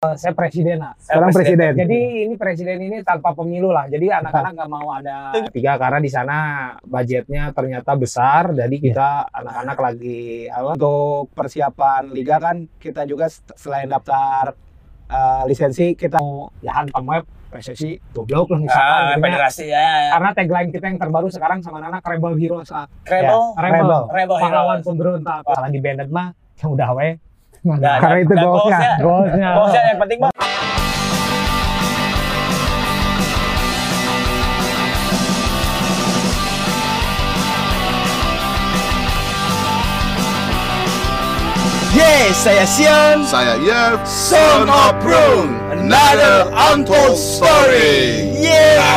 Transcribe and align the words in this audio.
Eh, 0.00 0.16
saya 0.16 0.32
presiden 0.32 0.80
lah. 0.80 0.96
Sekarang 0.96 1.28
presiden. 1.28 1.76
Jadi 1.76 2.24
ini 2.24 2.32
presiden 2.40 2.80
ini 2.80 3.04
tanpa 3.04 3.36
pemilu 3.36 3.68
lah. 3.68 3.84
Jadi 3.84 4.08
anak-anak 4.08 4.56
nggak 4.56 4.70
mau 4.72 4.96
ada 4.96 5.36
tiga 5.52 5.76
karena 5.76 6.00
di 6.00 6.08
sana 6.08 6.36
budgetnya 6.80 7.52
ternyata 7.52 7.92
besar. 8.00 8.48
Jadi 8.56 8.80
kita 8.80 9.28
anak-anak 9.28 9.76
lagi 9.76 10.48
apa? 10.48 10.72
Untuk 10.72 11.28
persiapan 11.36 12.16
liga 12.16 12.40
kan 12.40 12.64
kita 12.80 13.04
juga 13.04 13.28
selain 13.52 13.92
daftar 13.92 14.56
uh, 15.12 15.44
lisensi 15.44 15.92
kita 15.92 16.16
mau 16.16 16.48
ya 16.64 16.80
web 17.04 17.28
PSSI 17.52 18.16
goblok 18.16 18.56
lah 18.56 18.60
misalkan. 18.64 18.88
Ah, 18.88 19.04
gitu 19.04 19.20
ya. 19.20 19.24
federasi 19.28 19.64
ya. 19.68 19.84
ya. 19.84 20.10
Karena 20.16 20.30
tagline 20.32 20.70
kita 20.72 20.84
yang 20.88 20.96
terbaru 20.96 21.28
sekarang 21.28 21.60
sama 21.60 21.84
anak 21.84 22.00
Rebel 22.08 22.40
Heroes. 22.40 22.72
ah. 22.72 22.88
Rebel, 23.04 23.52
Rebel. 23.52 24.08
Rebel 24.16 24.36
Pahlawan 24.48 24.80
Heroes. 24.80 24.86
pemberontak. 24.88 25.44
Lagi 25.44 25.76
banded 25.84 26.08
mah 26.08 26.32
yang 26.56 26.72
udah 26.72 26.88
we. 26.96 27.20
Nah, 27.60 28.00
Karena 28.00 28.24
itu 28.24 28.32
dan 28.32 28.44
goalsnya. 28.48 28.96
Goalsnya. 29.04 29.50
Goalsnya 29.52 29.82
yang 29.92 30.00
penting 30.00 30.18
mah. 30.24 30.32
Yes, 41.92 42.48
saya 42.48 42.64
Sion. 42.64 43.28
Saya 43.28 43.60
Yev, 43.60 44.00
Son 44.08 44.64
of 44.72 44.96
Prune, 45.04 45.52
another 45.68 46.48
untold 46.72 47.20
story. 47.20 48.24
Yeah. 48.40 48.88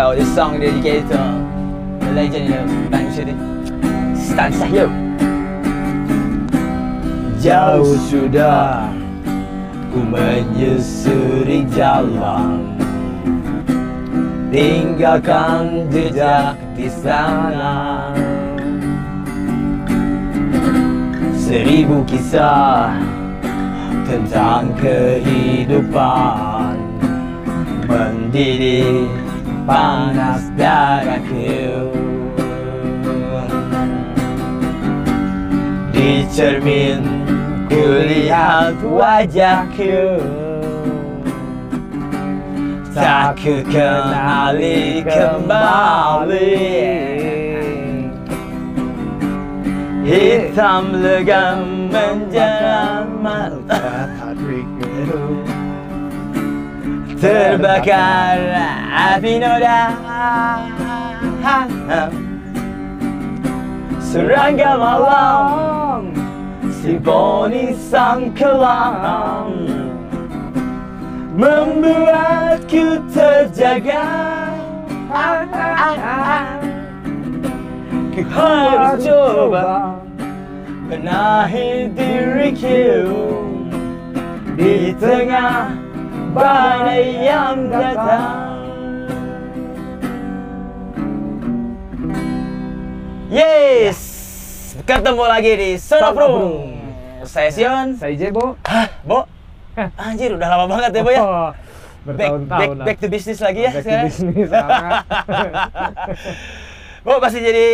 Yo, 0.00 0.16
this 0.16 0.34
song 0.34 0.58
dedicated 0.58 1.04
to 1.12 1.20
the 2.00 2.12
legend 2.16 2.48
of 2.56 2.64
Bandung 2.88 3.12
City, 3.12 3.36
Stan 4.16 4.48
Sahyo. 4.48 4.88
Jauh 7.36 8.00
sudah 8.08 8.88
ku 9.92 10.00
menyusuri 10.00 11.68
jalan. 11.76 12.80
Tinggalkan 14.48 15.92
jejak 15.92 16.56
di 16.72 16.88
sana. 16.88 18.08
Seribu 21.36 22.08
kisah 22.08 22.96
tentang 24.08 24.72
kehidupan. 24.80 26.72
Mendidih 27.84 29.28
panas 29.70 30.50
dadaku 30.58 31.94
Di 35.94 36.26
cermin 36.34 37.06
kulihat 37.70 38.82
wajahku 38.82 40.18
Tak 42.90 43.38
ku 43.38 43.62
kenali 43.70 45.06
kembali. 45.06 46.58
Hitam 50.02 50.98
legam 50.98 51.86
menjerat 51.86 53.06
mata 53.22 54.10
Terbakar 57.20 58.40
api 58.88 59.44
noda 59.44 59.92
Serangga 64.00 64.72
malam 64.80 66.16
Simfoni 66.80 67.76
sang 67.76 68.32
kelam 68.32 69.52
Membuatku 71.36 73.04
terjaga 73.12 74.08
Ku 78.16 78.22
harus 78.32 78.96
coba 79.04 79.92
Benahi 80.88 81.92
diriku 81.92 83.12
Di 84.56 84.96
tengah 84.96 85.89
badai 86.30 87.02
yang 87.20 87.68
datang 87.68 88.48
Yes, 93.30 93.98
ketemu 94.82 95.22
lagi 95.22 95.52
di 95.54 95.70
Sonoprung. 95.78 96.74
Saya 97.22 97.46
Sion. 97.48 97.94
Saya 97.94 98.10
Jebo. 98.12 98.58
Hah, 98.66 98.90
Bo? 99.06 99.22
Anjir, 99.94 100.34
udah 100.34 100.50
lama 100.50 100.66
banget 100.68 100.98
ya, 100.98 101.02
Bo 101.06 101.10
ya. 101.10 101.22
Oh, 101.22 101.30
Back, 101.30 101.54
back, 102.10 102.16
bertahun-tahun 102.18 102.74
lah. 102.74 102.86
back 102.88 102.96
to 102.98 103.06
business 103.06 103.38
lagi 103.38 103.60
ya 103.60 103.70
Back 103.70 103.76
to 103.76 103.86
sekarang. 103.86 104.06
business. 104.08 104.50
Bo 107.06 107.12
masih 107.22 107.40
jadi 107.40 107.66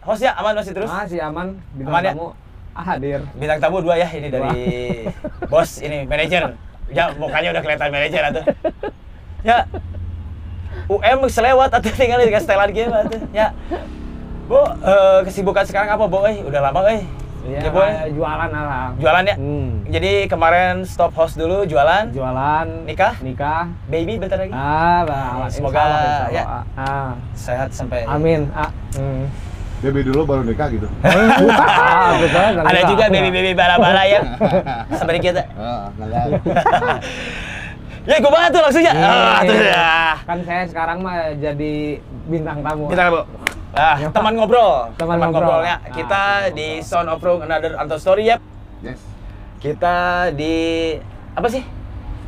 host 0.00 0.22
ya, 0.22 0.32
aman 0.38 0.54
masih 0.54 0.72
terus. 0.72 0.86
Masih 0.88 1.18
aman. 1.20 1.58
Bintang 1.74 1.90
Aman 1.90 2.02
ya? 2.02 2.12
tamu 2.14 2.26
ah, 2.70 2.84
hadir. 2.86 3.20
Bintang 3.34 3.58
tamu 3.58 3.78
dua 3.82 3.94
ya, 3.98 4.08
ini 4.08 4.28
dari 4.30 4.54
bos, 5.50 5.82
ini 5.82 6.06
manajer. 6.06 6.54
Ya, 6.90 7.14
mukanya 7.14 7.48
udah 7.54 7.62
kelihatan 7.62 7.88
manajer 7.94 8.22
atau. 8.34 8.42
Ya, 9.40 9.64
UM 10.90 11.18
selewat 11.30 11.70
atau 11.70 11.90
tinggal 11.94 12.18
di 12.20 12.34
setelan 12.34 12.70
game 12.74 12.90
atau. 12.90 13.18
Ya, 13.30 13.54
Bo, 14.50 14.66
eh, 14.66 15.18
kesibukan 15.22 15.62
sekarang 15.62 15.94
apa, 15.94 16.04
Bo? 16.10 16.26
Eh, 16.26 16.42
udah 16.42 16.58
lama, 16.58 16.82
eh. 16.90 17.06
Ya, 17.46 17.62
Ya, 17.62 17.70
Bo, 17.70 17.80
jualan 18.10 18.50
lah. 18.50 18.90
Jualan 18.98 19.24
ya? 19.24 19.36
Hmm. 19.38 19.86
Jadi 19.86 20.26
kemarin 20.26 20.82
stop 20.82 21.14
host 21.14 21.38
dulu, 21.38 21.62
jualan. 21.64 22.10
Jualan. 22.10 22.66
Nikah? 22.84 23.16
Nikah. 23.22 23.70
Baby 23.86 24.18
bentar 24.18 24.42
lagi. 24.42 24.50
Ah, 24.52 25.06
bah, 25.06 25.46
Semoga, 25.48 25.78
insya 25.78 25.86
Allah, 25.86 26.02
insya 26.02 26.34
ya. 26.34 26.44
Allah. 26.44 26.62
Ah, 26.76 27.10
Sehat 27.32 27.68
sampai 27.70 28.02
amin. 28.04 28.50
Ah, 28.52 28.68
hmm. 28.98 29.49
Baby 29.80 30.00
dulu 30.04 30.28
baru 30.28 30.42
nikah 30.44 30.68
gitu. 30.68 30.84
ah, 31.04 32.12
betul, 32.20 32.52
Ada 32.60 32.80
juga 32.84 33.04
baby-baby 33.08 33.56
bala-bala 33.56 34.04
ya. 34.04 34.20
Seperti 35.00 35.18
kita. 35.24 35.42
Ah, 35.56 35.88
enggak 35.96 36.08
Ya, 38.00 38.16
gue 38.16 38.32
banget 38.32 38.50
tuh 38.50 38.62
langsung 38.64 38.80
ya. 38.80 38.92
Iya, 38.92 39.08
Ah, 39.08 39.38
tuh 39.40 39.54
iya. 39.54 39.70
ya. 39.70 39.92
Kan 40.24 40.38
saya 40.42 40.62
sekarang 40.64 40.98
mah 41.00 41.16
jadi 41.36 42.00
bintang 42.26 42.60
tamu. 42.60 42.88
Kita 42.88 43.08
Bu. 43.08 43.20
Ah, 43.70 43.96
Ya, 43.96 44.08
teman 44.08 44.32
ngobrol. 44.34 44.88
Teman 44.96 45.16
ngobrol. 45.16 45.48
ngobrolnya. 45.60 45.76
Ah, 45.78 45.92
Kita 45.92 46.22
teman 46.42 46.56
di. 46.56 46.68
Sound 46.80 47.08
of 47.08 47.20
Room 47.20 47.40
Another 47.40 47.76
Untold 47.76 48.00
Story 48.00 48.28
ya. 48.28 48.36
Yes. 48.80 49.00
Kita 49.60 50.28
di 50.32 50.96
apa 51.30 51.48
sih? 51.48 51.60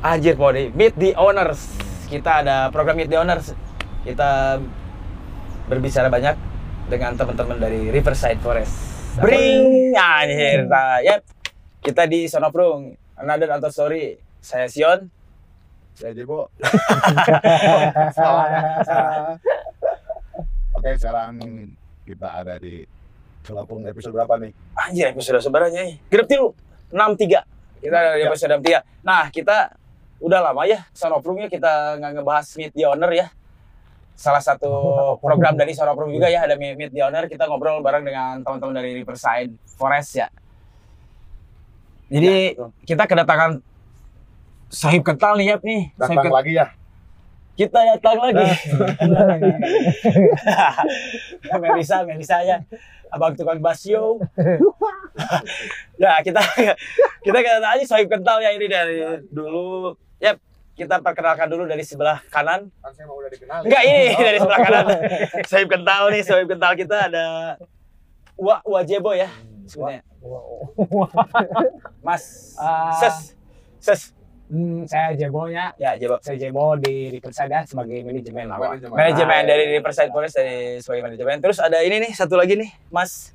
Anjir, 0.00 0.36
mau 0.36 0.52
di 0.52 0.68
Meet 0.70 0.94
the 0.94 1.10
Owners. 1.16 1.60
Kita 2.06 2.40
ada 2.40 2.68
program 2.68 2.96
Meet 2.96 3.08
the 3.08 3.18
Owners. 3.18 3.56
Kita 4.04 4.60
berbicara 5.64 6.08
banyak 6.08 6.36
dengan 6.92 7.16
teman-teman 7.16 7.56
dari 7.56 7.88
Riverside 7.88 8.36
Forest. 8.44 8.74
Bring 9.16 9.96
anjir. 9.96 10.68
Nah, 10.68 11.00
ya. 11.00 11.24
Kita 11.80 12.04
di 12.04 12.28
Room 12.28 12.92
Another 13.16 13.48
Untold 13.48 13.72
Story. 13.72 14.20
Saya 14.44 14.68
Sion. 14.68 15.08
Saya 15.96 16.12
Jebo. 16.12 16.52
Salah 18.16 18.46
ya. 18.52 18.60
Salah. 18.84 19.34
Oke, 20.76 20.90
sekarang 21.00 21.40
kita 22.04 22.28
ada 22.28 22.60
di 22.60 22.84
Lampung 23.42 23.82
episode 23.82 24.14
berapa 24.14 24.38
nih? 24.38 24.52
Anjir 24.78 25.10
episode 25.10 25.42
sebenarnya 25.42 25.82
nih. 25.82 25.96
Genep 26.12 26.28
tilu. 26.28 26.48
63. 26.92 27.82
Kita 27.82 27.96
ada 27.96 28.10
di 28.14 28.22
Ya. 28.22 28.28
episode 28.30 28.52
63. 28.62 29.02
Nah, 29.02 29.26
kita 29.32 29.56
udah 30.22 30.38
lama 30.38 30.62
ya 30.62 30.86
Sonoprumnya 30.94 31.50
kita 31.50 31.98
nggak 31.98 32.22
ngebahas 32.22 32.46
Meet 32.54 32.72
the 32.78 32.84
Owner 32.86 33.10
ya. 33.10 33.26
Salah 34.12 34.42
satu 34.44 34.70
program 35.18 35.56
dari 35.58 35.74
Sonoprum 35.74 36.12
juga 36.12 36.30
ya 36.30 36.46
ada 36.46 36.54
Meet 36.54 36.92
the 36.94 37.02
Owner. 37.02 37.26
Kita 37.26 37.48
ngobrol 37.48 37.82
bareng 37.82 38.06
dengan 38.06 38.44
teman-teman 38.44 38.76
dari 38.78 39.02
Riverside 39.02 39.50
Forest 39.74 40.10
ya. 40.20 40.28
Jadi 42.12 42.54
kita 42.84 43.08
kedatangan 43.08 43.64
sahib 44.68 45.02
kental 45.02 45.40
nih 45.40 45.52
ya 45.52 45.56
nih. 45.64 45.82
Sahib 45.96 46.00
Datang 46.00 46.16
kental. 46.28 46.36
lagi 46.36 46.52
ya. 46.54 46.66
Kita 47.52 47.78
datang 47.84 48.16
lagi. 48.20 48.46
Melisa, 51.62 51.96
Melisa 52.04 52.38
ya. 52.44 52.60
Abang 53.12 53.32
tukang 53.36 53.60
basio. 53.60 54.20
ya 56.02 56.20
kita 56.24 56.40
kita 57.24 57.38
kedatangan 57.40 57.84
sahib 57.88 58.08
kental 58.12 58.40
ya 58.44 58.56
ini 58.56 58.66
dari 58.68 58.96
dulu. 59.32 59.96
Yap, 60.20 60.36
kita 60.72 60.98
perkenalkan 60.98 61.46
dulu 61.46 61.64
dari 61.64 61.84
sebelah 61.84 62.24
kanan. 62.28 62.72
Kan 62.80 62.92
saya 62.92 63.06
mau 63.06 63.20
udah 63.20 63.30
dikenal. 63.30 63.60
Enggak 63.62 63.82
ini 63.84 64.02
dari 64.12 64.38
sebelah 64.40 64.60
kanan. 64.60 64.84
sahib 65.50 65.68
kental 65.68 66.02
nih, 66.08 66.22
sahib 66.22 66.46
kental 66.48 66.72
kita 66.74 66.96
ada 67.08 67.24
Wa 68.34 68.64
Wajebo 68.64 69.12
ya. 69.12 69.28
Sebenarnya. 69.64 70.02
Mas 72.06 72.54
Ah. 72.56 72.94
Ses 72.94 73.36
Ses 73.78 74.02
Hmm, 74.52 74.84
saya 74.84 75.16
Jebonya, 75.16 75.72
Ya, 75.80 75.96
Jebo. 75.96 76.20
saya 76.20 76.36
Jebo 76.36 76.76
di 76.76 77.08
Riverside 77.08 77.48
ya, 77.48 77.64
sebagai 77.64 78.04
manajemen 78.04 78.52
lah. 78.52 78.60
Manajemen 78.84 79.48
dari 79.48 79.64
Riverside 79.72 80.12
Forest 80.12 80.36
dari 80.36 80.76
sebagai 80.76 81.08
manajemen. 81.08 81.40
Terus 81.40 81.56
ada 81.56 81.80
ini 81.80 82.04
nih 82.04 82.12
satu 82.12 82.36
lagi 82.36 82.60
nih, 82.60 82.68
Mas. 82.92 83.32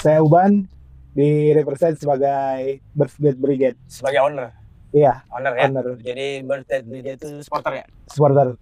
Saya 0.00 0.24
Uban 0.24 0.64
di 1.12 1.52
represent 1.52 2.00
sebagai 2.00 2.80
Birthday 2.96 3.36
Brigade. 3.36 3.76
Sebagai 3.84 4.24
owner. 4.24 4.48
Iya, 4.88 5.20
Owner 5.28 5.52
ya. 5.52 5.68
owner, 5.68 5.86
Jadi 6.00 6.26
birthday 6.42 6.80
dia 6.98 7.14
itu 7.14 7.28
supporter 7.40 7.72
ya. 7.74 7.84
supporter, 8.08 8.56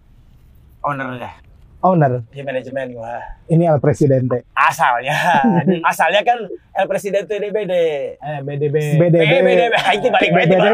Owner 0.83 1.09
ya. 1.17 1.33
owner. 1.81 2.27
Di 2.29 2.43
manajemen 2.43 2.99
wah. 2.99 3.23
Ini 3.47 3.71
El 3.71 3.79
Presidente. 3.79 4.43
Asalnya. 4.51 5.15
Asalnya 5.91 6.27
kan 6.27 6.43
El 6.75 6.87
Presidente 6.87 7.39
DBD. 7.39 7.73
Eh, 8.19 8.41
BDB. 8.43 8.77
BDB. 8.99 9.23
Eh, 9.23 9.43
BDB. 9.45 9.75
Itu 9.95 10.09
balik 10.11 10.31
balik 10.35 10.49
BDB. 10.51 10.67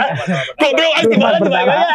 Goblok 0.56 0.94
Rumah 1.04 1.30
balik 1.36 1.66
balik. 1.68 1.88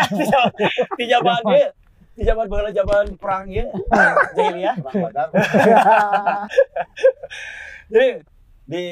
Di 0.93 1.05
zaman 1.07 1.41
dia 1.49 1.67
di 2.13 2.23
zaman 2.25 2.45
bala 2.45 2.69
zaman 2.69 3.05
perang 3.17 3.45
ya. 3.49 3.65
Jadi 4.35 4.59
ya. 4.61 4.73
Jadi 7.87 8.07
di 8.65 8.85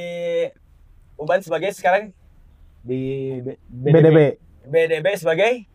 Uban 1.15 1.39
sebagai 1.39 1.69
sekarang 1.71 2.12
di 2.81 3.01
B- 3.41 3.59
BDB 3.91 4.17
BDB 4.65 5.07
sebagai 5.15 5.65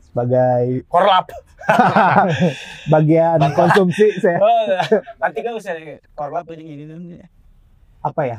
sebagai 0.00 0.84
korlap. 0.86 1.28
bagian 2.92 3.40
konsumsi 3.52 4.12
saya 4.20 4.36
Oh, 4.36 4.68
nanti 5.16 5.40
kan 5.40 5.56
usah 5.56 5.72
korlap 6.12 6.44
aja 6.44 6.60
gini. 6.60 6.84
apa 7.98 8.22
ya? 8.22 8.38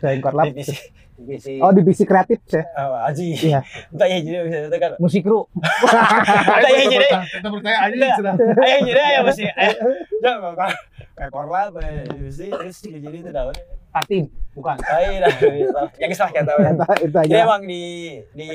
Saya 0.00 0.18
korlap. 0.18 0.50
Divisi 0.50 0.74
divisi 1.14 1.52
Oh, 1.58 1.70
divisi 1.70 2.02
kreatif 2.02 2.42
saya. 2.46 2.66
oh, 2.76 2.98
Aji. 3.04 3.34
Iya. 3.36 3.62
Entah 3.90 4.06
ya 4.06 4.18
jadi 4.18 4.36
bisa 4.42 4.58
itu 4.64 4.74
kan. 4.76 4.90
musik 4.98 5.22
kru. 5.22 5.46
Entah 6.58 6.70
ya 6.72 6.84
jadi. 6.88 7.08
Kita 7.30 7.48
percaya 7.48 7.78
aja 7.86 8.06
sudah. 8.16 8.34
Ayo 8.58 8.78
jadi 8.84 9.00
ayo 9.04 9.20
mesti. 9.22 9.44
Ayo. 9.48 9.74
Jangan 10.18 10.54
kor 10.54 10.70
kayak 11.14 11.30
korlap 11.30 11.70
divisi 12.10 12.46
terus 12.48 12.78
jadi 12.80 13.06
itu 13.12 13.30
dah. 13.30 13.54
Tatim, 13.88 14.24
bukan. 14.52 14.76
Ayo 14.82 15.08
dah. 15.22 15.30
Yang 15.96 16.10
salah 16.16 16.32
kata. 16.32 16.52
Itu, 16.54 16.84
itu 17.06 17.18
Jadi 17.18 17.34
aja. 17.34 17.44
emang 17.46 17.62
di 17.62 17.82
di 18.34 18.46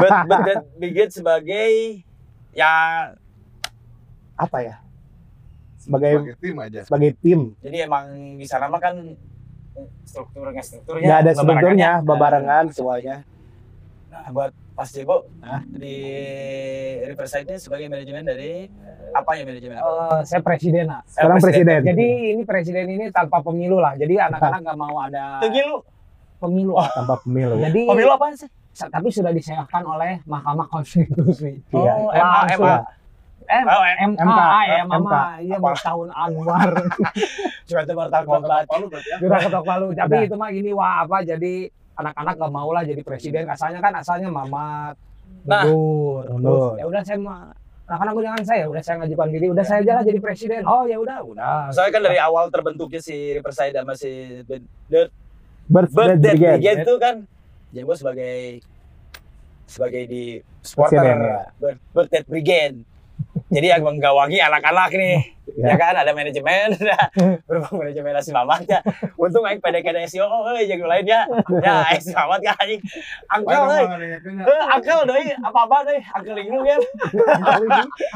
bet 0.00 0.12
bet 0.42 0.60
Brigade 0.74 1.12
sebagai 1.12 1.70
ya 2.50 2.72
Apa 4.34 4.58
ya? 4.58 4.76
Sebagai 5.76 6.12
Pakai 6.16 6.34
tim 6.38 6.56
aja. 6.56 6.80
sebagai 6.82 7.10
tim. 7.18 7.40
jadi 7.58 7.76
emang 7.84 8.06
di 8.36 8.46
sana 8.46 8.66
mah 8.66 8.78
kan 8.78 9.18
strukturnya 10.04 10.60
strukturnya 10.60 11.04
Nggak 11.04 11.18
ada 11.18 11.30
strukturnya, 11.32 11.90
bebarengan 12.00 12.64
semuanya. 12.68 13.16
Nah, 14.08 14.28
buat 14.28 14.52
Pas 14.72 14.88
Jebo 14.88 15.28
Hah? 15.40 15.60
di 15.66 15.96
Riverside-nya 17.04 17.56
sebagai 17.56 17.88
manajemen 17.88 18.22
dari 18.22 18.68
apa 19.10 19.30
ya 19.34 19.42
manajemen 19.42 19.76
apa? 19.76 19.84
Eh, 19.84 20.20
saya 20.24 20.40
presiden 20.40 20.86
lah. 20.86 21.00
Sekarang 21.04 21.36
Eh, 21.36 21.42
presiden. 21.42 21.80
Jadi 21.82 22.06
ini 22.30 22.42
presiden 22.42 22.84
ini 22.88 23.04
tanpa 23.08 23.40
pemilu 23.40 23.76
lah. 23.76 23.92
Jadi 23.94 24.16
anak-anak 24.16 24.60
nggak 24.62 24.78
mau 24.78 24.96
ada 24.98 25.40
Tinggi 25.40 25.60
lu. 25.62 25.80
pemilu. 26.38 26.72
tanpa 26.90 27.14
pemilu. 27.18 27.54
Jadi 27.58 27.80
Pemilu 27.84 28.10
apaan 28.10 28.34
sih? 28.34 28.48
Tapi 28.72 29.08
sudah 29.08 29.30
disahkan 29.30 29.82
oleh 29.82 30.20
Mahkamah 30.24 30.66
Konstitusi. 30.66 31.60
Iya. 31.68 31.92
Oh, 31.92 32.08
Langsung. 32.10 32.64
MA, 32.64 32.76
M 33.42 33.64
Oh, 33.68 33.82
M 33.84 34.12
MK. 34.16 34.38
ya 34.64 34.82
mama 34.86 35.20
iya 35.38 35.56
mau 35.58 35.74
tahun 35.74 36.08
Anwar 36.10 36.72
Cuma 37.66 37.80
itu 37.82 37.92
Martal 37.92 38.22
Kombat. 38.22 38.64
Palu 38.64 38.86
berarti 38.86 39.08
ya. 39.08 39.16
sudah 39.18 39.38
ketok 39.42 39.64
palu 39.66 39.86
tapi 39.92 40.16
itu 40.24 40.34
mah 40.34 40.48
gini 40.48 40.70
wah 40.70 41.04
apa 41.04 41.20
jadi 41.20 41.68
anak-anak 41.92 42.34
gak 42.38 42.48
mau 42.50 42.70
lah 42.70 42.80
jadi 42.80 43.02
presiden 43.02 43.44
asalnya 43.46 43.78
kan 43.78 43.92
asalnya 43.94 44.30
Mamat 44.30 44.96
Nah. 45.42 45.66
mundur 45.66 46.78
ya 46.78 46.86
udah 46.86 47.02
saya 47.02 47.18
mah 47.18 47.50
anak-anak 47.84 48.14
jangan 48.14 48.42
saya 48.46 48.64
udah 48.70 48.78
saya 48.78 48.96
ngajukan 49.02 49.28
diri 49.28 49.46
udah 49.50 49.64
saya 49.66 49.78
aja 49.82 49.92
lah 49.98 50.04
jadi 50.06 50.18
presiden 50.22 50.62
oh 50.62 50.86
ya 50.86 50.96
udah 50.96 51.18
udah 51.20 51.74
Soalnya 51.74 51.92
kan 51.92 52.02
dari 52.06 52.18
awal 52.22 52.46
terbentuknya 52.46 53.02
si 53.02 53.34
Riverside 53.34 53.74
sama 53.74 53.98
si 53.98 54.38
The 54.46 54.62
Birthday 55.66 56.14
Birthday 56.14 56.30
Brigade. 56.30 56.56
Brigade 56.56 56.80
itu 56.80 56.94
kan 57.72 57.80
Jebo 57.80 57.92
sebagai 57.96 58.60
sebagai 59.64 60.02
di 60.04 60.22
supporter 60.60 61.00
ya. 61.00 61.48
Bir- 61.56 61.80
Birthday 61.96 62.22
Brigade. 62.28 62.78
Jadi 63.48 63.72
yang 63.72 63.80
menggawangi 63.80 64.44
anak-anak 64.44 64.92
nih. 64.92 65.16
Ya. 65.56 65.72
Ya. 65.72 65.74
kan 65.80 65.96
ada 65.96 66.12
manajemen, 66.12 66.76
berhubung 67.48 67.84
manajemen 67.84 68.16
si 68.20 68.32
Mamat 68.32 68.64
ya. 68.68 68.80
Untung 69.16 69.44
aing 69.44 69.60
PDK 69.60 70.04
SEO, 70.08 70.24
oh 70.24 70.52
yang 70.56 70.84
lainnya. 70.84 71.24
Ya, 71.64 71.80
aing 71.92 72.04
si 72.04 72.12
Mamat 72.12 72.40
kan 72.44 72.56
anjing. 72.60 72.80
Angkel 73.32 73.62
euy. 73.68 73.84
Eh, 74.20 74.64
angkel 74.68 75.00
deui 75.08 75.24
apa-apa 75.44 75.76
deui, 75.88 76.00
angkel 76.12 76.34
linglung 76.36 76.64
ya. 76.64 76.76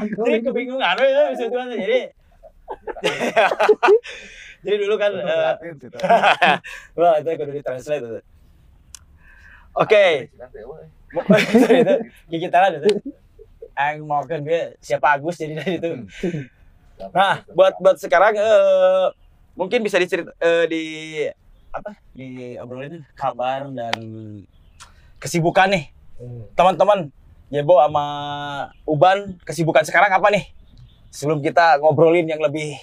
Jadi 0.05 0.37
kebingungan 0.44 0.97
euy 1.00 1.32
bisa 1.32 1.44
tuh 1.49 1.64
jadi 1.73 2.00
jadi 4.67 4.76
dulu 4.82 4.99
kan 4.99 5.12
eh, 5.14 5.53
wah 6.99 7.14
itu 7.23 7.31
kudu 7.37 7.53
ditranslate 7.53 8.03
itu. 8.05 8.20
Oke, 9.76 10.32
itu 11.52 11.69
itu 11.69 11.94
gigi 12.32 12.49
tangan 12.49 12.81
itu. 12.81 12.96
Yang 13.76 13.96
mau 14.08 14.25
kan 14.25 14.40
dia 14.40 14.73
siapa 14.81 15.20
Agus 15.20 15.37
jadi 15.37 15.61
dari 15.61 15.76
itu. 15.76 15.90
Nah, 17.12 17.44
buat 17.52 17.76
buat 17.76 18.00
sekarang 18.00 18.40
eh, 18.40 19.06
mungkin 19.52 19.84
bisa 19.84 20.00
dicerit 20.00 20.32
eh, 20.40 20.64
di 20.64 20.84
apa? 21.69 21.93
Di 22.17 22.56
obrolin 22.56 23.05
kabar 23.12 23.69
dan 23.69 23.96
kesibukan 25.20 25.69
nih. 25.69 25.93
Teman-teman, 26.56 27.12
Jebo 27.52 27.76
sama 27.76 28.05
Uban 28.88 29.37
kesibukan 29.44 29.84
sekarang 29.84 30.08
apa 30.08 30.32
nih? 30.32 30.49
Sebelum 31.12 31.44
kita 31.44 31.76
ngobrolin 31.84 32.25
yang 32.25 32.40
lebih 32.40 32.81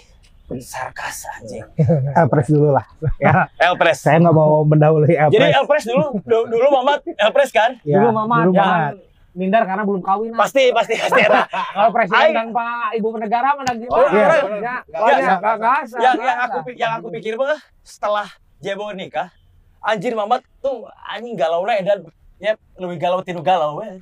sarkas 0.60 1.26
anjing. 1.32 1.64
Elpres 2.20 2.48
dulu 2.48 2.70
lah. 2.70 2.86
Ya, 3.18 3.48
Elpres. 3.66 3.98
saya 3.98 4.20
nggak 4.20 4.32
mau 4.32 4.62
mendahului 4.62 5.10
Elpres. 5.10 5.34
Jadi 5.34 5.48
Elpres 5.54 5.84
dulu 5.84 6.06
dulu, 6.20 6.44
dulu 6.50 6.68
Mamat 6.74 7.00
Elpres 7.08 7.50
kan? 7.50 7.80
Ya, 7.82 7.98
dulu 7.98 8.10
Mamat 8.14 8.44
dulu 8.44 8.54
yang 8.54 8.68
Mamat. 8.68 8.94
minder 9.34 9.64
karena 9.64 9.82
belum 9.82 10.02
kawin 10.02 10.30
lah. 10.30 10.46
Pasti 10.46 10.70
pasti 10.70 10.94
pasti 10.94 11.20
Era. 11.20 11.42
kalau 11.74 11.90
presiden 11.90 12.22
Aing- 12.22 12.38
tanpa 12.38 12.66
ibu 12.94 13.08
negara 13.16 13.48
mana 13.54 13.72
gimana? 13.74 13.96
Oh, 13.96 14.06
iya. 14.06 14.22
Ya, 14.22 14.36
Nggak 14.44 14.80
ya, 14.94 15.18
yang 15.18 15.40
nggak 15.42 15.80
yang 15.98 16.38
aku 16.40 16.58
yang 16.76 16.92
aku 16.98 17.08
pikir 17.10 17.34
mah 17.34 17.58
setelah 17.82 18.30
Jebo 18.60 18.92
nikah 18.92 19.34
anjir 19.80 20.14
Mamat 20.14 20.46
tuh 20.60 20.86
anjing 21.04 21.34
galau 21.34 21.66
dan 21.66 22.06
ya 22.38 22.54
lebih 22.76 22.98
galau 22.98 23.20
tinu 23.20 23.42
galau 23.42 23.80
we. 23.80 24.00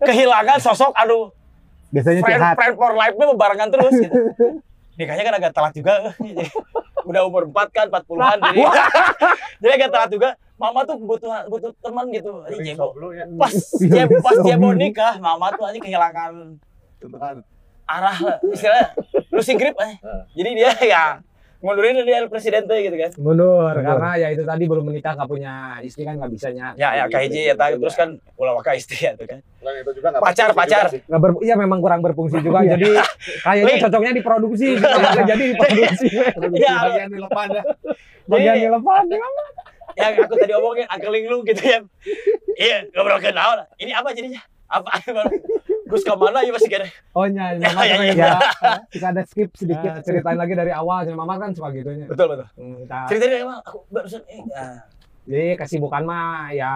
kehilangan 0.00 0.58
sosok 0.58 0.92
aduh 0.94 1.30
Biasanya 1.88 2.20
friend, 2.20 2.36
curhat. 2.36 2.54
friend 2.56 2.74
for 2.76 2.92
life-nya 2.92 3.26
bebarengan 3.28 3.68
terus 3.68 3.92
gitu. 3.96 4.16
Nikahnya 4.98 5.22
kan 5.22 5.34
agak 5.38 5.52
telat 5.54 5.72
juga. 5.72 5.94
Udah 7.08 7.24
umur 7.24 7.48
4 7.48 7.72
kan 7.72 7.86
40-an 7.88 8.36
jadi 8.52 8.60
jadi 9.62 9.72
agak 9.78 9.90
telat 9.94 10.10
juga. 10.12 10.30
Mama 10.58 10.82
tuh 10.82 10.98
butuh 10.98 11.30
butuh 11.46 11.70
teman 11.78 12.10
gitu. 12.10 12.42
Jebo 12.58 12.90
pas 13.38 13.54
Jebo 13.78 14.18
pas 14.18 14.36
Jebo 14.42 14.68
nikah 14.74 15.14
mama 15.22 15.54
tuh 15.54 15.70
anjing 15.70 15.86
kehilangan 15.86 16.58
arah 17.88 18.18
lah. 18.18 18.38
Istilahnya 18.42 18.92
losing 19.32 19.56
grip 19.60 19.76
eh. 19.78 19.94
jadi 20.34 20.50
dia 20.56 20.70
ya 20.92 21.04
ngundurin 21.58 22.06
dia 22.06 22.22
El 22.22 22.30
presidente 22.30 22.70
gitu 22.78 22.94
kan? 22.94 23.10
Mundur 23.18 23.74
karena 23.74 24.10
ya 24.14 24.28
itu 24.30 24.46
tadi 24.46 24.64
belum 24.64 24.84
menikah 24.86 25.18
nggak 25.18 25.26
punya 25.26 25.52
istri 25.82 26.06
kan 26.06 26.14
nggak 26.14 26.30
bisanya. 26.30 26.70
Ya 26.78 26.94
ya 26.94 27.04
KJ 27.06 27.34
ya 27.50 27.54
tadi 27.58 27.74
terus 27.76 27.98
kan 27.98 28.14
ulah 28.38 28.54
waka 28.54 28.78
istri 28.78 28.94
ya 29.00 29.18
tuh 29.18 29.26
kan. 29.26 29.42
Itu 29.58 29.90
juga 29.92 30.14
nggak 30.14 30.22
Pacar, 30.22 30.48
pacar. 30.54 30.86
nggak 30.86 31.18
ber 31.18 31.30
iya 31.42 31.58
memang 31.58 31.82
kurang 31.82 31.98
berfungsi 32.00 32.38
juga. 32.40 32.62
Iya. 32.64 32.74
jadi 32.74 32.88
kayaknya 33.42 33.76
cocoknya 33.86 34.12
diproduksi. 34.14 34.66
Gitu. 34.78 34.86
Jadi 35.26 35.44
diproduksi. 35.50 36.06
Ya 36.62 36.74
Bagian 36.86 37.08
di 37.10 37.18
depan 37.18 37.46
ya. 37.50 37.62
bagian 38.28 38.54
dilepas 38.60 39.04
yang 39.98 40.12
aku 40.22 40.34
tadi 40.38 40.52
omongin 40.54 40.86
angkeling 40.86 41.26
lu 41.26 41.42
gitu 41.42 41.62
ya. 41.64 41.78
Iya 42.54 42.86
ngobrol 42.94 43.18
kenal. 43.18 43.66
Ini 43.76 43.98
apa 43.98 44.14
jadinya? 44.14 44.38
Apa 44.68 45.00
Gus 45.88 46.02
ke 46.02 46.12
mana 46.12 46.38
ya 46.38 46.50
masih 46.50 46.68
kira 46.68 46.86
oh 47.10 47.24
nyanyi 47.24 47.64
Ya, 47.64 47.72
ya, 47.74 47.96
ya. 47.96 48.12
ya, 48.14 48.32
Kita 48.86 49.06
ada 49.08 49.22
skip 49.22 49.50
sedikit. 49.52 49.90
Nah, 49.90 50.00
ceritain 50.00 50.36
lagi 50.36 50.52
dari 50.52 50.70
awal 50.70 51.02
sama 51.02 51.24
mama 51.24 51.34
kan 51.38 51.50
suka 51.50 51.72
gitunya 51.72 52.04
betul 52.04 52.28
betul 52.28 52.46
Hmm, 52.54 52.76
kita- 52.78 53.08
ceritanya 53.08 53.36
emang 53.42 53.58
aku 53.60 53.78
barusan 53.88 54.22
eh 54.26 54.42
ah. 54.52 54.84
jadi 55.24 55.56
kesibukan 55.56 56.02
mah 56.02 56.26
ya 56.50 56.72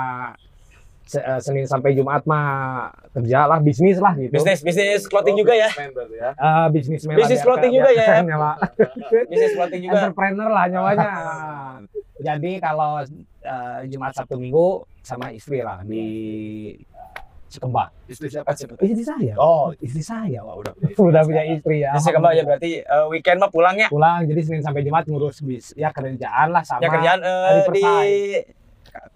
eh, 1.09 1.41
Senin 1.41 1.65
sampai 1.65 1.93
Jumat 1.93 2.25
mah 2.25 2.89
kerja 3.13 3.45
lah 3.45 3.59
bisnis 3.59 3.97
lah 3.97 4.15
gitu 4.15 4.33
bisnis 4.33 4.61
bisnis 4.61 5.05
clothing 5.05 5.37
juga 5.37 5.53
ya 5.53 5.69
ya. 5.69 6.31
Eh, 6.33 6.67
bisnis 6.71 7.05
Bisnis 7.05 7.41
clothing 7.41 7.69
juga 7.71 7.91
ya? 7.91 8.21
nyala 8.21 8.57
bisnis 9.31 9.53
clothing 9.53 9.83
juga 9.83 9.99
entrepreneur 10.03 10.49
lah 10.49 10.65
nyawanya 10.67 11.11
jadi 12.27 12.51
kalau 12.59 13.03
eh, 13.43 13.81
Jumat 13.87 14.13
Sabtu 14.13 14.37
Minggu 14.37 14.85
sama 15.03 15.29
istri 15.31 15.59
lah 15.59 15.83
di 15.83 16.07
Cikembang 17.53 17.93
Istri 18.09 18.33
siapa 18.33 18.57
sih? 18.57 18.65
istri 18.65 19.05
saya 19.05 19.33
oh 19.37 19.77
istri 19.85 20.01
saya 20.01 20.41
wah 20.41 20.57
udah 20.57 20.73
udah 20.97 21.23
punya 21.29 21.45
istri 21.53 21.85
ya 21.85 21.93
bisa 21.93 22.09
kembali 22.09 22.41
ya 22.41 22.45
berarti 22.49 22.71
eh, 22.81 23.07
weekend 23.13 23.39
mah 23.45 23.53
pulangnya 23.53 23.93
pulang 23.93 24.25
jadi 24.25 24.41
Senin 24.41 24.65
sampai 24.65 24.81
Jumat 24.81 25.05
ngurus 25.05 25.45
bis 25.45 25.77
ya 25.77 25.93
kerjaan 25.93 26.49
lah 26.49 26.65
sama 26.65 26.81
ya 26.81 26.89
kerjaan 26.89 27.21
eh, 27.21 27.41
hari 27.45 27.61
di 27.77 27.85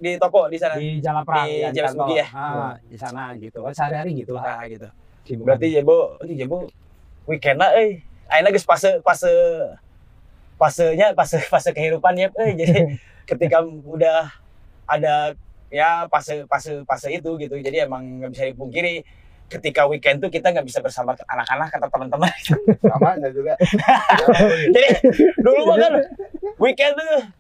di 0.01 0.11
toko 0.17 0.49
di 0.49 0.57
sana. 0.57 0.75
di 0.81 1.01
Jalaprang 1.01 1.47
Di 1.49 1.65
ya, 1.65 1.69
James. 1.73 1.93
Bugis 1.93 2.17
ya? 2.17 2.27
Ah, 2.33 2.73
di 2.81 2.97
sana 2.97 3.37
gitu 3.37 3.61
sehari-hari 3.73 4.25
gitu 4.25 4.33
lah 4.33 4.45
Nah, 4.45 4.65
gitu. 4.69 4.89
Sibuk. 5.27 5.45
Berarti 5.45 5.67
Jebo, 5.75 6.17
ini 6.23 6.35
Jebo 6.39 6.71
weekend 7.27 7.59
lah 7.61 7.75
euy. 7.77 8.01
Ayeuna 8.31 8.51
geus 8.55 8.67
fase 8.67 9.03
fase 9.03 9.31
fasenya 10.57 11.13
fase 11.13 11.43
fase 11.45 11.71
kehidupan 11.75 12.15
ya 12.17 12.29
euy. 12.41 12.55
Jadi 12.57 12.75
ketika 13.31 13.61
udah 13.67 14.31
ada 14.87 15.35
ya 15.73 16.07
fase 16.11 16.47
fase 16.47 16.83
fase 16.87 17.09
itu 17.11 17.37
gitu. 17.39 17.55
Jadi 17.59 17.87
emang 17.87 18.03
nggak 18.23 18.31
bisa 18.33 18.45
dipungkiri 18.51 19.03
ketika 19.47 19.87
weekend 19.87 20.19
tuh 20.19 20.31
kita 20.31 20.51
nggak 20.51 20.67
bisa 20.67 20.83
bersama 20.83 21.15
anak-anak 21.31 21.71
atau 21.79 21.89
teman-teman. 21.91 22.33
Sama 22.91 23.15
saya 23.19 23.31
juga. 23.31 23.55
Jadi 24.75 24.89
dulu 25.39 25.75
kan 25.79 25.93
weekend 26.59 26.95
tuh 26.99 27.31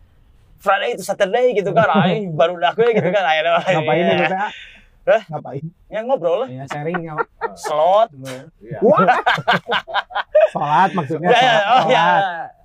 Friday 0.56 0.98
itu 0.98 1.02
Saturday 1.04 1.52
gitu 1.54 1.70
kan, 1.70 1.86
aing 2.08 2.34
baru 2.34 2.58
dah 2.58 2.72
gue 2.74 2.90
gitu 2.90 3.08
kan, 3.12 3.22
akhirnya 3.22 3.60
ngapain 3.62 4.02
ya, 4.02 4.14
kita 4.18 4.36
Hah? 5.06 5.22
ngapain 5.30 5.64
ya 5.86 6.00
ngobrol 6.02 6.42
lah, 6.42 6.48
ya 6.50 6.64
sharing 6.66 6.98
ya 7.06 7.14
slot, 7.54 8.10
Iya. 8.58 8.78
Wah. 8.82 9.06
sholat 10.50 10.90
maksudnya 10.98 11.28
ya, 11.30 11.38
sholat, 11.38 11.62
oh 11.70 11.82
ya, 11.86 12.04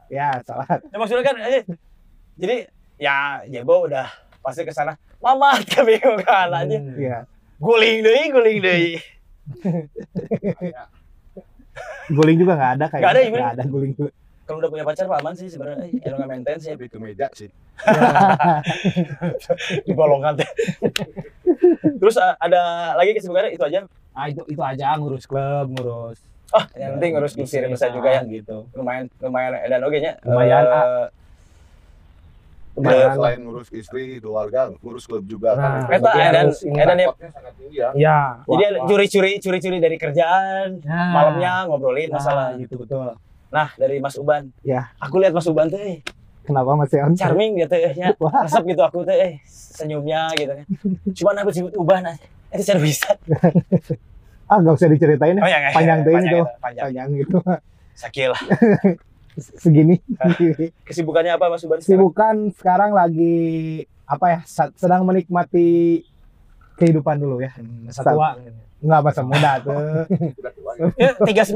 ya 0.10 0.27
sholat 0.41 0.80
Ya, 0.89 0.98
maksudnya 0.98 1.24
kan, 1.24 1.36
eh, 1.46 1.63
jadi 2.41 2.58
ya 2.98 3.46
Jebo 3.46 3.86
udah 3.86 4.10
pasti 4.41 4.65
ke 4.65 4.74
sana, 4.74 4.98
mama 5.22 5.56
kebingung 5.63 6.20
kan 6.22 6.51
aja, 6.51 6.75
Iya. 6.75 7.18
guling 7.58 7.98
deh, 8.01 8.22
guling 8.28 8.58
deh, 8.60 8.82
guling 12.12 12.36
juga 12.36 12.54
nggak 12.54 12.72
ada 12.75 12.86
kayaknya. 12.88 13.01
Nggak 13.01 13.13
ada, 13.13 13.22
nggak 13.32 13.54
ada 13.54 13.63
guling 13.66 13.94
juga. 13.94 14.12
Kalau 14.42 14.58
udah 14.60 14.70
punya 14.70 14.84
pacar 14.84 15.06
mah 15.08 15.18
aman 15.22 15.32
sih 15.32 15.48
sebenarnya, 15.48 15.88
eh, 15.88 16.04
nggak 16.04 16.28
maintain 16.28 16.58
sih, 16.60 16.75
Lebih 16.75 16.90
ke 16.92 16.98
meja 17.00 17.28
sih. 17.32 17.48
digolongkan 19.88 20.38
teh. 20.38 20.50
Terus 21.98 22.16
uh, 22.16 22.36
ada 22.36 22.94
lagi 22.94 23.16
kesibukannya 23.16 23.51
itu 23.54 23.63
aja, 23.63 23.80
ah 24.12 24.25
itu 24.28 24.42
itu 24.46 24.60
aja 24.60 24.92
ngurus 24.98 25.24
klub 25.24 25.72
ngurus 25.72 26.20
ah 26.51 26.68
yang 26.75 27.00
penting 27.00 27.16
ngurus 27.16 27.32
kursi 27.32 27.63
besar 27.63 27.96
juga 27.96 28.12
ya, 28.12 28.22
gitu. 28.28 28.68
Lumayan 28.75 29.08
lumayan 29.24 29.56
dan 29.63 29.80
oke 29.82 29.96
nya, 29.96 30.20
Lumayan, 30.22 30.63
Eh, 30.68 31.06
ah. 32.72 32.80
Ya, 32.80 32.88
Lumayan. 32.88 33.10
selain 33.20 33.40
ngurus 33.44 33.70
istri, 33.75 34.24
keluarga, 34.24 34.72
ngurus 34.80 35.04
klub 35.04 35.28
juga. 35.28 35.60
Nah, 35.60 35.86
kan. 35.86 36.00
Iya, 36.00 36.24
Edan. 36.32 36.48
Edan 36.56 36.98
ya. 36.98 37.08
Ya. 37.72 37.88
ya 37.96 38.18
Jadi 38.48 38.63
curi-curi, 38.88 39.32
curi-curi 39.44 39.78
dari 39.80 39.98
kerjaan, 40.00 40.80
Nah. 40.84 41.12
malamnya 41.12 41.68
ngobrolin 41.68 42.08
nah, 42.08 42.20
masalah. 42.20 42.56
gitu 42.56 42.80
betul 42.80 43.16
Nah, 43.51 43.68
dari 43.75 44.00
Mas 44.00 44.16
Uban. 44.16 44.48
Ya. 44.63 44.96
Aku 45.04 45.20
lihat 45.20 45.36
Mas 45.36 45.44
Uban 45.44 45.68
tuh, 45.68 45.75
eh, 45.75 46.00
kenapa 46.48 46.72
masih 46.80 47.04
on 47.04 47.12
charming 47.20 47.60
gitu 47.60 47.75
ya. 47.75 47.92
Resep 48.48 48.63
gitu 48.63 48.82
aku 48.82 49.04
tuh, 49.04 49.12
eh, 49.12 49.44
senyumnya 49.46 50.32
gitu 50.40 50.56
kan. 50.56 50.66
Cuman 51.12 51.36
aku 51.44 51.50
disebut 51.51 51.74
Uban 51.75 52.08
aja. 52.08 52.24
Itu 52.56 52.80
bisa. 52.80 53.12
ah 54.51 54.60
nggak 54.60 54.75
usah 54.75 54.92
diceritain 54.92 55.40
ya 55.40 55.44
Oh, 55.44 55.48
ya, 55.48 55.60
ya, 55.63 55.70
panjang 55.72 56.00
ya, 56.00 56.04
tuh 56.04 56.12
panjang 56.12 56.28
itu 56.28 56.36
itu, 56.36 56.60
panjang. 56.60 56.84
panjang 56.92 57.08
gitu 57.16 57.38
Sakil. 57.96 58.32
segini 59.35 59.95
Kesibukannya 60.83 61.31
apa 61.31 61.47
Mas 61.47 61.61
Uban? 61.61 61.77
sekarang? 61.77 61.85
sibukan 61.85 62.35
sekarang 62.53 62.91
lagi 62.91 63.38
apa 64.03 64.25
ya 64.27 64.39
sedang 64.73 65.03
menikmati 65.03 66.01
kehidupan 66.75 67.15
dulu 67.15 67.39
ya 67.39 67.53
masa 67.81 68.01
Sa- 68.01 68.11
tua 68.11 68.35
nggak 68.81 69.01
masa 69.01 69.21
muda 69.21 69.51
tuh 69.61 69.77
ya. 70.97 71.13
Ya, 71.29 71.43
39. 71.45 71.53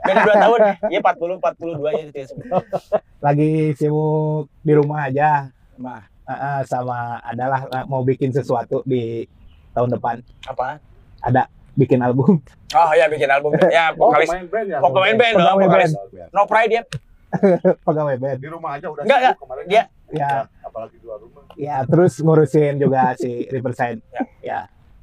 Beda 0.00 0.20
2 0.24 0.32
tahun. 0.40 0.58
Iya, 0.88 0.98
40, 1.02 1.36
42 1.36 1.92
ya. 1.92 2.04
39. 2.08 3.20
lagi 3.20 3.50
sibuk 3.74 4.48
di 4.58 4.72
rumah 4.72 5.04
aja 5.04 5.52
Mah, 5.76 6.08
Ah, 6.24 6.32
ah, 6.32 6.60
sama 6.62 7.20
adalah 7.20 7.68
ah, 7.68 7.84
mau 7.84 8.00
bikin 8.00 8.28
sesuatu 8.30 8.80
di 8.82 9.28
tahun 9.70 9.92
depan 9.92 10.16
apa? 10.44 10.76
ada 11.18 11.48
bikin 11.78 12.02
album 12.02 12.42
Oh 12.68 12.90
ya 12.92 13.08
bikin 13.08 13.30
album. 13.30 13.56
Ya, 13.64 13.88
Oh, 13.96 14.12
vokalis. 14.12 14.28
pemain 14.28 14.44
band 14.44 14.66
ya. 14.68 14.78
Pemain 14.82 15.14
band 15.16 15.34
Pemain 15.34 15.56
vokalis. 15.64 15.92
band. 15.94 16.28
No 16.34 16.42
Pride 16.44 16.72
ya. 16.74 16.82
pegawai 17.86 18.16
band 18.18 18.38
Di 18.38 18.48
rumah 18.48 18.70
aja 18.74 18.86
udah 18.88 19.02
Enggak, 19.04 19.20
sibuk 19.22 19.40
kemarin. 19.40 19.64
dia- 19.64 19.86
kan. 19.88 20.16
ya 20.16 20.30
apalagi 20.62 20.96
dua 20.98 21.16
rumah. 21.16 21.44
ya 21.54 21.76
terus 21.84 22.16
ngurusin 22.16 22.76
juga 22.76 23.12
si 23.14 23.44
Riverside 23.46 24.00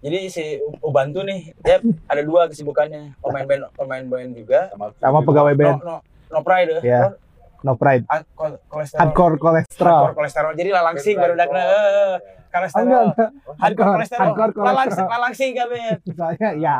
Jadi 0.01 0.19
si 0.29 0.43
Uban 0.79 1.09
tuh 1.09 1.21
nih, 1.21 1.49
dia 1.59 1.81
ada 2.05 2.21
dua 2.21 2.45
kesibukannya. 2.45 3.17
Pemain 3.17 3.41
band, 3.43 3.61
pemain 3.73 4.03
band 4.03 4.29
juga. 4.35 4.69
sama 4.99 5.19
pegawai 5.19 5.49
No, 5.49 5.57
band 5.57 5.77
no, 5.81 5.95
no 6.29 6.39
pride. 6.41 6.77
Ya. 6.79 7.09
No, 7.09 7.17
no 7.65 7.73
pride 7.73 8.05
kol- 8.31 8.61
kolesterol. 8.65 9.01
hardcore 9.01 9.35
kolesterol 9.35 9.89
Hardcore 10.05 10.15
kolesterol. 10.15 10.51
Jadi 10.53 10.69
langsing 10.71 11.15
baru 11.17 11.33
dak 11.33 11.49
eh, 11.49 11.57
Oh, 11.57 12.15
kolesterol. 12.53 12.85
enggak, 12.85 13.01
enggak. 13.03 13.29
Hardcore 13.35 13.57
Hardcore, 13.57 13.91
kolesterol. 13.91 14.21
hardcore 14.21 14.51
kolesterol. 14.53 14.69
Lalangsing, 14.69 15.07
lalangsing 15.09 15.51
kami. 15.51 15.79
soalnya 16.07 16.49
ya 16.55 16.77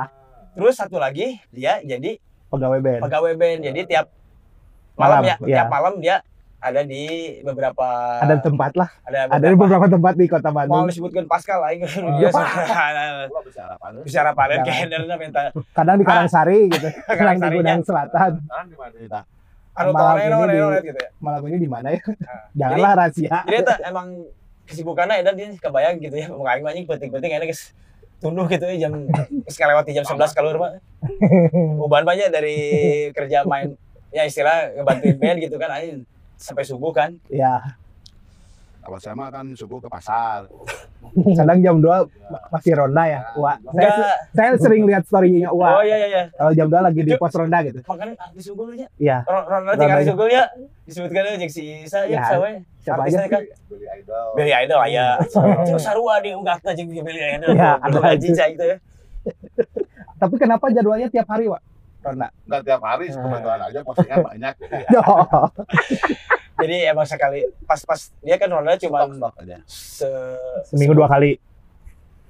Terus 0.53 0.73
satu 0.73 0.97
lagi 0.97 1.27
dia 1.49 1.81
jadi 1.81 2.15
pegawai 2.47 2.79
band 2.79 3.01
pegawai 3.01 3.33
band. 3.33 3.59
Jadi 3.61 3.79
tiap 3.85 4.05
malam, 4.95 5.19
Malam, 5.19 5.23
ya, 5.25 5.35
ya. 5.41 5.47
tiap 5.51 5.67
malam 5.67 5.93
dia 5.99 6.17
ada 6.55 6.81
di 6.81 7.03
beberapa 7.43 7.85
ada 8.17 8.39
tempat 8.39 8.73
lah 8.73 8.89
ada 9.03 9.27
ada 9.27 9.43
di 9.43 9.53
beberapa 9.53 9.85
tempat 9.85 10.13
di 10.15 10.25
kota 10.25 10.49
mau 10.49 10.57
Bandung 10.57 10.87
disebutkan 10.87 11.27
Pascal 11.27 11.59
lah 11.59 11.69
bisa 11.75 12.41
bisa 13.43 13.61
harapan. 13.61 13.91
harapan 14.01 14.47
Ya. 14.47 14.63
kayak 14.63 14.87
kadang 15.75 15.97
di 15.99 16.05
Karangsari 16.07 16.59
gitu 16.71 16.87
kadang 17.05 17.37
di 17.37 17.43
Karangsarinya. 17.43 17.59
Gudang 17.59 17.81
Selatan 17.83 18.31
Anu 19.75 19.91
Malam 19.91 20.15
ini 20.15 20.55
di- 20.55 20.87
gitu 20.87 20.99
ya? 21.03 21.09
malam 21.19 21.41
ini 21.51 21.57
di 21.59 21.69
mana 21.69 21.87
ya? 21.91 21.99
Nah, 21.99 22.15
janganlah 22.59 22.91
rahasia. 22.95 23.37
jadi 23.47 23.57
eta 23.59 23.75
emang 23.83 24.07
kesibukannya 24.63 25.19
dan 25.19 25.35
dia 25.35 25.51
kebayang 25.51 25.99
gitu 25.99 26.15
ya. 26.15 26.31
Mau 26.31 26.47
anjing 26.47 26.87
penting-penting 26.87 27.31
enak 27.35 27.51
guys. 27.51 27.75
Tunduh 28.23 28.47
gitu 28.47 28.63
ya 28.63 28.87
jam 28.87 28.95
geus 29.45 29.57
lewati 29.59 29.91
jam 29.91 30.07
11 30.07 30.31
keluar 30.31 30.55
mah. 30.55 30.71
Uban 31.83 32.07
banyak 32.07 32.31
dari 32.31 32.57
kerja 33.11 33.43
main 33.43 33.75
ya 34.15 34.23
istilah 34.23 34.71
ngebantuin 34.79 35.19
band 35.19 35.37
gitu 35.43 35.59
kan 35.59 35.69
aing 35.75 36.07
sampai 36.39 36.63
subuh 36.63 36.95
kan. 36.95 37.19
Ya 37.27 37.75
Kalau 38.85 38.97
saya 39.01 39.13
mah 39.13 39.27
kan 39.27 39.45
subuh 39.51 39.81
ke 39.81 39.89
pasar. 39.89 40.45
kadang 41.37 41.61
jam 41.61 41.77
2 41.77 41.85
masih 42.49 42.73
ronda 42.73 43.05
ya 43.05 43.21
Wah, 43.37 43.61
saya, 43.69 43.89
saya 44.33 44.49
sering 44.57 44.89
lihat 44.89 45.05
story-nya 45.05 45.53
oh 45.53 45.61
Wah 45.61 45.85
iya 45.85 45.95
iya 45.95 46.07
iya. 46.09 46.23
Kalau 46.33 46.51
jam 46.51 46.65
2 46.65 46.81
lagi 46.81 47.01
di 47.01 47.13
pos 47.13 47.29
ronda 47.29 47.61
gitu. 47.61 47.79
makanya 47.85 48.17
artis 48.19 48.45
unggulnya 48.49 48.87
Iya. 48.97 49.21
Ronaldo 49.21 49.77
jeung 49.77 49.93
artis 49.93 50.09
unggulnya 50.09 50.43
disebutkan 50.83 51.23
aja 51.29 51.45
si 51.45 51.61
Isa 51.85 52.09
ya 52.09 52.17
Ya, 52.17 52.57
siapa 52.81 53.05
artisnya 53.05 53.21
aja? 53.21 53.37
kan 53.37 53.41
Beli 53.69 53.85
idol. 53.85 54.25
Billy 54.33 54.53
Idol 54.55 54.79
aya. 54.89 55.05
Cuma 55.29 55.77
sarua 55.77 56.15
di 56.25 56.29
unggahna 56.33 56.71
jeung 56.73 56.89
Billy 56.89 57.21
Idol. 57.21 57.53
Ya, 57.53 57.77
Dulu 57.77 58.01
ada 58.01 58.09
aja. 58.17 58.45
Itu 58.49 58.65
ya. 58.65 58.77
tapi 60.15 60.35
kenapa 60.37 60.65
jadwalnya 60.69 61.09
tiap 61.09 61.27
hari 61.27 61.45
Wak 61.45 61.61
ronda 62.05 62.27
Enggak 62.41 62.61
tiap 62.63 62.81
hari, 62.81 63.05
Nah. 63.07 63.17
kebetulan 63.19 63.59
aja 63.63 63.79
postingnya 63.81 64.17
banyak. 64.29 64.53
Jadi 64.55 64.75
ya, 64.85 65.01
Jadi 66.55 66.75
emang 66.85 67.03
sekali 67.03 67.39
pas-pas 67.63 67.99
dia 68.19 68.35
kan 68.35 68.47
Ronaldo 68.47 68.79
cuma 68.79 69.03
se, 69.65 70.07
seminggu 70.65 70.93
dua 70.93 71.05
kali 71.05 71.35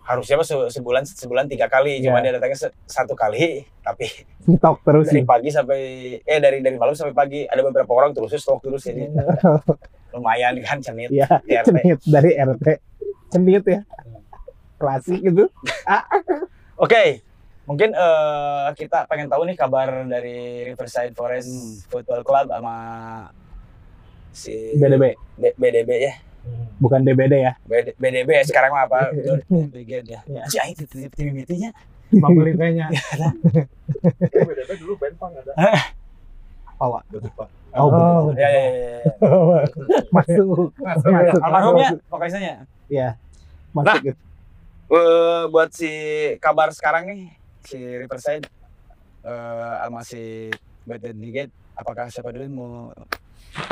harusnya 0.01 0.36
mah 0.36 0.46
se- 0.46 0.70
sebulan 0.72 1.01
sebulan 1.03 1.46
tiga 1.46 1.65
kali 1.65 1.98
cuma 2.00 2.22
Ya. 2.22 2.29
dia 2.29 2.32
datangnya 2.34 2.58
satu 2.84 3.13
kali 3.13 3.65
tapi 3.82 4.05
stok 4.39 4.82
terus 4.82 5.05
dari 5.08 5.13
sih 5.15 5.24
pagi 5.24 5.50
sampai 5.50 5.79
eh 6.20 6.39
dari 6.39 6.62
dari 6.62 6.74
malam 6.75 6.94
sampai 6.94 7.12
pagi 7.12 7.41
ada 7.44 7.58
beberapa 7.60 7.89
orang 7.91 8.13
terus 8.13 8.34
stok 8.34 8.62
terus 8.62 8.82
jadi 8.82 9.10
lumayan 10.13 10.58
kan 10.60 10.77
cenit 10.79 11.10
Iya, 11.10 11.41
RT. 11.41 11.65
cenit 11.65 12.00
dari 12.03 12.32
RT. 12.34 12.65
Cenit 13.27 13.63
ya. 13.63 13.82
Klasik 14.75 15.20
gitu. 15.20 15.50
Oke, 16.77 17.25
mungkin 17.65 17.89
eh, 17.91 18.67
kita 18.74 19.05
pengen 19.05 19.25
tahu 19.25 19.43
nih 19.43 19.53
kabar 19.53 20.05
dari 20.05 20.38
Riverside 20.63 21.12
Forest 21.12 21.50
Football 21.88 22.22
Club 22.22 22.48
sama 22.48 22.75
si 24.29 24.75
BDB, 24.75 25.15
B- 25.36 25.55
BDB 25.55 25.91
ya. 26.03 26.13
bukan 26.77 27.01
DBD 27.01 27.34
ya. 27.41 27.53
BD- 27.65 27.95
BDB 27.95 28.29
ya 28.31 28.43
sekarang 28.43 28.69
mah 28.69 28.86
apa? 28.86 29.10
Brigade 29.74 30.05
ya. 30.05 30.22
Si 30.45 30.57
aing 30.57 30.77
mitinya. 31.31 31.74
Bambeli 32.12 32.53
kayaknya. 32.53 32.93
BDB 34.48 34.69
dulu 34.77 34.93
band 34.95 35.15
pang 35.17 35.34
ada. 35.34 35.53
Apa, 36.69 36.86
Wak? 36.91 37.03
Lupa. 37.10 37.45
Oh, 37.75 37.89
Oh, 37.89 38.31
ya 38.31 38.45
ya 38.45 38.62
ya. 38.62 38.72
ya. 38.72 39.00
masuk. 40.07 40.69
Masuk. 40.77 41.12
Almarhumnya 41.41 41.89
vokalisnya. 42.07 42.63
Iya. 42.88 43.17
Masuk 43.74 44.00
gitu. 44.05 44.19
Eh, 44.86 45.43
buat 45.50 45.74
si 45.74 45.89
kabar 46.38 46.69
sekarang 46.69 47.10
nih 47.10 47.34
si 47.65 47.77
Riverside 47.79 48.45
eh 49.22 49.75
sama 49.81 50.01
si 50.01 50.48
Bad 50.84 51.01
Brigade 51.12 51.50
apakah 51.74 52.07
siapa 52.07 52.29
dulu 52.29 52.45
mau 52.51 52.93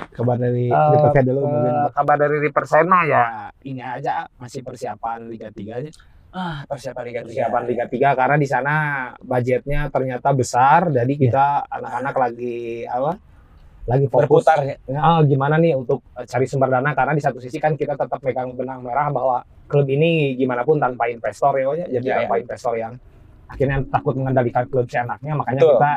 Kabar 0.09 0.37
dari 0.37 0.67
Eh, 0.67 0.89
Riverside 0.93 1.25
dulu 1.25 1.39
mungkin. 1.43 1.73
Eh, 1.73 1.89
kabar 1.91 2.15
dari 2.17 2.37
Riverside 2.39 2.87
mah 2.87 3.03
ya 3.03 3.23
ini 3.61 3.79
aja 3.79 4.25
masih 4.35 4.61
persiapan 4.61 5.27
Liga 5.27 5.49
3 5.49 5.79
aja. 5.79 5.91
ah 6.31 6.65
persiapan 6.65 7.03
Liga 7.03 7.21
Persiapan 7.21 7.63
Liga 7.63 7.85
3 7.85 8.17
karena 8.17 8.35
di 8.35 8.47
sana 8.47 8.73
budgetnya 9.19 9.85
ternyata 9.87 10.33
besar 10.33 10.89
jadi 10.89 11.13
kita 11.13 11.45
anak-anak 11.69 12.15
lagi 12.15 12.57
apa? 12.83 13.13
lagi 13.83 14.07
fokus 14.07 14.47
berputar 14.47 14.57
ya. 14.63 14.75
ah, 14.95 15.19
gimana 15.21 15.59
nih 15.59 15.75
untuk 15.75 15.99
cari 16.15 16.47
sumber 16.47 16.71
dana 16.71 16.95
karena 16.95 17.11
di 17.11 17.19
satu 17.19 17.37
sisi 17.37 17.59
kan 17.59 17.75
kita 17.75 17.93
tetap 17.93 18.17
pegang 18.17 18.55
benang 18.55 18.79
merah 18.79 19.11
bahwa 19.11 19.37
klub 19.67 19.85
ini 19.85 20.33
gimana 20.33 20.63
pun 20.63 20.79
tanpa 20.79 21.05
investor 21.05 21.51
ya, 21.53 21.85
jadi 21.91 21.99
Ya, 22.01 22.15
tanpa 22.23 22.39
investor 22.39 22.73
yang 22.73 22.95
akhirnya 23.53 23.85
takut 23.87 24.17
mengendalikan 24.17 24.65
klub 24.65 24.89
seenaknya 24.89 25.37
makanya 25.37 25.61
Betul. 25.61 25.73
kita 25.77 25.91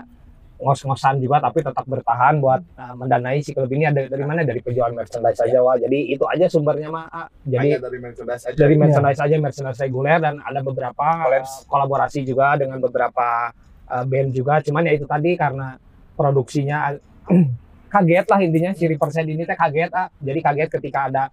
ngos-ngosan 0.57 1.21
juga 1.21 1.37
tapi 1.37 1.61
tetap 1.61 1.85
bertahan 1.85 2.41
buat 2.41 2.65
uh, 2.77 2.97
mendanai 2.97 3.45
si 3.45 3.53
klub 3.53 3.69
ini. 3.69 3.85
Ada 3.85 4.09
dari 4.09 4.25
mana? 4.25 4.41
Dari 4.41 4.61
penjualan 4.61 4.89
merchandise 4.89 5.37
saja 5.37 5.61
wah 5.61 5.77
jadi 5.77 5.99
itu 6.09 6.25
aja 6.25 6.49
sumbernya 6.49 6.89
mah 6.89 7.05
Ah. 7.09 7.29
jadi 7.45 7.77
Hanya 7.77 7.85
dari 7.85 7.99
merchandise 8.01 8.43
aja. 8.45 8.57
dari 8.57 8.75
merchandise 8.75 9.21
aja 9.21 9.37
merchandise 9.37 9.81
reguler 9.81 10.17
dan 10.17 10.41
ada 10.41 10.61
beberapa 10.61 10.97
Collabs. 10.97 11.53
uh, 11.53 11.69
kolaborasi 11.69 12.25
juga 12.25 12.57
dengan 12.57 12.81
beberapa 12.81 13.53
uh, 13.87 14.05
band 14.05 14.33
juga. 14.33 14.65
Cuman 14.65 14.85
ya 14.85 14.97
itu 14.97 15.05
tadi 15.05 15.37
karena 15.37 15.77
produksinya 16.17 16.97
kaget 17.93 18.27
lah 18.27 18.41
intinya. 18.41 18.71
Si 18.73 18.85
persen 18.97 19.29
ini 19.29 19.45
teh 19.45 19.53
kaget 19.55 19.93
ah. 19.93 20.09
Jadi 20.17 20.41
kaget 20.41 20.69
ketika 20.73 21.13
ada 21.13 21.25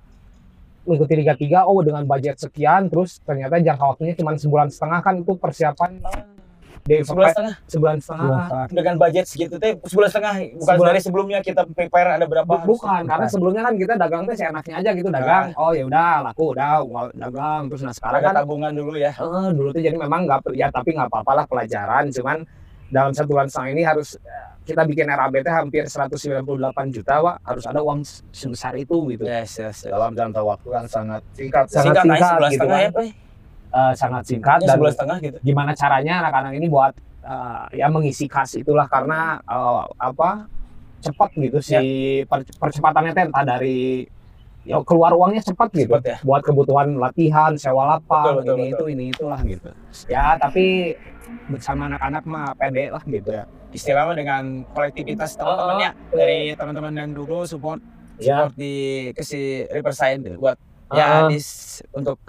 mengikuti 0.83 1.13
Liga 1.15 1.33
3 1.35 1.63
oh 1.63 1.79
dengan 1.79 2.03
budget 2.03 2.35
sekian 2.39 2.91
terus 2.91 3.23
ternyata 3.23 3.59
jangka 3.59 3.95
waktunya 3.95 4.13
cuma 4.15 4.35
sebulan 4.35 4.67
setengah 4.67 4.99
kan 4.99 5.15
itu 5.19 5.33
persiapan 5.35 5.91
di 6.83 6.99
Sebulan 6.99 7.31
setengah. 7.31 7.55
Sebulan 7.63 7.97
setengah. 8.03 8.67
Dengan 8.67 8.95
budget 8.99 9.25
segitu 9.31 9.55
teh 9.55 9.71
sebulan 9.87 10.09
setengah. 10.11 10.33
Bukan 10.59 10.75
Sebulan- 10.75 10.87
dari 10.91 10.99
sebelumnya 10.99 11.39
kita 11.39 11.63
prepare 11.71 12.19
ada 12.19 12.25
berapa? 12.27 12.43
Bu- 12.43 12.75
bukan 12.75 13.07
karena 13.07 13.27
sebelumnya 13.31 13.63
kan 13.63 13.73
kita 13.79 13.93
dagang 13.95 14.27
teh 14.27 14.35
seenaknya 14.35 14.75
aja 14.83 14.89
gitu 14.91 15.07
dagang. 15.07 15.55
Oh 15.55 15.71
ya 15.71 15.87
udah 15.87 16.27
laku 16.27 16.51
udah 16.51 16.83
dagang. 17.15 17.71
Terus 17.71 17.81
nah 17.87 17.95
sekarang 17.95 18.19
ada 18.19 18.27
kan 18.27 18.35
tabungan 18.43 18.75
dulu 18.75 18.99
ya. 18.99 19.15
Eh, 19.15 19.49
dulu 19.55 19.71
tuh 19.71 19.79
jadi 19.79 19.95
memang 19.95 20.27
nggak 20.27 20.51
ya 20.51 20.67
tapi 20.75 20.91
nggak 20.91 21.07
apa-apa 21.07 21.31
lah 21.31 21.45
pelajaran. 21.47 22.11
Cuman 22.11 22.43
dalam 22.91 23.15
satu 23.15 23.31
bulan 23.31 23.47
setengah 23.47 23.71
ini 23.79 23.83
harus 23.87 24.19
kita 24.63 24.82
bikin 24.88 25.08
RAB 25.08 25.43
teh 25.43 25.53
hampir 25.53 25.84
198 25.86 26.43
juta 26.96 27.15
Wak. 27.20 27.36
harus 27.43 27.63
ada 27.67 27.79
uang 27.84 28.00
sebesar 28.32 28.74
itu 28.79 28.96
gitu 29.12 29.24
yes 29.27 29.60
yes, 29.60 29.84
yes. 29.84 29.91
Dalam 29.91 30.15
jangka 30.15 30.41
waktu 30.41 30.67
yang 30.72 30.88
sangat 30.88 31.22
singkat. 31.36 31.65
Sangat 31.67 31.96
singkat 32.00 32.20
singkat 32.20 32.51
gitu 32.55 32.65
kan. 32.67 32.79
ya 32.79 32.89
Pak? 32.91 33.03
Eh, 33.74 33.93
sangat 33.98 34.24
singkat 34.29 34.60
Ya, 34.62 34.67
dan 34.70 34.77
setengah 34.86 35.17
gitu 35.17 35.38
gimana 35.41 35.72
caranya 35.74 36.13
anak-anak 36.24 36.53
ini 36.55 36.67
buat 36.70 36.93
eh, 37.25 37.63
ya 37.82 37.88
mengisi 37.89 38.25
kas 38.29 38.53
itulah 38.55 38.86
karena 38.88 39.41
eh, 39.43 39.84
apa 39.98 40.46
cepat 41.03 41.29
gitu 41.36 41.60
si 41.60 41.75
per- 42.24 42.48
percepatannya 42.48 43.12
teh 43.12 43.24
entah 43.27 43.43
dari 43.43 44.08
ya 44.63 44.79
keluar 44.84 45.12
uangnya 45.12 45.43
cepat 45.43 45.70
gitu. 45.75 45.91
Cepat 45.91 46.03
ya. 46.03 46.17
buat 46.24 46.41
kebutuhan 46.41 46.96
latihan 46.96 47.51
sewa 47.55 47.96
lapang 47.96 48.39
Betul, 48.39 48.43
betul, 48.43 48.55
ini 48.55 48.63
betul. 48.63 48.72
itu 48.72 48.84
ini 48.89 49.03
itulah 49.12 49.39
gitu. 49.43 49.70
Ya 50.08 50.39
tapi 50.39 50.96
bersama 51.51 51.91
anak-anak 51.91 52.24
mah 52.24 52.55
pede 52.55 52.91
lah 52.91 53.03
gitu. 53.03 53.29
Ya 53.29 53.43
istilahnya 53.74 54.13
dengan 54.13 54.43
kolektivitas 54.72 55.34
teman-temannya. 55.34 55.89
dari 56.13 56.39
teman-teman 56.53 56.93
yang 56.93 57.12
dulu 57.12 57.41
support 57.43 57.82
ya. 58.22 58.46
support 58.46 58.53
di 58.53 58.74
kasih 59.17 59.65
Riverside 59.74 60.38
buat 60.38 60.58
ya 60.93 61.25
Ah. 61.25 61.27
dis 61.27 61.82
untuk 61.89 62.22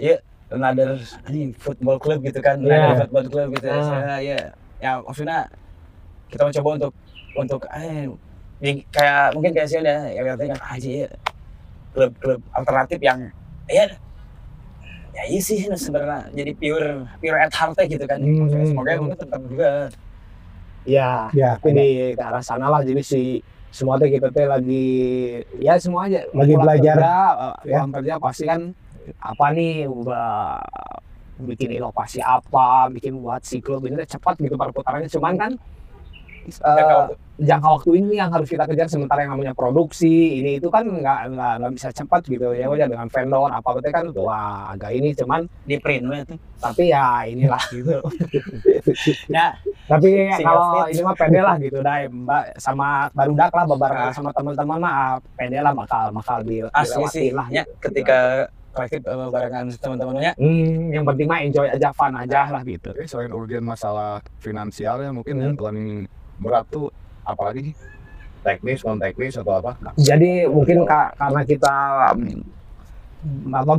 ya 0.00 0.16
another 0.48 0.96
ini 1.28 1.52
football 1.52 2.00
club 2.00 2.24
gitu 2.24 2.40
kan 2.40 2.56
another 2.58 3.04
football 3.04 3.26
club 3.28 3.48
gitu. 3.54 3.68
Ah. 3.68 3.84
Saya, 3.84 4.16
ya. 4.24 4.38
Ya 4.80 4.90
maksudnya 5.00 5.44
kita 6.32 6.42
mencoba 6.48 6.68
untuk 6.80 6.92
untuk 7.36 7.60
eh 7.70 8.08
kayak 8.88 9.36
mungkin 9.36 9.52
kayak 9.52 9.68
sih 9.68 9.78
ya 9.78 10.08
yang 10.08 10.24
katanya 10.32 10.56
kan 10.56 10.62
aja 10.72 10.90
ya 11.04 11.08
klub-klub 11.96 12.40
alternatif 12.52 13.00
yang 13.00 13.18
ya 13.66 13.88
ya 15.10 15.22
iya 15.24 15.40
sih 15.40 15.64
sebenarnya 15.66 16.28
jadi 16.30 16.52
pure 16.52 16.88
pure 17.16 17.38
at 17.40 17.48
heart 17.50 17.80
gitu 17.82 18.04
kan 18.04 18.20
Hmm. 18.20 18.52
semoga 18.62 18.92
mungkin 19.00 19.16
tetap 19.16 19.40
juga 19.42 19.70
ya 20.84 21.32
Ya, 21.32 21.56
ini 21.64 22.12
ke 22.12 22.20
arah 22.20 22.38
sana 22.40 22.68
lah 22.68 22.84
jadi 22.84 23.00
si 23.00 23.40
semua 23.68 23.96
teh 23.96 24.08
kita 24.08 24.28
teh 24.28 24.44
lagi 24.44 24.86
ya 25.56 25.76
semua 25.76 26.06
aja 26.06 26.20
Lagi 26.30 26.52
pulang 26.54 26.64
belajar. 26.68 26.94
kerja, 26.94 27.16
eh, 27.34 27.54
Ya. 27.64 27.80
pulang 27.80 27.92
kerja 27.92 28.12
pasti 28.16 28.44
kan 28.44 28.60
apa 29.16 29.46
nih 29.50 29.86
ubah 29.86 30.60
bikin 31.38 31.70
inovasi 31.74 32.18
apa 32.18 32.88
bikin 32.88 33.16
buat 33.16 33.40
si 33.40 33.60
klub 33.60 33.84
ini 33.84 34.00
cepat 34.02 34.36
gitu 34.36 34.54
perputarannya 34.54 35.08
cuman 35.08 35.34
kan 35.36 35.52
eh, 36.48 36.74
Jangka 36.76 36.94
waktu. 36.96 37.14
jangka 37.36 37.68
waktu 37.68 37.90
ini 38.00 38.12
yang 38.16 38.30
harus 38.32 38.48
kita 38.48 38.64
kejar 38.64 38.88
sementara 38.88 39.28
yang 39.28 39.36
namanya 39.36 39.52
produksi. 39.52 40.40
Ini 40.40 40.56
itu 40.56 40.72
kan 40.72 40.88
nggak 40.88 41.18
nggak 41.36 41.72
bisa 41.76 41.92
cepat 41.92 42.24
gitu 42.24 42.50
ya 42.52 42.64
udah 42.66 42.88
dengan 42.88 43.08
vendor 43.08 43.52
apa 43.52 43.68
betul 43.76 43.92
kan 43.92 44.04
wah 44.16 44.72
agak 44.72 44.96
ini 44.96 45.12
cuman 45.12 45.44
di 45.62 45.76
print 45.76 46.08
tapi 46.56 46.88
ya 46.88 47.28
inilah 47.28 47.60
gitu. 47.68 48.00
Ya 49.28 49.52
tapi 49.86 50.30
kalau 50.36 50.86
ini 50.88 51.00
mah 51.02 51.14
pede 51.14 51.40
lah 51.40 51.56
gitu 51.58 51.78
dah 51.78 52.06
mbak 52.06 52.56
sama 52.56 53.06
barudak 53.12 53.52
lah 53.52 53.64
beberapa 53.66 54.02
Ah. 54.06 54.12
sama 54.12 54.30
teman-teman 54.32 54.78
mah 54.78 54.92
ah, 54.92 55.14
pede 55.36 55.58
lah 55.58 55.72
bakal 55.72 56.10
bakal 56.10 56.38
di, 56.42 56.62
asli 56.72 57.02
dilewati 57.02 57.14
sih 57.14 57.28
lah 57.34 57.46
ya 57.50 57.62
ketika 57.78 58.48
kolektif 58.72 59.00
eh, 59.02 59.28
barengan 59.32 59.64
teman-temannya 59.72 60.32
hmm, 60.36 60.92
yang 60.92 61.04
penting 61.04 61.26
mah 61.26 61.40
enjoy 61.40 61.66
aja 61.66 61.88
fun 61.92 62.12
aja 62.12 62.40
lah 62.52 62.60
gitu. 62.60 62.92
Tapi 62.92 63.08
selain 63.08 63.32
urgen 63.32 63.64
masalah 63.64 64.20
finansial 64.36 65.00
ya 65.00 65.10
mungkin 65.12 65.34
yang 65.36 65.56
paling 65.56 66.04
berat 66.36 66.64
tuh 66.68 66.92
apalagi 67.22 67.72
teknis 68.40 68.82
non 68.82 68.96
teknis 68.96 69.34
atau 69.34 69.58
apa? 69.58 69.74
Jadi 69.96 70.46
mungkin 70.46 70.86
ka- 70.86 71.12
karena 71.14 71.42
kita 71.42 71.74
apa 73.50 73.74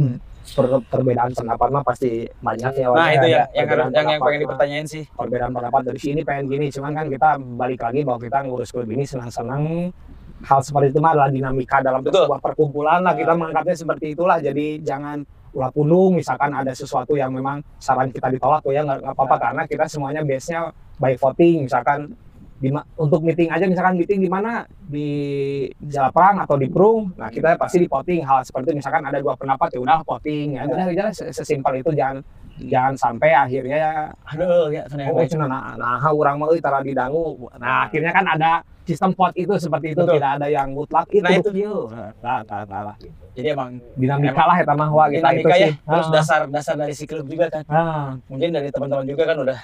per- 0.48 0.86
perbedaan 0.88 1.32
pendapat 1.32 1.68
mah 1.72 1.84
pasti 1.84 2.24
banyak 2.40 2.72
ya 2.74 2.88
nah 2.92 3.12
itu 3.12 3.28
ya 3.28 3.44
yang 3.52 3.68
yang 3.68 3.68
yang 3.68 3.68
pendapat 3.68 3.96
pengen 3.96 4.20
mah. 4.20 4.44
dipertanyain 4.44 4.86
sih. 4.88 5.04
Perbedaan 5.08 5.52
pendapat 5.52 5.82
dari 5.88 6.00
sini 6.00 6.22
pengen 6.24 6.46
gini 6.48 6.68
cuman 6.72 6.92
kan 6.94 7.06
kita 7.08 7.30
balik 7.56 7.80
lagi 7.84 8.02
bahwa 8.04 8.20
kita 8.20 8.38
ngurus 8.44 8.70
klub 8.72 8.88
ini 8.88 9.04
senang-senang. 9.04 9.92
Hal 10.38 10.62
seperti 10.62 10.94
itu 10.94 11.02
mah 11.02 11.18
adalah 11.18 11.34
dinamika 11.34 11.82
dalam 11.82 12.06
Betul. 12.06 12.30
sebuah 12.30 12.38
perkumpulan 12.38 13.02
lah. 13.02 13.18
Kita 13.18 13.34
menganggapnya 13.34 13.74
seperti 13.74 14.14
itulah. 14.14 14.38
Jadi 14.38 14.86
jangan 14.86 15.26
ulah 15.50 15.74
pundung 15.74 16.14
misalkan 16.14 16.54
ada 16.54 16.70
sesuatu 16.78 17.18
yang 17.18 17.34
memang 17.34 17.66
saran 17.82 18.14
kita 18.14 18.30
ditolak 18.30 18.62
tuh 18.62 18.70
ya 18.70 18.86
nggak 18.86 19.02
nggak 19.02 19.16
apa-apa. 19.18 19.36
Karena 19.42 19.62
kita 19.66 19.90
semuanya 19.90 20.22
base 20.22 20.54
nya 20.54 20.70
by 21.02 21.18
voting. 21.18 21.66
Misalkan 21.66 22.14
di 22.58 22.74
untuk 22.98 23.22
meeting 23.22 23.54
aja 23.54 23.70
misalkan 23.70 23.96
meeting 23.96 24.18
di 24.18 24.26
mana 24.26 24.66
di 24.82 25.10
Jalapang 25.78 26.42
atau 26.42 26.58
di 26.58 26.66
Prung 26.66 27.14
nah 27.14 27.30
kita 27.30 27.54
pasti 27.54 27.78
di 27.78 27.88
voting 27.88 28.26
hal 28.26 28.42
seperti 28.42 28.74
itu 28.74 28.82
misalkan 28.82 29.06
ada 29.06 29.22
dua 29.22 29.38
pendapat 29.38 29.78
ya 29.78 29.80
udah 29.80 30.02
voting 30.02 30.58
ya 30.58 30.66
udah 30.66 30.86
udah 30.90 31.08
se- 31.14 31.30
sesimpel 31.30 31.78
itu 31.78 31.94
jangan 31.94 32.26
jangan 32.58 32.98
sampai 32.98 33.30
akhirnya 33.32 34.10
aduh 34.26 34.74
ya 34.74 34.90
Oh, 35.14 35.22
cina 35.22 35.46
nah, 35.46 35.78
nah 35.78 36.02
urang 36.10 36.42
mah 36.42 36.50
euy 36.50 36.58
tara 36.58 36.82
didangu. 36.82 37.38
Nah, 37.56 37.86
akhirnya 37.86 38.10
kan 38.10 38.26
ada 38.26 38.66
sistem 38.82 39.14
vote 39.14 39.38
itu 39.38 39.54
seperti 39.62 39.94
itu, 39.94 40.02
Betul. 40.02 40.18
tidak 40.18 40.42
ada 40.42 40.48
yang 40.50 40.74
mutlak 40.74 41.06
itu. 41.14 41.22
Nah, 41.22 41.38
itu. 41.38 41.50
kieu. 41.54 41.86
Nah, 41.94 42.42
nah, 42.42 42.62
nah, 42.66 42.82
lah. 42.82 42.96
jadi 43.38 43.54
emang 43.54 43.78
Dinamika 43.94 44.42
lah 44.50 44.58
eta 44.58 44.74
mah 44.74 44.90
wah 44.90 45.06
kita 45.06 45.30
itu 45.38 45.46
ya 45.46 45.70
sih. 45.70 45.74
terus 45.78 46.08
Ah. 46.10 46.14
dasar 46.18 46.42
dasar 46.50 46.74
dari 46.74 46.98
si 46.98 47.06
klub 47.06 47.30
juga 47.30 47.46
kan 47.54 47.62
Ah, 47.70 48.18
mungkin 48.26 48.50
dari 48.50 48.74
teman-teman 48.74 49.06
juga 49.06 49.24
kan 49.30 49.38
udah 49.38 49.60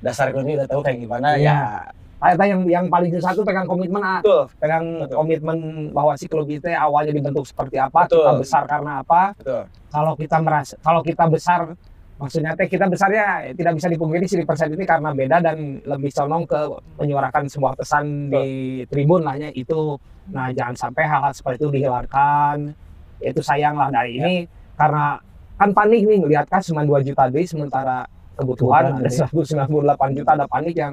dasar 0.00 0.32
klubnya 0.32 0.64
udah 0.64 0.68
tahu 0.68 0.80
kayak 0.84 0.98
gimana 1.00 1.36
Iya. 1.36 1.88
ya 2.20 2.30
eta 2.36 2.44
yang 2.44 2.68
yang 2.68 2.86
paling 2.92 3.08
susah 3.16 3.32
tuh 3.32 3.48
pegang 3.48 3.64
komitmen 3.64 4.04
ah. 4.04 4.20
betul 4.20 4.44
pegang 4.60 4.84
Betul. 5.08 5.16
komitmen 5.24 5.58
bahwa 5.88 6.12
si 6.20 6.28
klub 6.28 6.44
itu 6.52 6.68
awalnya 6.68 7.16
dibentuk 7.16 7.48
seperti 7.48 7.80
apa, 7.80 8.04
Betul. 8.04 8.20
kita 8.20 8.32
besar 8.36 8.62
karena 8.68 9.00
apa. 9.00 9.32
betul 9.40 9.64
Kalau 9.88 10.12
kita 10.20 10.36
merasa 10.44 10.74
kalau 10.84 11.00
kita 11.00 11.24
besar 11.32 11.72
maksudnya 12.20 12.52
teh 12.52 12.68
kita 12.68 12.84
besarnya 12.84 13.56
tidak 13.56 13.72
bisa 13.80 13.88
dipungkiri 13.88 14.28
si 14.28 14.36
persen 14.44 14.68
ini 14.76 14.84
karena 14.84 15.16
beda 15.16 15.40
dan 15.40 15.80
lebih 15.80 16.12
condong 16.12 16.44
ke 16.44 16.60
menyuarakan 17.00 17.48
sebuah 17.48 17.72
pesan 17.80 18.28
di 18.28 18.84
tribun 18.84 19.24
lahnya 19.24 19.48
itu 19.56 19.96
nah 20.28 20.52
jangan 20.52 20.76
sampai 20.76 21.08
hal-hal 21.08 21.32
seperti 21.32 21.64
itu 21.64 21.80
dihilangkan 21.80 22.76
itu 23.24 23.40
sayang 23.40 23.80
lah 23.80 23.88
dari 23.88 24.20
ini 24.20 24.34
karena 24.76 25.16
kan 25.56 25.72
panik 25.72 26.04
nih 26.04 26.20
ngelihat 26.20 26.44
kas 26.52 26.68
cuma 26.68 26.84
2 26.84 27.08
juta 27.08 27.32
deh 27.32 27.48
sementara 27.48 28.04
kebutuhan 28.40 28.84
ada 28.96 29.10
198 29.10 30.16
juta 30.16 30.30
ada 30.32 30.46
panik 30.46 30.74
yang 30.74 30.92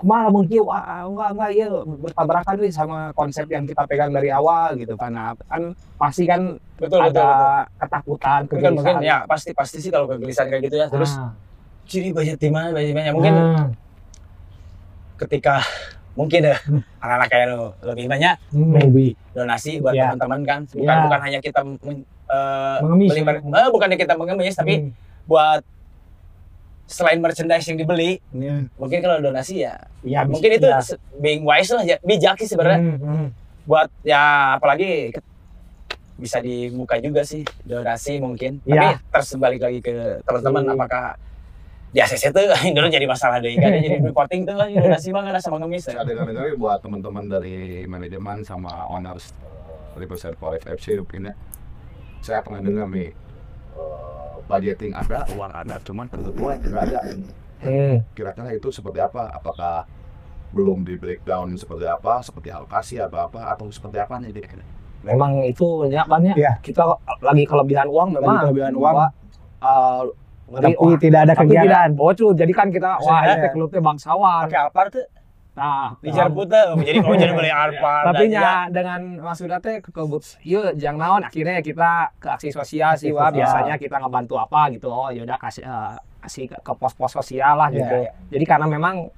malah 0.00 0.28
mungkin 0.28 0.60
wah 0.62 0.84
enggak 1.02 1.28
enggak 1.32 1.50
ya 1.54 1.68
bertabrakan 1.80 2.54
nih 2.58 2.68
sama 2.70 2.98
konsep 3.12 3.48
yang 3.48 3.64
kita 3.64 3.84
pegang 3.84 4.08
dari 4.10 4.28
awal 4.28 4.72
gitu 4.74 4.92
karena 4.94 5.32
kan 5.42 5.72
pasti 5.96 6.24
kan 6.24 6.60
betul 6.76 7.00
ada 7.00 7.08
betul 7.08 7.24
betul 7.24 7.64
ketakutan 7.78 8.40
mungkin 8.44 8.72
kegelisahan. 8.74 9.00
ya 9.00 9.16
pasti 9.24 9.50
pasti 9.52 9.76
sih 9.80 9.88
kalau 9.88 10.04
kegelisahan 10.06 10.48
kayak 10.48 10.62
gitu 10.64 10.76
ya 10.76 10.86
terus 10.88 11.12
Ah. 11.14 11.32
ciri 11.84 12.12
budget 12.12 12.36
di 12.36 12.50
mana 12.50 12.76
di 12.76 12.92
mana 12.92 13.12
mungkin 13.12 13.32
Ah. 13.32 13.68
ketika 15.18 15.64
mungkin 16.12 16.40
ya 16.44 16.56
anak-anak 16.98 17.28
kayak 17.30 17.46
lo 17.48 17.72
lebih 17.82 18.06
banyak 18.06 18.34
maybe 18.52 19.16
donasi 19.32 19.78
buat 19.78 19.94
Ya. 19.94 20.10
teman-teman 20.10 20.40
kan 20.44 20.60
bukan 20.68 20.84
Ya. 20.90 21.00
bukan 21.00 21.20
hanya 21.22 21.38
kita 21.40 21.60
men- 21.64 22.04
eh, 22.28 22.76
Mengemis. 22.84 23.08
beli 23.08 23.22
eh, 23.24 23.68
bukannya 23.72 23.96
kita 23.96 24.14
mengemis 24.14 24.52
tapi 24.52 24.74
Hmm. 24.78 24.90
buat 25.24 25.62
selain 26.88 27.20
merchandise 27.20 27.68
yang 27.68 27.76
dibeli 27.76 28.16
Iya. 28.30 28.64
mungkin 28.74 28.98
kalau 28.98 29.20
donasi 29.20 29.60
ya 29.60 29.76
Ya, 30.00 30.24
bisa- 30.24 30.32
mungkin 30.32 30.50
itu 30.56 30.66
ya. 30.66 30.80
being 31.14 31.44
wise 31.44 31.68
lah 31.68 31.84
ya 31.84 32.00
bijak 32.00 32.40
sih 32.40 32.48
sebenarnya 32.48 32.80
Hmm, 32.80 32.96
hmm. 32.98 33.26
buat 33.62 33.92
ya 34.02 34.22
apalagi 34.56 35.12
bisa 36.16 36.40
dibuka 36.40 36.96
juga 36.96 37.22
sih 37.22 37.44
donasi 37.62 38.18
mungkin 38.18 38.58
Ya. 38.64 38.96
tapi 38.98 39.04
terus 39.14 39.28
balik 39.36 39.60
lagi 39.60 39.78
ke 39.78 39.92
teman-teman 40.24 40.62
Hmm. 40.64 40.74
apakah 40.74 41.04
di 41.88 42.00
ACC 42.00 42.28
tuh 42.30 42.42
dulu 42.74 42.88
jadi 42.88 43.04
masalah 43.04 43.38
deh 43.38 43.52
kan 43.54 43.70
jadi 43.70 44.00
reporting 44.02 44.42
tuh 44.42 44.56
donasi 44.56 45.08
nggak 45.08 45.40
sama 45.40 45.56
ngemis 45.58 45.84
dengar 45.86 46.04
dengar 46.26 46.52
buat 46.54 46.80
teman-teman 46.80 47.24
dari 47.28 47.56
manajemen 47.84 48.40
sama 48.42 48.88
owners 48.88 49.30
Riverside 49.94 50.36
Forest 50.36 50.64
FC 50.64 50.94
mungkin 50.96 51.26
ya. 51.26 51.34
Saya 52.20 52.38
pernah 52.40 52.60
dengar 52.60 52.86
nih 52.88 53.10
budgeting 54.48 54.92
ada, 54.96 55.28
uang 55.36 55.52
ada, 55.52 55.76
cuman 55.84 56.08
kebetulan 56.08 56.58
nggak 56.64 56.82
ada. 56.88 56.98
Hmm. 57.58 57.96
Kira-kira 58.16 58.50
itu 58.56 58.68
seperti 58.72 58.98
apa? 58.98 59.28
Apakah 59.30 59.84
belum 60.56 60.88
di 60.88 60.96
breakdown 60.96 61.52
seperti 61.60 61.84
apa, 61.84 62.24
seperti 62.24 62.48
alokasi 62.48 62.96
atau 62.96 63.28
apa, 63.28 63.52
atau 63.52 63.68
seperti 63.68 64.00
apa 64.00 64.16
nih? 64.18 64.32
Memang 65.04 65.44
itu 65.44 65.84
ya 65.92 66.02
kan 66.08 66.24
ya. 66.24 66.34
Iya. 66.34 66.52
Kita 66.64 66.82
lagi 67.20 67.44
kelebihan 67.44 67.86
uang 67.86 68.16
memang. 68.16 68.34
Lagi 68.34 68.44
kelebihan 68.50 68.72
uang. 68.74 68.94
Bahwa, 68.96 69.06
uh, 69.62 70.02
Tapi 70.48 70.74
wah, 70.80 70.96
tidak 70.96 71.20
ada 71.28 71.34
tapi 71.36 71.52
kegiatan. 71.52 71.68
tidak 71.68 71.82
bocor. 71.92 72.32
Jadi 72.32 72.52
kan 72.56 72.68
kita 72.72 72.90
wah 73.04 73.20
Iya. 73.20 73.34
itu 73.36 73.46
klubnya 73.52 73.80
bangsawan. 73.84 74.48
pakai 74.48 74.60
Alphard 74.64 74.90
tuh 74.96 75.04
Nah, 75.58 75.90
bicara 75.98 76.30
putar 76.30 76.78
jadi 76.78 76.98
mau 77.02 77.18
jadi 77.18 77.34
beli 77.34 77.50
Alphard 77.66 78.14
tapi 78.14 78.30
nya 78.30 78.70
dengan 78.70 79.18
maksudnya 79.18 79.58
teh 79.58 79.82
ke 79.82 79.90
yuk 80.46 80.78
jangan 80.78 80.98
naon 81.02 81.22
akhirnya 81.26 81.58
kita 81.58 82.14
ke 82.22 82.28
aksi 82.30 82.54
sosial 82.54 82.94
sih 82.94 83.10
wah 83.10 83.34
biasanya 83.34 83.74
kita 83.74 83.98
ngebantu 83.98 84.38
apa 84.38 84.70
gitu. 84.70 84.86
Oh 84.86 85.10
yaudah 85.10 85.34
kasih 85.34 85.66
eh, 85.66 85.98
kasih 86.22 86.44
ke, 86.46 86.56
ke 86.62 86.72
pos-pos 86.78 87.10
sosial 87.10 87.58
lah 87.58 87.68
gitu. 87.74 87.90
Iya. 87.90 88.14
jadi 88.30 88.44
karena 88.46 88.66
memang 88.70 89.10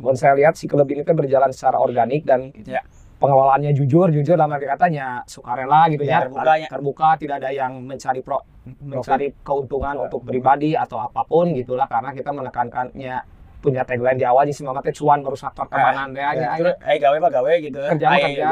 kalau 0.00 0.16
saya 0.16 0.34
lihat 0.34 0.58
si 0.58 0.66
klub 0.66 0.88
ini 0.90 1.06
tuh 1.06 1.14
berjalan 1.14 1.50
secara 1.54 1.78
organik 1.78 2.24
dan 2.26 2.50
Iya. 2.54 2.80
pengelolaannya 3.20 3.76
jujur 3.76 4.08
jujur 4.08 4.32
dalam 4.34 4.48
arti 4.56 4.64
katanya 4.64 5.20
sukarela 5.28 5.86
gitu 5.92 6.02
Iya, 6.08 6.10
ya. 6.10 6.18
terbuka 6.24 6.52
ya. 6.56 6.68
terbuka 6.72 7.08
tidak 7.20 7.36
ada 7.44 7.50
yang 7.52 7.72
mencari 7.84 8.24
pro 8.24 8.40
mencari 8.80 9.34
keuntungan 9.44 10.08
untuk 10.08 10.24
pribadi 10.24 10.72
atau 10.72 11.00
apa 11.04 11.20
pun 11.28 11.52
gitulah. 11.52 11.84
Karena 11.84 12.10
kita 12.16 12.30
menekankannya 12.32 13.16
punya 13.60 13.84
tagline 13.84 14.16
di 14.16 14.24
awal 14.24 14.48
di 14.48 14.56
semangatnya 14.56 14.92
cuan 14.96 15.20
merusak 15.20 15.52
pertemanan 15.52 16.16
ya, 16.16 16.32
ya, 16.32 16.48
terus 16.56 16.74
eh 16.80 16.96
gawe 16.96 17.16
mah 17.20 17.30
gawe 17.30 17.52
gitu 17.60 17.76
kerja 17.76 18.06
Ai- 18.08 18.24
kerja 18.24 18.50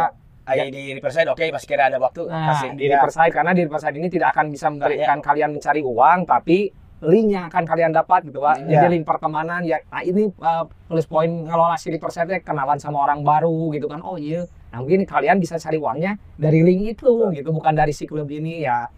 ai 0.49 0.69
di 0.73 0.97
Riverside 0.97 1.29
oke 1.29 1.45
pas 1.53 1.65
kira 1.65 1.93
ada 1.93 2.01
waktu 2.01 2.25
Nah, 2.25 2.57
kasih 2.57 2.73
di 2.77 2.89
Riverside 2.89 3.33
karena 3.33 3.53
di 3.53 3.69
Riverside 3.69 3.97
ini 4.01 4.09
tidak 4.09 4.33
akan 4.33 4.49
bisa 4.49 4.73
memberikan 4.73 5.21
kalian 5.21 5.53
mencari 5.53 5.81
uang, 5.85 6.25
tapi 6.25 6.73
link 6.99 7.31
yang 7.31 7.47
akan 7.47 7.63
kalian 7.63 7.93
dapat 7.95 8.27
gitu 8.27 8.43
pak. 8.43 8.59
Iya. 8.65 8.81
Jadi 8.83 8.87
link 8.99 9.05
pertemanan 9.07 9.61
ya. 9.63 9.79
Nah 9.93 10.03
ini 10.03 10.27
uh, 10.41 10.65
plus 10.89 11.07
poin 11.07 11.31
ngelola 11.31 11.79
si 11.79 11.93
Riverside 11.95 12.43
kenalan 12.43 12.81
sama 12.81 13.05
orang 13.07 13.23
baru 13.23 13.71
gitu 13.77 13.87
kan. 13.87 14.03
Oh 14.03 14.17
iya. 14.19 14.49
Nah 14.75 14.83
mungkin 14.83 15.07
kalian 15.07 15.39
bisa 15.39 15.61
cari 15.61 15.79
uangnya 15.79 16.17
dari 16.35 16.65
link 16.65 16.99
itu 16.99 17.29
gitu, 17.31 17.49
bukan 17.53 17.77
dari 17.77 17.93
si 17.95 18.09
klub 18.09 18.27
ini 18.33 18.67
ya. 18.67 18.89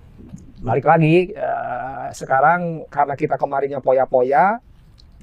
Balik 0.65 0.87
lagi 0.87 1.35
uh, 1.35 2.09
sekarang 2.15 2.87
karena 2.89 3.15
kita 3.17 3.35
kemarinnya 3.37 3.81
poya-poya, 3.83 4.61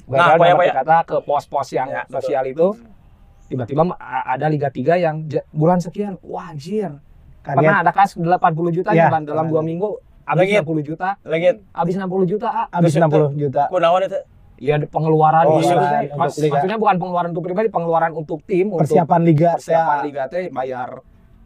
Nah, 0.07 0.33
gagal 0.33 0.39
dalam 0.39 0.57
arti 0.57 0.71
kata 0.73 0.97
ke 1.03 1.15
pos-pos 1.21 1.67
yang 1.69 1.87
Ya, 1.87 2.01
betul. 2.01 2.13
sosial 2.15 2.43
itu 2.47 2.67
tiba-tiba 3.45 3.83
ada 3.99 4.47
Liga 4.47 4.69
3 4.69 4.95
yang 4.95 5.15
bulan 5.51 5.79
sekian, 5.79 6.15
wah 6.21 6.49
anjir, 6.49 6.95
Pernah 7.39 7.79
Kaget. 7.79 7.81
ada 7.81 7.91
kas 7.93 8.11
80 8.15 8.71
juta 8.73 8.89
ya 8.91 9.07
dalam 9.13 9.45
dua 9.45 9.59
minggu 9.61 9.87
habis 10.25 10.51
Lagi. 10.51 10.59
60 10.59 10.83
juta, 10.83 11.15
lagi 11.21 11.47
habis 11.71 11.95
60 11.95 12.27
juta. 12.27 12.47
ah. 12.49 12.67
Habis 12.69 12.91
Terus 12.91 13.07
60 13.07 13.39
juta. 13.39 13.63
kunaon 13.67 14.03
itu 14.03 14.19
Ya 14.57 14.73
pengeluaran 14.81 15.45
Oh, 15.45 15.61
gitu. 15.61 15.69
untuk 15.69 16.17
Mas- 16.17 16.33
liga. 16.35 16.57
Maksudnya 16.57 16.77
bukan 16.77 16.95
pengeluaran 16.97 17.29
untuk 17.29 17.45
pribadi, 17.45 17.69
pengeluaran 17.69 18.11
untuk 18.11 18.41
tim, 18.41 18.67
untuk 18.67 18.83
Persiapan 18.83 19.21
liga. 19.21 19.49
persiapan 19.53 19.95
Ya. 19.95 20.03
liga 20.03 20.23
teh 20.25 20.45
bayar 20.49 20.89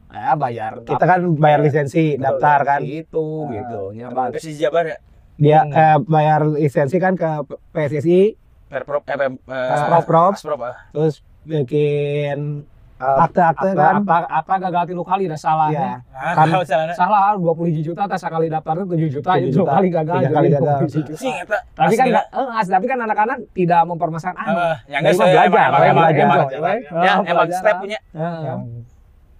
ya 0.09 0.31
bayar 0.33 0.71
Kita 0.81 1.05
kan 1.05 1.19
bayar 1.35 1.59
lisensi, 1.59 2.15
Betul, 2.15 2.23
daftar 2.39 2.59
kan. 2.65 2.79
Gitu, 2.81 3.27
Ah. 3.41 3.51
gitu. 3.51 3.81
Ya, 3.93 4.07
Bang. 4.09 4.31
terus 4.31 4.43
si 4.43 4.55
Jabar 4.55 4.85
ya 4.85 4.97
Dia 5.35 5.59
Hmm. 5.59 5.73
eh, 5.73 5.97
bayar 6.03 6.41
lisensi 6.47 6.97
kan 6.97 7.13
ke 7.13 7.29
PSSI, 7.69 8.37
Perprov 8.71 9.03
eh, 9.03 9.15
eh, 9.19 9.73
Asprov. 9.75 10.31
Asprov, 10.31 10.59
ah. 10.63 10.75
terus 10.89 11.19
bikin 11.43 12.63
Eh, 13.01 13.17
akte-akte 13.17 13.73
apa, 13.73 13.81
kan. 13.81 13.93
apa, 13.97 14.15
apa 14.29 14.53
gagal 14.61 14.93
tilu 14.93 15.01
kali 15.01 15.25
dah 15.25 15.33
salah. 15.33 15.73
Iya. 15.73 16.05
Ah, 16.13 16.37
Kan-. 16.37 16.93
Salah 16.93 17.33
20 17.33 17.81
juta 17.81 18.05
tas 18.05 18.21
sekali 18.21 18.45
daftar 18.45 18.77
itu 18.77 18.93
7 18.93 19.09
juta, 19.09 19.29
7 19.33 19.49
itu 19.49 19.65
kali 19.65 19.89
gagal. 19.89 20.17
Tiga 20.21 20.29
kali 20.29 20.47
gagal. 20.53 20.77
27 20.85 21.09
juta. 21.09 21.17
sih 21.17 21.33
eta 21.33 21.57
Tapi 21.73 21.93
kan 21.97 22.05
eh, 22.13 22.25
tapi 22.61 22.85
kan 22.85 22.99
anak-anak 23.01 23.37
tidak 23.57 23.81
mempermasalahkan 23.89 24.53
ah, 24.53 24.77
yang 24.85 25.01
nggak 25.01 25.17
belajar, 25.17 25.33
emang- 25.33 25.65
emang 25.65 25.81
emang- 25.81 25.97
belajar. 25.97 26.21
emang- 26.21 26.41
Enjoy, 26.45 26.77
ya 27.01 27.13
emang 27.25 27.47
step 27.49 27.75
punya 27.81 27.99
Heeh. 28.13 28.53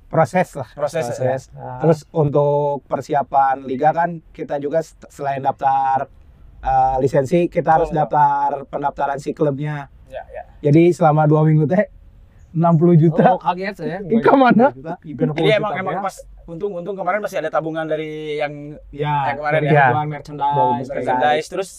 proses 0.09 0.49
lah. 0.57 0.69
proses 0.73 1.03
ya. 1.05 1.13
Proses. 1.13 1.41
Nah, 1.53 1.79
Terus 1.79 1.99
untuk 2.09 2.81
persiapan 2.83 3.55
liga 3.61 3.93
kan 3.93 4.09
kita 4.33 4.57
juga 4.57 4.81
selain 5.07 5.39
daftar 5.39 6.09
eh, 6.62 6.95
lisensi 6.97 7.45
kita 7.45 7.69
harus 7.74 7.89
Oh. 7.89 7.95
daftar 7.95 8.65
pendaftaran 8.65 9.17
si 9.17 9.32
klubnya. 9.32 9.89
ya 10.08 10.21
ya 10.28 10.43
Jadi 10.62 10.91
selama 10.91 11.24
dua 11.24 11.41
minggu 11.41 11.65
teh 11.65 11.88
60 12.52 12.62
oh, 12.84 12.93
juta. 12.93 13.26
kaget 13.39 13.76
saya. 13.76 13.97
Ih, 14.12 14.19
ke 14.19 14.34
mana? 14.34 14.76
jadi 15.32 15.56
emang 15.56 15.71
emang 15.74 16.02
pas 16.02 16.15
untung 16.43 16.74
untung 16.74 16.93
kemarin 16.93 17.17
masih 17.17 17.39
ada 17.39 17.47
tabungan 17.47 17.84
dari 17.84 18.36
yang 18.36 18.76
ya 18.89 19.32
Yang 19.32 19.38
kemarin 19.39 19.56
dari 19.56 19.67
ya. 19.67 19.84
jualan 19.88 20.08
merchandise. 20.10 20.88
Merchandise 20.88 21.47
terus 21.47 21.69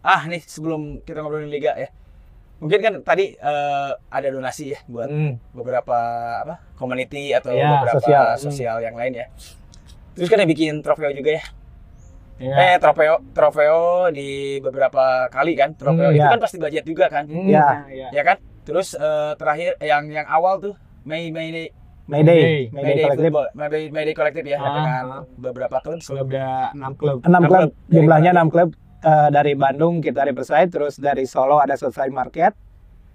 ah 0.00 0.24
nih 0.24 0.40
sebelum 0.40 0.80
kita 1.00 1.20
ngobrolin 1.20 1.48
liga 1.48 1.74
ya 1.74 1.90
mungkin 2.56 2.78
kan 2.78 2.94
tadi 3.00 3.34
eh, 3.34 3.90
ada 4.06 4.28
donasi 4.28 4.70
ya 4.70 4.80
buat 4.86 5.08
Hmm. 5.08 5.34
beberapa 5.50 5.98
apa 6.38 6.62
community 6.74 7.32
atau 7.32 7.50
Ya, 7.50 7.68
beberapa 7.74 7.98
sosial. 7.98 8.24
sosial, 8.38 8.76
yang 8.78 8.94
lain 8.94 9.12
ya 9.14 9.26
terus 10.12 10.28
kan 10.28 10.38
ada 10.38 10.46
bikin 10.46 10.78
trofeo 10.78 11.10
juga 11.10 11.36
ya 11.36 11.44
Ya. 12.40 12.56
eh 12.56 12.76
trofeo 12.76 13.20
trofeo 13.30 14.08
di 14.08 14.28
beberapa 14.58 15.28
kali 15.28 15.52
kan 15.52 15.76
trofeo 15.76 16.08
Hmm, 16.08 16.16
itu 16.16 16.24
ya. 16.24 16.32
kan 16.32 16.40
pasti 16.40 16.56
budget 16.56 16.84
juga 16.84 17.06
kan 17.06 17.28
Hmm, 17.28 17.44
Ya. 17.44 17.84
ya. 17.86 18.08
ya 18.10 18.22
kan 18.24 18.36
terus 18.62 18.96
eh, 18.96 19.32
terakhir 19.36 19.76
yang 19.78 20.08
yang 20.08 20.24
awal 20.24 20.56
tuh 20.56 20.72
Mei 21.02 21.28
Mei 21.28 21.68
Mayday, 22.08 22.72
Mayday. 22.72 22.72
Mayday. 22.72 23.04
Football 23.06 23.46
Mayday 23.52 23.82
Mayday 23.88 24.14
Collective 24.14 24.42
ya 24.44 24.56
Ah, 24.56 24.72
dengan 24.72 25.04
beberapa 25.36 25.78
klub 25.78 26.00
Sudah 26.00 26.24
ada 26.24 26.48
6 26.72 26.96
klub. 26.96 27.16
Enam 27.20 27.28
Enam 27.30 27.42
klub, 27.44 27.60
klub. 27.60 27.70
jumlahnya 27.88 28.24
Dari- 28.26 28.36
enam 28.36 28.48
klub 28.48 28.70
Eh, 29.00 29.28
dari 29.30 29.52
Bandung 29.54 30.04
kita 30.04 30.20
Riverside, 30.22 30.68
terus 30.68 30.96
dari 30.96 31.24
Solo 31.24 31.56
ada 31.56 31.72
Selesai 31.72 32.08
Market, 32.10 32.52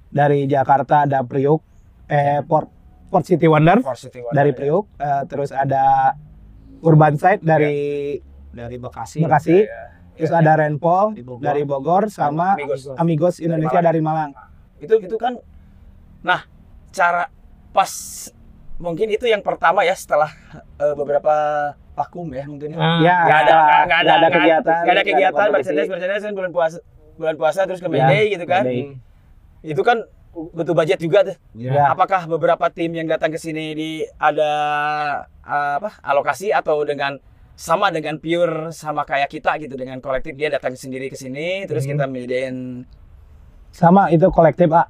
dari 0.07 0.45
Jakarta 0.45 1.05
ada 1.05 1.21
Priuk, 1.21 1.61
eh 2.07 2.41
Port 2.41 2.73
Port 3.05 3.21
City 3.21 3.45
Wonder 3.45 3.81
For 3.81 3.93
City 3.93 4.17
Wonder, 4.17 4.33
dari 4.33 4.49
ya. 4.49 4.57
Priuk, 4.57 4.85
Eh, 4.95 5.23
terus 5.25 5.49
ada 5.49 6.17
Urban 6.81 7.13
Side 7.15 7.41
dari 7.41 8.17
dari 8.55 8.77
Bekasi. 8.77 9.19
Bekasi, 9.19 9.57
Ya, 9.59 9.67
ya. 9.67 9.83
terus 10.15 10.31
ada 10.31 10.55
Renpol 10.55 11.11
Di 11.11 11.21
Bogor. 11.21 11.43
dari 11.43 11.61
Bogor 11.61 12.03
sama 12.07 12.55
Amigos. 12.55 12.87
Amigos 12.95 13.35
Indonesia 13.37 13.67
Malang. 13.75 13.85
dari 13.85 14.01
Malang. 14.01 14.31
itu 14.75 14.95
itu 14.97 15.15
kan 15.15 15.39
nah 16.21 16.43
cara 16.89 17.31
pas 17.69 17.91
mungkin 18.75 19.07
itu 19.09 19.23
yang 19.23 19.39
pertama 19.39 19.81
ya 19.81 19.91
setelah 19.93 20.27
eh, 20.77 20.93
beberapa 20.93 21.31
vakum 21.93 22.27
ya 22.29 22.43
mungkin 22.45 22.75
Ah, 22.75 22.99
Ya, 22.99 23.17
nggak 23.21 23.39
ada 23.41 23.55
nggak- 23.85 24.01
ada 24.01 24.11
ada 24.13 24.27
kegiatan, 24.29 24.77
nggak 24.77 24.93
ada 24.93 25.03
kegiatan 25.05 25.47
merchandise 25.49 25.87
merchandise 25.87 26.23
kan 26.23 26.33
bulan 26.33 26.51
puasa 26.51 26.77
bulan 27.15 27.35
puasa 27.35 27.59
terus 27.63 27.79
ke 27.79 27.87
Ya, 27.87 27.91
Mayday 28.01 28.23
gitu 28.31 28.45
kan 28.45 28.63
Mayday. 28.63 28.99
Itu 29.65 29.81
kan 29.81 30.03
butuh 30.33 30.71
budget 30.73 30.99
juga 30.99 31.23
tuh 31.25 31.35
Ya. 31.55 31.87
apakah 31.87 32.23
beberapa 32.25 32.67
tim 32.67 32.91
yang 32.93 33.07
datang 33.07 33.31
ke 33.31 33.37
sini 33.37 33.71
di 33.71 33.89
ada 34.17 34.51
eh, 35.41 35.73
apa 35.77 35.99
alokasi 36.01 36.51
atau 36.51 36.83
dengan 36.83 37.15
sama 37.55 37.87
dengan 37.87 38.15
pure 38.15 38.69
sama 38.69 39.01
kayak 39.01 39.27
kita 39.29 39.55
gitu 39.57 39.73
dengan 39.73 39.97
kolektif 39.97 40.35
dia 40.35 40.47
datang 40.49 40.73
sendiri 40.73 41.07
ke 41.07 41.15
sini 41.15 41.63
terus 41.63 41.83
Hmm. 41.83 41.91
kita 41.91 42.03
menyediain 42.05 42.83
Sama 43.69 44.07
itu 44.07 44.23
kolektif. 44.29 44.67
Eh, 44.67 44.83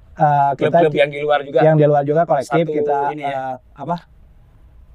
kita 0.56 0.78
klub-klub 0.80 0.93
yang 0.93 1.10
di 1.10 1.19
luar 1.19 1.41
juga 1.41 1.60
yang 1.60 1.73
di 1.73 1.86
luar 1.86 2.01
juga 2.01 2.21
kolektif 2.23 2.65
Satu 2.65 2.69
kita 2.71 2.97
ini 3.12 3.21
ya. 3.21 3.34
eh, 3.51 3.56
apa 3.73 4.06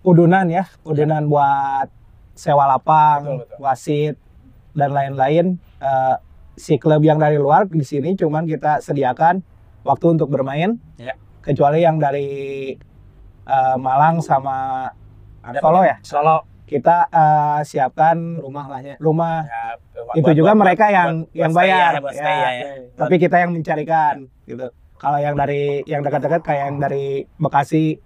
udunan 0.01 0.47
ya 0.47 0.65
udunan 0.83 1.27
buat 1.27 1.91
sewa 2.33 2.65
lapang 2.69 3.21
Betul, 3.21 3.39
betul. 3.45 3.59
wasit 3.61 4.15
dan 4.73 4.91
lain-lain 4.91 5.47
Eh, 5.77 6.17
si 6.55 6.77
klub 6.77 7.01
yang 7.01 7.17
dari 7.17 7.35
luar 7.35 7.65
di 7.65 7.81
sini 7.81 8.13
cuman 8.15 8.45
kita 8.45 8.79
sediakan 8.79 9.41
waktu 9.83 10.07
untuk 10.11 10.29
bermain 10.29 10.77
Ya. 10.95 11.17
kecuali 11.41 11.81
yang 11.81 11.97
dari 11.97 12.29
eh, 13.43 13.77
Malang 13.77 14.21
sama 14.21 14.87
ada 15.41 15.59
Solo 15.59 15.81
ya 15.83 15.97
Solo 16.01 16.45
kita 16.71 17.11
eh, 17.11 17.61
siapkan 17.65 18.39
rumah 18.39 18.71
lah 18.71 18.79
ya. 18.81 18.95
rumah 18.97 19.43
Ya, 19.43 19.75
itu 20.15 20.23
buat- 20.23 20.39
juga 20.39 20.51
buat- 20.51 20.63
mereka 20.63 20.87
buat- 20.87 20.95
yang 20.95 21.11
buat 21.21 21.35
yang 21.35 21.51
bayar 21.53 21.91
ya, 21.91 22.01
buat 22.01 22.15
Ya. 22.15 22.31
ya, 22.31 22.51
ya. 22.55 22.67
tapi 22.95 23.15
kita 23.19 23.37
yang 23.37 23.51
mencarikan 23.51 24.15
gitu 24.47 24.67
kalau 24.95 25.19
yang 25.19 25.35
dari 25.35 25.83
yang 25.85 26.01
dekat-dekat 26.01 26.41
kayak 26.41 26.63
yang 26.65 26.79
dari 26.79 27.05
Bekasi 27.37 27.99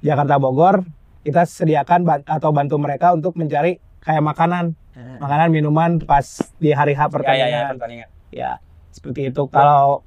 Jakarta 0.00 0.36
Bogor 0.36 0.84
kita 1.20 1.44
sediakan 1.44 2.04
atau 2.22 2.50
bantu 2.50 2.76
mereka 2.76 3.10
untuk 3.10 3.32
mencari 3.34 3.76
kayak 3.98 4.20
makanan 4.20 4.76
makanan 5.16 5.48
minuman 5.48 5.96
pas 5.98 6.24
di 6.56 6.70
hari 6.70 6.92
Ya, 6.92 6.96
ya, 6.96 7.00
H 7.00 7.00
ya, 7.00 7.08
pertandingan 7.08 7.72
pertandingan. 7.72 8.08
ya 8.30 8.50
seperti 8.90 9.20
itu 9.28 9.42
kalau 9.46 10.04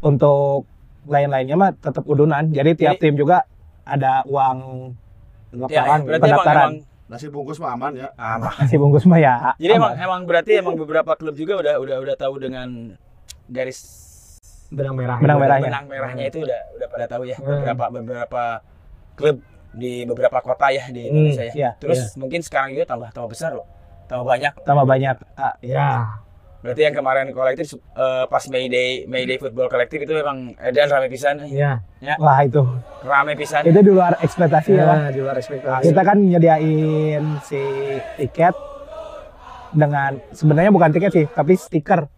untuk 0.00 0.66
lain-lainnya 1.04 1.54
mah 1.54 1.70
tetap 1.72 2.02
udunan 2.04 2.48
jadi 2.48 2.70
tiap 2.72 2.98
tim 2.98 3.14
juga 3.14 3.46
ada 3.82 4.24
uang 4.24 4.58
Ya, 5.54 5.70
ya, 5.70 5.86
Pendaftaran. 5.86 5.86
emang, 5.86 6.00
pendaftaran. 6.18 6.58
emang 6.58 6.74
Nasi 7.04 7.28
bungkus 7.28 7.56
mah 7.56 7.72
aman 7.72 7.92
ya. 7.94 8.08
aman. 8.16 8.48
nasi 8.56 8.74
bungkus 8.74 9.04
mah 9.04 9.18
ya 9.18 9.52
Jadi 9.56 9.72
emang 9.74 9.92
aman. 9.92 10.02
emang 10.02 10.20
berarti 10.24 10.56
emang 10.56 10.72
beberapa 10.74 11.12
klub 11.14 11.34
juga 11.34 11.56
udah 11.56 11.74
udah 11.76 11.96
udah 12.00 12.14
tahu 12.14 12.34
dengan 12.38 12.96
garis 13.46 13.78
benang 14.68 14.94
merah 14.94 15.16
Benang 15.18 15.38
merahnya. 15.38 15.64
benang 15.64 15.84
merahnya 15.86 16.24
itu 16.26 16.40
udah 16.40 16.60
udah 16.74 16.88
pada 16.88 17.06
tahu 17.06 17.22
ya 17.24 17.36
Hmm. 17.36 17.60
beberapa 17.60 17.84
beberapa 17.92 18.42
klub 19.14 19.36
di 19.70 19.92
beberapa 20.02 20.38
kota 20.40 20.70
ya 20.70 20.88
di 20.88 21.02
Hmm, 21.02 21.10
Indonesia 21.12 21.44
ya. 21.44 21.52
iya, 21.52 21.70
Terus 21.76 22.14
mungkin 22.14 22.40
sekarang 22.40 22.72
juga 22.72 22.88
tambah 22.88 23.10
tambah 23.10 23.28
besar 23.28 23.52
loh. 23.52 23.66
Tambah 24.04 24.24
banyak. 24.24 24.52
Tambah 24.62 24.84
banyak. 24.84 25.16
Ah, 25.34 25.54
ya 25.60 26.08
Berarti 26.64 26.80
yang 26.80 26.96
kemarin 26.96 27.28
kolektif 27.36 27.76
eh, 27.76 28.24
pas 28.24 28.40
Mayday 28.48 29.04
Mayday 29.04 29.36
Football 29.36 29.68
Kolektif 29.68 30.00
itu 30.08 30.16
memang 30.16 30.56
edan 30.56 30.88
rame 30.88 31.12
pisan. 31.12 31.44
ya 31.52 31.84
wah 32.16 32.40
itu. 32.40 32.64
Rame 33.04 33.36
pisan. 33.36 33.68
Itu 33.68 33.84
di 33.84 33.92
luar 33.92 34.16
ekspektasi 34.24 34.72
ya, 34.72 34.88
Bang. 34.88 35.00
ya 35.04 35.10
di 35.12 35.20
luar 35.20 35.36
ekspektasi 35.36 35.92
Kita 35.92 36.00
kan 36.00 36.16
nyediain 36.24 37.24
si 37.44 37.60
tiket 38.16 38.56
dengan 39.76 40.16
sebenarnya 40.32 40.72
bukan 40.72 40.88
tiket 40.96 41.12
sih, 41.12 41.26
tapi 41.28 41.52
stiker. 41.52 42.08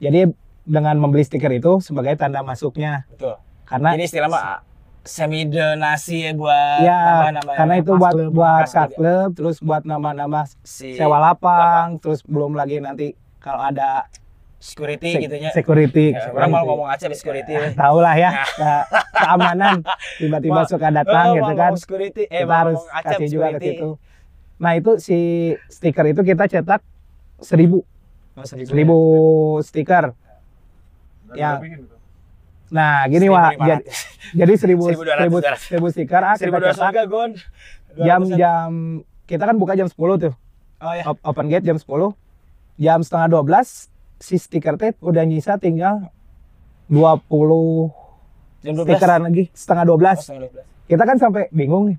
Jadi 0.00 0.32
dengan 0.64 0.96
membeli 0.96 1.28
stiker 1.28 1.52
itu 1.52 1.84
sebagai 1.84 2.16
tanda 2.16 2.40
masuknya. 2.40 3.04
Betul. 3.12 3.36
Karena 3.68 3.92
Ini 3.92 4.08
istilah 4.08 4.28
mah 4.32 4.64
semi 5.02 5.44
donasi 5.50 6.30
ya 6.30 6.32
buat 6.38 6.78
ya 6.78 6.98
nama-nama 7.02 7.50
karena 7.58 7.74
itu 7.82 7.92
buat 7.98 8.14
buat 8.30 8.64
kat 8.70 8.94
klub. 8.94 8.98
klub, 9.02 9.28
terus 9.34 9.56
buat 9.58 9.82
nama-nama 9.82 10.46
si 10.62 10.94
sewa 10.94 11.18
lapang, 11.18 11.98
terus 11.98 12.22
belum 12.22 12.54
lagi 12.54 12.78
nanti 12.78 13.18
kalau 13.42 13.58
ada 13.60 14.06
security 14.56 15.10
sek- 15.10 15.22
gitu 15.26 15.36
nya. 15.36 15.50
security. 15.50 16.14
Ya, 16.14 16.30
orang 16.30 16.48
mau 16.48 16.62
ngomong 16.64 16.86
aja 16.86 17.10
di 17.10 17.18
security. 17.18 17.50
we. 17.52 17.74
Tahu 17.74 17.98
lah 17.98 18.14
ya, 18.14 18.30
ya, 18.54 18.74
keamanan 19.10 19.82
tiba-tiba 20.16 20.62
suka 20.64 20.88
datang 20.88 21.34
Oh, 21.34 21.36
gitu 21.36 21.52
kan. 21.52 21.72
security, 21.74 22.22
eh, 22.24 22.40
kita 22.40 22.54
harus 22.54 22.78
ngomong 22.78 22.94
acap 22.94 23.10
kasih 23.12 23.26
juga 23.28 23.46
ke 23.50 23.58
situ. 23.60 23.90
Nah 24.56 24.72
itu 24.72 24.90
si 24.96 25.18
stiker 25.66 26.06
itu 26.08 26.22
kita 26.22 26.46
cetak 26.46 26.78
seribu, 27.42 27.82
Oh, 28.32 28.46
seribu. 28.46 28.68
seribu 28.70 28.98
stiker. 29.60 30.14
Ya. 31.34 31.58
Nah 32.70 33.04
gini 33.04 33.26
wah, 33.26 33.52
jadi, 33.52 33.82
jadi 34.32 34.52
seribu, 34.54 34.88
1200, 34.88 35.18
seribu, 35.18 35.36
seribu 35.58 35.86
stiker 35.90 36.22
ah, 36.22 36.32
kita 36.32 36.40
Seribu 36.40 36.56
dua 36.56 36.72
cetak 36.72 36.92
jam-jam 37.98 38.70
kita 39.22 39.42
kan 39.42 39.56
buka 39.56 39.74
jam 39.74 39.84
10 39.84 40.16
tuh, 40.18 40.32
Oh 40.78 40.92
ya. 40.92 41.04
Op- 41.04 41.20
open 41.22 41.46
gate 41.48 41.64
jam 41.64 41.76
10, 41.76 42.14
jam 42.76 43.00
setengah 43.00 43.42
12 43.42 43.90
si 44.18 44.36
stiker 44.38 44.78
teh 44.78 44.94
udah 45.02 45.24
nyisa 45.26 45.58
tinggal 45.58 46.08
20 46.88 47.90
Jam 48.62 48.72
12. 48.78 48.86
stikeran 48.86 49.20
lagi 49.26 49.44
setengah 49.50 49.84
12 49.88 49.92
Oh, 49.92 50.14
setengah 50.14 50.42
12. 50.50 50.90
kita 50.90 51.02
kan 51.02 51.16
sampai 51.18 51.42
bingung 51.50 51.90
nih. 51.90 51.98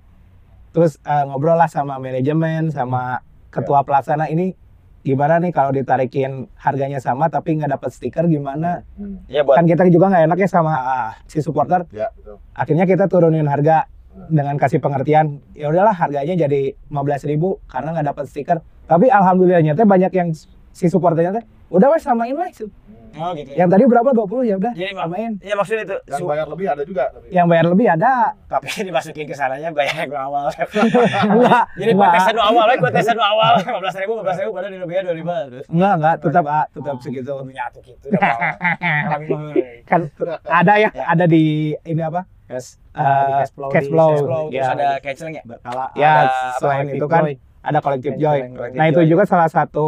Terus 0.73 0.97
eh, 1.01 1.23
ngobrol 1.27 1.57
lah 1.59 1.69
sama 1.69 1.99
manajemen, 1.99 2.71
sama 2.71 3.21
ketua 3.53 3.86
pelaksana 3.86 4.29
ini 4.29 4.57
gimana 5.03 5.36
nih 5.43 5.51
kalau 5.51 5.75
ditarikin 5.75 6.47
harganya 6.55 7.03
sama 7.03 7.27
tapi 7.27 7.59
nggak 7.59 7.75
dapat 7.75 7.91
stiker 7.91 8.23
gimana? 8.25 8.88
Ya 9.27 9.43
buat 9.43 9.59
Kan 9.59 9.67
kita 9.67 9.83
juga 9.91 10.07
nggak 10.09 10.23
enak 10.31 10.38
ya 10.39 10.49
sama 10.49 10.73
ah, 10.73 11.12
si 11.27 11.43
supporter. 11.43 11.83
Ya, 11.91 12.09
betul. 12.15 12.39
Akhirnya 12.55 12.88
kita 12.88 13.12
turunin 13.12 13.45
harga 13.45 13.91
dengan 14.31 14.55
kasih 14.55 14.79
pengertian. 14.79 15.43
Ya 15.51 15.67
udahlah 15.67 15.91
harganya 15.91 16.47
jadi 16.47 16.77
15.000 16.88 17.36
karena 17.67 17.89
nggak 17.99 18.07
dapat 18.15 18.25
stiker. 18.31 18.57
Tapi 18.88 19.12
alhamdulillahnya 19.12 19.75
teh 19.75 19.83
banyak 19.83 20.12
yang 20.15 20.31
si 20.73 20.89
supporternya 20.89 21.31
teh 21.31 21.45
udah 21.69 21.88
wes 21.89 22.01
samain 22.01 22.33
wes. 22.33 22.65
Oh 23.13 23.29
gitu. 23.38 23.45
Ya. 23.53 23.62
Yang 23.62 23.69
tadi 23.69 23.83
berapa 23.86 24.09
20 24.09 24.41
ya 24.41 24.55
udah 24.57 24.73
Jadi 24.73 24.89
samain. 24.91 25.31
ya 25.38 25.53
maksudnya 25.53 25.86
itu 25.86 25.95
Yang 26.09 26.23
bayar 26.25 26.47
lebih 26.49 26.65
ada 26.65 26.81
juga. 26.81 27.03
Tapi. 27.13 27.25
Yang 27.29 27.45
bayar 27.45 27.65
lebih 27.69 27.88
ada. 27.88 28.13
tapi 28.49 28.67
dimasukin 28.89 29.25
ke 29.29 29.36
sananya 29.38 29.69
bayar 29.69 29.93
yang 30.01 30.17
awal. 30.17 30.49
Enggak. 31.29 31.63
Jadi 31.81 31.91
buat 31.93 32.09
tesan 32.09 32.33
dua 32.33 32.45
awal, 32.49 32.65
buat 32.73 32.89
tesan 32.89 33.13
dua 33.13 33.27
awal, 33.29 33.51
15 33.62 34.01
ribu, 34.01 34.12
15 34.17 34.41
ribu, 34.41 34.49
padahal 34.51 34.71
di 34.73 34.79
rupiah 34.81 35.01
25 35.05 35.45
terus. 35.45 35.65
Enggak, 35.69 35.93
enggak, 35.93 36.15
tetap 36.19 36.43
ah, 36.49 36.65
tetap 36.67 36.95
segitu. 36.99 37.33
Nyatu 37.45 37.79
gitu. 37.86 38.07
mah, 38.17 39.53
kan 39.86 40.01
ada 40.43 40.73
ya, 40.75 40.89
Ya. 40.89 41.03
ada 41.07 41.25
di 41.25 41.43
ini 41.79 42.01
apa 42.01 42.25
Yes. 42.43 42.77
Eh, 42.91 43.01
Di 43.01 43.33
cash 43.36 43.51
flow, 43.51 43.69
di 43.69 43.77
flow. 43.88 44.09
cash 44.12 44.21
flow, 44.21 44.43
terus 44.49 44.57
ya. 44.59 44.63
ada 44.69 44.88
canceling 44.99 45.33
ya? 45.33 45.43
berkala 45.43 45.86
ya 45.95 46.12
ada 46.19 46.29
selain 46.57 46.86
itu 46.91 47.05
kan 47.07 47.23
Joy. 47.23 47.33
ada 47.63 47.77
collective 47.79 48.15
joy 48.15 48.38
nah 48.71 48.86
itu 48.86 48.99
Joy. 48.99 49.07
juga 49.07 49.23
salah 49.23 49.49
satu 49.49 49.88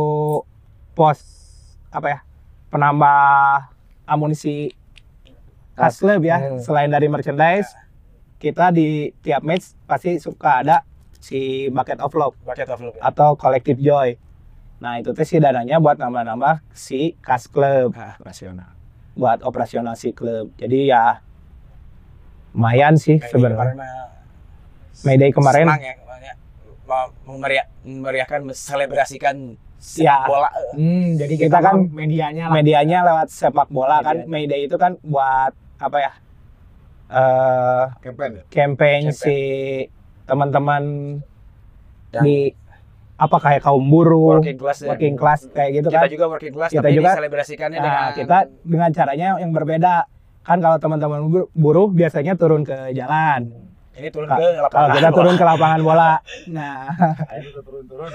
pos 0.96 1.20
apa 1.92 2.08
ya 2.10 2.20
penambah 2.70 3.68
amunisi 4.06 4.72
khas 5.74 6.00
club 6.00 6.24
ya 6.24 6.40
Hmm. 6.40 6.58
selain 6.58 6.88
dari 6.88 7.06
merchandise 7.06 7.68
kita 8.38 8.70
di 8.70 8.88
tiap 9.20 9.42
match 9.42 9.76
pasti 9.84 10.16
suka 10.18 10.62
ada 10.62 10.78
si 11.18 11.68
bucket 11.68 12.00
of 12.00 12.12
love 12.12 12.36
Bucket 12.42 12.68
of 12.68 12.80
love. 12.82 12.96
atau 12.98 13.34
collective 13.34 13.78
joy 13.78 14.16
nah 14.78 14.96
itu 14.96 15.12
teh 15.12 15.24
si 15.24 15.36
dananya 15.36 15.78
buat 15.78 15.96
nambah-nambah 15.96 16.64
si 16.72 17.16
kas 17.18 17.46
club 17.46 17.92
Ah, 17.94 18.16
rasional. 18.20 18.72
buat 19.14 19.40
operasional 19.42 19.96
si 19.96 20.12
klub 20.12 20.52
jadi 20.54 20.80
ya 20.86 21.04
lumayan 22.52 22.96
sih 22.96 23.20
sebenarnya 23.22 23.84
Mayday 24.98 25.28
kemarin 25.30 25.68
ya, 25.70 25.96
kemarin 25.98 26.24
ya. 26.24 26.36
Memeriah, 27.26 27.66
memeriahkan, 27.82 28.46
menselebrasikan 28.46 29.60
Ya. 29.96 30.18
sepak 30.18 30.28
bola. 30.28 30.50
Hmm, 30.74 31.08
jadi 31.14 31.34
kita, 31.36 31.48
Kita 31.48 31.60
kan 31.62 31.76
medianya 31.88 32.44
lah. 32.44 32.54
medianya 32.54 32.98
lewat 33.04 33.28
sepak 33.30 33.70
bola 33.70 33.98
kan 34.00 34.18
Media. 34.20 34.32
Mayday 34.32 34.62
itu 34.66 34.76
kan 34.76 34.98
buat 35.00 35.52
apa 35.78 35.98
ya 36.00 36.12
eh 37.08 37.84
Campaign 38.02 38.32
ya. 38.32 38.44
campaign 38.48 39.02
Campaign. 39.06 39.14
si 39.14 39.38
teman-teman 40.26 40.84
di 42.16 42.50
apa 43.16 43.38
kayak 43.38 43.62
kaum 43.62 43.86
buruh 43.86 44.42
Working 44.42 44.58
class 44.58 44.80
ya. 44.80 44.90
working 44.90 45.16
class 45.16 45.46
kayak 45.48 45.72
gitu 45.76 45.88
Kita 45.88 46.02
kan 46.02 46.10
juga 46.10 46.26
working 46.28 46.52
class, 46.52 46.70
Kita 46.70 46.82
tapi 46.82 46.96
juga- 46.96 47.14
diselebrasikannya 47.14 47.78
nah, 47.78 47.86
dengan 47.86 48.06
kita 48.12 48.38
dengan 48.66 48.90
caranya 48.92 49.28
yang 49.38 49.52
berbeda 49.52 49.94
kan 50.42 50.58
kalau 50.60 50.78
teman-teman 50.78 51.22
bur- 51.26 51.50
buruh 51.52 51.88
biasanya 51.88 52.34
turun 52.34 52.62
ke 52.62 52.74
jalan 52.92 53.54
ini 53.96 54.08
turun 54.10 54.28
ke 54.28 54.36
lapangan. 54.36 54.70
kalau 54.70 54.88
kita 54.94 55.10
turun 55.12 55.36
ke 55.36 55.46
lapangan 55.46 55.80
bola 55.82 56.12
nah 56.48 56.92
turun-turun. 57.64 58.10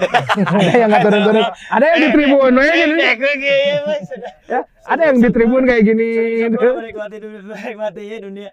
ada 0.51 0.73
yang 0.77 0.89
nggak 0.89 1.03
turun-turun 1.03 1.43
ada 1.51 1.85
yang 1.87 1.99
di 1.99 2.09
tribun 2.11 2.51
ya, 2.53 2.73
gini. 2.75 3.01
Eh, 3.01 3.15
gue 3.15 3.33
gini, 3.35 3.73
Mas. 3.81 4.09
Ya, 4.45 4.59
ada 4.83 5.01
yang 5.03 5.17
di 5.17 5.29
tribun 5.29 5.63
kayak 5.63 5.83
gini 5.83 6.07
Sebelum 6.47 6.75
menikmati 6.77 7.15
dunia, 7.17 7.41
menikmati 7.43 8.01
ya 8.03 8.17
dunia. 8.19 8.49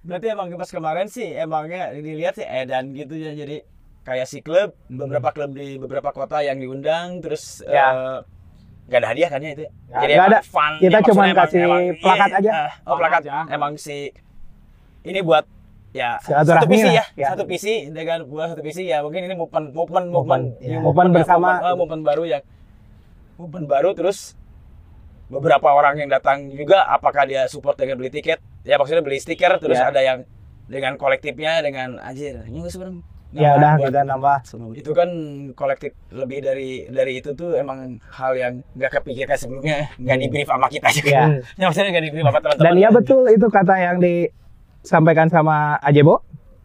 Berarti 0.00 0.26
emang 0.28 0.46
pas 0.52 0.68
kemarin 0.68 1.06
sih 1.08 1.28
emangnya 1.32 1.92
dilihat 1.92 2.36
sih 2.36 2.44
edan 2.44 2.92
gitu 2.92 3.14
ya 3.14 3.32
jadi 3.32 3.64
kayak 4.04 4.26
si 4.26 4.40
klub 4.40 4.76
beberapa 4.86 5.32
klub 5.32 5.52
di 5.52 5.80
beberapa 5.80 6.12
kota 6.12 6.40
yang 6.40 6.60
diundang 6.60 7.24
terus 7.24 7.64
Ya. 7.64 7.88
eh, 7.88 8.18
nggak 8.84 9.00
ada 9.00 9.08
hadiah 9.08 9.28
kan 9.28 9.40
ya 9.40 9.50
itu. 9.52 9.64
Ya, 9.64 9.96
jadi 9.98 10.12
ada. 10.18 10.38
fun. 10.44 10.72
Kita 10.76 11.00
ya, 11.00 11.08
emang- 11.08 11.36
kasih 11.40 11.60
emang- 11.62 11.96
plakat 11.98 12.28
iya, 12.28 12.36
aja. 12.36 12.50
eh, 12.52 12.70
oh 12.84 12.96
plakat. 13.00 13.20
aja. 13.24 13.32
Emang 13.48 13.72
si 13.76 14.12
ini 15.02 15.20
buat 15.20 15.44
ya 15.94 16.18
satu 16.18 16.50
lah, 16.50 16.66
ya, 16.90 17.04
ya. 17.14 17.26
satu 17.32 17.46
visi 17.46 17.86
dengan 17.88 18.26
buat 18.26 18.50
satu 18.50 18.60
visi 18.60 18.90
ya. 18.90 18.98
Mungkin 19.00 19.24
ini 19.24 19.34
movement 19.34 19.70
movement 19.70 20.06
Movement, 20.10 20.10
movement 20.10 20.44
ya. 20.58 20.74
ya, 20.74 20.78
Movement 20.82 21.08
ya, 21.08 21.14
bersama. 21.16 21.48
movement, 21.48 21.62
eh, 21.64 21.74
movement 21.78 22.02
baru 22.02 22.22
yang 22.26 22.42
movement 23.34 23.66
baru 23.66 23.90
terus 23.94 24.18
beberapa 25.24 25.70
orang 25.70 25.96
yang 25.96 26.10
datang 26.10 26.50
juga 26.50 26.84
apakah 26.84 27.24
dia 27.24 27.46
support 27.46 27.74
dengan 27.74 27.96
beli 27.96 28.10
tiket? 28.10 28.42
Ya 28.62 28.74
maksudnya 28.74 29.00
beli 29.00 29.16
stiker 29.16 29.54
terus 29.56 29.78
Ya. 29.78 29.88
ada 29.88 30.00
yang 30.00 30.18
dengan 30.66 30.96
kolektifnya 30.96 31.60
dengan 31.60 32.00
anjir 32.00 32.40
ini 32.44 32.64
sebenarnya 32.64 33.04
ya 33.34 33.58
udah 33.58 33.72
buat- 33.76 33.90
kita 33.90 34.00
nambah. 34.06 34.36
itu 34.78 34.90
kan 34.94 35.08
kolektif 35.52 35.90
lebih 36.08 36.38
dari 36.38 36.86
dari 36.86 37.18
itu 37.18 37.34
tuh 37.34 37.54
emang 37.54 37.98
hal 38.08 38.32
yang 38.32 38.52
nggak 38.72 38.90
kepikirkan 38.94 39.34
sebelumnya. 39.34 39.90
Nggak 39.98 40.16
di 40.16 40.26
brief 40.28 40.48
sama 40.48 40.66
kita 40.70 40.88
juga. 40.90 41.10
Ya. 41.10 41.24
ya 41.58 41.64
maksudnya 41.66 41.90
nggak 41.90 42.04
di 42.04 42.10
brief 42.10 42.24
sama 42.24 42.40
teman-teman. 42.40 42.64
Dan 42.64 42.74
iya 42.78 42.90
betul 42.90 43.22
itu 43.26 43.46
kata 43.48 43.74
yang 43.76 43.96
disampaikan 44.84 45.26
sama 45.26 45.80
Ajebo. 45.80 46.20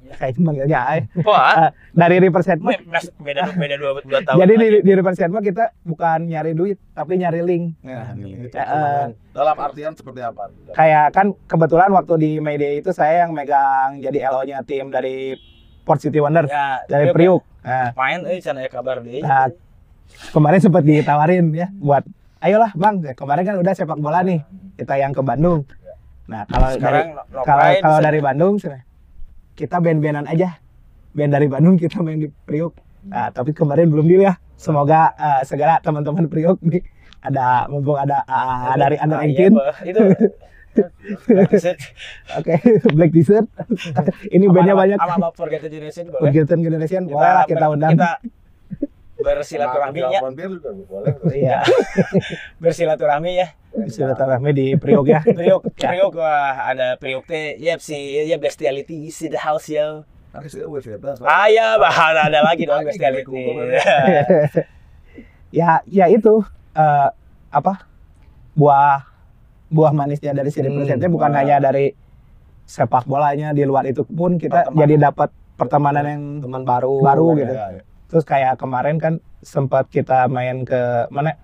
Kayak 0.09 0.41
manggilnya 0.41 0.79
Ay. 0.81 1.05
wah 1.21 1.69
Eh, 1.69 1.71
dari 1.93 2.17
represent 2.17 2.57
mas- 2.59 3.13
beda 3.15 3.53
beda 3.53 3.77
dua, 3.77 4.01
dua 4.01 4.19
tahun 4.19 4.41
Jadi 4.41 4.53
di, 4.55 4.67
aja. 4.67 4.79
di 4.81 4.91
represent 4.91 5.29
kita 5.31 5.63
bukan 5.85 6.25
nyari 6.25 6.51
duit, 6.51 6.81
tapi 6.91 7.15
nyari 7.15 7.39
link. 7.39 7.77
Nah, 7.79 8.17
Eh, 8.17 8.49
eh, 8.49 9.05
Dalam 9.29 9.53
artian 9.55 9.93
seperti 9.93 10.19
apa? 10.19 10.49
kayak 10.73 11.13
kan 11.13 11.37
kebetulan 11.45 11.93
waktu 11.93 12.13
di 12.17 12.31
Mayday 12.37 12.81
itu 12.81 12.89
saya 12.89 13.23
yang 13.23 13.31
megang 13.31 14.01
jadi 14.01 14.25
LO-nya 14.27 14.65
tim 14.65 14.89
dari 14.89 15.37
Port 15.85 16.01
City 16.01 16.17
Wonder 16.17 16.45
ya, 16.45 16.81
dari 16.83 17.09
Priuk 17.09 17.39
Priuk. 17.39 17.41
Nah, 17.61 17.93
main 17.93 18.25
eh 18.25 18.41
sana 18.41 18.59
ya 18.59 18.69
kabar 18.69 18.99
deh 18.99 19.21
nah, 19.21 19.45
kemarin 20.31 20.57
sempat 20.57 20.81
ditawarin 20.81 21.53
ya 21.53 21.69
buat 21.71 22.01
ayolah 22.39 22.73
Bang, 22.73 23.05
kemarin 23.13 23.43
kan 23.43 23.55
udah 23.57 23.73
sepak 23.73 23.95
bola 23.95 24.21
nih. 24.21 24.41
Kita 24.73 24.95
yang 24.95 25.11
ke 25.11 25.21
Bandung. 25.21 25.69
Nah, 26.29 26.45
kalau 26.45 26.67
dari 26.67 26.77
sekarang 26.77 27.05
no- 27.09 27.25
kalau 27.41 27.43
kalau 27.75 27.97
bisa- 27.97 28.05
dari 28.05 28.19
Bandung 28.19 28.53
kita 29.53 29.75
band-bandan 29.77 30.25
aja. 30.25 30.49
Band 31.09 31.31
dari 31.31 31.47
Bandung 31.47 31.75
kita 31.75 31.99
main 31.99 32.17
di 32.17 32.29
Priuk. 32.29 32.77
Nah, 33.03 33.27
tapi 33.29 33.49
kemarin 33.51 33.89
belum 33.89 34.05
deal 34.05 34.21
ya. 34.21 34.37
Semoga 34.53 35.11
eh, 35.11 35.41
segera 35.41 35.79
teman-teman 35.79 36.27
Priuk 36.27 36.61
nih 36.61 36.85
ada 37.19 37.65
mumpung 37.65 37.97
ada 37.97 38.23
ah, 38.23 38.77
dari 38.77 38.95
under 38.95 39.17
Ah, 39.17 39.25
18 39.25 39.33
iya, 39.33 39.49
Bah. 39.49 39.75
itu 39.83 40.01
oke 42.31 42.53
Black 42.95 43.11
Desert 43.11 43.47
ini 44.35 44.45
bandnya 44.47 44.71
banyak. 44.73 44.97
sama 44.97 45.27
Forgotten 45.33 45.67
Generation 45.67 46.05
boleh. 46.07 46.21
Forgotten 46.21 46.59
Generation 46.61 47.01
boleh 47.05 47.31
lah 47.33 47.43
kita 47.43 47.65
undang. 47.67 47.91
kita 47.93 48.11
bersilaturahmi 49.19 49.99
ya. 50.01 50.19
Iya. 51.29 51.57
bersilaturahmi 52.61 53.31
ya. 53.35 53.47
Silaturahmi 53.85 54.49
di 54.51 54.65
Priok 54.75 55.05
ya. 55.05 55.19
Priok, 55.21 55.61
Priok 55.73 56.13
wah 56.15 56.65
ada 56.65 56.95
Priok 56.95 57.25
teh, 57.25 57.55
yep 57.57 57.79
si 57.79 57.95
ya 58.17 58.35
bestiality 58.35 59.07
is 59.07 59.19
in 59.21 59.31
the 59.31 59.37
house 59.37 59.67
ya. 59.67 60.03
Ah 61.21 61.47
ya, 61.47 61.75
bahan 61.75 62.15
ada 62.23 62.39
lagi 62.41 62.63
dong 62.63 62.85
bestiality. 62.85 63.43
ya 65.51 65.81
ya 65.83 66.05
itu 66.07 66.45
eh, 66.71 67.09
apa 67.49 67.73
buah 68.53 69.01
buah 69.67 69.91
manisnya 69.91 70.31
dari 70.31 70.49
si 70.49 70.59
Hmm, 70.59 70.69
representnya 70.69 71.09
bukan 71.09 71.29
wah. 71.29 71.37
hanya 71.39 71.57
dari 71.59 71.93
sepak 72.63 73.03
bolanya 73.03 73.49
di 73.49 73.65
luar 73.65 73.81
itu 73.83 74.05
pun 74.05 74.37
kita 74.37 74.63
Pertemanan. 74.63 74.79
jadi 74.79 74.95
dapat 75.01 75.29
pertemanan 75.55 76.05
yang 76.05 76.21
teman 76.39 76.61
baru 76.63 77.01
baru 77.01 77.27
Ya, 77.27 77.37
gitu 77.39 77.53
ya. 77.53 77.65
Terus 78.09 78.25
kayak 78.25 78.57
kemarin 78.57 78.97
kan 78.97 79.13
sempat 79.45 79.87
kita 79.87 80.25
main 80.27 80.65
ke 80.65 81.07
mana? 81.13 81.37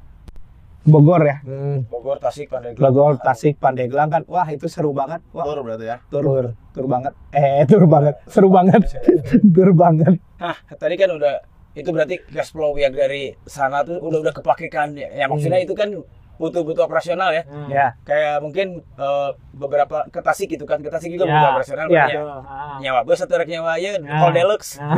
Bogor 0.86 1.25
ya? 1.25 1.41
Hmm. 1.41 1.89
Bogor, 1.89 2.21
Tasik, 2.21 2.45
Pandeglang. 2.45 2.78
Bogor 2.78 3.17
Tasik 3.17 3.58
Pandeglang 3.58 4.10
kan. 4.13 4.21
Wah 4.30 4.45
itu 4.54 4.69
seru 4.69 4.93
banget. 4.93 5.17
Wah. 5.34 5.41
Tur 5.41 5.65
berarti 5.65 5.86
ya. 5.89 5.97
tur. 6.13 6.54
Tur 6.78 6.86
banget. 6.86 7.13
Eh 7.34 7.65
tur 7.65 7.89
banget. 7.89 8.21
Seru 8.30 8.54
banget. 8.54 8.86
Tur 9.56 9.73
banget. 9.73 10.21
Nah, 10.38 10.58
tadi 10.78 10.93
kan 10.93 11.10
udah 11.10 11.41
itu 11.73 11.89
berarti 11.89 12.21
cash 12.30 12.54
flow 12.54 12.78
yang 12.78 12.93
dari 12.93 13.34
sana 13.49 13.82
tuh 13.82 13.97
udah 13.97 14.30
udah 14.30 14.34
kepake 14.38 14.69
kan. 14.69 14.93
Ya 14.93 15.25
maksudnya 15.25 15.58
itu 15.58 15.73
kan 15.73 15.89
butuh-butuh 16.36 16.84
operasional 16.84 17.30
ya. 17.30 17.43
ya 17.67 17.88
Kayak 18.02 18.39
mungkin 18.39 18.67
eh, 18.82 19.30
beberapa 19.52 20.04
ke 20.06 20.19
Tasik 20.19 20.50
gitu 20.50 20.63
kan. 20.63 20.80
Ke 20.80 20.88
Tasik 20.88 21.10
juga 21.10 21.24
Ya, 21.24 21.32
butuh 21.32 21.50
operasional 21.54 21.86
ya. 21.88 22.06
banyak. 22.06 22.24
Ah. 22.43 22.78
Nyawa 22.78 23.02
bus 23.02 23.19
atau 23.19 23.36
rek 23.36 23.48
nyawa 23.48 23.76
ya, 23.76 23.95
Ah. 23.98 24.19
call 24.19 24.34
deluxe. 24.34 24.76
Ah. 24.76 24.95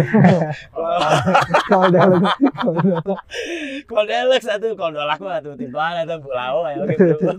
kalau 1.66 1.88
dalam- 1.96 2.26
Call 3.86 4.06
deluxe 4.06 4.48
atau 4.48 4.74
call 4.74 4.92
dolak 4.92 5.20
mah 5.20 5.38
tuh 5.40 5.54
timbal 5.54 5.94
atau 5.96 6.18
pulau 6.18 6.66
ya 6.66 6.76
bro. 6.76 6.96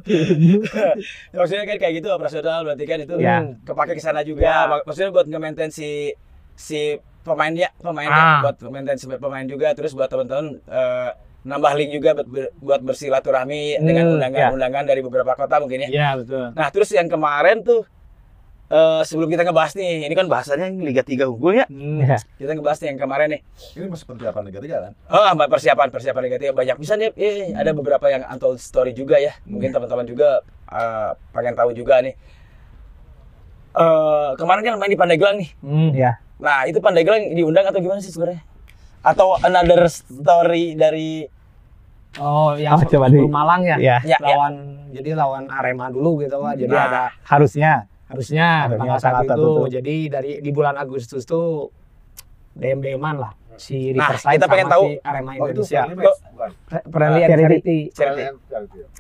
Maksudnya 1.35 1.65
kan 1.65 1.77
kayak 1.77 1.95
gitu 1.97 2.09
operasional 2.09 2.63
berarti 2.63 2.85
kan 2.85 2.99
itu 3.01 3.15
Ya. 3.19 3.43
kepake 3.63 3.95
ke 3.95 4.01
sana 4.01 4.23
juga. 4.23 4.41
Ya. 4.41 4.59
Mak- 4.67 4.85
Maksudnya 4.85 5.11
buat 5.11 5.27
nge-maintain 5.27 5.69
si 5.69 6.15
si 6.55 6.97
pemain 7.21 7.53
ya, 7.53 7.69
pemain 7.77 8.09
Ah. 8.09 8.41
buat 8.43 8.57
maintain 8.69 8.97
si 8.97 9.07
pemain 9.07 9.45
juga 9.45 9.71
terus 9.73 9.93
buat 9.93 10.07
teman-teman 10.07 10.59
eh, 10.65 11.11
nambah 11.43 11.73
link 11.75 11.91
juga 11.95 12.11
buat, 12.15 12.29
ber- 12.29 12.53
buat 12.59 12.81
bersilaturahmi 12.83 13.79
dengan 13.79 14.05
Hmm, 14.05 14.15
undangan-undangan 14.19 14.85
dari 14.85 15.01
beberapa 15.01 15.33
kota 15.33 15.63
mungkin 15.63 15.87
ya. 15.87 15.89
Iya 15.89 16.09
betul. 16.19 16.45
Nah, 16.53 16.69
terus 16.71 16.91
yang 16.91 17.07
kemarin 17.07 17.63
tuh 17.63 17.87
eh, 18.69 19.01
sebelum 19.01 19.33
kita 19.33 19.49
ngebahas 19.49 19.73
nih, 19.75 20.05
ini 20.05 20.13
kan 20.13 20.29
bahasanya 20.29 20.69
Liga 20.69 21.01
3 21.01 21.25
unggul 21.25 21.57
ya. 21.57 21.65
Hmm. 21.73 22.05
ya. 22.05 22.21
Kita 22.37 22.53
ngebahas 22.53 22.79
nih 22.79 22.89
yang 22.93 23.01
kemarin 23.01 23.29
nih. 23.33 23.41
Ini 23.75 23.89
masih 23.89 24.05
persiapan 24.05 24.43
Liga 24.45 24.61
3 24.61 24.77
kan? 24.77 24.93
Oh, 25.09 25.25
persiapan 25.49 25.89
persiapan 25.89 26.23
Liga 26.29 26.39
3 26.39 26.53
banyak 26.53 26.77
bisa 26.77 26.93
nih. 26.95 27.09
Eh, 27.17 27.57
ada 27.57 27.73
beberapa 27.73 28.07
yang 28.09 28.29
untold 28.29 28.61
story 28.61 28.93
juga 28.93 29.17
ya. 29.17 29.33
Mungkin 29.49 29.73
teman-teman 29.73 30.05
juga 30.05 30.45
eh, 30.69 31.11
pengen 31.33 31.57
tahu 31.57 31.73
juga 31.73 32.05
nih. 32.05 32.13
Eh, 33.73 34.31
kemarin 34.37 34.63
kan 34.65 34.75
main 34.77 34.91
di 34.91 34.99
Pandeglang 34.99 35.37
nih. 35.39 35.51
Hmm. 35.63 35.91
ya 35.95 36.19
Nah, 36.37 36.67
itu 36.67 36.79
Pandeglang 36.79 37.33
diundang 37.33 37.67
atau 37.67 37.79
gimana 37.79 37.99
sih 37.99 38.11
sebenarnya? 38.11 38.43
Atau 39.01 39.39
another 39.39 39.87
story 39.87 40.75
dari 40.75 41.25
Oh, 42.17 42.53
yang 42.53 42.75
Oh, 42.75 42.83
coba 42.83 43.07
di- 43.07 43.21
Malang 43.23 43.63
ya? 43.63 43.77
ya 43.79 43.97
ya, 44.03 44.17
ya. 44.17 44.19
lawan 44.19 44.55
jadi 44.89 45.13
lawan 45.13 45.45
Arema 45.47 45.87
dulu 45.87 46.19
gitu 46.19 46.35
Pak. 46.37 46.57
Jadi 46.57 46.73
Nah. 46.73 46.87
ada 46.89 47.03
harusnya 47.23 47.71
harusnya 48.07 48.47
tanggal 48.67 48.99
satu 48.99 49.23
itu. 49.23 49.35
tuh. 49.37 49.61
Jadi 49.71 49.97
dari 50.09 50.33
di 50.41 50.51
bulan 50.51 50.75
Agustus 50.75 51.23
tuh 51.23 51.69
DM 52.53 52.81
DM-an 52.81 53.17
lah 53.19 53.33
si 53.55 53.93
Nah, 53.93 54.09
Riverside 54.09 54.35
kita 54.35 54.47
pengen 54.47 54.67
sama 54.67 54.75
tahu- 54.75 54.87
si 54.89 54.93
Arema 55.01 55.31
Oh 55.31 55.47
itu 55.47 55.63
Indonesia. 55.63 55.83
friendly 56.89 57.21
and 57.21 57.31
Charity. 57.31 57.79
charity. 57.93 58.25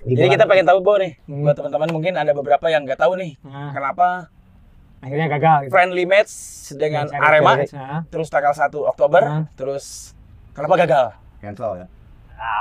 Jadi 0.04 0.28
kita 0.28 0.44
pengen 0.44 0.66
tahu 0.66 0.78
Bo 0.78 0.94
nih. 0.94 1.12
Hmm. 1.24 1.42
Buat 1.42 1.54
teman-teman 1.56 1.88
mungkin 1.90 2.12
ada 2.12 2.30
beberapa 2.30 2.66
yang 2.66 2.82
nggak 2.84 2.98
tahu 2.98 3.16
nih. 3.16 3.32
Nah, 3.40 3.72
Kenapa 3.72 4.30
akhirnya 4.98 5.26
gagal 5.28 5.56
gitu. 5.62 5.72
friendly 5.72 6.04
match 6.04 6.32
dengan 6.74 7.06
Charity. 7.06 7.24
Arema 7.24 7.52
Nah, 7.72 8.00
terus 8.06 8.28
tanggal 8.28 8.52
1 8.52 8.68
Oktober 8.84 9.22
Hmm. 9.22 9.44
terus 9.54 10.12
kenapa 10.52 10.74
gagal? 10.76 11.06
Cancel 11.38 11.72
ya. 11.78 11.86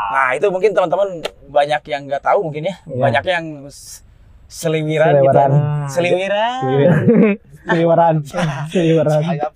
Nah, 0.08 0.30
itu 0.34 0.48
mungkin 0.48 0.72
teman-teman 0.72 1.22
banyak 1.48 1.82
yang 1.86 2.02
nggak 2.06 2.24
tahu 2.24 2.40
mungkin 2.44 2.66
ya. 2.66 2.76
Iya. 2.84 2.98
Banyak 3.00 3.24
yang 3.26 3.46
seliwiran, 4.48 5.14
gitu. 5.20 5.40
Seliwiran. 5.88 6.62
Seliweran 7.68 8.16
Seliweran 8.72 9.22
Ayam 9.34 9.52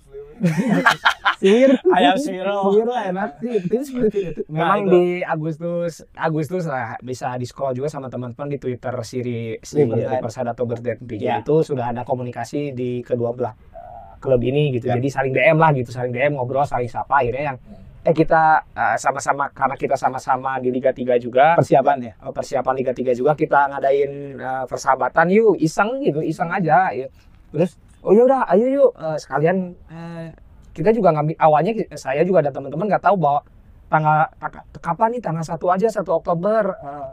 Siwir 1.38 1.74
Ayam 1.90 2.14
swirl. 2.16 2.70
Siwir 2.70 2.86
lah 2.86 3.02
enak 3.08 3.30
sih 3.38 3.50
Itu 3.58 3.76
seperti 3.82 4.18
itu 4.30 4.40
Memang 4.46 4.62
Nah, 4.62 4.78
itu. 4.78 4.90
di 4.92 5.04
Agustus 5.20 5.92
Agustus 6.12 6.64
lah 6.64 6.94
bisa 7.00 7.34
di 7.34 7.44
scroll 7.44 7.74
juga 7.74 7.88
sama 7.88 8.06
teman-teman 8.06 8.46
di 8.48 8.58
Twitter 8.58 8.94
si, 9.02 9.18
si 9.58 9.74
Riverside. 9.76 10.06
Riverside 10.12 10.48
atau 10.48 10.64
Birthday 10.64 10.94
PJ 10.96 11.22
Ya. 11.22 11.34
itu 11.38 11.54
sudah 11.60 11.90
ada 11.90 12.02
komunikasi 12.02 12.70
di 12.70 13.00
kedua 13.00 13.30
belah 13.32 13.54
klub 14.18 14.38
ini 14.40 14.70
gitu. 14.70 14.86
Ya. 14.86 14.94
Jadi 14.94 15.08
saling 15.08 15.32
DM 15.32 15.56
lah 15.56 15.70
gitu, 15.72 15.90
saling 15.90 16.10
DM 16.10 16.34
ngobrol, 16.34 16.62
saling 16.62 16.86
sapa 16.86 17.18
akhirnya 17.18 17.54
yang 17.54 17.58
eh 18.02 18.10
kita 18.10 18.66
eh, 18.68 18.96
sama-sama 18.96 19.46
karena 19.50 19.74
kita 19.74 19.94
sama-sama 19.94 20.58
di 20.58 20.70
Liga 20.70 20.90
3 20.90 21.18
juga 21.18 21.54
Persiapan 21.54 21.96
ya 22.00 22.12
eh, 22.16 22.30
persiapan 22.30 22.74
Liga 22.74 22.90
3 22.90 23.14
juga 23.14 23.34
kita 23.34 23.66
ngadain 23.68 24.10
eh, 24.34 24.64
persahabatan 24.66 25.26
yuk 25.28 25.54
iseng 25.56 26.02
gitu 26.02 26.18
iseng 26.18 26.50
aja 26.50 26.90
ya. 26.90 27.06
terus 27.50 27.78
oh 28.02 28.12
yaudah 28.12 28.46
ayo 28.52 28.66
yuk. 28.68 28.90
Eh, 28.98 29.16
sekalian. 29.18 29.74
eh, 29.90 30.34
kita 30.72 30.88
juga 30.90 31.12
ngambil 31.12 31.36
awalnya 31.36 31.72
saya 32.00 32.24
juga 32.24 32.40
ada 32.40 32.50
teman-teman 32.50 32.88
nggak 32.88 33.04
tahu 33.04 33.16
bahwa 33.20 33.40
tanggal 33.92 34.24
kapan 34.80 35.08
nih? 35.16 35.20
Tanggal 35.20 35.44
satu 35.44 35.66
aja 35.68 35.86
satu 35.88 36.18
Oktober. 36.18 36.74
Eh, 36.80 37.08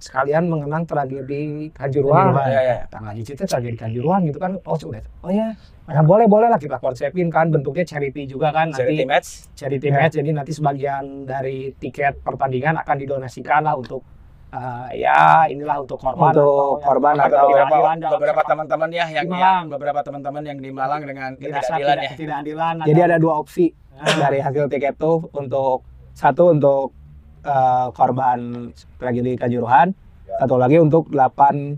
sekalian 0.00 0.48
mengenang 0.48 0.88
tragedi 0.88 1.68
Kanjuruhan. 1.76 2.32
Kanjuruhan. 2.32 2.48
Ya, 2.48 2.60
ya. 2.64 2.76
tanggal 2.88 3.12
itu 3.12 3.36
tragedi 3.36 3.76
Kanjuruhan 3.76 4.24
gitu 4.24 4.40
kan. 4.40 4.56
Oh 4.64 4.76
sudah. 4.76 5.04
Oh 5.20 5.28
ya 5.28 5.52
ya 5.90 6.06
boleh 6.06 6.24
boleh 6.30 6.48
lah 6.48 6.56
kita 6.56 6.80
konsepin 6.80 7.28
kan. 7.28 7.52
Bentuknya 7.52 7.84
charity 7.84 8.24
juga 8.24 8.48
kan. 8.48 8.72
Charity 8.72 9.04
nanti 9.04 9.12
match. 9.12 9.28
charity 9.52 9.88
Ya. 9.92 9.94
match. 10.00 10.14
Jadi 10.16 10.30
nanti 10.32 10.52
sebagian 10.56 11.28
dari 11.28 11.76
tiket 11.76 12.24
pertandingan 12.24 12.80
akan 12.80 12.96
didonasikan 12.96 13.60
lah 13.68 13.76
untuk 13.76 14.00
eh, 14.50 14.88
ya 14.98 15.20
inilah 15.46 15.76
untuk 15.78 15.96
korban 15.96 16.30
Untuk 16.32 16.42
atau 16.76 16.82
korban 16.82 17.14
Ada 17.14 17.26
atau 17.26 17.46
beberapa 17.46 17.76
beberapa 18.10 18.42
teman-teman 18.44 18.88
ya 18.90 19.06
yang, 19.06 19.24
Di 19.24 19.30
yang 19.30 19.30
Malang. 19.30 19.64
beberapa 19.68 20.00
teman-teman 20.00 20.42
yang 20.44 20.58
di 20.58 20.70
Malang 20.70 21.00
dengan 21.02 21.30
ketidakadilan 21.34 21.78
tidak 21.80 21.98
ya. 21.98 22.10
ketidakadilan 22.12 22.74
Jadi 22.82 22.92
atau- 22.96 23.08
ada 23.08 23.16
dua 23.16 23.34
opsi 23.36 23.66
Ah. 23.92 24.16
dari 24.18 24.40
hasil 24.40 24.64
tiket 24.66 24.96
tuh 24.96 25.28
untuk 25.32 25.84
satu 26.12 26.50
untuk 26.50 26.96
eh, 27.40 27.86
korban 27.92 28.68
tragedi 28.96 29.32
Kanjuruhan, 29.34 29.92
satu 30.38 30.56
lagi 30.56 30.76
untuk 30.76 31.08
8 31.08 31.76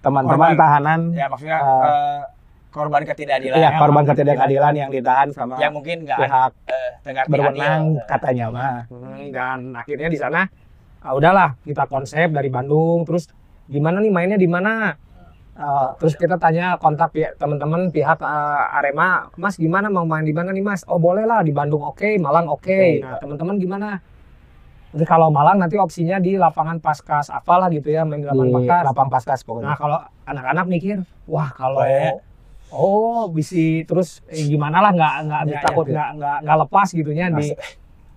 teman-teman 0.00 0.54
tahanan 0.54 1.00
Ya 1.10 1.26
maksudnya 1.26 1.58
eh, 1.58 2.20
korban 2.70 3.02
ketidakadilan 3.02 3.56
ya, 3.56 3.68
ya, 3.68 3.78
korban 3.78 4.02
ketidakadilan 4.04 4.72
yang 4.72 4.88
ditahan 4.88 5.28
sama 5.30 5.58
yang 5.58 5.70
mungkin 5.70 6.02
nggak 6.02 6.14
pihak 6.16 6.52
eh, 6.66 6.90
dengar 7.02 7.24
berwenang 7.26 7.82
katanya 8.06 8.46
mah. 8.48 8.78
Hmm, 8.86 9.30
dan 9.30 9.58
akhirnya 9.74 10.06
di 10.06 10.16
sana 10.16 10.46
ah, 11.00 11.12
udahlah 11.12 11.56
kita 11.60 11.84
konsep 11.84 12.28
dari 12.28 12.48
Bandung 12.48 13.02
terus 13.02 13.28
gimana 13.66 13.98
nih 13.98 14.10
mainnya 14.10 14.36
di 14.36 14.46
mana 14.46 14.96
Ah, 15.52 15.92
terus 15.94 16.16
kita 16.16 16.40
tanya 16.40 16.80
kontak 16.80 17.12
pi- 17.12 17.36
teman-teman 17.36 17.88
pihak 17.88 18.16
ah, 18.18 18.72
Arema 18.72 19.28
Mas 19.36 19.54
gimana 19.54 19.86
mau 19.86 20.02
main 20.02 20.22
di 20.22 20.32
mana 20.32 20.50
nih 20.50 20.62
Mas 20.62 20.88
oh 20.88 20.96
boleh 20.96 21.22
lah 21.22 21.40
di 21.40 21.52
Bandung 21.52 21.84
oke 21.84 22.16
Malang 22.16 22.48
oke 22.48 22.64
Oke. 22.64 22.80
nah 22.98 23.20
teman-teman 23.20 23.56
gimana 23.56 23.88
Terus 24.90 25.04
kalau 25.04 25.28
Malang 25.28 25.60
nanti 25.60 25.76
opsinya 25.76 26.16
di 26.16 26.34
lapangan 26.34 26.80
Paskas 26.80 27.28
apalah 27.28 27.68
gitu 27.68 27.86
ya 27.88 28.02
main 28.02 28.18
di 28.18 28.26
lapangan 28.26 28.50
Paskas 28.56 28.82
lapang 28.82 29.08
paskas 29.08 29.38
Nah 29.38 29.46
pokoknya. 29.46 29.74
kalau 29.76 29.98
anak-anak 30.24 30.66
mikir, 30.66 30.96
wah 31.26 31.52
kalau 31.52 31.78
Oh, 31.78 31.84
ya. 31.84 32.10
oh 32.70 33.22
bisa 33.28 33.60
terus 33.84 34.24
eh, 34.26 34.40
gimana 34.42 34.80
lah 34.80 34.90
nggak 34.90 35.14
nggak 35.22 35.40
Ya, 35.46 35.60
takut 35.60 35.84
ya. 35.84 35.92
nggak 35.92 36.08
nggak 36.16 36.36
nggak 36.40 36.56
lepas 36.58 36.88
gitunya 36.90 37.26
di 37.28 37.46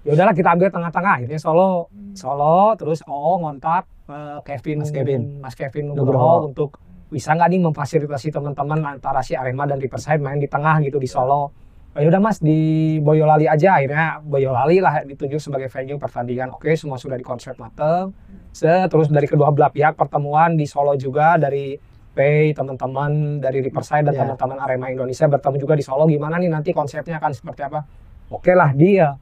ya 0.03 0.11
udahlah 0.11 0.31
kita 0.31 0.51
ambil 0.51 0.67
tengah-tengah 0.67 1.13
akhirnya 1.17 1.39
Solo 1.39 1.87
Solo 2.13 2.75
terus 2.75 2.99
oh 3.03 3.39
ngontak 3.39 3.87
eh, 4.05 4.37
Kevin 4.43 4.77
Mas 4.79 4.91
Kevin. 4.91 5.21
Mas 5.39 5.55
Kevin 5.55 5.91
Nugroho. 5.91 6.47
Untuk 6.47 6.77
bisa 7.07 7.31
nggak 7.31 7.47
nih 7.47 7.61
memfasilitasi 7.61 8.29
teman-teman 8.29 8.81
antara 8.83 9.21
si 9.21 9.33
Arema 9.33 9.63
dan 9.63 9.77
Riverside 9.77 10.17
main 10.17 10.37
di 10.37 10.47
tengah 10.47 10.81
gitu 10.81 10.97
di 10.97 11.05
Solo. 11.05 11.53
Oh, 11.93 12.01
ya 12.01 12.09
udah 12.09 12.17
Mas 12.17 12.41
di 12.41 12.57
Boyolali 12.99 13.45
aja 13.45 13.77
akhirnya 13.77 14.17
Boyolali 14.19 14.81
lah 14.81 15.05
ditunjuk 15.05 15.37
sebagai 15.37 15.69
venue 15.69 15.95
pertandingan. 15.95 16.49
Oke, 16.49 16.73
semua 16.73 16.97
sudah 16.97 17.13
dikonsep 17.13 17.53
mateng. 17.53 18.09
Se- 18.49 18.89
Terus 18.89 19.07
dari 19.07 19.29
kedua 19.29 19.53
belah 19.53 19.69
pihak 19.69 19.93
pertemuan 19.93 20.57
di 20.57 20.65
Solo 20.65 20.97
juga 20.97 21.37
dari 21.37 21.77
Pay 22.13 22.53
teman-teman 22.53 23.37
dari 23.37 23.61
Riverside 23.61 24.05
dan 24.05 24.13
Ya. 24.13 24.19
teman-teman 24.25 24.57
Arema 24.59 24.89
Indonesia 24.89 25.25
bertemu 25.25 25.57
juga 25.57 25.73
di 25.73 25.81
Solo 25.81 26.05
gimana 26.05 26.37
nih 26.37 26.49
nanti 26.49 26.69
konsepnya 26.69 27.17
akan 27.17 27.29
seperti 27.29 27.61
apa? 27.61 27.85
Oke 28.29 28.53
lah 28.53 28.73
dia. 28.73 29.13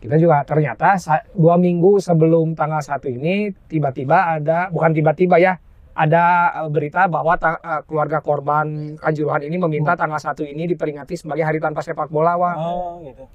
Kita 0.00 0.16
juga 0.16 0.40
ternyata 0.42 0.96
dua 1.30 1.54
minggu 1.54 2.00
sebelum 2.00 2.56
tanggal 2.56 2.80
satu 2.80 3.06
ini 3.06 3.52
tiba-tiba 3.68 4.34
ada 4.34 4.68
bukan 4.68 4.90
tiba-tiba 4.90 5.36
ya 5.36 5.60
ada 5.92 6.22
eh, 6.56 6.68
berita 6.68 7.04
bahwa 7.04 7.36
eh, 7.36 7.80
keluarga 7.84 8.18
korban 8.18 8.96
Kanjuruhan 8.96 9.44
ini 9.44 9.60
meminta 9.60 9.92
tanggal 9.92 10.16
satu 10.16 10.40
ini 10.40 10.64
diperingati 10.66 11.14
sebagai 11.14 11.44
hari 11.44 11.60
tanpa 11.60 11.84
sepak 11.84 12.08
bola 12.08 12.32
wah 12.34 12.56
Oh, 12.56 13.04
gitu. 13.04 13.28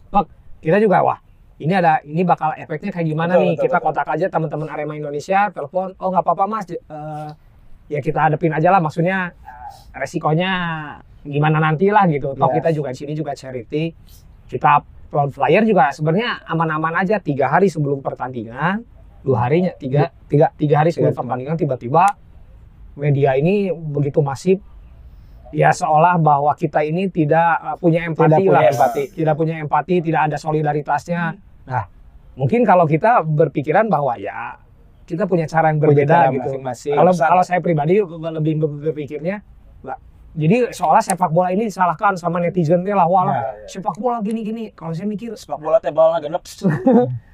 kita 0.60 0.82
juga 0.82 1.06
wah 1.06 1.20
ini 1.56 1.72
ada 1.72 2.02
ini 2.02 2.26
bakal 2.26 2.58
efeknya 2.58 2.90
kayak 2.90 3.08
gimana 3.08 3.38
Betul, 3.38 3.44
nih 3.46 3.52
betul, 3.54 3.64
kita 3.64 3.78
betul. 3.78 3.86
kontak 3.86 4.08
aja 4.10 4.26
teman-teman 4.28 4.68
Arema 4.68 4.94
Indonesia 4.94 5.40
telepon 5.50 5.94
oh 5.96 6.08
nggak 6.10 6.24
apa-apa 6.26 6.46
mas 6.50 6.66
eh, 6.68 7.30
ya 7.88 8.00
kita 8.02 8.26
hadepin 8.26 8.50
aja 8.52 8.74
lah 8.74 8.82
maksudnya 8.82 9.38
resikonya 9.94 10.52
gimana 11.22 11.58
nanti 11.60 11.90
lah 11.90 12.06
gitu 12.06 12.34
toh 12.34 12.50
Iya. 12.50 12.56
kita 12.58 12.70
juga 12.74 12.90
di 12.90 12.98
sini 12.98 13.14
juga 13.14 13.32
charity 13.32 13.94
kita 14.48 14.82
upload 15.06 15.32
flyer 15.32 15.64
juga 15.64 15.90
sebenarnya 15.90 16.44
aman-aman 16.46 17.00
aja 17.00 17.22
tiga 17.22 17.48
hari 17.48 17.70
sebelum 17.70 18.02
pertandingan 18.02 18.84
dua 19.22 19.46
harinya 19.46 19.72
tiga 19.74 20.10
tiga 20.26 20.54
tiga 20.54 20.82
hari 20.82 20.90
sebelum 20.90 21.14
Tiga. 21.14 21.22
pertandingan 21.24 21.56
tiba-tiba 21.56 22.04
media 22.96 23.34
ini 23.34 23.70
begitu 23.72 24.22
masif 24.22 24.62
ya 25.50 25.72
seolah 25.72 26.18
bahwa 26.18 26.52
kita 26.54 26.82
ini 26.82 27.08
tidak 27.08 27.58
uh, 27.58 27.76
punya 27.78 28.06
empati 28.06 28.44
Tidak 28.44 28.52
lah 28.52 28.62
punya 28.62 28.72
empati. 28.72 29.04
tidak 29.14 29.34
punya 29.38 29.56
empati 29.58 29.96
tidak 30.04 30.22
ada 30.28 30.38
solidaritasnya 30.38 31.22
nah 31.66 31.84
mungkin 32.36 32.62
kalau 32.62 32.84
kita 32.86 33.24
berpikiran 33.24 33.88
bahwa 33.88 34.20
ya 34.20 34.60
kita 35.06 35.26
punya 35.26 35.46
cara 35.46 35.70
yang 35.70 35.78
berbeda 35.80 36.10
cara 36.10 36.34
gitu 36.34 36.50
masing-masing. 36.60 36.98
kalau 36.98 37.14
kalau 37.14 37.44
saya 37.46 37.62
pribadi 37.62 38.02
lebih 38.02 38.54
ber- 38.58 38.82
berpikirnya 38.90 39.46
jadi 40.36 40.70
seolah 40.70 41.00
sepak 41.00 41.32
bola 41.32 41.50
ini 41.50 41.66
disalahkan 41.66 42.14
sama 42.14 42.38
netizen 42.38 42.84
teh 42.84 42.92
lah 42.92 43.04
wah 43.04 43.24
Ya, 43.26 43.40
sepak 43.72 43.96
bola 43.96 44.20
gini-gini 44.20 44.70
kalau 44.70 44.92
saya 44.92 45.06
mikir 45.06 45.32
Sepak 45.34 45.58
bola 45.58 45.80
tebal 45.80 46.20
genep. 46.20 46.44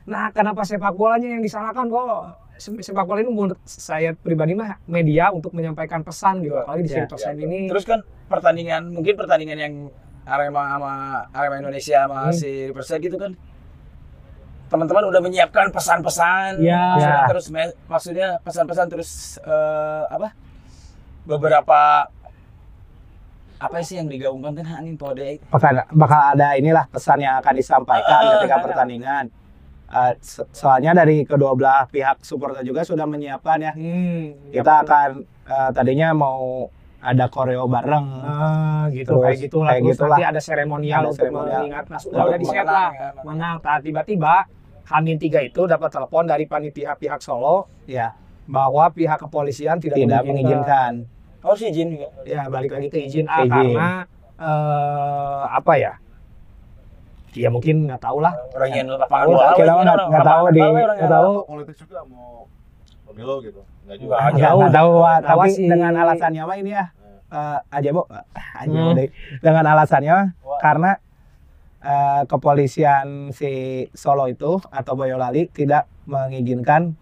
Nah, 0.03 0.29
kenapa 0.29 0.61
sepak 0.61 0.93
bolanya 0.93 1.29
yang 1.29 1.39
disalahkan? 1.39 1.85
Kok 1.85 2.09
se- 2.55 2.73
sepak 2.81 3.03
bola 3.03 3.19
ini 3.19 3.29
menurut 3.29 3.57
saya 3.63 4.13
pribadi 4.13 4.53
mah 4.53 4.81
media 4.85 5.29
untuk 5.29 5.49
menyampaikan 5.51 6.01
pesan 6.01 6.41
gitu. 6.41 6.57
Apalagi 6.57 6.83
di 6.83 6.91
Ya, 6.91 7.05
pesan 7.05 7.37
ini. 7.37 7.69
Terus 7.69 7.83
kan 7.83 8.01
pertandingan 8.25 8.89
mungkin 8.91 9.13
pertandingan 9.13 9.57
yang 9.57 9.73
Arema 10.21 10.69
sama 10.71 10.93
Arema 11.31 11.55
Indonesia 11.59 12.05
sama 12.05 12.19
Hmm. 12.23 12.33
si 12.33 12.49
Persija 12.69 12.97
gitu 12.99 13.15
kan 13.15 13.33
teman-teman 14.67 15.03
udah 15.05 15.19
menyiapkan 15.19 15.67
pesan-pesan 15.69 16.61
Ya. 16.61 16.79
maksudnya 16.95 17.11
Ya. 17.13 17.27
terus 17.27 17.45
maksudnya 17.85 18.27
pesan-pesan 18.39 18.87
terus 18.87 19.09
eh, 19.37 20.03
apa 20.07 20.31
beberapa 21.23 22.07
apa 23.61 23.77
sih 23.79 23.95
yang 23.95 24.09
digabungkan 24.09 24.57
kan 24.57 24.65
anjing 24.75 24.97
kode 24.97 25.37
bakal, 25.47 25.69
bakal 25.93 26.21
ada 26.33 26.57
inilah 26.57 26.89
pesan 26.89 27.21
yang 27.21 27.37
akan 27.37 27.53
disampaikan 27.53 28.19
Ah, 28.19 28.29
ketika 28.35 28.55
ah, 28.55 28.63
pertandingan. 28.63 29.23
Eh, 29.87 30.13
so- 30.19 30.49
soalnya 30.51 30.95
dari 30.95 31.21
kedua 31.21 31.53
belah 31.53 31.85
pihak 31.85 32.21
supporter 32.21 32.63
juga 32.63 32.81
sudah 32.81 33.05
menyiapkan 33.05 33.61
ya. 33.61 33.71
Hmm, 33.71 34.49
Kita 34.49 34.81
akan 34.81 35.09
eh, 35.45 35.69
tadinya 35.71 36.09
mau 36.11 36.71
ada 36.97 37.25
koreo 37.27 37.65
bareng. 37.65 38.05
Ah, 38.19 38.85
gitu 38.89 39.09
Terus, 39.11 39.21
kayak 39.23 39.37
gitulah. 39.41 39.69
kayak 39.69 39.81
Terus 39.83 39.93
gitulah. 39.93 40.09
nanti 40.11 40.23
ada 40.23 40.41
seremonial 40.41 40.97
Ada 40.97 41.07
untuk 41.07 41.17
seremonial. 41.19 41.59
mengingat. 41.59 41.85
Nah, 41.85 41.99
sudah 41.99 42.21
udah 42.23 42.37
di 42.37 42.45
set 42.47 42.65
lah. 42.65 42.89
Menang. 43.21 43.55
Nah, 43.59 43.77
tiba-tiba 43.79 44.33
Hamin 44.83 45.17
tiga 45.17 45.39
itu 45.39 45.61
dapat 45.65 45.87
telepon 45.87 46.25
dari 46.25 46.43
panitia 46.45 46.93
pihak 46.95 47.19
Solo 47.19 47.69
Ya, 47.85 48.17
bahwa 48.43 48.89
pihak 48.89 49.17
kepolisian 49.19 49.77
tidak, 49.77 49.97
tidak 49.97 50.21
mengizinkan. 50.23 51.05
Si 51.51 51.67
Jin 51.69 51.87
juga 51.91 52.07
ya 52.23 52.45
balik 52.47 52.71
lagi 52.71 52.87
ke 52.87 52.99
izin 53.01 53.25
A 53.25 53.41
Izin. 53.41 53.49
karena 53.49 53.89
eh, 54.37 55.41
apa 55.51 55.73
ya 55.75 55.93
ya 57.31 57.47
mungkin 57.47 57.87
nggak 57.87 57.99
tahu 57.99 58.19
lah 58.19 58.35
orang 58.51 58.71
yang 58.71 58.87
lapangan 58.91 59.25
Oh, 59.25 59.33
bola 59.33 59.51
kita 59.53 59.71
nggak- 59.73 60.07
nggak 60.09 60.25
tahu 60.25 60.43
di- 60.49 60.61
nggak 60.61 61.09
tahu. 61.09 61.31
politik 61.45 61.75
juga 61.77 61.99
mau 62.05 62.43
pemilu 63.05 63.35
gitu 63.41 63.61
nggak 63.81 63.97
juga 63.97 64.13
Nggak 64.13 64.31
Nggak 64.31 64.51
nggak 64.51 64.73
tahu. 64.73 64.91
Tahu 64.91 65.23
tapi 65.23 65.49
dengan 65.63 65.91
alasannya 65.95 66.41
mah 66.43 66.57
ini 66.57 66.71
ya 66.71 66.85
eh, 67.31 67.57
aja 67.71 67.89
bu, 67.89 68.03
aja 68.35 68.67
Hmm. 68.67 68.91
deh. 68.91 69.07
Dengan 69.39 69.63
alasannya 69.65 70.15
Wah. 70.37 70.59
karena 70.59 70.91
eh, 71.79 72.21
kepolisian 72.27 73.31
si 73.31 73.51
Solo 73.91 74.27
itu 74.27 74.59
atau 74.69 74.93
Boyolali 74.93 75.47
tidak 75.47 75.87
mengizinkan 76.05 76.93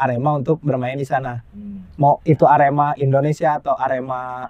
Arema 0.00 0.34
untuk 0.34 0.56
bermain 0.60 0.96
di 0.96 1.04
sana. 1.04 1.44
Hmm. 1.52 1.84
Mau 1.94 2.18
itu 2.24 2.42
Arema 2.44 2.96
Indonesia 2.96 3.60
atau 3.60 3.76
Arema 3.76 4.48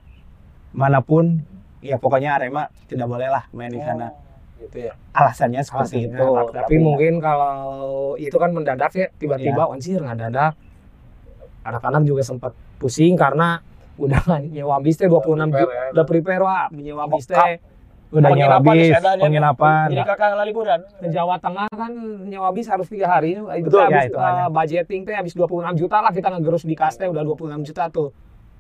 mana 0.71 1.03
pun, 1.03 1.43
ya 1.81 1.99
pokoknya 1.99 2.39
Arema 2.39 2.71
tidak 2.87 3.07
boleh 3.07 3.27
lah 3.27 3.45
main 3.51 3.69
di 3.69 3.83
sana. 3.83 4.15
gitu 4.61 4.77
ya 4.77 4.93
Alasannya 5.11 5.65
seperti 5.65 6.05
Alasannya, 6.05 6.21
itu. 6.21 6.27
tapi, 6.37 6.53
tapi 6.53 6.75
mungkin 6.79 7.13
kalau 7.17 7.57
itu 8.15 8.37
kan 8.37 8.53
mendadak 8.53 8.93
ya 8.93 9.09
tiba-tiba 9.17 9.65
Iya. 9.65 9.73
anjir 9.73 9.99
nggak 9.99 10.19
dadak 10.21 10.53
anak-anak 11.65 12.03
juga 12.05 12.21
sempat 12.21 12.53
pusing 12.77 13.17
karena 13.17 13.65
udah 13.97 14.21
nyewa 14.53 14.77
bis 14.81 14.97
teh 14.97 15.09
26 15.09 15.49
juta 15.49 15.65
ya. 15.65 15.85
udah 15.93 16.05
prepare 16.05 16.41
wah 16.41 16.69
nyewa 16.73 17.09
bis 17.09 17.25
teh 17.25 17.57
udah 18.11 18.31
nyewa 18.33 18.59
bis, 18.61 18.91
dia- 18.91 19.17
penginapan. 19.17 19.87
jadi 19.89 20.03
kakak 20.05 20.43
liburan 20.43 20.81
ke 20.99 21.07
Jawa 21.09 21.39
Tengah 21.39 21.71
kan 21.71 21.93
nyewa 22.25 22.51
bis 22.51 22.67
harus 22.67 22.87
tiga 22.87 23.07
hari. 23.09 23.39
Itu 23.39 23.67
Betul, 23.67 23.87
habis 23.87 23.95
ya, 23.97 24.03
itu 24.05 24.17
eh, 24.17 24.25
ada. 24.25 24.45
budgeting 24.49 25.01
teh 25.03 25.15
habis 25.15 25.33
26 25.33 25.47
juta 25.77 25.97
lah 26.01 26.11
kita 26.11 26.29
ngegerus 26.29 26.63
di 26.63 26.75
kas 26.75 26.95
teh 26.95 27.07
udah 27.07 27.23
26 27.23 27.63
juta 27.63 27.87
tuh. 27.87 28.11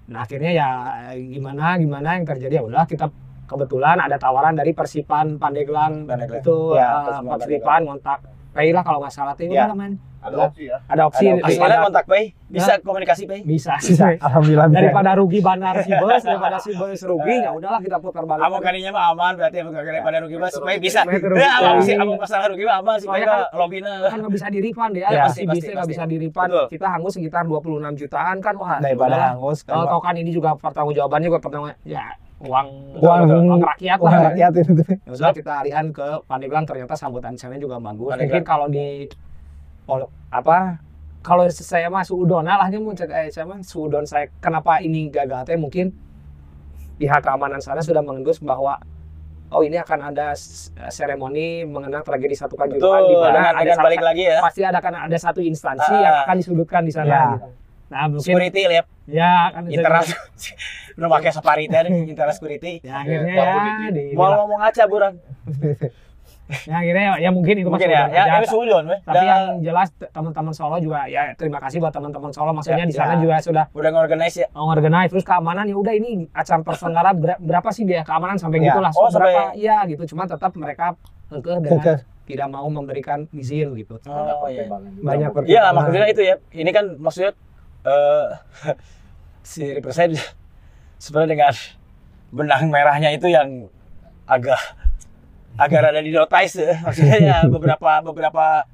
Nah 0.06 0.22
akhirnya 0.22 0.50
ya 0.52 0.68
gimana 1.12 1.74
gimana 1.76 2.14
yang 2.14 2.24
terjadi 2.24 2.54
ya 2.56 2.64
udah 2.64 2.82
kita 2.84 3.10
kebetulan 3.44 3.98
ada 3.98 4.14
tawaran 4.16 4.54
dari 4.54 4.70
Persipan 4.70 5.34
Pandeglang. 5.36 6.06
Pandeglang. 6.06 6.38
itu 6.38 6.56
Ya, 6.72 6.86
eh, 6.86 7.02
Persipan 7.04 7.34
Persipan 7.36 7.80
ngontak 7.84 8.18
Pay 8.50 8.68
lah 8.70 8.82
kalau 8.82 8.98
nggak 8.98 9.10
salah 9.10 9.32
tuh 9.32 9.46
Ya. 9.46 9.64
gimana 9.64 9.74
man 9.76 9.92
ada 10.20 10.36
opsi 10.44 10.68
ya? 10.68 10.76
ada 10.84 11.08
opsi. 11.08 11.24
Ada 11.24 11.40
opsi. 11.40 11.56
Daripada, 11.56 11.74
kontak 11.80 12.04
Pay 12.04 12.24
bisa 12.46 12.72
komunikasi 12.78 13.24
Pay 13.24 13.40
bisa. 13.40 13.72
Bisa, 13.80 14.04
alhamdulillah 14.20 14.68
bisa. 14.68 14.76
daripada 14.76 15.10
rugi 15.16 15.40
bandar 15.40 15.80
si 15.80 15.90
bus 15.90 16.20
daripada 16.20 16.56
si 16.60 16.70
bus 16.76 17.00
rugi 17.00 17.36
ya 17.40 17.50
udahlah 17.50 17.80
kita 17.80 17.96
putar 17.96 18.28
balik. 18.28 18.44
Amo 18.44 18.60
kaninya 18.60 18.90
mah 18.90 19.04
aman 19.10 19.32
berarti 19.34 19.56
amo 19.58 19.72
kagak 19.72 20.04
pada 20.04 20.18
rugi 20.20 20.36
mah 20.36 20.50
supaya 20.50 20.76
bisa. 20.76 21.00
Ya, 21.08 21.50
amo 21.64 21.80
sih 21.80 21.96
amo 21.96 22.12
masalah 22.14 22.52
rugi 22.52 22.68
mah 22.68 22.76
aman 22.78 22.96
supaya 22.98 23.24
Soalnya 23.24 23.48
ka 23.48 23.56
lobbyna. 23.56 23.92
kan 24.04 24.16
nggak 24.20 24.32
bisa 24.34 24.46
di 24.46 24.58
refund 24.60 24.92
ya, 24.94 25.08
Ya, 25.08 25.22
pasti 25.24 25.40
pasti, 25.40 25.56
bisnya 25.56 25.72
nggak 25.78 25.88
bisa 25.88 26.02
di 26.04 26.16
refund. 26.20 26.50
Kita 26.68 26.86
hangus 26.90 27.12
sekitar 27.16 27.42
26 27.46 27.96
jutaan 27.96 28.36
kan, 28.38 28.54
wah. 28.56 28.76
daripada 28.76 29.16
hangus 29.32 29.64
kan, 29.64 29.72
Kalau 29.80 30.00
kan 30.00 30.14
ini 30.14 30.30
juga 30.30 30.52
pertanggung 30.52 30.92
jawabannya 30.92 31.26
juga 31.26 31.40
pertanggung 31.40 31.72
ya 31.82 32.04
uang 32.40 32.68
Uang- 32.98 33.28
uang 33.28 33.60
rakyat 33.60 33.98
Wah, 34.00 34.10
lah. 34.10 34.22
rakyat 34.32 34.52
itu. 34.56 34.72
Ya 35.06 35.12
sudah 35.12 35.32
kita 35.32 35.52
alihan 35.60 35.92
ke 35.92 36.06
Pandeglang 36.24 36.64
ternyata 36.64 36.96
sambutan 36.96 37.36
sana 37.36 37.56
juga 37.56 37.76
bagus. 37.76 38.10
Pandeglang. 38.10 38.26
Mungkin 38.32 38.42
kalau 38.42 38.66
di 38.66 39.04
pol- 39.84 40.08
apa 40.28 40.80
kalau 41.20 41.44
saya 41.46 41.86
mah 41.86 42.00
suudon 42.00 42.48
lah 42.48 42.64
mau 42.72 42.96
cek 42.96 43.10
eh, 43.10 43.28
saya 43.28 43.44
mah 43.44 43.60
suudon 43.60 44.08
saya 44.08 44.32
kenapa 44.40 44.80
ini 44.80 45.12
gagal 45.12 45.44
teh 45.44 45.60
mungkin 45.60 45.92
pihak 46.96 47.20
keamanan 47.20 47.60
sana 47.60 47.80
sudah 47.80 48.00
mengendus 48.00 48.40
bahwa 48.40 48.80
oh 49.50 49.60
ini 49.60 49.76
akan 49.76 50.12
ada 50.12 50.32
seremoni 50.88 51.66
mengenang 51.66 52.00
tragedi 52.00 52.32
satu 52.32 52.54
kanjuruhan 52.54 53.02
di 53.04 53.14
mana 53.16 53.52
dengan, 53.52 53.54
ada 53.58 53.72
balik 53.82 54.00
lagi 54.00 54.22
ya. 54.28 54.38
pasti 54.40 54.62
ada 54.62 54.78
kan 54.78 54.94
ada 54.94 55.16
satu 55.18 55.40
instansi 55.42 55.90
Ah. 55.90 56.00
yang 56.00 56.14
akan 56.24 56.36
disudutkan 56.38 56.82
di 56.86 56.92
sana. 56.94 57.08
Ya. 57.08 57.24
gitu. 57.34 57.48
Nah 57.90 58.02
mungkin 58.06 58.22
Security 58.22 58.62
lihat 58.70 58.86
ya 59.10 59.50
kan 59.50 59.62
internal. 59.66 60.02
Udah 60.96 61.08
pakai 61.10 61.30
safari 61.30 61.64
teh 61.66 61.82
internal 62.10 62.30
security. 62.30 62.78
ya 62.80 63.00
akhirnya 63.00 63.32
Ya, 63.32 63.44
ya 63.44 63.88
di, 63.90 64.04
Mau 64.12 64.30
ngomong 64.36 64.60
aja 64.60 64.84
burang. 64.84 65.14
ya 66.66 66.74
akhirnya 66.76 67.04
ya, 67.04 67.14
ya 67.20 67.30
mungkin 67.30 67.54
itu 67.56 67.66
Mungkin 67.66 67.86
masuk 67.86 68.10
ya. 68.10 68.26
Ya, 68.26 68.42
suudon 68.42 68.84
we. 68.84 68.96
Tapi 69.00 69.22
yang 69.22 69.42
jelas 69.60 69.88
teman-teman 70.04 70.50
Solo 70.50 70.76
juga 70.78 71.06
ya 71.06 71.30
terima 71.32 71.58
kasih 71.58 71.78
buat 71.78 71.90
teman-teman 71.90 72.30
Solo 72.30 72.50
maksudnya 72.50 72.82
Ya, 72.82 72.86
di 72.86 72.92
sana 72.92 73.14
ya. 73.14 73.18
juga 73.20 73.34
sudah 73.38 73.64
udah 73.70 73.90
ngorganize 73.90 74.34
ya. 74.36 74.48
mengorganize 74.50 75.08
terus 75.08 75.22
keamanan 75.22 75.64
ya 75.64 75.74
udah 75.74 75.92
ini 75.92 76.26
acara 76.28 76.58
terselenggara 76.60 77.10
ber- 77.12 77.38
berapa 77.38 77.70
sih 77.70 77.84
biaya 77.84 78.02
keamanan 78.02 78.34
sampai 78.34 78.58
Ya. 78.58 78.64
gitulah 78.68 78.90
Oh, 78.92 79.06
berapa 79.08 79.30
sampai- 79.46 79.56
iya 79.56 79.76
gitu 79.86 80.02
cuma 80.08 80.26
tetap 80.26 80.50
mereka 80.54 80.98
kekeh 81.28 81.56
dengan 81.60 82.02
tidak 82.26 82.46
mau 82.48 82.66
memberikan 82.68 83.30
izin 83.30 83.70
gitu 83.74 83.94
Oh 84.04 84.46
iya. 84.46 84.66
Banyak 85.00 85.30
Iya, 85.30 85.34
pertimbangan. 85.62 85.72
maksudnya 85.72 86.06
itu 86.08 86.22
ya. 86.24 86.34
Ini 86.52 86.70
kan 86.70 86.84
maksudnya 86.96 87.30
eh 87.80 88.26
si 89.42 89.64
represent 89.66 90.14
sebenarnya 90.96 91.30
dengan 91.30 91.54
benang 92.30 92.68
merahnya 92.68 93.10
itu 93.10 93.26
yang 93.26 93.66
agak 94.24 94.58
agak 95.56 95.80
rada 95.82 95.98
di 95.98 96.10
notice 96.10 96.56
ya. 96.56 96.74
Maksudnya 96.80 97.16
ya 97.18 97.38
beberapa 97.54 98.00
beberapa 98.02 98.64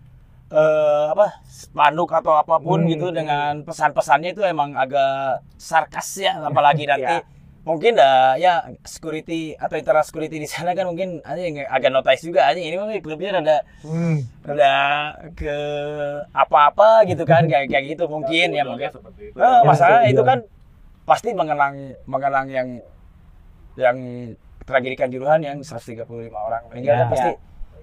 eh 0.46 1.04
apa 1.10 1.42
spanduk 1.44 2.12
atau 2.12 2.36
apa 2.36 2.58
pun 2.58 2.78
Hmm, 2.78 2.88
gitu 2.88 3.10
dengan 3.10 3.62
pesan-pesannya 3.62 4.30
itu 4.30 4.42
emang 4.42 4.74
agak 4.74 5.42
sarkas 5.56 6.20
ya 6.20 6.38
apalagi 6.38 6.86
nanti 6.88 7.02
Ya. 7.02 7.26
mungkin 7.66 7.98
dah 7.98 8.38
ya 8.38 8.62
security 8.86 9.58
atau 9.58 9.74
internal 9.74 10.06
security 10.06 10.38
di 10.38 10.46
sana 10.46 10.70
kan 10.70 10.86
mungkin 10.86 11.18
aja 11.20 11.42
yang 11.42 11.66
agak 11.66 11.90
notice 11.90 12.22
juga 12.22 12.46
aja 12.46 12.62
ini 12.62 12.78
mah 12.78 12.94
klubnya 12.96 13.34
rada 13.34 13.58
Hmm. 13.82 14.22
ada 14.46 14.70
ke 15.34 15.56
apa-apa 16.30 17.02
gitu 17.04 17.26
kan 17.26 17.42
kayak 17.44 17.66
kayak 17.66 17.84
gitu 17.90 18.06
mungkin 18.06 18.54
ya 18.54 18.62
mungkin 18.62 18.86
seperti 18.86 19.34
itu 19.34 19.36
Eh, 19.36 19.42
Ya, 19.42 19.66
masalah 19.66 19.98
tujuan. 20.00 20.14
itu 20.14 20.22
kan 20.22 20.38
pasti 21.06 21.30
mengenang 21.30 21.74
mengenang 22.04 22.46
yang 22.46 22.68
yang 23.74 23.96
tragedi 24.60 24.94
kanjuruhan 24.94 25.38
yang 25.38 25.58
135 25.60 26.02
orang 26.32 26.62
meninggal 26.68 26.92
Ya, 26.92 26.98
kan 26.98 27.08
pasti 27.08 27.30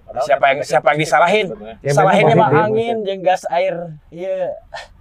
Padahal 0.04 0.26
siapa 0.28 0.46
yang 0.46 0.60
siapa 0.62 0.88
yang 0.92 1.00
disalahin. 1.00 1.46
Ya, 1.80 1.92
mah 1.96 2.12
positif. 2.46 2.60
angin 2.62 2.96
jeung 3.02 3.22
gas 3.24 3.44
air 3.50 3.76
iya 4.10 4.52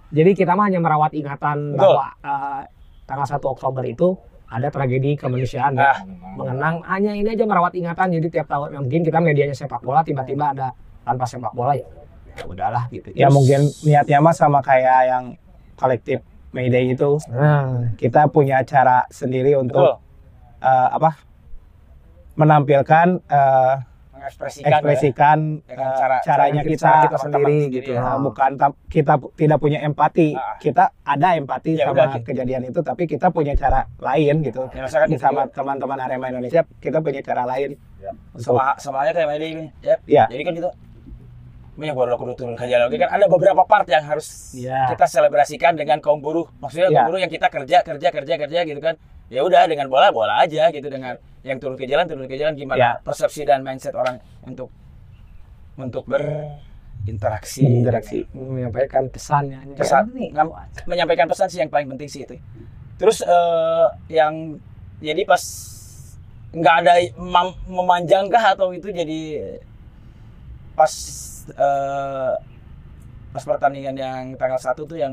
jadi 0.09 0.31
kita 0.31 0.55
mah 0.55 0.65
hanya 0.65 0.79
merawat 0.79 1.11
ingatan 1.11 1.75
Betul. 1.75 1.91
bahwa 1.91 2.07
eh, 2.17 2.61
tanggal 3.03 3.27
1 3.27 3.43
Oktober 3.43 3.83
itu 3.83 4.15
ada 4.45 4.69
tragedi 4.69 5.13
kemanusiaan 5.13 5.73
ya. 5.73 5.91
Nah, 5.91 5.97
mengenang 6.37 6.75
hanya 6.85 7.11
ini 7.11 7.25
aja 7.27 7.43
merawat 7.43 7.73
ingatan 7.73 8.13
jadi 8.13 8.27
tiap 8.31 8.47
tahun 8.47 8.69
ya 8.69 8.79
mungkin 8.79 9.01
kita 9.01 9.19
medianya 9.19 9.51
sepak 9.51 9.81
bola 9.81 10.01
tiba-tiba 10.01 10.55
ada 10.55 10.71
tanpa 11.03 11.25
sepak 11.25 11.51
bola 11.51 11.73
ya 11.73 11.83
ya 12.31 12.43
udahlah 12.47 12.87
gitu 12.87 13.11
Ya 13.11 13.27
Terus- 13.27 13.35
mungkin 13.35 13.59
niatnya 13.83 14.17
mah 14.17 14.31
sama 14.31 14.61
kayak 14.61 14.99
yang 15.03 15.23
kolektif 15.75 16.23
Mayday 16.53 16.93
itu. 16.93 17.17
nah, 17.27 17.89
Kita 17.93 18.29
punya 18.29 18.61
cara 18.61 19.03
sendiri 19.09 19.51
Betul. 19.51 19.63
untuk 19.63 19.89
eh, 20.61 20.89
apa? 20.89 21.17
Menampilkan 22.33 23.07
eh, 23.19 23.75
Mengekspresikan. 24.13 24.69
ekspresikan 24.71 25.37
Dengan 25.61 25.89
eh, 25.91 25.97
cara- 25.99 26.21
caranya 26.23 26.61
cara 26.61 26.71
kita, 26.71 26.91
kita 27.03 27.17
sendiri 27.19 27.57
gitu 27.67 27.91
sendiri, 27.91 27.91
Nah, 27.93 28.07
ya. 28.07 28.21
bukan 28.23 28.51
kita 28.87 29.13
tidak 29.35 29.57
punya 29.59 29.79
empati. 29.81 30.27
Ah. 30.31 30.55
Kita 30.55 30.83
ada 31.03 31.27
empati 31.35 31.71
Ya 31.75 31.83
sama 31.83 31.93
udah, 31.93 32.07
gitu. 32.15 32.25
kejadian 32.31 32.61
itu, 32.63 32.79
tapi 32.79 33.03
kita 33.03 33.27
punya 33.29 33.53
cara 33.53 33.83
lain 33.99 34.35
gitu. 34.41 34.63
Ya, 34.71 34.81
misalkan 34.81 35.09
gitu. 35.11 35.19
sama 35.19 35.43
teman-teman 35.51 35.99
Arema 35.99 36.31
Indonesia, 36.31 36.63
kita 36.79 37.03
punya 37.03 37.19
cara 37.19 37.43
lain. 37.43 37.75
Untuk- 38.31 38.55
sama 38.55 38.75
sama 38.77 39.03
aja 39.03 39.11
kayak 39.11 39.27
ini. 39.39 39.65
Ya. 39.83 39.95
Iya. 40.05 40.23
Jadi 40.31 40.41
kan 40.41 40.53
kita 40.55 40.69
banyak 41.73 41.91
baru 41.91 42.15
kudu 42.15 42.33
turun 42.35 42.53
jalan. 42.53 42.85
Oke 42.85 42.97
kan 42.97 43.09
ada 43.09 43.25
beberapa 43.25 43.61
part 43.63 43.85
yang 43.85 44.03
harus 44.03 44.53
Iya. 44.53 44.93
kita 44.93 45.05
selebrasikan 45.05 45.73
dengan 45.73 45.97
kaum 45.97 46.19
buruh. 46.19 46.45
Maksudnya 46.57 46.87
Iya. 46.87 46.95
kaum 46.95 47.05
buruh 47.07 47.19
yang 47.19 47.29
kita 47.29 47.47
kerja 47.47 47.77
kerja 47.81 48.07
kerja 48.09 48.33
kerja 48.37 48.59
gitu 48.61 48.77
kan. 48.77 48.95
Ya 49.27 49.41
udah 49.41 49.65
dengan 49.65 49.87
bola 49.87 50.09
bola 50.09 50.37
aja 50.39 50.69
gitu 50.69 50.85
dengan 50.85 51.17
yang 51.41 51.57
turun 51.57 51.73
ke 51.73 51.83
jalan 51.83 52.05
turun 52.05 52.23
ke 52.23 52.35
jalan 52.35 52.53
gimana 52.53 52.77
Iya. 52.77 52.91
persepsi 53.01 53.41
dan 53.41 53.61
mindset 53.61 53.91
orang 53.91 54.17
untuk 54.41 54.69
untuk 55.73 56.05
berinteraksi 56.05 57.65
Interaksi. 57.65 58.29
menyampaikan 58.31 59.09
pesannya 59.09 59.73
pesan 59.73 60.13
ngam- 60.13 60.53
menyampaikan 60.85 61.25
pesan 61.25 61.49
sih 61.49 61.57
yang 61.57 61.67
paling 61.67 61.89
penting 61.89 62.05
sih 62.05 62.23
itu 62.23 62.37
terus 62.95 63.19
eh, 63.19 63.87
yang 64.07 64.61
jadi 64.99 65.25
pas 65.25 65.41
nggak 66.53 66.75
ada 66.79 66.93
mam- 67.17 67.57
memanjang 67.65 68.29
kah 68.29 68.53
atau 68.53 68.69
itu 68.69 68.87
jadi 68.87 69.19
pas 70.73 70.93
eh, 71.51 72.31
pas 73.33 73.43
pertandingan 73.43 73.95
yang 73.97 74.21
tanggal 74.37 74.61
satu 74.61 74.85
tuh 74.85 74.95
yang 74.95 75.11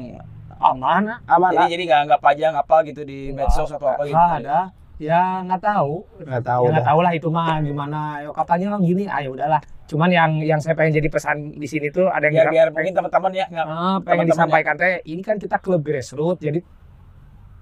aman 0.61 1.17
Aman 1.25 1.51
jadi 1.57 1.65
ah. 1.65 1.71
jadi 1.73 1.83
nggak 1.89 2.01
nggak 2.13 2.23
pajang 2.23 2.55
apa 2.55 2.77
gitu 2.85 3.01
di 3.03 3.33
medsos 3.33 3.73
atau 3.73 3.97
apa 3.97 4.05
gitu 4.05 4.17
ada 4.17 4.69
ya 5.01 5.41
nggak 5.41 5.65
tahu 5.65 6.05
nggak 6.29 6.45
tahu. 6.45 6.63
ya 6.69 6.71
nggak 6.77 6.85
dah. 6.85 6.89
tahu 6.93 6.99
lah 7.01 7.13
itu 7.17 7.29
mah 7.33 7.57
gimana 7.65 8.21
ya, 8.21 8.29
katanya 8.37 8.77
kan 8.77 8.81
gini 8.85 9.05
ayo 9.09 9.33
udahlah 9.33 9.61
cuman 9.89 10.11
yang 10.13 10.31
yang 10.45 10.61
saya 10.61 10.77
pengen 10.77 11.01
jadi 11.01 11.09
pesan 11.09 11.57
di 11.57 11.65
sini 11.65 11.89
tuh 11.89 12.13
ada 12.13 12.29
biar 12.29 12.47
yang 12.47 12.53
biar 12.53 12.69
mungkin 12.77 12.93
teman-teman 12.93 13.33
ya 13.33 13.47
nggak 13.49 13.65
Ah, 13.67 13.73
pengen 13.73 13.97
teman-teman 14.05 14.27
disampaikan 14.29 14.75
teh 14.77 14.93
ini 15.09 15.23
kan 15.25 15.37
kita 15.41 15.57
klub 15.57 15.81
grassroots 15.81 16.45
jadi 16.45 16.61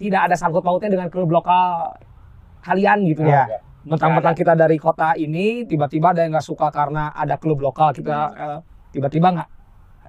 tidak 0.03 0.21
ada 0.27 0.35
sangkut 0.35 0.67
pautnya 0.67 0.91
dengan 0.91 1.07
klub 1.07 1.31
lokal 1.31 1.95
kalian 2.67 3.07
gitu 3.07 3.23
Iya. 3.23 3.47
ya. 3.47 3.59
Mentang-mentang 3.89 4.35
kita 4.35 4.53
dari 4.53 4.77
kota 4.77 5.13
ini 5.15 5.65
tiba-tiba 5.65 6.13
ada 6.13 6.21
yang 6.21 6.33
nggak 6.33 6.45
suka 6.45 6.69
karena 6.69 7.09
ada 7.11 7.35
klub 7.35 7.59
lokal 7.59 7.91
kita 7.91 8.19
eh, 8.31 8.59
tiba-tiba 8.91 9.29
nggak 9.33 9.49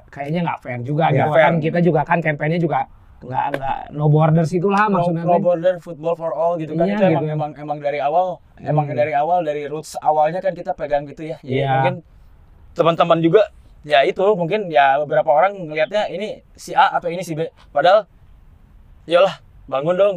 kayaknya 0.10 0.40
nggak 0.44 0.60
fair 0.60 0.80
juga 0.82 1.04
Nggak 1.06 1.16
gitu 1.16 1.30
fair. 1.32 1.42
kan 1.42 1.54
kita 1.60 1.80
juga 1.80 2.02
kan 2.04 2.20
kampanye 2.20 2.58
juga 2.58 2.80
nggak 3.20 3.46
nggak 3.54 3.78
no 3.92 4.08
borders 4.08 4.48
itulah 4.50 4.88
no, 4.88 4.96
maksudnya 4.96 5.24
no 5.24 5.36
border 5.38 5.76
football 5.78 6.16
for 6.16 6.32
all 6.32 6.56
gitu 6.56 6.72
kan 6.74 6.88
Iya, 6.88 6.96
itu 6.96 7.04
emang 7.06 7.20
gitu. 7.22 7.36
emang 7.36 7.52
emang 7.54 7.78
dari 7.78 8.00
awal 8.00 8.40
emang 8.58 8.86
Hmm. 8.88 8.96
dari 8.96 9.14
awal 9.14 9.40
dari 9.44 9.64
roots 9.66 10.00
awalnya 10.00 10.40
kan 10.40 10.52
kita 10.52 10.72
pegang 10.72 11.04
gitu 11.04 11.24
ya 11.26 11.38
Jadi 11.40 11.52
Iya. 11.54 11.72
mungkin 11.74 11.96
teman-teman 12.72 13.20
juga 13.20 13.42
ya 13.82 14.04
itu 14.04 14.24
mungkin 14.34 14.68
ya 14.68 15.00
beberapa 15.00 15.30
orang 15.30 15.52
ngelihatnya 15.62 16.08
ini 16.08 16.44
si 16.54 16.72
A 16.72 16.92
atau 16.94 17.08
ini 17.08 17.20
si 17.20 17.32
B 17.32 17.44
padahal 17.70 18.08
yalah 19.06 19.36
bangun 19.66 19.96
dong 19.96 20.16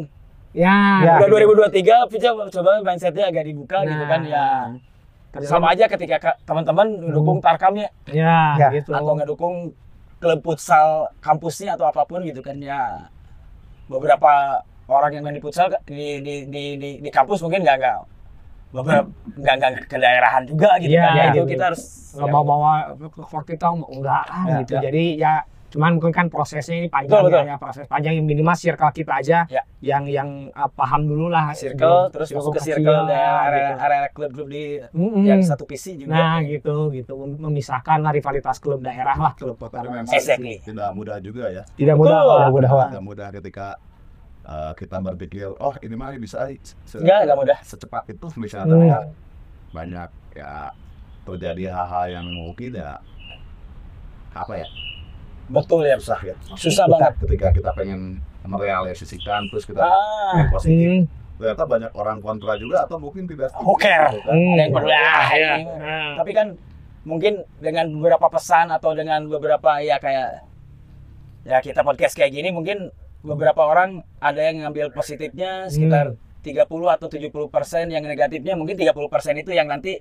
ya, 0.53 0.75
Ya. 1.01 1.13
udah 1.17 1.27
2023 1.27 1.95
coba 2.07 2.41
coba 2.47 2.69
mindsetnya 2.81 3.25
agak 3.27 3.43
dibuka 3.43 3.77
gitu 3.83 4.03
kan 4.05 4.21
ya. 4.23 4.45
Sama 5.43 5.73
aja 5.73 5.89
ketika 5.89 6.17
ka- 6.21 6.37
teman-teman 6.45 7.09
mendukung 7.09 7.41
tarkamnya. 7.41 7.89
Ya, 8.05 8.53
Ya. 8.55 8.69
gitu. 8.71 8.93
Atau 8.93 9.17
ngedukung 9.17 9.55
klub 10.17 10.39
futsal 10.39 11.09
kampusnya 11.19 11.73
atau 11.73 11.89
apa 11.89 12.05
pun 12.05 12.21
gitu 12.21 12.39
kan 12.39 12.55
ya. 12.55 13.09
Beberapa 13.89 14.61
orang 14.87 15.11
yang 15.11 15.23
main 15.25 15.35
di 15.35 15.41
futsal 15.41 15.73
di 15.83 16.21
di 16.21 16.35
di 16.45 16.63
di, 16.77 16.89
di 17.01 17.09
kampus 17.09 17.41
mungkin 17.41 17.65
nggak 17.65 17.77
nggak 17.77 17.97
beberapa 18.73 19.05
nggak 19.37 19.55
nggak 19.57 19.71
ke 19.85 19.97
daerahan 19.97 20.43
juga 20.45 20.69
gitu 20.77 20.93
Iya, 20.93 21.05
kan. 21.05 21.13
ya 21.13 21.23
itu 21.23 21.33
gitu. 21.35 21.51
kita 21.51 21.63
harus 21.69 21.83
nggak 22.13 22.29
mau 22.29 22.43
bawa 22.43 22.73
ke 22.97 23.53
kita 23.53 23.67
enggak 23.69 24.25
Ya, 24.25 24.53
gitu. 24.61 24.73
Ya. 24.73 24.81
jadi 24.81 25.03
ya 25.17 25.33
cuman 25.73 25.97
mungkin 25.97 26.13
kan 26.13 26.29
prosesnya 26.29 26.77
ini 26.77 26.87
panjang 26.87 27.17
Betul, 27.17 27.33
betul. 27.33 27.41
ya, 27.41 27.49
ya 27.49 27.55
proses 27.57 27.85
panjang 27.85 28.13
yang 28.13 28.25
minimal 28.25 28.53
circle 28.53 28.93
kita 28.93 29.13
aja 29.15 29.39
Ya. 29.49 29.65
yang 29.81 30.05
yang 30.05 30.29
uh, 30.51 30.69
paham 30.69 31.03
dulu 31.03 31.27
lah 31.27 31.49
circle 31.51 32.07
terus 32.07 32.29
masuk 32.29 32.53
ke 32.53 32.61
circle 32.63 33.03
daerah 33.03 33.41
area, 33.43 33.57
gitu. 33.65 33.73
area 33.81 33.99
klub-klub 34.07 34.47
di 34.47 34.63
Mm-mm. 34.87 35.23
yang 35.23 35.41
satu 35.41 35.65
PC 35.65 35.97
juga 35.97 36.13
nah 36.13 36.37
gitu 36.39 36.87
gitu 36.89 37.13
memisahkan 37.17 37.99
lah 37.99 38.11
rivalitas 38.11 38.57
klub 38.57 38.79
daerah 38.79 39.17
lah 39.17 39.33
klub 39.33 39.57
kota 39.57 39.81
Exactly. 40.07 40.61
tidak 40.61 40.93
mudah 40.93 41.17
juga 41.17 41.49
ya. 41.49 41.63
Tidak 41.73 41.95
mudah, 41.95 42.21
Betul. 42.21 42.37
tidak 42.37 42.51
mudah. 42.51 42.69
Tidak 42.85 43.03
mudah 43.03 43.27
ketika 43.31 43.67
uh, 44.43 44.71
kita 44.73 44.97
berpikir, 44.99 45.47
oh 45.49 45.73
ini 45.79 45.93
mah 45.93 46.13
bisa 46.13 46.45
se- 46.83 46.99
Nggak, 46.99 47.19
nggak 47.25 47.37
mudah. 47.39 47.57
secepat 47.61 48.03
itu 48.07 48.25
bisa 48.35 48.61
Hmm. 48.61 48.69
ternyata 48.69 49.09
banyak 49.69 50.09
ya 50.33 50.69
terjadi 51.23 51.63
hal-hal 51.71 52.05
yang 52.13 52.27
mungkin 52.27 52.71
ya 52.73 53.01
apa 54.31 54.53
ya 54.55 54.67
betul 55.45 55.83
ya 55.83 55.95
susah 55.97 56.19
ya 56.23 56.35
susah 56.53 56.85
banget. 56.87 57.13
Ketika 57.19 57.47
kita 57.51 57.69
pengen 57.73 58.19
merealisasikan 58.43 59.47
terus 59.47 59.63
kita 59.63 59.81
ah 59.81 60.47
positif. 60.49 61.03
Hmm. 61.03 61.03
ternyata 61.33 61.65
banyak 61.65 61.91
orang 61.93 62.17
kontra 62.19 62.55
juga 62.55 62.85
atau 62.85 62.95
mungkin 62.97 63.25
tidak 63.25 63.51
who 63.57 63.75
care 63.75 64.07
Hmm. 64.21 64.53
Ada 64.53 64.61
yang 64.61 64.71
peduli, 64.71 64.93
ah, 64.93 65.27
Ya. 65.33 65.53
tapi 66.15 66.31
kan 66.31 66.47
mungkin 67.03 67.33
dengan 67.57 67.91
beberapa 67.91 68.29
pesan 68.29 68.71
atau 68.71 68.95
dengan 68.95 69.27
beberapa 69.27 69.79
ya 69.79 69.99
kayak 69.99 70.47
ya 71.43 71.59
kita 71.59 71.83
podcast 71.83 72.15
kayak 72.15 72.31
gini 72.31 72.49
mungkin 72.49 72.87
beberapa 73.19 73.59
orang 73.59 74.03
ada 74.19 74.39
yang 74.39 74.63
ngambil 74.63 74.91
positifnya 74.91 75.67
sekitar 75.67 76.15
30 76.43 76.63
atau 76.89 77.07
70 77.07 77.31
persen 77.49 77.87
yang 77.87 78.03
negatifnya 78.03 78.55
mungkin 78.55 78.75
30 78.75 78.91
persen 79.07 79.35
itu 79.35 79.51
yang 79.51 79.67
nanti 79.67 79.99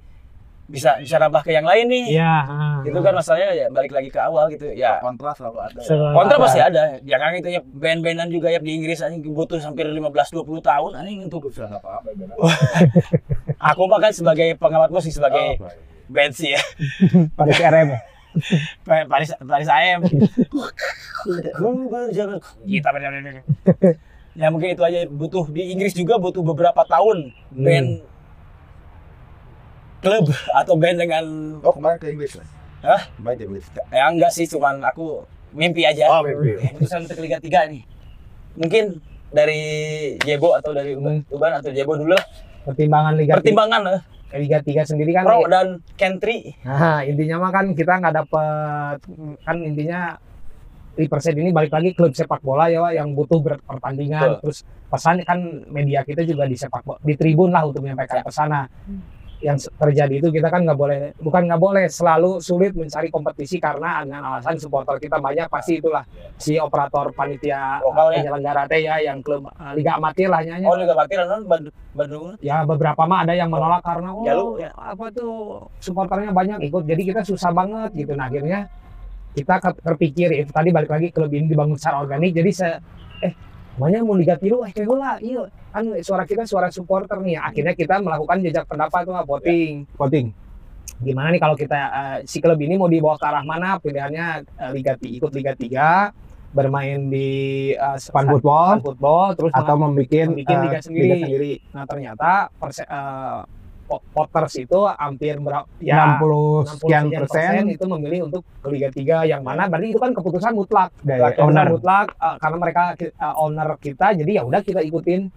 bisa 0.72 0.96
bisa 0.96 1.16
nambah 1.18 1.40
ke 1.40 1.52
yang 1.52 1.62
lain 1.62 1.84
nih 1.84 2.16
Iya, 2.16 2.34
itu 2.82 2.96
kan 2.96 3.12
masalahnya 3.12 3.48
ya 3.52 3.66
balik 3.68 3.92
lagi 3.92 4.08
ke 4.08 4.16
awal 4.16 4.48
gitu 4.48 4.64
ya 4.68 4.96
kontra 4.98 5.30
selalu 5.30 5.58
ada. 5.62 5.78
Selalu 5.78 6.12
kontra 6.12 6.34
ada. 6.34 6.42
pasti 6.42 6.60
ada 6.60 6.82
jangan 7.02 7.30
itu 7.34 7.48
ya 7.50 7.60
band-bandan 7.62 8.26
juga 8.26 8.48
ya 8.48 8.56
di 8.56 8.72
Inggris 8.74 8.98
anjing 8.98 9.20
butuh 9.26 9.60
hampir 9.60 9.84
15-20 9.84 10.08
tahun 10.58 10.90
anjing 10.96 11.18
untuk 11.22 11.46
bisa 11.46 11.68
apa-apa 11.68 12.08
aku 13.60 13.82
mah 13.84 14.00
kan 14.00 14.10
sebagai 14.10 14.56
pengamat 14.56 14.88
musik 14.88 15.12
sebagai 15.12 15.60
Oh, 15.60 15.68
band 16.08 16.32
sih 16.32 16.50
ya 16.50 16.60
Paris 17.38 17.56
RM. 17.58 17.88
Pa- 18.82 19.04
Paris 19.06 19.28
Paris 19.38 19.68
AM. 19.76 20.00
Kita 22.64 22.88
Ya 24.32 24.48
mungkin 24.48 24.72
itu 24.72 24.80
aja 24.80 25.04
butuh 25.06 25.44
di 25.46 25.68
Inggris 25.68 25.92
juga 25.92 26.16
butuh 26.16 26.40
beberapa 26.42 26.80
tahun 26.82 27.36
Hmm. 27.52 28.00
Klub 30.02 30.26
atau 30.52 30.74
band 30.74 30.98
dengan 30.98 31.24
oh 31.62 31.72
kemarin 31.72 31.96
ke 31.96 32.10
Inggris 32.10 32.32
lah 32.34 32.46
Hah? 32.82 33.02
kemarin 33.14 33.36
ke 33.38 33.44
Inggris 33.46 33.64
ya 33.88 34.04
enggak 34.04 34.30
sih 34.30 34.44
cuman 34.44 34.82
aku 34.82 35.22
mimpi 35.52 35.84
aja. 35.84 36.08
Oh, 36.08 36.24
mimpi. 36.24 36.56
Keputusan 36.58 37.04
untuk 37.04 37.20
Liga 37.20 37.36
3 37.36 37.68
nih. 37.68 37.84
Mungkin 38.56 38.84
dari 39.28 39.60
Jebo 40.18 40.56
atau 40.56 40.72
dari 40.72 40.96
Hmm. 40.96 41.20
Tuban 41.28 41.52
atau 41.52 41.68
Jebo 41.68 41.92
dulu 41.92 42.16
lah. 42.16 42.24
pertimbangan 42.62 43.12
Liga 43.20 43.36
Pertimbangan 43.36 43.80
lah. 43.84 44.00
tiga, 44.32 44.64
Liga 44.64 44.88
3 44.88 44.88
sendiri 44.88 45.12
kan 45.12 45.28
Pro 45.28 45.44
dan 45.44 45.84
Kentri. 45.92 46.56
Nah, 46.64 47.04
intinya 47.04 47.36
mah 47.36 47.52
kan 47.52 47.76
kita 47.76 48.00
nggak 48.00 48.14
dapet 48.16 48.96
kan 49.44 49.56
intinya 49.60 50.16
di 50.92 51.04
persen 51.04 51.32
ini 51.34 51.52
balik 51.52 51.68
lagi 51.68 51.92
klub 51.92 52.12
sepak 52.12 52.40
bola 52.40 52.68
ya 52.68 52.80
Wak, 52.80 52.92
yang 52.94 53.12
butuh 53.12 53.40
berpertandingan 53.40 54.40
terus 54.40 54.60
pesan 54.88 55.20
kan 55.20 55.36
media 55.68 56.00
kita 56.00 56.20
juga 56.22 56.44
di 56.44 56.56
sepak 56.56 56.80
bola 56.80 56.96
di 57.00 57.12
tribun 57.12 57.48
lah 57.48 57.64
untuk 57.64 57.80
menyampaikan 57.80 58.24
pesan 58.24 58.48
Nah, 58.48 58.64
yang 59.42 59.58
se- 59.58 59.74
terjadi 59.74 60.22
itu 60.22 60.28
kita 60.30 60.46
kan 60.46 60.62
nggak 60.62 60.78
boleh 60.78 60.98
bukan 61.18 61.50
nggak 61.50 61.58
boleh 61.60 61.84
selalu 61.90 62.38
sulit 62.38 62.70
mencari 62.78 63.10
kompetisi 63.10 63.58
karena 63.58 64.06
dengan 64.06 64.22
alasan 64.22 64.54
supporter 64.56 65.02
kita 65.02 65.18
banyak 65.18 65.50
pasti 65.50 65.82
itulah. 65.82 66.06
Si 66.38 66.54
operator 66.56 67.10
panitia 67.10 67.82
Lokal 67.82 68.14
penyelenggara 68.16 68.70
teh 68.70 68.80
ya 68.80 69.02
yang 69.02 69.18
klub 69.20 69.50
eh, 69.50 69.72
liga 69.74 69.98
amatir 69.98 70.30
lah 70.30 70.40
nyanya 70.46 70.70
Oh 70.70 70.78
Liga 70.78 70.94
Bakti 70.94 71.14
non 71.18 71.42
Bandung. 71.92 72.38
Ya 72.38 72.62
beberapa 72.62 73.02
mah 73.04 73.26
ada 73.26 73.34
yang 73.34 73.50
menolak 73.50 73.82
karena 73.82 74.14
oh 74.14 74.22
Ya, 74.22 74.32
lu- 74.38 74.56
ya, 74.56 74.70
apa 74.72 75.10
tuh 75.10 75.66
supporternya 75.82 76.30
banyak 76.30 76.62
ikut 76.62 76.86
jadi 76.86 77.02
kita 77.02 77.20
susah 77.26 77.50
banget 77.50 77.90
gitu. 77.98 78.14
Nah 78.14 78.30
akhirnya 78.30 78.70
kita 79.32 79.58
terpikir 79.82 80.28
itu 80.38 80.50
tadi 80.54 80.70
balik 80.70 80.92
lagi 80.92 81.08
klub 81.10 81.32
ini 81.32 81.50
dibangun 81.50 81.74
secara 81.74 82.04
organik 82.04 82.30
jadi 82.30 82.50
saya 82.52 82.74
eh 83.24 83.32
banyak 83.72 84.00
mau 84.02 84.14
liga 84.14 84.36
tiru 84.36 84.60
eh 84.62 84.70
kayak 84.70 84.90
lah 84.90 85.16
iya 85.16 85.42
kan 85.70 85.84
suara 85.98 86.24
kita 86.24 86.44
suara 86.44 86.68
supporter 86.68 87.16
nih 87.18 87.40
akhirnya 87.40 87.72
kita 87.72 87.98
melakukan 87.98 88.40
jejak 88.40 88.68
pendapat 88.68 89.00
tuh 89.02 89.16
voting 89.22 89.88
Voting. 89.96 90.26
gimana 91.00 91.32
nih 91.32 91.40
kalau 91.40 91.56
kita 91.56 91.80
eh, 91.80 92.18
si 92.22 92.38
klub 92.38 92.58
ini 92.58 92.76
mau 92.76 92.86
dibawa 92.86 93.16
ke 93.16 93.24
arah 93.24 93.42
mana 93.42 93.80
pilihannya 93.80 94.26
eh, 94.44 94.70
liga 94.70 94.92
ikut 94.94 95.32
liga 95.32 95.52
3 95.54 96.52
bermain 96.52 97.00
di 97.08 97.30
eh, 97.72 97.98
Fun 98.04 98.28
football 98.28 98.84
football 98.84 99.26
terus 99.32 99.52
atau 99.52 99.74
membuat 99.74 100.04
Membikin 100.28 100.36
liga 100.36 100.78
eh, 100.78 100.84
sendiri. 100.84 101.10
sendiri. 101.18 101.52
Nah 101.72 101.84
ternyata 101.88 102.30
perse- 102.52 102.84
eh, 102.84 103.40
po- 103.40 103.61
voters 104.14 104.54
itu 104.56 104.78
hampir 104.88 105.36
berapa 105.42 105.66
ya 105.82 106.16
60 106.20 106.78
sekian 106.78 107.04
persen. 107.12 107.68
itu 107.68 107.84
memilih 107.84 108.30
untuk 108.30 108.42
ke 108.62 108.68
Liga 108.70 108.88
3 108.88 109.32
yang 109.32 109.42
mana 109.42 109.66
berarti 109.68 109.92
itu 109.92 110.00
kan 110.00 110.14
keputusan 110.14 110.52
mutlak. 110.54 110.94
Dari 111.02 111.36
owner. 111.42 111.66
mutlak 111.68 112.14
eh, 112.16 112.36
karena 112.40 112.56
mereka 112.56 112.82
eh, 112.96 113.34
owner 113.36 113.68
kita 113.76 114.16
jadi 114.16 114.30
ya 114.40 114.42
udah 114.46 114.60
kita 114.62 114.80
ikutin 114.80 115.28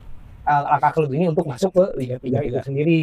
langkah 0.45 0.91
klub 0.93 1.09
ini 1.09 1.25
untuk 1.33 1.49
masuk 1.49 1.73
ke 1.73 1.85
Liga 1.97 2.17
3 2.21 2.47
itu 2.47 2.59
sendiri. 2.61 3.01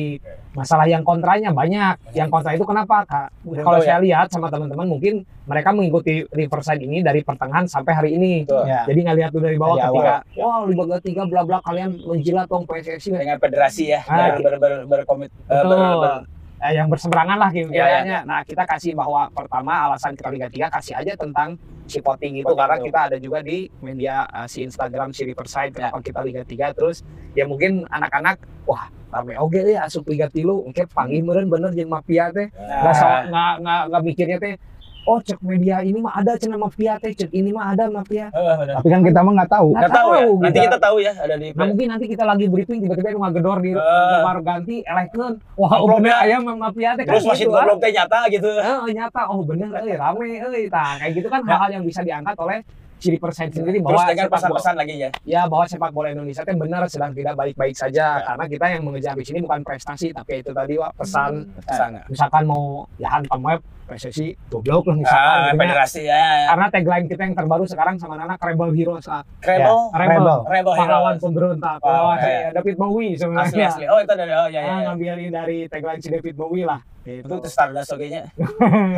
Masalah 0.54 0.86
yang 0.86 1.02
kontranya 1.02 1.50
banyak. 1.50 2.14
Yang 2.14 2.28
kontra 2.30 2.54
itu 2.54 2.64
kenapa? 2.64 3.02
Kalau 3.04 3.78
tahu 3.78 3.82
saya 3.82 3.98
lihat 3.98 4.30
sama 4.30 4.46
teman-teman 4.48 4.86
mungkin 4.86 5.26
mereka 5.42 5.74
mengikuti 5.74 6.22
Riverside 6.30 6.86
ini 6.86 7.02
dari 7.02 7.26
pertengahan 7.26 7.66
sampai 7.66 7.92
hari 7.92 8.10
ini. 8.14 8.46
Ya. 8.46 8.86
jadi 8.86 8.98
nggak 9.10 9.16
lihat 9.18 9.30
dulu 9.34 9.42
dari 9.50 9.58
bawah 9.58 9.76
Dari 9.76 9.90
ketika 9.90 10.14
wah 10.38 10.58
Liga 10.70 10.98
3 11.02 11.30
bla 11.30 11.42
bla 11.42 11.58
kalian 11.66 11.90
menjilat 12.06 12.46
dong 12.46 12.64
PSSI 12.64 13.10
dengan 13.10 13.38
federasi 13.42 13.84
ya. 13.90 14.00
Ah. 14.06 14.38
ber, 14.38 14.54
ber, 14.54 14.54
ber, 14.62 14.72
berkomit 14.86 15.30
eh, 15.50 15.62
ber, 15.66 15.78
ber- 15.98 16.41
eh, 16.62 16.72
yang 16.78 16.86
berseberangan 16.86 17.36
lah 17.36 17.50
gitu 17.50 17.70
Ya, 17.74 18.06
ya. 18.06 18.20
Nah, 18.22 18.46
kita 18.46 18.62
kasih 18.62 18.94
bahwa 18.94 19.26
pertama 19.34 19.90
alasan 19.90 20.14
kita 20.14 20.30
Liga 20.30 20.48
3 20.48 20.70
kasih 20.70 20.94
aja 20.94 21.12
tentang 21.18 21.58
si 21.90 21.98
voting 21.98 22.38
itu. 22.38 22.52
Karena 22.54 22.78
itu. 22.78 22.86
kita 22.88 22.98
ada 23.10 23.16
juga 23.18 23.38
di 23.42 23.66
media 23.82 24.24
uh, 24.30 24.46
si 24.46 24.62
Instagram 24.62 25.10
si 25.10 25.26
Riverside 25.26 25.74
kenapa 25.74 25.98
kita 25.98 26.22
Liga 26.22 26.42
3 26.46 26.78
terus 26.78 27.02
ya 27.34 27.44
mungkin 27.44 27.84
anak-anak 27.90 28.38
wah 28.64 28.86
rame 29.12 29.36
oke 29.36 29.58
deh 29.58 29.76
asup 29.76 30.06
Liga 30.08 30.30
3 30.30 30.46
mungkin 30.46 30.84
panggil 30.88 31.20
meureun 31.20 31.50
bener 31.50 31.70
jeung 31.74 31.90
mafia 31.90 32.30
teh. 32.30 32.48
Nah, 32.54 33.26
nggak 33.28 33.52
nggak 33.60 33.82
nggak 33.90 34.02
mikirnya 34.06 34.38
teh 34.38 34.54
oh 35.02 35.18
cek 35.18 35.38
media 35.42 35.82
ini 35.82 35.98
mah 35.98 36.14
ada 36.14 36.38
cenah 36.38 36.58
mafia 36.58 36.94
teh 37.02 37.10
cek 37.10 37.30
ini 37.34 37.50
mah 37.50 37.74
ada 37.74 37.90
mafia 37.90 38.30
eh, 38.30 38.54
benar. 38.58 38.74
Tapi 38.78 38.88
kan 38.88 39.00
kita 39.02 39.18
mah 39.22 39.32
nggak 39.42 39.50
tahu. 39.50 39.68
Nggak 39.74 39.92
tahu 39.92 40.08
ya 40.14 40.22
nanti 40.22 40.58
gitu. 40.58 40.66
kita 40.70 40.78
tahu 40.78 40.96
ya 41.02 41.12
ada 41.18 41.34
di 41.38 41.46
Nah 41.52 41.64
mungkin 41.66 41.86
nanti 41.90 42.06
kita 42.06 42.24
lagi 42.24 42.44
briefing 42.46 42.78
tiba-tiba 42.86 43.08
itu 43.10 43.18
ngagedor 43.18 43.58
di 43.60 43.70
Eh. 43.72 44.10
kamar 44.22 44.36
ganti 44.46 44.76
elektron 44.86 45.32
wah 45.58 45.70
Amplopnya. 45.80 46.14
bener 46.14 46.16
aya 46.22 46.36
mafia 46.38 46.90
teh 46.94 47.04
terus 47.04 47.24
masih 47.26 47.46
gitu, 47.50 47.54
ah. 47.56 47.64
belum 47.66 47.78
teh 47.82 47.90
nyata 47.90 48.18
gitu 48.30 48.48
Eh, 48.52 48.92
nyata 48.94 49.22
oh 49.32 49.40
bener 49.42 49.70
eh 49.82 49.96
rame 49.98 50.28
eh 50.38 50.66
nah 50.70 50.94
kayak 51.00 51.12
gitu 51.18 51.28
kan 51.28 51.40
hal-hal 51.42 51.70
yang 51.80 51.84
bisa 51.84 52.00
diangkat 52.06 52.36
oleh 52.38 52.60
Ciri 53.02 53.18
persen 53.18 53.50
sendiri 53.50 53.82
terus 53.82 53.98
bahwa 53.98 54.14
dengan 54.14 54.30
sepak 54.30 54.30
bola, 54.30 54.38
pesan-pesan 54.38 54.74
lagi 54.78 54.94
ya 54.94 55.10
ya 55.26 55.42
bahwa 55.50 55.64
sepak 55.66 55.90
bola 55.90 56.08
Indonesia 56.14 56.46
itu 56.46 56.54
benar 56.54 56.86
sedang 56.86 57.10
tidak 57.10 57.34
baik-baik 57.34 57.74
saja 57.74 58.22
karena 58.22 58.44
kita 58.46 58.66
yang 58.70 58.82
mengejar 58.86 59.18
di 59.18 59.24
sini 59.26 59.38
bukan 59.42 59.66
prestasi 59.66 60.14
tapi 60.14 60.38
itu 60.38 60.54
tadi 60.54 60.78
Wak, 60.78 60.94
pesan 61.02 61.50
sana 61.66 62.06
misalkan 62.06 62.46
mau 62.46 62.86
ya 63.02 63.10
hantam 63.10 63.42
web 63.42 63.58
PSSI 63.92 64.28
goblok 64.48 64.84
lah 64.84 64.96
misalkan 64.96 65.20
ah, 65.22 65.36
gitu 65.36 65.44
ya. 65.44 65.60
federasi 65.60 66.00
ya, 66.02 66.16
ya. 66.16 66.46
karena 66.48 66.66
tagline 66.68 67.06
kita 67.06 67.22
yang 67.22 67.34
terbaru 67.34 67.64
sekarang 67.64 67.94
sama 67.96 68.16
anak 68.16 68.40
Rebel 68.40 68.72
Heroes 68.72 69.06
ah. 69.06 69.20
Rebel 69.38 69.76
Rebel. 69.92 70.38
Rebel 70.44 70.72
pahlawan 70.74 71.12
Heroes. 71.12 71.22
pemberontak 71.22 71.78
Oh, 71.78 71.84
pahlawan 71.84 72.16
saya 72.18 72.48
David 72.50 72.76
Bowie 72.76 73.10
asli 73.10 73.20
sebenarnya 73.20 73.66
asli 73.68 73.84
oh 73.84 73.98
itu 73.98 74.12
dari 74.12 74.32
oh 74.32 74.48
ya 74.48 74.56
ya, 74.56 74.64
ya. 74.64 74.74
ngambilin 74.88 75.28
dari 75.28 75.58
tagline 75.66 76.00
si 76.00 76.08
David 76.08 76.34
Bowie 76.34 76.64
lah 76.64 76.80
itu 77.02 77.18
gitu. 77.20 77.34
tuh 77.36 77.50
Stardust 77.50 77.90
oke 77.90 78.06
nya 78.06 78.30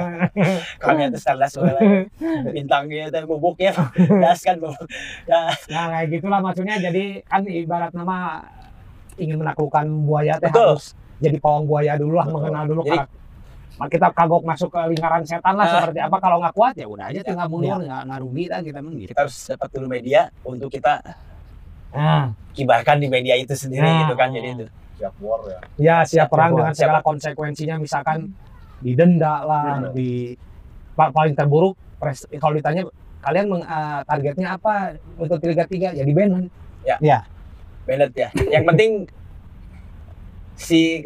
kami 0.82 1.09
itu 1.09 1.18
Stardust 1.18 1.57
oke 1.57 1.66
lah. 1.66 1.82
bintangnya 2.47 3.09
itu 3.09 3.18
bubuk 3.24 3.57
ya 3.57 3.72
das 4.20 4.40
kan 4.40 4.61
bubuk 4.61 4.84
ya 5.24 5.49
Nah 5.66 5.84
kayak 5.90 6.07
gitulah 6.12 6.38
maksudnya 6.38 6.76
jadi 6.78 7.24
kan 7.24 7.42
ibarat 7.45 7.90
nama 7.92 8.45
ingin 9.16 9.38
menaklukkan 9.38 9.88
buaya 10.05 10.36
teh 10.36 10.51
harus 10.51 10.92
jadi 11.16 11.38
pawang 11.38 11.64
buaya 11.64 11.97
dulu 11.97 12.18
lah 12.18 12.26
mengenal 12.26 12.64
dulu 12.68 12.82
Jadi- 12.84 12.99
karak- 13.01 13.09
Nah, 13.09 13.23
kita 13.76 14.06
kagok 14.10 14.42
masuk 14.42 14.68
ke 14.68 14.80
lingkaran 14.88 15.22
setan 15.22 15.54
lah 15.54 15.66
Ah. 15.66 15.72
seperti 15.76 15.98
apa. 15.98 16.16
Kalau 16.16 16.36
nggak 16.38 16.54
kuat 16.54 16.74
ya 16.74 16.86
udah 16.86 17.06
aja 17.06 17.20
tinggal 17.20 17.46
mundur 17.46 17.78
Ya. 17.78 17.84
nggak 17.84 18.02
nggak 18.06 18.20
rugi 18.20 18.44
lah 18.46 18.60
kita 18.60 18.76
emang 18.78 18.94
gitu. 18.96 19.10
kita 19.10 19.20
harus 19.20 19.36
dapat 19.48 19.68
dulu 19.70 19.86
media 19.88 20.20
untuk 20.42 20.68
kita 20.68 20.94
Nah, 21.90 22.34
kibarkan 22.50 22.98
di 22.98 23.06
media 23.06 23.34
itu 23.34 23.54
sendiri 23.54 23.82
Nah. 23.82 23.98
gitu 24.02 24.14
kan 24.14 24.28
jadi 24.30 24.48
itu. 24.52 24.66
Siap 24.94 25.14
war 25.20 25.40
ya. 25.44 25.58
Ya 25.76 25.96
siap 26.02 26.26
perang 26.26 26.50
Siap, 26.50 26.58
dengan 26.60 26.74
segala 26.74 26.98
konsekuensinya 27.00 27.76
misalkan 27.78 28.30
didenda 28.78 29.42
lah 29.42 29.90
di 29.90 30.34
pa- 30.92 31.10
paling 31.10 31.34
terburuk 31.34 31.74
pres- 31.96 32.26
kalau 32.34 32.54
ditanya 32.54 32.86
kalian 33.20 33.46
meng- 33.48 33.64
eh, 33.64 34.00
targetnya 34.04 34.48
apa 34.52 34.74
untuk 35.16 35.38
Liga 35.40 35.64
3 35.64 35.90
ya 35.90 36.02
di 36.02 36.14
ban 36.14 36.46
Bennett 37.84 38.12
ya. 38.14 38.28
Yang 38.50 38.64
penting 38.64 38.90
si 40.54 41.02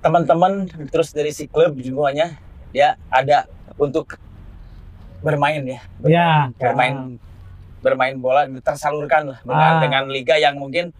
teman-teman 0.00 0.52
terus 0.88 1.12
dari 1.12 1.30
si 1.30 1.44
klub 1.44 1.76
semuanya 1.76 2.36
dia 2.70 2.96
ada 3.08 3.44
untuk 3.76 4.16
bermain 5.20 5.60
ya 5.60 5.80
ya 6.00 6.28
Bermain. 6.56 7.20
bermain 7.80 8.12
bola 8.14 8.44
tersalurkan 8.60 9.32
lah 9.32 9.38
dengan, 9.40 9.70
Ah. 9.70 9.80
dengan 9.80 10.02
liga 10.06 10.36
yang 10.36 10.56
mungkin 10.56 10.92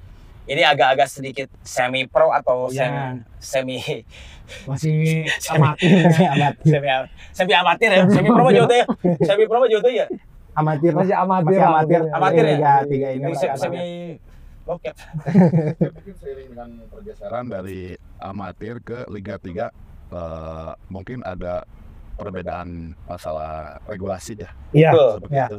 ini 0.44 0.60
agak-agak 0.60 1.06
sedikit 1.06 1.48
semi 1.60 2.04
pro 2.04 2.28
atau 2.30 2.68
Ya. 2.68 3.16
semi 3.38 3.76
semi 3.78 4.04
masih 4.66 5.24
Semi- 5.44 5.60
amatir 5.60 6.26
Amat, 6.26 6.54
semi 6.62 6.88
semi 7.30 7.52
amatir 7.54 7.88
ya 7.88 8.04
semi 8.06 8.28
pro 8.28 8.42
mah 8.42 8.52
juga 8.54 8.74
ya 8.74 8.86
semi 9.20 9.44
pro 9.44 9.58
mah 9.58 9.70
juga 9.70 9.88
ya 9.88 10.06
amatir 10.52 10.92
masih 10.92 11.14
amatir 11.14 11.46
Masih 11.46 11.62
amatir. 11.62 12.00
Amatir 12.10 12.42
ya? 12.42 12.52
Liga 12.52 12.72
tiga 12.84 13.08
ini 13.14 13.24
amatir. 13.24 13.48
semi 13.56 13.80
bokep 14.70 14.96
mungkin 15.82 16.14
seiring 16.22 16.48
dengan 16.54 16.70
pergeseran 16.86 17.46
dari 17.50 17.98
amatir 18.22 18.78
ke 18.78 19.02
Liga 19.10 19.34
3 19.34 19.50
eh, 19.50 20.70
mungkin 20.86 21.26
ada 21.26 21.66
perbedaan 22.14 22.94
masalah 23.10 23.82
regulasi 23.90 24.38
ya 24.38 24.50
iya 24.70 24.90
seperti 24.94 25.34
ya. 25.34 25.46
itu 25.50 25.56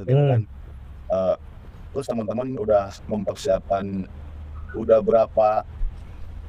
terus 1.91 2.07
teman-teman 2.07 2.55
udah 2.55 2.87
mempersiapkan 3.11 4.07
udah 4.71 5.03
berapa 5.03 5.67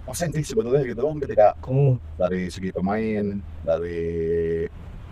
persen 0.06 0.30
sih 0.30 0.46
sebetulnya 0.46 0.86
gitu 0.86 1.02
kan 1.02 1.18
ketika 1.18 1.48
Hmm. 1.66 1.98
dari 2.14 2.46
segi 2.46 2.70
pemain 2.70 3.42
dari 3.66 4.66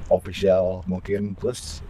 official 0.07 0.87
mungkin 0.87 1.35
terus 1.35 1.83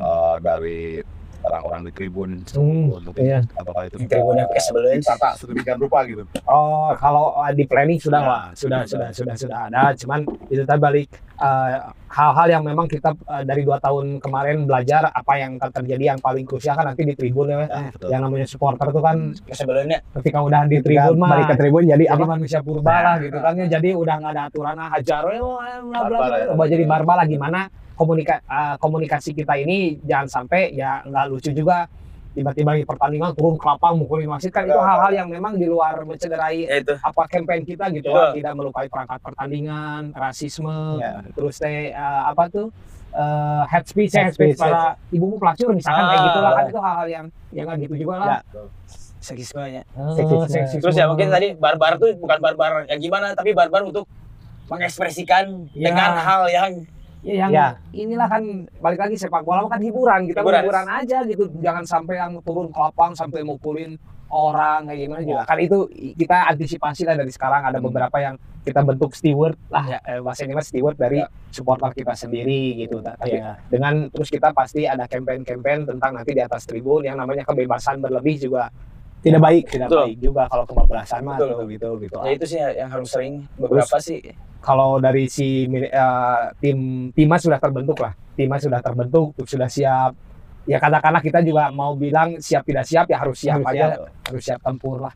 eh, 0.00 0.36
dari 0.40 1.04
orang-orang 1.44 1.80
di 1.84 1.92
tribun 1.92 2.30
Hmm, 2.50 2.88
untuk 2.90 3.12
iya. 3.16 3.44
apakah 3.54 3.82
itu 3.84 3.96
tribun 4.02 4.34
yang 4.34 4.48
kayak 4.48 4.64
sebelumnya. 4.64 4.96
ditata 4.98 5.30
sedemikian 5.36 5.78
rupa 5.78 5.98
gitu 6.04 6.22
Oh, 6.44 6.90
kalau 6.96 7.36
uh, 7.36 7.50
di 7.50 7.64
planning 7.64 7.98
sudah 7.98 8.16
Ya, 8.16 8.26
Wak. 8.26 8.42
sudah 8.54 8.80
sudah. 8.84 9.08
sudah 9.08 9.08
sudah 9.12 9.34
sudah 9.36 9.58
ada. 9.68 9.82
Cuman 9.94 10.20
itu 10.46 10.62
tadi 10.62 10.80
balik 10.80 11.08
uh, 11.36 11.68
hal-hal 12.08 12.46
yang 12.48 12.62
memang 12.62 12.86
kita 12.86 13.12
uh, 13.24 13.42
dari 13.42 13.62
dua 13.62 13.76
tahun 13.76 14.16
kemarin 14.18 14.64
belajar 14.64 15.06
apa 15.06 15.32
yang 15.34 15.58
akan 15.58 15.70
terjadi 15.74 16.04
yang 16.10 16.20
paling 16.20 16.44
krusial 16.44 16.72
kan 16.72 16.86
nanti 16.86 17.02
di 17.02 17.12
tribun 17.12 17.46
ya. 17.46 17.56
Ya, 17.64 17.90
betul. 17.90 18.08
Yang 18.08 18.20
namanya 18.22 18.46
supporter 18.46 18.86
itu 18.88 19.00
kan 19.00 19.16
Kayak 19.36 19.56
sebelumnya 19.58 19.98
ketika 20.14 20.38
udah 20.40 20.60
di 20.64 20.78
tribun 20.80 21.16
mah 21.18 21.28
balik 21.30 21.46
ke 21.50 21.56
tribun 21.58 21.82
jadi 21.84 22.04
jadi 22.04 22.04
apa? 22.10 22.24
manusia 22.26 22.60
purba 22.60 22.94
lah 22.96 23.14
gitu 23.18 23.36
kan 23.36 23.52
ya. 23.54 23.66
Jadi 23.68 23.88
udah 23.92 24.14
nggak 24.16 24.32
ada 24.32 24.42
aturan 24.48 24.76
ah, 24.76 24.88
hajar 24.94 25.22
eh, 25.28 25.40
bla 25.40 26.00
bla 26.00 26.00
bla. 26.08 26.18
Barbar 26.48 26.64
ya. 26.64 26.66
Jadi 26.72 26.84
barbar 26.86 27.16
lah 27.20 27.26
gimana 27.26 27.60
komunika 27.94 28.42
uh, 28.44 28.74
komunikasi 28.76 29.30
kita 29.32 29.54
ini 29.56 29.98
jangan 30.02 30.28
sampai 30.28 30.70
ya 30.70 31.02
nggak 31.02 31.24
lucu 31.28 31.50
juga 31.50 31.86
tiba-tiba 32.34 32.74
di 32.74 32.82
pertandingan 32.82 33.30
turun 33.30 33.54
ke 33.54 33.62
lapang 33.62 33.94
mukulin 33.94 34.26
wasit 34.26 34.50
kan 34.50 34.66
itu 34.66 34.74
hal-hal 34.74 35.12
yang 35.14 35.30
memang 35.30 35.54
di 35.54 35.70
luar 35.70 36.02
mencederai 36.02 36.66
ya 36.66 36.82
itu 36.82 36.98
apa 36.98 37.22
campaign 37.24 37.62
kita 37.62 37.86
gitu 37.94 38.10
lah, 38.10 38.34
tidak 38.34 38.52
melukai 38.52 38.90
perangkat 38.90 39.22
pertandingan, 39.22 40.10
rasisme, 40.10 40.98
Ya. 40.98 41.22
terus 41.30 41.54
teh 41.56 41.94
eh, 41.94 42.22
apa 42.26 42.50
tuh 42.50 42.74
eh, 43.14 43.62
head 43.70 43.86
speech, 43.86 44.18
Head 44.18 44.24
head 44.24 44.34
speech 44.34 44.58
speech, 44.58 44.66
para 44.66 44.98
ibumu 45.08 45.38
pelacur 45.38 45.70
misalkan 45.70 46.04
kayak 46.04 46.18
Ah. 46.18 46.26
gitu 46.26 46.38
lah 46.40 46.52
kan 46.52 46.64
itu 46.66 46.80
hal-hal 46.82 47.06
yang 47.06 47.26
yang 47.54 47.64
nggak 47.70 47.78
gitu 47.86 47.94
juga 47.96 48.14
lah. 48.18 48.26
Ya. 48.26 48.38
seksismenya 49.22 49.82
Seksisme. 50.12 50.46
seksisme. 50.50 50.80
terus 50.82 50.96
ya 50.98 51.06
mungkin 51.06 51.30
tadi 51.30 51.54
barbar 51.54 51.96
tuh 51.96 52.12
bukan 52.18 52.38
barbar 52.42 52.84
yang 52.84 52.98
gimana 52.98 53.32
tapi 53.32 53.54
barbar 53.54 53.86
untuk 53.86 54.10
mengekspresikan 54.66 55.70
Ya. 55.70 55.86
dengan 55.86 56.10
hal 56.18 56.42
yang 56.48 56.72
Ya, 56.74 57.03
yang 57.24 57.50
Ya. 57.50 57.80
inilah 57.90 58.28
kan 58.28 58.42
balik 58.78 59.00
lagi 59.00 59.16
sepak 59.16 59.42
bola 59.42 59.64
kan 59.64 59.80
hiburan 59.80 60.28
kita 60.28 60.40
Hiburan. 60.40 60.60
hiburan 60.62 60.86
aja 60.86 61.18
gitu 61.24 61.48
jangan 61.58 61.82
sampai 61.82 62.20
yang 62.20 62.36
turun 62.40 62.68
ke 62.68 62.76
lapang 62.76 63.12
sampai 63.12 63.40
mukulin 63.40 63.96
orang 64.28 64.84
kayak 64.84 65.00
gimana 65.00 65.22
juga 65.22 65.42
kan 65.44 65.58
itu 65.58 65.88
kita 66.14 66.50
antisipasi 66.50 67.02
lah 67.02 67.14
dari 67.14 67.30
sekarang 67.30 67.64
ada 67.64 67.78
Hmm. 67.78 67.86
beberapa 67.86 68.16
yang 68.18 68.34
kita 68.60 68.80
bentuk 68.80 69.12
steward 69.12 69.56
lah 69.68 69.84
Ya. 69.86 69.98
eh, 70.02 70.20
bahasa 70.20 70.42
Inggris 70.42 70.68
steward 70.68 70.96
dari 70.96 71.20
supporter 71.48 71.92
kita 71.92 72.12
sendiri 72.12 72.76
gitu 72.78 72.98
tapi 72.98 73.36
Ya. 73.36 73.56
dengan 73.68 74.08
terus 74.10 74.28
kita 74.28 74.50
pasti 74.50 74.84
ada 74.84 75.04
campaign-campaign 75.04 75.86
tentang 75.86 76.10
nanti 76.14 76.32
di 76.32 76.42
atas 76.42 76.64
tribun 76.64 77.04
yang 77.04 77.16
namanya 77.16 77.44
kebebasan 77.44 78.00
berlebih 78.00 78.36
juga 78.42 78.68
Tidak 79.24 79.40
baik. 79.40 79.64
tidak 79.72 79.88
Betul. 79.88 80.04
baik 80.04 80.16
juga 80.20 80.42
kalau 80.52 80.64
kebablasan 80.68 81.20
mah 81.24 81.36
Betul. 81.40 81.48
gitu 81.48 81.64
gitu 81.72 81.88
gitu 82.04 82.16
ya 82.20 82.30
itu 82.36 82.44
sih 82.44 82.58
yang 82.60 82.90
harus 82.92 83.08
sering 83.08 83.34
beberapa 83.56 83.96
sih 83.96 84.20
kalau 84.60 85.00
dari 85.00 85.24
si 85.32 85.64
eh, 85.68 86.42
tim 86.60 87.08
timnas 87.16 87.40
sudah 87.40 87.56
terbentuk 87.56 87.96
lah 88.04 88.12
timnas 88.36 88.60
sudah 88.60 88.80
terbentuk 88.84 89.32
sudah 89.48 89.68
siap 89.72 90.12
ya 90.64 90.76
katakanlah 90.76 91.20
kita 91.20 91.40
juga 91.40 91.72
mau 91.72 91.96
bilang 91.96 92.36
siap 92.40 92.64
tidak 92.64 92.84
siap 92.84 93.08
ya 93.08 93.16
harus 93.20 93.36
siap 93.36 93.60
Harus 93.64 93.72
aja 93.72 93.86
siap. 93.96 94.28
harus 94.28 94.42
siap 94.44 94.60
tempur 94.60 94.96
lah 95.00 95.12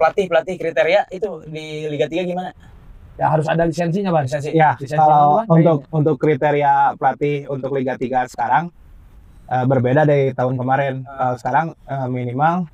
pelatih 0.00 0.24
pelatih 0.28 0.56
kriteria 0.56 1.00
itu 1.12 1.30
di 1.48 1.86
Liga 1.88 2.08
3 2.08 2.24
gimana 2.24 2.50
ya 3.12 3.28
harus 3.28 3.44
ada 3.44 3.68
lisensinya 3.68 4.08
bang 4.08 4.24
Lisensi. 4.24 4.50
Ya, 4.56 4.72
Lisensi 4.80 4.96
kalau 4.96 5.44
untuk 5.44 5.84
untuk 5.92 6.16
kriteria 6.16 6.96
pelatih 6.96 7.44
untuk 7.52 7.76
Liga 7.76 8.00
3 8.00 8.24
sekarang 8.32 8.72
eh, 9.52 9.64
berbeda 9.68 10.08
dari 10.08 10.32
tahun 10.32 10.56
kemarin. 10.56 11.04
Kalau 11.04 11.36
sekarang 11.36 11.66
eh, 11.76 12.08
minimal 12.08 12.64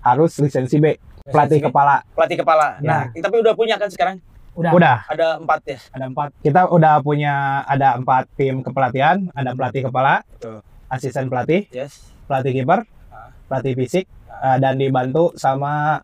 harus 0.00 0.32
lisensi 0.36 0.76
B, 0.76 0.96
pelatih 1.24 1.58
Lisensi. 1.58 1.66
kepala. 1.66 1.96
pelatih 2.10 2.36
kepala 2.38 2.66
Ya. 2.78 2.82
nah 2.82 3.02
tapi 3.10 3.36
udah 3.38 3.54
punya 3.54 3.74
kan 3.74 3.88
sekarang 3.88 4.18
Udah. 4.52 4.74
Udah, 4.74 4.96
Ada 5.06 5.38
empat 5.38 5.60
ya. 5.64 5.78
Ada 5.88 6.04
empat. 6.08 6.28
kita 6.42 6.66
udah 6.66 6.98
punya 6.98 7.34
ada 7.62 7.94
empat 7.94 8.26
tim 8.34 8.58
kepelatihan, 8.58 9.30
ada 9.30 9.54
pelatih 9.54 9.86
kepala, 9.86 10.26
Betul. 10.28 10.66
asisten 10.88 11.30
pelatih, 11.30 11.70
Yes. 11.70 12.10
pelatih 12.26 12.50
kiper, 12.52 12.82
Ah. 13.06 13.30
pelatih 13.46 13.78
fisik, 13.78 14.10
eh, 14.26 14.56
dan 14.58 14.74
dibantu 14.74 15.30
sama 15.34 16.02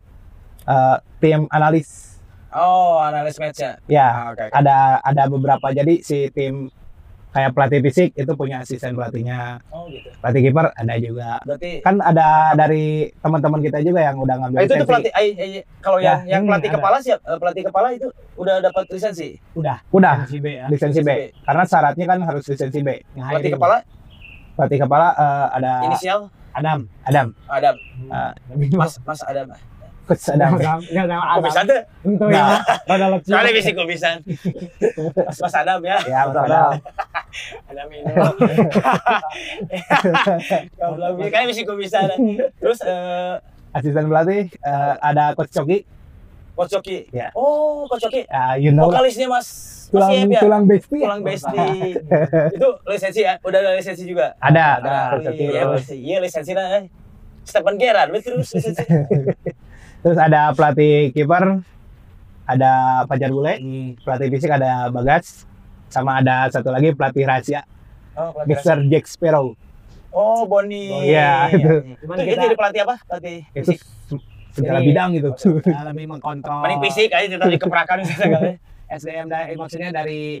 eh, 0.63 0.97
tim 1.19 1.51
analis. 1.51 2.15
Oh, 2.49 2.97
analis 2.97 3.35
match-nya. 3.35 3.75
Ya, 3.85 4.07
Ah, 4.07 4.25
oke. 4.31 4.39
oke. 4.41 4.55
ada 4.55 4.77
ada 5.03 5.23
beberapa 5.27 5.67
jadi 5.69 5.99
si 5.99 6.31
tim 6.31 6.71
kayak 7.35 7.51
pelatih 7.51 7.83
fisik 7.83 8.15
itu 8.15 8.31
punya 8.31 8.63
asisten 8.63 8.95
pelatihnya, 8.95 9.59
Oh, 9.67 9.91
gitu. 9.91 10.07
pelatih 10.15 10.41
kiper 10.41 10.71
ada 10.71 10.93
juga. 10.95 11.43
Berarti 11.43 11.83
Kan 11.83 11.99
ada 11.99 12.55
dari 12.55 13.11
teman-teman 13.13 13.59
kita 13.59 13.83
juga 13.83 13.99
yang 13.99 14.15
udah 14.15 14.35
ngambil 14.39 14.55
Ah, 14.55 14.63
itu 14.63 14.71
tuh 14.71 14.75
lisensi. 14.77 14.87
pelatih 14.87 15.11
ai, 15.11 15.27
ai, 15.35 15.49
kalau 15.77 15.97
Ya, 15.99 16.23
yang 16.23 16.23
yang 16.25 16.43
pelatih 16.47 16.69
ada. 16.69 16.75
kepala 16.79 16.97
siap 16.97 17.19
eh, 17.19 17.35
pelatih 17.35 17.63
kepala 17.67 17.87
itu 17.91 18.07
udah 18.39 18.55
dapat 18.63 18.83
lisensi. 18.87 19.29
Udah. 19.51 19.83
Udah 19.91 20.13
Lisensi 20.17 20.37
B 20.39 20.47
ya. 20.49 20.65
lisensi 20.71 21.01
B. 21.01 21.09
Lisensi 21.11 21.43
Karena 21.43 21.63
syaratnya 21.67 22.05
kan 22.07 22.19
harus 22.23 22.43
lisensi 22.45 22.79
B. 22.79 22.89
Yang 23.13 23.27
Pelatih 23.29 23.51
kepala 23.51 23.75
Pelatih 24.55 24.79
kepala 24.79 25.07
eh, 25.11 25.47
ada 25.53 25.71
inisial 25.83 26.19
Adam. 26.55 26.87
Adam, 27.03 27.27
Adam. 27.45 27.75
Eh, 28.07 28.31
Mas 28.71 28.95
Mas 29.03 29.19
Adam. 29.21 29.51
Ya. 30.05 30.77
Kok 31.35 31.41
bisa 31.41 31.61
tuh? 31.63 31.81
Itu 32.05 32.25
Nah. 32.29 32.61
ya. 32.61 32.77
Rada 32.85 33.05
lucu. 33.09 33.27
Soalnya 33.27 33.51
bisa 33.51 33.69
kok 33.71 33.87
bisa. 33.87 34.09
Mas 35.35 35.55
Adam 35.55 35.79
ya. 35.81 35.97
Ya, 36.05 36.19
Mas 36.23 36.37
Adam. 36.45 36.71
Adam 37.65 37.87
ini. 37.95 38.11
Kalau 40.75 41.09
bilang 41.15 41.31
kan 41.31 41.47
bisa 41.47 41.61
kok 41.61 41.77
bisa. 41.77 41.99
Terus 42.55 42.79
eh 42.81 43.35
Asisten 43.71 44.07
pelatih 44.07 44.47
eh, 44.55 44.93
ada 45.01 45.33
coach 45.33 45.51
Coki. 45.51 45.83
Coach 46.55 46.71
Coki. 46.71 47.11
Ya. 47.11 47.27
Oh, 47.33 47.83
Coach 47.85 48.05
Coki. 48.05 48.23
Ya, 48.23 48.55
you 48.55 48.71
know 48.71 48.87
Vokalisnya 48.87 49.27
Mas 49.27 49.43
Mas 49.85 49.91
tulang 49.91 50.11
Yep 50.15 50.29
ya? 50.29 50.41
tulang 50.41 50.63
besti. 50.65 50.97
Tulang 50.97 51.21
besti. 51.21 51.59
itu 52.55 52.69
lisensi 52.85 53.21
ya? 53.21 53.35
Udah 53.41 53.59
ada 53.59 53.71
lisensi 53.75 54.03
juga? 54.03 54.31
Ada, 54.39 54.79
Ada. 54.79 54.95
coach 55.11 55.25
Coki. 55.27 55.43
Iya, 55.45 55.61
Terus, 55.67 55.85
iya 55.91 56.17
lisensi 56.19 56.51
lah. 56.53 56.79
eh. 56.79 56.85
Stephen 57.43 57.75
Gerrard, 57.75 58.09
betul 58.09 58.39
lisensi. 58.39 58.81
Terus 60.05 60.21
ada 60.21 60.53
pelatih 60.53 61.09
kiper, 61.09 61.65
ada 62.45 62.71
Fajar 63.09 63.33
Bule, 63.33 63.57
Hmm. 63.57 63.97
pelatih 63.97 64.29
fisik 64.29 64.53
ada 64.53 64.85
Bagas, 64.87 65.49
sama 65.89 66.21
ada 66.21 66.45
satu 66.47 66.69
lagi 66.69 66.93
pelatih 66.93 67.25
rahasia, 67.25 67.65
Oh, 68.13 68.29
pelatih 68.31 68.53
Mr. 68.53 68.77
Jack 68.85 69.09
Sparrow. 69.09 69.57
Oh, 70.13 70.45
Boni. 70.45 70.87
Oh, 70.87 71.01
iya, 71.01 71.49
itu. 71.49 71.97
Cuman 71.99 72.15
Itu 72.15 72.21
dia 72.21 72.31
kita 72.31 72.41
jadi 72.45 72.55
pelatih 72.55 72.81
apa? 72.85 72.95
Pelatih 73.03 73.37
Itu 73.49 73.57
fisik. 73.65 73.79
segala 74.53 74.77
Jadi- 74.77 74.87
bidang 74.87 75.09
gitu. 75.11 75.29
ya, 75.65 75.81
lebih 75.83 76.05
mengkontrol 76.07 76.61
Mending 76.61 76.81
fisik 76.85 77.09
aja 77.09 77.25
cerita 77.27 77.49
di 77.49 77.57
keprakan 77.57 77.97
segala. 78.07 78.55
SDM 78.85 79.25
dari 79.25 79.53
maksudnya 79.57 79.89
dari 79.89 80.39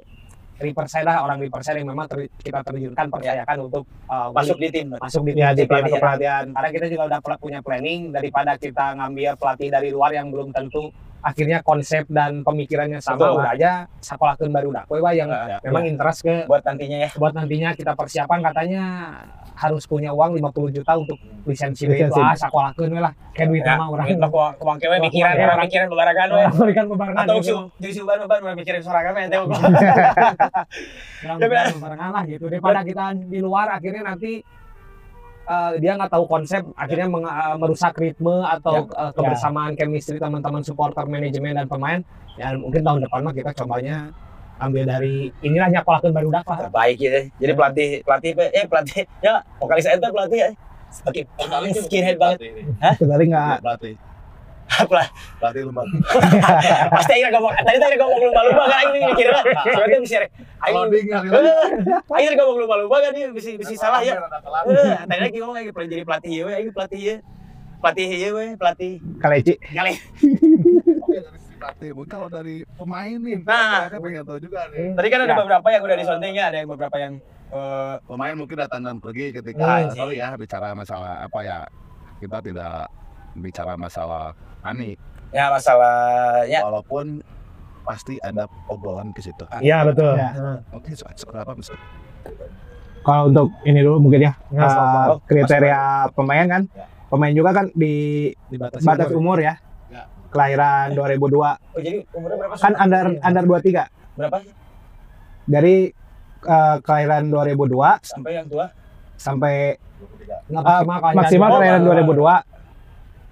Riverside 0.55 1.03
lah 1.03 1.21
orang 1.21 1.37
Riverside 1.37 1.77
yang 1.77 1.91
memang 1.91 2.07
ter- 2.07 2.31
kita 2.33 2.63
terjunkan 2.63 3.11
percayakan 3.11 3.57
untuk 3.61 3.83
uh, 4.07 4.31
Masuk 4.31 4.55
di 4.55 4.71
tim. 4.71 4.87
masuk 4.95 5.21
di 5.25 5.31
Ya, 5.35 5.51
di 5.51 5.63
tim 5.63 5.67
pelatih 5.67 5.99
pelatihan. 5.99 6.45
Karena 6.51 6.69
kita 6.71 6.85
juga 6.87 7.03
udah 7.07 7.19
punya 7.37 7.59
planning 7.59 8.11
daripada 8.11 8.55
kita 8.55 8.95
ngambil 8.95 9.35
pelatih 9.35 9.69
dari 9.69 9.89
luar 9.91 10.11
yang 10.11 10.31
belum 10.31 10.51
tentu 10.51 10.89
akhirnya 11.19 11.65
konsep 11.65 12.05
dan 12.05 12.45
pemikirannya 12.45 13.01
sama 13.01 13.17
Betul. 13.17 13.41
udah 13.41 13.51
aja 13.57 13.71
sekolahkeun 13.97 14.51
baru 14.53 14.69
dak 14.69 14.85
we 14.87 15.01
yang 15.11 15.25
Ya, 15.25 15.57
memang 15.65 15.89
interest 15.89 16.21
ke 16.21 16.45
buat 16.45 16.61
nantinya 16.61 16.97
ya. 17.01 17.09
buat 17.17 17.33
nantinya 17.33 17.73
kita 17.73 17.97
persiapan 17.97 18.39
katanya 18.45 18.83
harus 19.55 19.83
punya 19.83 20.11
uang 20.11 20.35
50 20.35 20.51
juta 20.73 20.91
untuk 20.93 21.15
lisensi 21.43 21.87
ah 22.11 22.33
sekolahkeun 22.33 22.89
we 22.89 22.99
lah 22.99 23.13
kayak 23.31 23.47
duit 23.49 23.63
Ya, 23.63 23.75
mah 23.75 23.87
orang 23.89 24.05
Mungkin 24.05 24.19
mah 24.19 24.29
kuang 24.53 24.77
kewe 24.77 24.97
mikiran 24.99 25.33
orang 25.37 25.59
mikiran 25.61 25.87
bebarengan 25.87 26.27
we. 26.29 26.43
bebarengan 26.85 27.23
Atau 27.23 27.37
gitu. 27.37 27.47
su 27.47 27.57
jadi 27.77 27.93
suban 27.95 28.17
beban 28.21 28.39
orang 28.41 28.57
mikirin 28.57 28.81
sorang 28.81 29.05
apa 29.05 29.19
ente. 29.21 29.37
Orang 29.37 29.59
Ya, 31.21 31.31
berikan 31.39 31.49
benar. 31.49 31.65
bebarengan 31.73 32.09
lah 32.11 32.23
gitu 32.25 32.45
daripada 32.45 32.79
kita 32.81 33.03
di 33.17 33.39
luar 33.39 33.67
akhirnya 33.71 34.03
nanti 34.05 34.43
eh, 35.45 35.71
dia 35.77 35.91
nggak 35.93 36.11
tahu 36.11 36.25
konsep 36.25 36.65
akhirnya 36.75 37.07
meng- 37.07 37.25
eh, 37.25 37.55
merusak 37.55 37.93
ritme 37.95 38.43
atau 38.43 38.85
eh, 38.85 39.11
kebersamaan 39.11 39.73
chemistry 39.73 40.17
teman-teman 40.17 40.61
supporter 40.61 41.05
manajemen 41.05 41.53
dan 41.53 41.65
pemain 41.65 41.99
ya 42.35 42.51
mungkin 42.53 42.81
tahun 42.81 42.99
depan 43.01 43.19
mah 43.21 43.31
kita 43.31 43.51
cobanya 43.55 44.11
ambil 44.55 44.83
dari 44.87 45.29
inilah 45.43 45.67
nyakolahkeun 45.67 46.13
baru 46.15 46.29
dak 46.31 46.47
lah 46.47 46.71
Baik 46.71 46.97
ya. 46.99 47.27
Jadi 47.37 47.51
pelatih 47.53 47.89
pelatih 48.07 48.31
eh 48.55 48.65
pelatih 48.67 49.03
ya 49.19 49.43
vokalis 49.59 49.85
ente 49.87 50.07
pelatih 50.07 50.39
ya. 50.39 50.49
Oke, 51.03 51.27
skinhead 51.75 52.15
banget. 52.15 52.39
Sekali 52.95 53.27
nggak 53.27 53.59
Pelatih, 53.59 53.93
Apa? 54.65 55.11
pelatih 55.43 55.61
lumba. 55.67 55.83
Pasti 56.95 57.11
akhirnya 57.19 57.35
ngomong 57.35 57.51
tadi 57.51 57.77
tadi 57.83 57.95
ngomong 57.99 58.19
lumba-lumba 58.31 58.63
kan 58.71 58.77
aing 58.79 59.03
mikir 59.11 59.27
kan. 59.27 59.43
Soalnya 59.75 59.99
bisa 59.99 60.17
Loading 60.65 61.05
kali 61.11 61.27
aing 62.15 62.33
ngomong 62.39 62.57
lumba-lumba 62.63 62.97
kan 63.03 63.11
dia 63.11 63.27
bisa 63.35 63.49
bisa 63.59 63.75
salah 63.75 64.01
ya. 64.01 64.15
Eh, 64.71 64.95
Tadi 65.03 65.19
lagi 65.19 65.37
ngomong 65.43 65.55
lagi 65.59 65.69
jadi 65.75 66.03
pelatih 66.07 66.31
ya, 66.31 66.43
aing 66.55 66.71
pelatih 66.71 67.01
ya. 67.03 67.15
Pelatih 67.83 68.07
ya, 68.07 68.29
pelatih. 68.57 68.93
kaleci. 69.19 69.53
Kali. 69.75 69.93
Oke. 71.55 71.87
Mungkin 71.91 72.11
kalau 72.11 72.27
dari 72.27 72.55
pemain 72.75 73.17
nih, 73.17 73.37
Nah. 73.41 73.87
saya 73.87 73.99
pengen 73.99 74.23
tahu 74.23 74.39
juga 74.39 74.67
nih. 74.71 74.91
Tadi 74.93 75.07
kan 75.07 75.19
ada 75.23 75.33
Ya. 75.33 75.37
beberapa 75.39 75.67
yang 75.69 75.81
udah 75.83 75.97
disonting 75.97 76.33
ya, 76.35 76.45
ada 76.51 76.57
yang 76.59 76.69
beberapa 76.69 76.97
yang 76.99 77.13
eh, 77.45 77.95
Pemain 78.03 78.35
mungkin 78.35 78.57
datang 78.57 78.81
dan 78.83 78.97
pergi 78.97 79.31
ketika 79.31 79.87
tahu 79.93 80.11
ya 80.11 80.33
bicara 80.35 80.73
masalah 80.73 81.23
apa 81.23 81.39
ya 81.45 81.57
kita 82.17 82.41
tidak 82.41 82.89
bicara 83.37 83.77
masalah 83.77 84.33
panik 84.59 84.97
ya 85.29 85.53
masalahnya 85.53 86.59
walaupun 86.65 87.21
pasti 87.85 88.17
ada 88.25 88.49
obrolan 88.65 89.13
ke 89.13 89.21
situ. 89.21 89.45
Iya 89.61 89.85
betul. 89.85 90.17
Oke, 90.73 90.97
so, 90.97 91.05
so, 91.13 91.29
kenapa 91.29 91.53
Mister? 91.53 91.77
Kalau 93.05 93.29
untuk 93.29 93.53
ini 93.61 93.85
dulu 93.85 94.09
mungkin 94.09 94.25
ya, 94.25 94.33
Ya, 94.49 94.65
eh, 94.65 95.07
kriteria 95.29 95.81
pemain 96.17 96.49
kan, 96.49 96.61
pemain 97.13 97.33
juga 97.37 97.53
kan 97.53 97.69
di 97.77 98.33
dibatasi 98.49 98.81
batas 98.81 99.13
umur 99.13 99.37
ya, 99.37 99.53
Ya. 99.53 99.55
Kelahiran 100.35 100.85
2002, 100.91 101.31
oh 101.31 101.55
jadi 101.77 102.03
umurnya 102.11 102.37
berapa? 102.37 102.55
kan 102.59 102.73
under 102.75 103.05
under 103.17 103.43
23 103.47 103.87
berapa? 104.13 104.37
dari 105.45 105.75
eh, 106.41 106.75
kelahiran 106.81 107.23
2002 107.25 108.03
Sampai 108.03 108.31
yang 108.33 108.45
tua? 108.45 108.65
sampai 109.15 109.79
Nggak 110.45 110.61
eh, 110.61 110.83
maksimal 110.83 110.97
kalau 110.99 111.15
maksimal 111.15 111.47
jadi- 111.47 111.55
kelahiran 111.55 111.81
Oh, 111.81 111.87
2002 111.87 112.53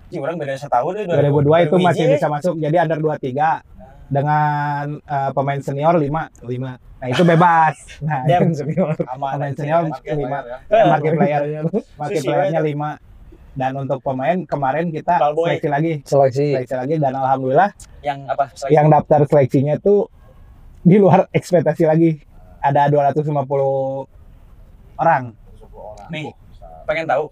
Ji, 0.05 0.21
orang 0.21 0.37
beda 0.37 0.53
setahun 0.55 0.91
deh. 0.93 1.05
2002 1.09 1.65
itu 1.65 1.75
masih 1.77 2.03
bisa 2.07 2.27
masuk 2.27 2.53
jadi 2.55 2.75
under 2.79 2.99
23 3.01 3.65
dengan 4.07 4.85
eh, 5.01 5.29
pemain 5.31 5.59
senior 5.59 5.95
5 5.95 6.07
lima 6.45 6.71
nah 6.95 7.07
itu 7.09 7.19
bebas 7.21 7.75
nah 7.99 8.23
Ya, 8.23 8.39
itu 8.39 8.55
senior 8.61 8.95
Aman. 9.05 9.35
pemain 9.35 9.53
senior 9.53 9.81
Market 9.85 10.15
5 10.15 10.23
player 10.23 10.45
ya. 10.45 10.57
Eh, 10.71 10.83
market 10.87 11.11
player 11.13 11.41
market 11.93 12.15
Susi 12.15 12.27
playernya 12.29 12.61
banget. 12.61 12.77
5 13.01 13.12
dan 13.53 13.71
untuk 13.75 13.99
pemain 13.99 14.37
kemarin 14.43 14.89
kita 14.89 15.15
Balboy. 15.15 15.55
seleksi 15.55 15.69
lagi 15.69 15.93
seleksi 16.03 16.45
seleksi 16.53 16.75
lagi 16.75 16.95
dan 16.97 17.13
alhamdulillah 17.13 17.69
Yang 18.01 18.19
apa? 18.27 18.45
seleksi? 18.51 18.73
yang 18.73 18.87
daftar 18.89 19.19
seleksinya 19.23 19.75
tuh 19.77 20.09
di 20.81 20.97
luar 20.97 21.29
ekspektasi 21.29 21.83
lagi 21.83 22.19
ada 22.59 22.87
250 22.87 23.29
orang 24.95 25.23
Nih, 26.05 26.35
pengen 26.83 27.07
tahu. 27.07 27.31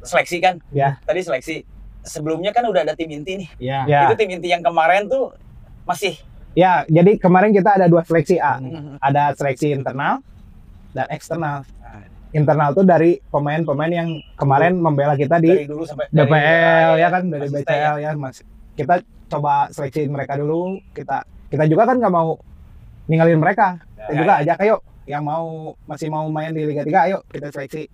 Seleksi 0.00 0.40
kan? 0.40 0.56
Ya. 0.70 0.96
Tadi 1.02 1.20
seleksi. 1.20 1.56
Sebelumnya 2.00 2.48
kan 2.48 2.64
udah 2.64 2.80
ada 2.80 2.96
tim 2.96 3.12
inti 3.12 3.36
nih. 3.36 3.48
ya 3.60 3.84
ya 3.84 4.08
Itu 4.08 4.16
tim 4.16 4.32
inti 4.32 4.48
yang 4.48 4.60
kemarin 4.60 5.04
tuh 5.04 5.36
masih 5.84 6.16
ya 6.50 6.82
jadi 6.86 7.14
kemarin 7.16 7.52
kita 7.52 7.76
ada 7.76 7.86
dua 7.86 8.00
seleksi 8.00 8.36
A 8.36 8.56
Hmm. 8.56 8.96
ada 8.98 9.30
seleksi 9.32 9.70
internal 9.70 10.24
dan 10.90 11.06
eksternal 11.08 11.62
internal 12.30 12.70
tuh 12.70 12.82
dari 12.82 13.18
pemain-pemain 13.24 13.90
yang 13.90 14.08
kemarin 14.34 14.76
membela 14.76 15.14
kita 15.14 15.36
di 15.36 15.50
dari 15.50 15.66
dulu 15.66 15.82
sampai 15.82 16.06
DPL 16.08 16.30
dari- 16.30 17.00
ya 17.00 17.08
kan 17.08 17.22
dari 17.26 17.46
BCL 17.46 17.94
ya 17.98 18.10
mas 18.14 18.42
kita 18.72 18.94
coba 19.26 19.66
seleksiin 19.68 20.08
mereka 20.08 20.34
dulu 20.34 20.78
kita 20.90 21.22
kita 21.46 21.66
juga 21.66 21.84
kan 21.84 21.98
nggak 21.98 22.10
mau 22.10 22.38
ninggalin 23.06 23.36
mereka 23.36 23.78
kita 23.78 24.10
Ya, 24.10 24.16
juga 24.16 24.32
ya. 24.32 24.42
ajak 24.44 24.56
ayo 24.60 24.76
yang 25.04 25.22
mau 25.22 25.46
masih 25.84 26.08
mau 26.08 26.24
main 26.26 26.50
di 26.50 26.62
Liga 26.62 26.82
3 26.82 27.06
ayo 27.06 27.18
kita 27.26 27.50
seleksi 27.50 27.90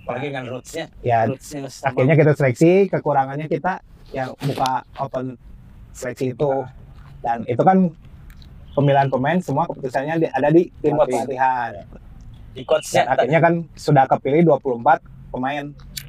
Apalagi 0.00 0.26
dengan 0.26 0.44
rootsnya. 0.48 0.86
ya 1.00 1.24
Rootsnya 1.24 1.68
sama. 1.68 1.88
akhirnya 1.90 2.14
kita 2.14 2.32
seleksi 2.32 2.70
kekurangannya 2.88 3.46
kita 3.46 3.80
yang 4.10 4.32
buka 4.38 4.72
open 4.96 5.36
seleksi 5.90 6.32
itu 6.32 6.50
dan 7.18 7.44
itu 7.44 7.60
kan 7.60 7.92
pemilihan 8.72 9.08
pemain 9.08 9.36
semua 9.38 9.64
keputusannya 9.64 10.30
ada 10.30 10.48
di 10.48 10.70
tim 10.78 10.94
pelatihan. 10.94 11.84
Dan 12.94 13.06
akhirnya 13.08 13.40
kan 13.42 13.54
sudah 13.74 14.04
kepilih 14.06 14.42
24 14.46 15.02
pemain 15.30 15.66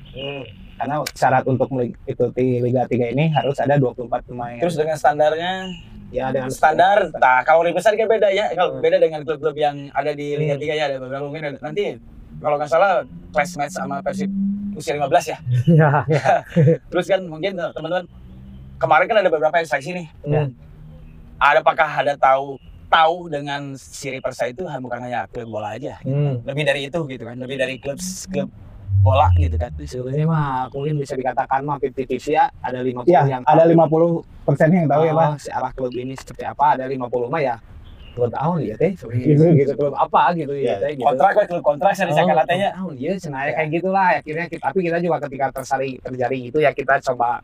Hmm. 0.09 0.41
karena 0.73 1.05
syarat 1.13 1.45
untuk 1.45 1.69
mengikuti 1.69 2.57
Liga 2.65 2.81
3 2.89 3.13
ini 3.13 3.29
harus 3.29 3.61
ada 3.61 3.77
24 3.77 4.25
pemain 4.25 4.57
Terus 4.57 4.73
dengan 4.73 4.97
standarnya 4.97 5.69
ya 6.09 6.33
dengan 6.33 6.49
standar, 6.49 7.13
nah 7.13 7.45
kalau 7.45 7.61
lebih 7.61 7.77
besar 7.77 7.93
kan 7.93 8.09
beda 8.09 8.33
ya. 8.33 8.49
Kalau 8.57 8.81
beda 8.81 8.97
dengan 8.97 9.21
klub-klub 9.21 9.53
yang 9.53 9.93
ada 9.93 10.09
di 10.17 10.33
Liga 10.33 10.57
3 10.57 10.65
ya 10.73 10.83
ada 10.89 10.97
beberapa 10.97 11.29
mungkin 11.29 11.61
nanti 11.61 12.01
kalau 12.41 12.57
nggak 12.57 12.69
salah 12.73 13.05
clash 13.29 13.53
match 13.53 13.77
sama 13.77 14.01
Persib 14.01 14.33
usia 14.73 14.97
15 14.97 15.05
ya. 15.29 15.37
ya 15.77 15.89
Terus 16.89 17.05
kan 17.05 17.21
mungkin 17.29 17.53
teman-teman 17.53 18.09
kemarin 18.81 19.05
kan 19.05 19.17
ada 19.21 19.29
beberapa 19.29 19.55
yang 19.61 19.67
seleksi 19.69 19.91
nih. 19.93 20.07
Ya. 20.25 20.43
ada 21.37 21.61
apakah 21.61 21.85
ada 22.01 22.17
tahu 22.17 22.57
tahu 22.89 23.29
dengan 23.29 23.61
si 23.73 24.09
Riverside 24.09 24.51
itu 24.51 24.65
bukan 24.65 24.99
hanya 24.99 25.23
klub 25.25 25.49
bola 25.49 25.73
aja 25.73 26.01
Hmm. 26.01 26.41
lebih 26.43 26.63
dari 26.63 26.81
itu 26.85 26.99
gitu 27.05 27.23
kan 27.23 27.37
lebih 27.37 27.55
dari 27.55 27.77
klub 27.77 27.97
klub 28.25 28.49
bola 28.99 29.29
gitu 29.33 29.55
kan 29.55 29.71
Sebenarnya 29.79 30.25
mah 30.25 30.45
mungkin 30.67 30.97
bisa 30.97 31.13
dikatakan 31.13 31.61
mah 31.61 31.77
50-50 31.77 32.19
ya 32.29 32.49
ada 32.59 32.81
50 32.81 33.05
Iya, 33.05 33.21
yang 33.29 33.43
ada 33.43 33.63
tahu. 33.63 33.71
50 34.19 34.43
persen 34.43 34.67
yang 34.69 34.87
tahu 34.87 35.01
ya, 35.03 35.13
Pak. 35.13 35.23
Oh, 35.23 35.37
si 35.37 35.49
arah 35.49 35.71
klub 35.71 35.93
ini 35.93 36.13
seperti 36.13 36.43
apa 36.43 36.65
ada 36.75 36.83
50 36.83 37.07
mah 37.27 37.39
ya 37.39 37.55
klub 38.09 38.27
tahun 38.27 38.55
ya 38.59 38.75
teh 38.75 38.91
Gitu. 38.97 39.43
gitu 39.55 39.73
klub 39.77 39.93
apa 39.93 40.33
gitu 40.33 40.51
ya 40.51 40.75
Iya. 40.75 40.75
teh 40.81 40.91
gitu. 40.93 41.05
kontrak 41.05 41.31
we, 41.31 41.43
klub 41.45 41.63
kontrak 41.63 41.91
saya 41.93 42.09
Oh, 42.11 42.35
katanya 42.35 42.69
tahun 42.75 42.93
iya 42.97 43.11
senaya 43.15 43.51
kayak 43.53 43.69
gitulah 43.71 44.07
akhirnya 44.17 44.45
kita, 44.45 44.61
tapi 44.65 44.79
kita 44.83 44.97
juga 44.97 45.17
ketika 45.23 45.45
tersari 45.53 45.89
terjadi 45.99 46.37
itu 46.43 46.57
ya 46.57 46.71
kita 46.73 46.93
coba 47.05 47.39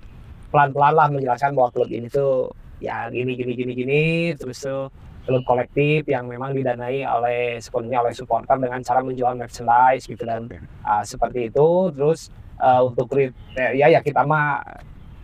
pelan-pelan 0.49 0.93
lah 0.93 1.07
menjelaskan 1.07 1.53
bahwa 1.53 1.69
klub 1.69 1.87
ini 1.87 2.09
tuh 2.09 2.51
ya 2.77 3.07
gini 3.07 3.31
gini 3.33 3.53
gini 3.53 3.71
gini 3.73 4.01
terus 4.35 4.59
tuh 4.59 4.91
klub 5.26 5.41
kolektif 5.43 6.05
yang 6.05 6.26
memang 6.26 6.53
didanai 6.53 7.01
oleh 7.01 7.57
sepenuhnya 7.57 7.99
oleh 7.99 8.13
supporter 8.13 8.55
dengan 8.55 8.78
cara 8.80 9.01
menjual 9.01 9.34
merchandise 9.34 10.05
gitu 10.05 10.21
dan 10.21 10.45
ah, 10.82 11.01
seperti 11.01 11.49
itu. 11.49 11.67
Terus 11.91 12.30
ah, 12.55 12.82
untuk 12.82 13.09
krit- 13.09 13.34
ya 13.53 13.89
ya 13.89 13.99
kita 13.99 14.21
mah 14.21 14.61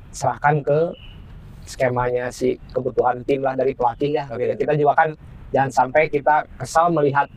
serahkan 0.10 0.60
ke 0.60 0.80
skemanya 1.64 2.28
si 2.30 2.58
kebutuhan 2.68 3.22
tim 3.24 3.40
lah 3.40 3.54
dari 3.54 3.72
pelatih 3.72 4.12
ya 4.12 4.26
Gitu. 4.28 4.58
kita 4.60 4.74
juga 4.74 4.94
kan 4.98 5.10
jangan 5.50 5.70
sampai 5.72 6.10
kita 6.10 6.50
kesal 6.58 6.90
melihat 6.90 7.30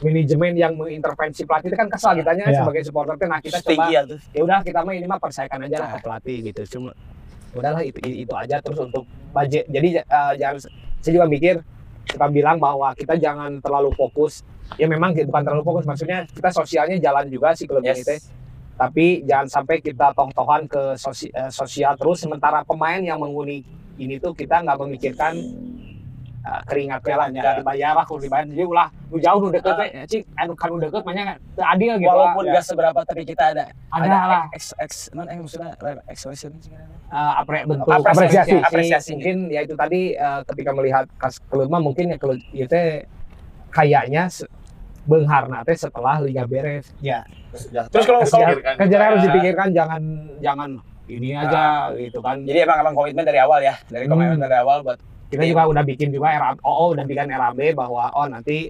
manajemen 0.00 0.54
yang 0.54 0.72
mengintervensi 0.74 1.42
pelatih 1.42 1.68
itu 1.68 1.76
kan 1.76 1.88
kesal. 1.88 2.14
Kitanya 2.14 2.48
Iya. 2.48 2.62
sebagai 2.62 2.82
supporter 2.82 3.14
nah 3.20 3.38
kita 3.38 3.58
coba 3.58 3.68
tinggi 3.68 3.90
ya 3.92 4.02
ya 4.32 4.42
udah 4.42 4.58
kita 4.62 4.78
mah 4.80 4.94
ini 4.94 5.06
mah 5.06 5.18
percayakan 5.18 5.66
aja 5.66 5.76
lah 5.76 5.88
ke 5.92 5.98
pelatih 6.00 6.36
gitu. 6.44 6.62
Cuma 6.72 6.90
udahlah 7.52 7.82
itu 7.82 7.98
itu 8.00 8.32
aja. 8.32 8.56
Terus 8.58 8.78
untuk 8.80 9.04
budget 9.30 9.66
jadi 9.66 9.88
eh, 10.00 10.32
jangan 10.38 10.56
saya 11.02 11.12
juga 11.12 11.26
mikir 11.26 11.54
kita 12.04 12.26
bilang 12.28 12.58
bahwa 12.58 12.92
kita 12.92 13.16
jangan 13.16 13.58
terlalu 13.58 13.90
fokus 13.94 14.42
ya 14.76 14.88
memang 14.88 15.12
bukan 15.12 15.42
terlalu 15.42 15.64
fokus 15.64 15.84
maksudnya 15.84 16.24
kita 16.28 16.48
sosialnya 16.48 16.96
jalan 16.98 17.28
juga 17.28 17.52
sih 17.52 17.68
klub 17.68 17.84
Yes. 17.84 17.96
ini 17.96 18.02
teh 18.04 18.20
tapi 18.72 19.06
jangan 19.22 19.46
sampai 19.46 19.78
kita 19.78 20.10
toh-tohan 20.16 20.64
ke 20.66 20.96
sosi- 20.96 21.30
eh, 21.30 21.52
sosial 21.52 21.94
terus 21.94 22.24
sementara 22.24 22.64
pemain 22.64 22.98
yang 22.98 23.20
menghuni 23.20 23.62
ini 24.00 24.16
tuh 24.16 24.32
kita 24.32 24.64
nggak 24.64 24.78
memikirkan 24.80 25.36
uh, 26.42 26.60
keringatnya 26.64 27.14
lah 27.16 27.28
Ya. 27.28 27.52
dibayar 27.54 27.92
lah 27.94 28.04
kalau 28.04 28.18
dibayar 28.18 28.44
jadi 28.44 28.64
ulah 28.64 28.88
nu 29.08 29.16
jauh 29.16 29.38
nu 29.38 29.48
deket 29.48 29.74
teh 29.74 29.88
cik 30.06 30.22
anu 30.34 30.52
kan 30.52 30.68
nu 30.68 30.78
deket 30.78 31.00
banyak 31.00 31.24
teu 31.52 31.64
adil 31.64 31.92
gitu 31.94 32.04
lah. 32.04 32.14
walaupun 32.32 32.44
gak 32.48 32.64
seberapa 32.64 33.00
tapi 33.02 33.22
kita 33.22 33.44
ada 33.50 33.64
ada 33.90 34.06
lah 34.08 34.44
ex 34.50 34.74
ex 34.76 34.92
non 35.10 35.26
eh 35.26 35.36
maksudnya 35.36 35.70
expression 36.06 36.52
uh, 37.08 37.38
apre, 37.38 37.62
bentuk 37.62 37.86
Apresiasi. 37.86 38.58
Apresiasi. 38.58 39.10
mungkin 39.14 39.36
ya 39.48 39.60
itu 39.60 39.74
tadi 39.74 40.14
uh, 40.14 40.40
ketika 40.44 40.70
melihat 40.70 41.04
kas 41.16 41.36
mah 41.48 41.78
mungkin 41.78 42.08
ya 42.08 42.16
klub 42.16 42.38
itu 42.50 42.66
teh 42.66 43.04
kayaknya 43.68 44.28
beungharna 45.02 45.62
teh 45.62 45.74
setelah 45.74 46.18
liga 46.18 46.44
beres 46.44 46.90
Ya. 46.98 47.26
Terus 47.88 48.06
kalau- 48.06 48.24
Kerja- 48.24 48.48
Pikirkan 48.48 48.74
kerja 48.78 48.88
juga 48.88 49.04
harus 49.04 49.20
ya. 49.20 49.26
dipikirkan 49.28 49.68
jangan 49.72 50.02
jangan 50.40 50.70
ini 51.04 51.28
aja 51.34 51.62
gitu 51.92 52.18
kan 52.18 52.40
jadi 52.40 52.64
emang 52.64 52.78
emang 52.80 52.94
komitmen 52.94 53.20
dari 53.22 53.36
awal 53.36 53.60
ya 53.60 53.76
dari 53.86 54.06
komitmen 54.06 54.38
Hmm. 54.38 54.44
dari 54.46 54.56
awal 54.56 54.80
buat 54.80 54.96
kita 55.32 55.48
juga 55.48 55.64
udah 55.64 55.80
bikin 55.80 56.12
juga 56.12 56.36
RAB, 56.36 56.60
oh 56.60 56.92
udah 56.92 57.08
bikin 57.08 57.32
RAB 57.32 57.60
bahwa 57.72 58.12
oh 58.12 58.28
nanti 58.28 58.68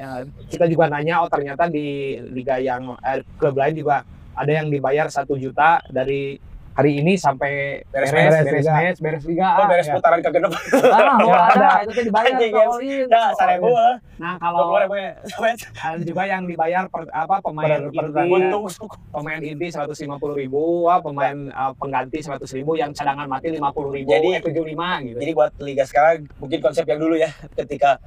ya, 0.00 0.24
kita 0.48 0.64
juga 0.64 0.88
nanya 0.88 1.20
oh 1.20 1.28
ternyata 1.28 1.68
di 1.68 2.16
liga 2.32 2.56
yang 2.56 2.96
eh, 3.04 3.20
klub 3.36 3.52
lain 3.52 3.76
juga 3.76 4.00
ada 4.32 4.48
yang 4.48 4.72
dibayar 4.72 5.12
satu 5.12 5.36
juta 5.36 5.84
dari 5.92 6.40
hari 6.74 6.98
ini 6.98 7.14
sampai 7.14 7.86
Beres 7.86 8.10
beres 8.10 8.34
beres 8.34 8.44
beres 8.44 8.66
beres, 8.66 8.98
beres 8.98 9.22
liga. 9.24 9.46
Oh, 9.48 9.62
ah, 9.62 9.66
beres 9.66 9.86
ya. 9.86 9.94
putaran 9.94 10.18
ke 10.18 10.28
genep 10.28 10.50
Ah, 10.50 11.14
oh, 11.16 11.18
Ya, 11.24 11.38
ada, 11.48 11.68
itu 11.80 11.92
tuh 11.92 12.04
dibayar 12.04 12.34
Anjing, 12.34 12.50
tuh, 12.52 12.78
iya. 12.80 13.02
ya 13.06 13.22
seribu 13.32 13.68
lah 13.70 13.94
Nah, 14.14 14.34
kalau 14.36 14.74
ada 14.74 15.98
juga 16.00 16.22
yang 16.24 16.42
dibayar 16.44 16.86
per, 16.86 17.06
apa 17.08 17.36
pemain 17.40 17.66
Per- 17.66 17.90
inti, 17.90 18.26
untung 18.28 18.64
pemain 19.08 19.40
inti 19.40 19.66
seratus 19.68 19.98
lima 20.00 20.16
puluh 20.16 20.34
ribu, 20.34 20.86
wah, 20.86 20.98
pemain 20.98 21.34
uh, 21.48 21.74
pengganti 21.74 22.18
seratus 22.20 22.50
ribu, 22.52 22.74
yang 22.74 22.90
cadangan 22.90 23.26
mati 23.26 23.50
lima 23.50 23.70
puluh 23.70 23.90
ribu, 23.92 24.10
Jadi- 24.10 24.34
eh, 24.34 24.42
tujuh 24.42 24.64
lima 24.64 24.98
gitu. 25.00 25.16
jadi 25.16 25.32
buat 25.32 25.50
liga 25.58 25.82
sekarang 25.82 26.26
mungkin 26.36 26.58
konsep 26.58 26.84
yang 26.84 26.98
dulu 26.98 27.14
ya 27.14 27.30
ketika 27.54 27.98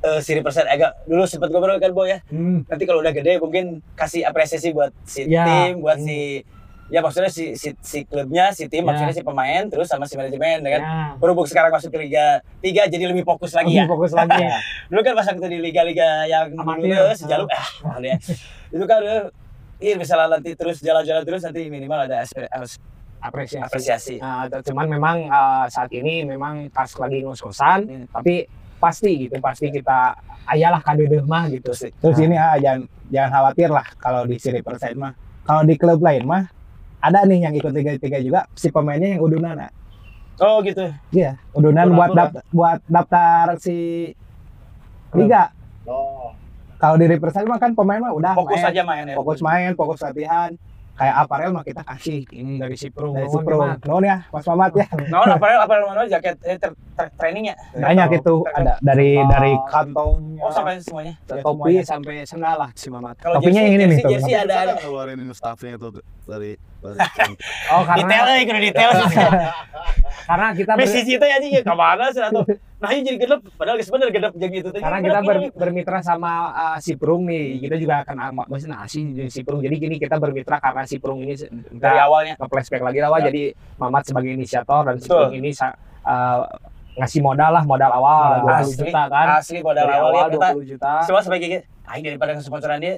eh 0.00 0.20
siri 0.20 0.38
persen 0.38 0.66
agak 0.66 1.00
dulu 1.04 1.24
sempat 1.24 1.48
ngobrol 1.48 1.78
kan 1.78 1.88
boy 1.90 2.06
ya. 2.06 2.20
Hmm. 2.28 2.60
nanti 2.66 2.84
kalau 2.84 3.00
udah 3.00 3.08
gede 3.10 3.40
mungkin 3.40 3.64
kasih 3.94 4.20
apresiasi 4.22 4.70
buat 4.70 4.92
si 5.02 5.24
Ya. 5.24 5.48
tim 5.48 5.80
buat 5.80 5.96
si 5.96 6.44
ya 6.86 7.00
maksudnya 7.00 7.28
si, 7.28 7.54
si 7.54 7.72
si 7.78 8.02
klubnya 8.02 8.50
si 8.50 8.66
tim 8.66 8.80
Ya. 8.80 8.86
maksudnya 8.86 9.12
si 9.12 9.22
pemain 9.22 9.64
terus 9.64 9.86
sama 9.86 10.04
si 10.04 10.14
manajemen 10.14 10.60
dengan 10.60 10.80
Ya. 10.80 11.16
berhubung 11.16 11.44
sekarang 11.44 11.70
masuk 11.70 11.88
ke 11.88 11.98
liga 11.98 12.44
3 12.60 12.86
jadi 12.86 13.04
lebih 13.06 13.22
fokus 13.22 13.52
lagi 13.52 13.72
ya 13.72 13.82
Lebih 13.82 13.92
fokus 13.94 14.12
lagi 14.12 14.36
ya. 14.38 14.58
dulu 14.88 15.00
kan 15.00 15.12
pas 15.14 15.26
waktu 15.26 15.46
di 15.48 15.58
liga-liga 15.60 16.08
yang 16.24 16.52
Amatir. 16.52 16.92
dulu 16.92 17.02
eh, 17.02 17.14
sejalur 17.14 17.48
ah 17.48 17.68
mahal 17.82 18.02
ya 18.02 18.16
itu 18.68 18.84
kan 18.84 18.98
udah 19.00 19.20
iya 19.76 19.94
misalnya 19.94 20.28
nanti 20.30 20.50
terus 20.52 20.76
jalan-jalan 20.78 21.22
terus 21.22 21.40
nanti 21.42 21.60
minimal 21.66 22.04
ada 22.04 22.20
harus 22.22 22.76
apresiasi. 23.18 23.64
apresiasi 23.64 24.14
Nah, 24.16 24.44
t- 24.46 24.60
cuman 24.62 24.84
memang 24.86 25.16
uh, 25.26 25.64
saat 25.66 25.88
ini 25.90 26.22
memang 26.22 26.68
pas 26.68 26.86
lagi 26.94 27.20
ngos-ngosan, 27.20 27.80
Hmm. 27.82 28.04
tapi 28.06 28.44
pasti 28.76 29.16
gitu, 29.18 29.40
pasti 29.40 29.72
kita 29.72 30.12
ayalah 30.46 30.78
kadedeh 30.78 31.24
mah 31.24 31.48
gitu 31.48 31.72
sih. 31.72 31.88
Terus 31.94 32.20
ini 32.20 32.36
ah 32.36 32.54
jangan 32.54 32.84
jangan 33.08 33.30
khawatir 33.32 33.68
lah 33.70 33.86
kalau 33.96 34.28
di 34.28 34.36
Siri 34.36 34.60
Perside 34.60 34.92
mah. 34.94 35.16
Kalau 35.42 35.62
di 35.62 35.74
klub 35.74 35.98
lain 35.98 36.22
mah 36.22 36.44
ada 37.04 37.20
nih 37.22 37.38
yang 37.42 37.54
ikut 37.54 37.68
tiga 37.70 37.92
tiga 37.96 38.18
juga 38.18 38.40
si 38.52 38.68
pemainnya 38.68 39.12
yang 39.12 39.20
udunan. 39.20 39.56
ah. 39.58 39.70
oh 40.40 40.58
gitu 40.60 40.88
Iya, 41.10 41.36
udunan 41.52 41.86
Udah 41.86 41.94
buat 41.94 42.08
atur, 42.08 42.18
dap- 42.18 42.44
buat 42.50 42.78
daftar 42.86 43.46
si 43.56 43.76
liga. 45.12 45.52
Oh. 45.84 46.32
Kalau 46.74 46.96
di 46.96 47.06
Riverside 47.06 47.44
mah 47.44 47.56
kan 47.56 47.72
pemain 47.72 47.96
mah 47.98 48.10
udah 48.10 48.32
fokus 48.34 48.58
main, 48.58 48.72
aja 48.72 48.82
main 48.82 49.04
ya 49.04 49.14
fokus 49.14 49.38
main, 49.40 49.70
fokus 49.72 50.00
latihan. 50.00 50.52
Kayak 50.94 51.16
aparel 51.18 51.50
mah 51.50 51.62
kita 51.62 51.82
kasih 51.82 52.22
Ini 52.24 52.54
dari 52.56 52.78
si 52.78 52.86
Pro. 52.86 53.10
dari 53.10 53.26
si 53.26 53.34
pro. 53.36 53.66
Nuhun 53.82 54.04
ya, 54.04 54.22
Mas 54.30 54.46
Mamat 54.46 54.78
ya. 54.78 54.86
nah 55.10 55.26
apa 55.26 55.42
apa 55.58 55.74
mana 55.82 56.06
jaket 56.06 56.38
eh, 56.40 56.54
ter, 56.54 56.70
ter, 56.70 57.06
trainingnya 57.18 57.58
Banyak 57.74 58.22
itu 58.22 58.46
ada 58.48 58.78
dari 58.78 59.18
Oh. 59.18 59.26
dari 59.26 59.52
kantong. 59.66 60.38
oh 60.38 60.52
sampai 60.54 60.78
semuanya 60.78 61.18
Ya, 61.26 61.42
topi 61.42 61.82
sampai 61.82 62.22
sendal 62.22 62.54
lah 62.56 62.70
si 62.72 62.86
Mamat. 62.88 63.18
kalau 63.18 63.42
Topinya 63.42 63.58
jersey, 63.58 63.66
yang 63.66 63.74
ini 63.74 63.84
nih, 63.84 63.90
jersey, 63.90 64.04
tuh. 64.06 64.12
jersey 64.14 64.34
ada 64.36 64.54
ada 64.70 65.10
ini 65.10 65.34
staffnya 65.34 65.72
itu 65.74 65.88
dari 66.22 66.50
Oh 66.84 67.82
detail 67.96 68.24
karena 68.24 68.32
eh 68.36 68.44
kudu 68.44 68.60
detail 68.60 68.90
sih 69.08 69.16
karena 70.28 70.46
kita 70.56 70.72
ber- 70.72 70.80
Messi 70.84 71.00
itu 71.04 71.24
ya 71.24 71.36
anjing 71.36 71.52
ka 71.60 71.74
mana 71.76 72.08
sih 72.12 72.22
atau 72.24 72.44
nah 72.80 72.88
ini 72.92 73.00
jadi 73.04 73.16
gedep 73.16 73.40
padahal 73.56 73.76
bener 73.80 74.08
gedep 74.12 74.32
gitu 74.36 74.68
teh 74.72 74.80
karena 74.80 74.98
kita 75.00 75.20
ber- 75.24 75.52
bermitra 75.56 76.00
sama 76.04 76.52
uh, 76.52 76.78
si 76.80 76.96
Prung 76.96 77.24
nih, 77.24 77.60
kita 77.64 77.76
juga 77.80 78.04
akan 78.04 78.44
maksudnya 78.48 78.80
dari 79.16 79.32
si 79.32 79.40
Prung. 79.40 79.60
Jadi 79.64 79.74
gini 79.80 79.96
kita 79.96 80.20
bermitra 80.20 80.60
karena 80.60 80.84
si 80.84 81.00
Prung 81.00 81.20
ini 81.24 81.32
dari 81.72 81.98
awalnya 82.00 82.36
ke 82.36 82.44
flashback 82.44 82.84
lagi 82.84 83.00
lah. 83.00 83.08
Ya. 83.20 83.32
jadi 83.32 83.42
Mamat 83.80 84.04
sebagai 84.08 84.32
inisiator 84.32 84.84
dan 84.84 84.96
si. 85.00 85.08
Prung 85.08 85.32
ini 85.32 85.52
uh, 86.04 86.44
ngasih 86.94 87.20
modal 87.24 87.50
lah 87.50 87.64
modal 87.66 87.90
awal 87.90 88.44
Modal 88.44 88.62
20 88.62 88.64
asli 88.64 88.74
juta 88.86 89.02
kan. 89.10 89.26
asli 89.40 89.58
pada 89.60 89.80
Dari 89.82 89.94
awal 89.98 90.24
kita 90.30 90.48
20 90.54 90.72
juta. 90.76 90.92
cuma 91.08 91.20
sebagai 91.24 91.48
aing 91.88 92.04
daripada 92.04 92.30
ngesponsoran 92.38 92.78
dia 92.80 92.94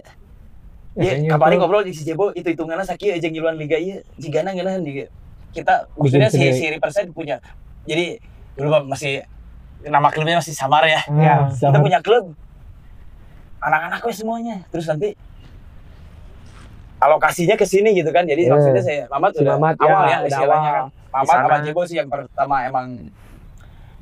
Ya, 0.96 1.12
Iya, 1.12 1.28
itu- 1.28 1.60
ngobrol 1.60 1.84
di 1.84 1.92
si 1.92 2.02
Jebo 2.02 2.32
itu 2.32 2.48
hitungannya 2.48 2.80
sakit 2.82 3.20
aja 3.20 3.28
ngiluan 3.28 3.54
liga 3.54 3.76
iya 3.76 4.00
jigana 4.16 4.50
ngeunaheun 4.50 4.80
juga. 4.80 5.12
Kita 5.52 5.92
maksudnya 5.92 6.32
si 6.32 6.40
si 6.50 6.64
Riverside 6.66 7.12
punya. 7.12 7.36
Jadi 7.84 8.16
dulu 8.56 8.88
masih 8.88 9.20
nama 9.84 10.08
klubnya 10.08 10.40
masih 10.40 10.56
samar 10.56 10.88
ya. 10.88 11.04
Ya, 11.12 11.52
Kita 11.52 11.68
sama. 11.68 11.84
punya 11.84 12.00
klub 12.00 12.32
anak-anak 13.58 14.00
we 14.02 14.12
semuanya. 14.12 14.56
Terus 14.66 14.88
nanti 14.88 15.12
alokasinya 16.96 17.54
ke 17.54 17.68
sini 17.68 17.92
gitu 17.92 18.08
kan. 18.08 18.24
Jadi 18.24 18.48
Iya. 18.48 18.52
maksudnya 18.56 18.80
saya 18.80 19.02
Mamat 19.06 19.30
Si 19.32 19.44
udah 19.44 19.54
Mamat, 19.54 19.74
awal 19.78 20.02
ya, 20.02 20.16
ya, 20.16 20.18
istilahnya 20.26 20.70
awal. 20.70 20.86
kan. 20.88 21.12
Mamat 21.12 21.36
sama 21.44 21.56
Jebo 21.60 21.82
sih 21.84 21.96
yang 21.96 22.08
pertama 22.08 22.56
emang 22.64 22.86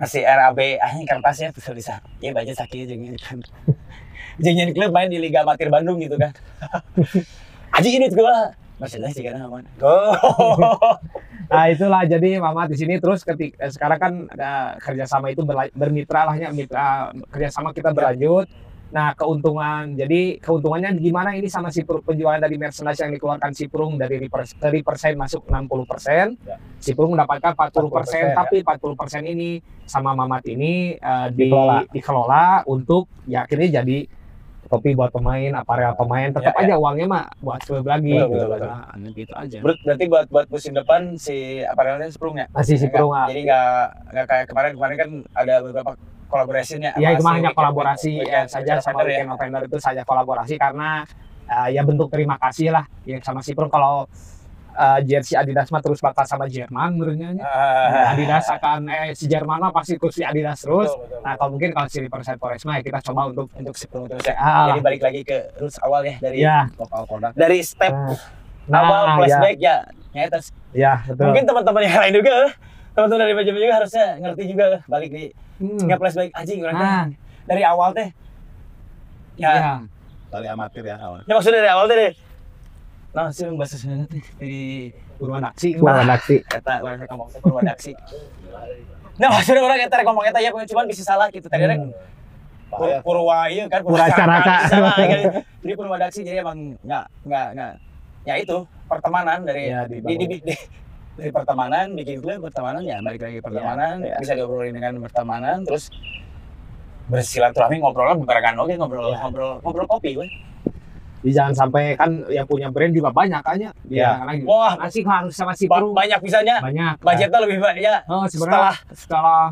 ngasih 0.00 0.22
RAB 0.26 0.60
ah 0.82 0.92
kertasnya 1.06 1.54
bisa. 1.54 2.02
Ya 2.18 2.30
baca 2.34 2.52
sakit 2.52 2.78
aja 2.88 2.94
gitu 2.94 3.18
kan. 3.20 3.38
Jangan 4.42 4.74
klub 4.74 4.90
main 4.90 5.08
di 5.10 5.18
Liga 5.22 5.46
Amatir 5.46 5.70
Bandung 5.70 6.02
gitu 6.02 6.18
kan. 6.18 6.34
Aji 7.78 7.90
ini 7.98 8.06
lah 8.14 8.54
maksudnya 8.74 9.10
sih 9.14 9.22
karena 9.22 9.46
aman 9.46 9.62
oh 9.86 10.14
Nah 11.44 11.70
itulah 11.70 12.02
jadi 12.08 12.40
Mama 12.40 12.66
di 12.66 12.76
sini 12.78 12.96
terus 12.98 13.20
ketika 13.22 13.68
sekarang 13.68 13.98
kan 14.00 14.12
ada 14.32 14.80
kerjasama 14.80 15.30
itu 15.30 15.44
bermitra 15.76 16.26
lah 16.26 16.36
ya 16.40 16.48
mitra 16.50 17.12
kerjasama 17.28 17.76
kita 17.76 17.92
berlanjut. 17.92 18.48
Nah 18.90 19.12
keuntungan 19.12 19.92
jadi 19.92 20.38
keuntungannya 20.38 20.94
gimana 20.96 21.32
ini 21.32 21.46
sama 21.46 21.70
si 21.70 21.82
Prung, 21.82 22.00
penjualan 22.00 22.38
dari 22.38 22.54
merchandise 22.54 23.00
yang 23.00 23.10
dikeluarkan 23.10 23.50
si 23.50 23.66
Prung 23.66 23.96
dari 23.96 24.28
dari 24.56 24.80
persen 24.80 25.12
masuk 25.14 25.46
60 25.46 25.84
persen, 25.84 26.26
Ya. 26.40 26.56
si 26.76 26.92
Prung 26.92 27.12
mendapatkan 27.12 27.54
40 27.54 27.88
persen, 27.88 28.24
40%, 28.30 28.38
tapi 28.38 28.56
40 28.60 28.94
persen 28.94 29.22
ini 29.24 29.58
sama 29.84 30.12
Mamat 30.12 30.44
ini 30.46 30.94
eh, 30.94 31.28
di, 31.30 31.48
Dikelola. 31.48 31.78
dikelola 31.88 32.44
untuk 32.64 33.08
ya 33.24 33.42
akhirnya 33.42 33.80
jadi 33.80 34.06
topi 34.64 34.96
buat 34.96 35.12
pemain, 35.12 35.52
aparel 35.54 35.92
pemain, 35.92 36.32
tetap 36.32 36.50
Ya, 36.50 36.56
ya. 36.56 36.64
aja 36.64 36.74
uangnya 36.80 37.06
mah 37.06 37.24
buat 37.36 37.60
klub 37.60 37.84
lagi 37.84 38.10
Betul, 38.10 38.26
gitu. 38.26 38.32
betul, 38.32 38.48
betul. 38.48 38.68
Nah, 38.72 39.10
gitu 39.12 39.32
aja. 39.36 39.56
Ber- 39.60 39.80
berarti 39.84 40.04
buat 40.08 40.26
buat 40.32 40.46
musim 40.48 40.72
depan 40.72 41.00
si 41.14 41.36
aparelnya 41.60 42.08
Sprung 42.08 42.40
ya 42.40 42.48
Masih 42.48 42.80
si 42.80 42.88
Perung 42.88 43.12
ah. 43.12 43.28
jadi 43.28 43.44
nggak 43.44 43.68
nggak 44.08 44.26
kayak 44.26 44.46
kemarin 44.48 44.72
kemarin 44.72 44.96
kan 44.96 45.10
ada 45.36 45.54
beberapa 45.60 45.90
kolaborasinya 46.34 46.90
Ya 46.96 47.14
itu 47.14 47.22
mah 47.22 47.32
hanya 47.32 47.48
Weekend- 47.48 47.54
kolaborasi 47.54 48.10
ya, 48.12 48.22
Weekend 48.42 48.48
saja 48.50 48.72
sama 48.76 48.98
Offender 48.98 49.06
ya. 49.06 49.10
Weekend 49.14 49.30
Offender 49.30 49.62
itu 49.64 49.78
saja 49.78 50.02
kolaborasi 50.02 50.54
karena 50.56 51.06
uh, 51.46 51.68
ya 51.68 51.80
bentuk 51.80 52.10
terima 52.10 52.34
kasih 52.36 52.68
lah 52.68 52.84
ya 53.02 53.22
sama 53.22 53.38
si 53.38 53.54
Prung 53.54 53.68
kalau 53.68 54.10
uh, 54.74 54.98
jersey 55.00 55.34
Adidas 55.34 55.70
mah 55.70 55.78
terus 55.78 55.98
bakal 55.98 56.24
sama 56.24 56.44
Jerman 56.46 56.90
menurutnya. 56.92 57.38
Ah, 57.38 58.10
Adidas 58.10 58.50
akan 58.50 58.88
eh 58.88 59.12
si 59.12 59.24
Jerman 59.24 59.60
mah 59.60 59.70
pasti 59.70 59.94
terus 59.94 60.12
si 60.12 60.22
Adidas 60.22 60.58
terus. 60.58 60.90
betul, 60.90 61.06
betul, 61.06 61.20
Nah 61.20 61.32
kalau 61.36 61.50
mungkin 61.52 61.70
kalau 61.70 61.86
si 61.86 61.98
Riverside 61.98 62.36
Forest 62.36 62.64
mah 62.64 62.74
ya 62.74 62.82
kita 62.82 62.98
coba 63.04 63.30
untuk 63.30 63.46
untuk 63.52 63.74
si 63.74 63.86
terus 63.86 64.10
ya 64.20 64.34
Ah. 64.34 64.66
jadi 64.68 64.80
balik 64.82 65.00
lagi 65.00 65.20
ke 65.22 65.38
roots 65.56 65.78
awal 65.78 66.02
ya 66.02 66.18
dari 66.18 66.38
ya 66.40 66.66
Lokal 66.74 67.06
produk. 67.06 67.30
dari 67.32 67.62
step 67.62 67.94
nah, 68.66 68.80
awal 68.80 69.02
ya, 69.04 69.14
flashback 69.14 69.56
ya 69.58 69.76
nyata 70.10 70.38
ya 70.72 70.92
betul. 71.04 71.24
mungkin 71.28 71.44
teman-teman 71.44 71.82
yang 71.82 71.98
lain 72.00 72.14
juga 72.14 72.34
teman-teman 72.90 73.20
dari 73.20 73.34
Bajam 73.34 73.54
juga 73.56 73.74
harusnya 73.74 74.06
ngerti 74.16 74.42
juga 74.48 74.66
balik 74.84 75.10
di 75.10 75.24
Hmm. 75.54 75.78
nggak 75.80 75.98
flashback 75.98 76.30
anjing 76.32 76.58
orang 76.60 76.74
teh 76.74 76.84
Nah, 76.84 77.04
dari 77.44 77.62
awal 77.62 77.90
teh 77.90 78.08
ya, 79.36 79.50
ya. 79.50 79.74
Dari 80.28 80.46
amatir 80.46 80.82
ya 80.82 80.96
awal. 80.96 81.22
ya 81.22 81.32
maksudnya 81.32 81.60
dari 81.60 81.70
awal 81.70 81.86
teh 81.86 81.96
deh 81.96 82.12
nah 83.10 83.30
sih 83.30 83.46
bahasa 83.48 83.76
Sunda 83.76 84.04
teh 84.04 84.18
dari 84.34 84.90
Purwadaksi. 85.14 85.68
Purwadaksi. 85.74 86.36
kata 86.44 86.72
orang 86.80 86.98
yang 86.98 87.08
ngomong 87.08 87.28
teh 87.28 87.38
Purwadaksi 87.38 87.92
nah 89.14 89.28
maksudnya 89.30 89.62
orang 89.62 89.78
yang 89.78 89.90
ngomong 90.02 90.24
eta 90.24 90.38
ya 90.38 90.50
cuman 90.50 90.84
bisa 90.84 91.02
salah 91.02 91.30
gitu 91.30 91.46
tadi 91.46 91.64
Hmm. 91.64 91.94
Pur- 92.66 92.98
Purwa 93.04 93.46
iya 93.46 93.70
kan 93.70 93.86
Purwacaraka. 93.86 94.42
bisa 94.58 94.66
salah, 94.68 94.94
kan. 94.98 95.22
jadi 95.62 95.72
Purwadaksi 95.72 96.20
jadi 96.20 96.42
emang 96.42 96.74
nggak 96.80 97.04
nggak 97.22 97.46
nggak 97.54 97.72
ya 98.24 98.34
itu 98.34 98.56
pertemanan 98.84 99.46
dari 99.46 99.70
Ya, 99.70 99.86
di, 99.86 100.02
dibangun. 100.02 100.18
di, 100.18 100.36
di- 100.42 100.58
dari 101.14 101.30
pertemanan 101.30 101.94
bikin 101.94 102.18
klub 102.18 102.42
pertemanan 102.42 102.82
ya 102.82 102.98
balik 102.98 103.22
lagi 103.22 103.38
pertemanan 103.38 103.94
Ya, 103.98 104.08
ya. 104.08 104.16
bisa 104.18 104.32
diobrolin 104.34 104.72
dengan 104.72 104.98
pertemanan 105.00 105.62
terus 105.62 105.86
bersilaturahmi 107.06 107.76
ngobrol 107.78 108.16
barengan 108.22 108.54
oke 108.58 108.74
ngobrol 108.74 109.08
Ya. 109.08 109.18
ngobrol 109.20 109.52
ngobrol 109.60 109.86
kopi 109.88 110.16
weh 110.16 110.30
Jadi 111.24 111.32
jangan 111.32 111.54
sampai 111.56 111.96
kan 111.96 112.20
yang 112.28 112.44
punya 112.44 112.68
brand 112.68 112.92
juga 112.92 113.08
banyak 113.08 113.40
aja. 113.40 113.72
Ya. 113.88 114.20
lagi. 114.20 114.44
wah 114.44 114.76
Masih 114.76 115.00
harus 115.02 115.32
sama 115.32 115.56
si 115.56 115.64
ba- 115.64 115.80
Prung. 115.80 115.96
banyak 115.96 116.20
bisanya 116.20 116.60
Banyak. 116.60 117.00
budgetnya 117.00 117.38
lebih 117.40 117.58
banyak 117.58 117.80
ya 117.80 117.96
Oh, 118.04 118.28
setelah 118.28 118.76
sebenarnya 118.76 118.92
setelah 118.92 119.42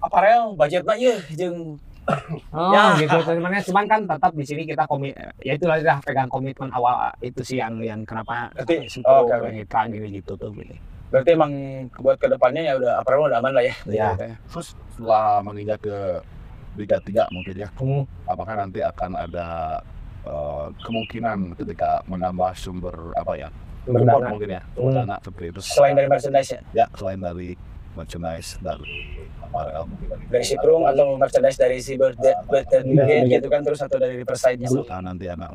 aparel 0.00 0.42
budgetnya 0.52 0.94
ya 0.98 1.14
jeung 1.32 1.78
Oh 2.50 2.74
Ya. 2.74 2.98
gitu 2.98 3.14
sebenarnya 3.22 3.62
cuman 3.62 3.84
kan 3.86 4.00
tetap 4.02 4.34
di 4.34 4.42
sini 4.42 4.62
kita 4.66 4.82
komit 4.84 5.14
ya 5.38 5.54
itu 5.54 5.62
lah 5.64 5.78
pegang 6.00 6.26
komitmen 6.26 6.74
awal 6.74 7.14
itu 7.22 7.38
sih 7.40 7.62
yang 7.62 7.78
yang 7.78 8.02
kenapa 8.02 8.50
si 8.82 8.98
oh, 9.04 9.22
mitra 9.44 9.86
gitu 9.86 10.06
gitu 10.08 10.32
tuh 10.34 10.50
gitu. 10.56 10.74
Berarti 11.12 11.30
emang 11.36 11.52
buat 12.00 12.16
ke 12.16 12.26
depannya 12.26 12.62
ya 12.64 12.72
udah 12.80 12.92
aparel 12.98 13.28
udah 13.28 13.38
aman 13.38 13.52
lah 13.52 13.64
ya. 13.64 13.74
Ya. 13.84 14.08
Terus 14.48 14.72
setelah 14.96 15.44
menginjak 15.44 15.84
ke 15.84 15.96
Liga 16.72 16.96
3 16.98 17.28
mungkin 17.28 17.54
ya, 17.54 17.68
Hmm. 17.76 18.08
apakah 18.24 18.56
nanti 18.56 18.80
akan 18.80 19.12
ada 19.14 19.46
eh, 20.22 20.66
kemungkinan 20.80 21.58
ketika 21.58 22.00
menambah 22.06 22.54
sumber 22.54 22.94
apa 23.12 23.34
ya 23.34 23.48
Sumber 23.82 24.06
support 24.06 24.24
mungkin 24.30 24.50
ya 24.54 24.62
sumber 24.72 24.88
Hmm. 24.88 24.98
dana 25.04 25.16
seperti 25.20 25.46
itu. 25.50 25.60
Selain 25.60 25.94
dari 25.94 26.08
merchandise 26.08 26.50
ya? 26.54 26.60
Ya 26.72 26.86
selain 26.94 27.20
dari 27.20 27.48
merchandise 27.92 28.50
dari 28.62 28.94
aparel 29.42 29.84
mungkin. 29.84 30.06
Dari 30.30 30.44
si 30.46 30.54
Prung 30.56 30.86
atau 30.88 31.18
merchandise 31.20 31.58
dari 31.58 31.76
si 31.82 31.98
birthday 31.98 32.32
birthday 32.48 32.80
Brigade 32.86 33.26
gitu 33.28 33.48
kan 33.50 33.60
terus 33.60 33.82
atau 33.82 33.98
dari 33.98 34.14
Riverside 34.16 34.62
nya 34.62 34.68
apakah 34.70 35.00
nanti 35.02 35.26
ada 35.28 35.52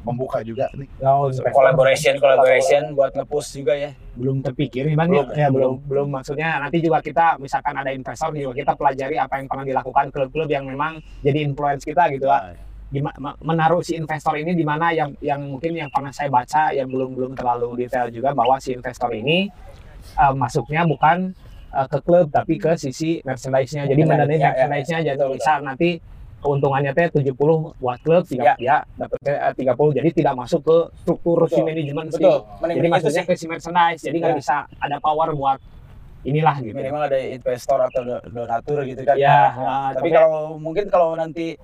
membuka 0.00 0.40
juga 0.40 0.66
nih. 0.72 0.88
Oh, 1.04 1.28
collaboration 1.52 2.16
collaboration 2.16 2.96
buat 2.96 3.12
nge-push 3.12 3.60
juga 3.60 3.76
ya. 3.76 3.92
Belum 4.16 4.40
terpikir 4.40 4.88
bang 4.88 5.08
Belum, 5.08 5.26
ya 5.36 5.48
belum 5.52 5.72
belum. 5.84 6.06
Maksudnya 6.08 6.56
nanti 6.56 6.80
juga 6.80 7.04
kita 7.04 7.36
misalkan 7.36 7.76
ada 7.76 7.92
investor 7.92 8.32
juga 8.32 8.52
kita 8.56 8.72
pelajari 8.76 9.16
apa 9.20 9.36
yang 9.40 9.46
pernah 9.48 9.64
dilakukan 9.68 10.08
klub-klub 10.08 10.48
yang 10.48 10.64
memang 10.64 10.98
jadi 11.20 11.44
influence 11.44 11.84
kita 11.84 12.08
gitu 12.12 12.26
lah 12.28 12.56
Gima- 12.90 13.14
ma- 13.22 13.38
menaruh 13.38 13.86
si 13.86 13.94
investor 13.94 14.34
ini 14.34 14.50
di 14.50 14.66
mana 14.66 14.90
yang 14.90 15.14
yang 15.22 15.38
mungkin 15.46 15.78
yang 15.78 15.86
pernah 15.94 16.10
saya 16.10 16.26
baca 16.26 16.74
yang 16.74 16.90
belum 16.90 17.14
belum 17.14 17.32
terlalu 17.38 17.86
detail 17.86 18.10
juga 18.10 18.34
bahwa 18.34 18.58
si 18.58 18.74
investor 18.74 19.14
ini 19.14 19.46
uh, 20.18 20.34
masuknya 20.34 20.82
bukan 20.82 21.30
uh, 21.70 21.86
ke 21.86 22.02
klub 22.02 22.34
tapi 22.34 22.58
ke 22.58 22.74
sisi 22.74 23.22
merchandise-nya. 23.22 23.86
Jadi 23.86 24.00
Merchandise, 24.02 24.26
mendanai 24.26 24.34
ya, 24.34 24.42
ya. 24.42 24.48
merchandise-nya 24.50 24.98
jadi 25.06 25.22
Betul, 25.22 25.34
bisa 25.38 25.52
nanti 25.62 25.90
keuntungannya 26.40 26.90
teh 26.90 27.06
70 27.10 27.36
buat 27.76 27.98
klub, 28.00 28.24
Ya. 28.26 28.56
3 28.56 28.60
ya, 28.60 28.76
dapatnya 28.96 29.34
eh, 29.42 29.54
30 29.54 29.92
jadi 29.92 30.08
tidak 30.10 30.34
masuk 30.34 30.60
ke 30.62 30.76
struktur 30.98 31.38
si 31.44 31.54
Betul. 31.54 31.64
manajemen 31.66 32.06
si. 32.06 32.14
betul 32.16 32.38
Jadi 32.40 32.60
mending 32.60 32.80
itu 32.80 32.88
maksudnya 32.90 33.22
sih 33.22 33.26
ke 33.26 33.34
si 33.34 33.46
merchandise. 33.46 34.00
Jadi 34.00 34.16
nggak 34.18 34.32
Ya. 34.32 34.38
bisa 34.38 34.56
ada 34.76 34.96
power 34.98 35.28
buat 35.32 35.58
inilah 36.20 36.56
gitu. 36.58 36.72
minimal 36.74 37.02
ada 37.02 37.16
investor 37.18 37.78
atau 37.82 38.00
do- 38.02 38.24
donatur 38.26 38.84
gitu 38.84 39.00
kan 39.02 39.16
Ya, 39.16 39.52
Nah, 39.54 39.88
tapi 39.90 40.08
tapi- 40.08 40.10
kalau 40.14 40.56
mungkin 40.56 40.84
kalau 40.86 41.12
nanti 41.14 41.56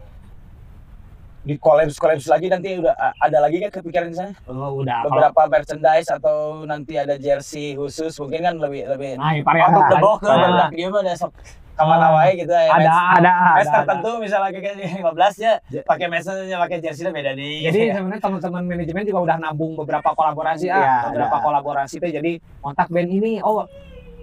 di 1.42 1.54
collabs 1.56 1.94
collabs 1.94 2.26
lagi 2.26 2.48
nanti 2.48 2.74
udah 2.74 2.90
ada 3.16 3.38
lagi 3.38 3.60
kan 3.60 3.70
kepikiran 3.70 4.10
di 4.10 4.16
sana 4.16 4.32
Oh, 4.44 4.82
udah 4.82 4.98
kalau- 4.98 5.30
beberapa 5.30 5.42
merchandise 5.46 6.10
atau 6.10 6.64
nanti 6.64 6.96
ada 6.96 7.14
jersey 7.16 7.72
khusus 7.72 8.18
mungkin 8.18 8.42
kan 8.42 8.54
lebih 8.58 8.82
lebih 8.88 9.14
Nah, 9.14 9.30
out 9.30 9.46
pare 9.46 9.60
of 9.62 9.86
the 9.86 9.98
box 10.00 10.18
kan 10.20 10.38
ada 10.42 11.14
sok 11.14 11.32
kawan 11.76 12.00
awalnya 12.00 12.32
gitu 12.34 12.52
ya 12.52 12.62
ada 12.66 12.72
match- 12.72 12.88
ada 12.88 13.32
match 13.32 13.36
ada, 13.36 13.60
ada. 13.60 13.76
tertentu 13.76 14.10
misalnya 14.16 14.50
kayak 14.50 14.76
15 14.96 15.34
ya 15.36 15.52
pakai 15.84 16.06
matchnya 16.08 16.56
pakai 16.58 16.76
jersey 16.80 17.04
beda 17.06 17.32
nih 17.36 17.56
Jadi 17.68 17.80
sebenarnya 17.92 18.22
teman-teman 18.24 18.62
manajemen 18.64 19.02
juga 19.04 19.20
udah 19.22 19.36
nabung 19.36 19.72
beberapa 19.76 20.08
kolaborasi 20.10 20.66
ah, 20.66 20.76
Iya, 20.76 20.94
beberapa 21.12 21.36
ada. 21.36 21.44
kolaborasi 21.44 21.94
teh 22.00 22.10
jadi 22.10 22.32
kontak 22.58 22.88
band 22.88 23.08
ini 23.12 23.38
oh 23.44 23.68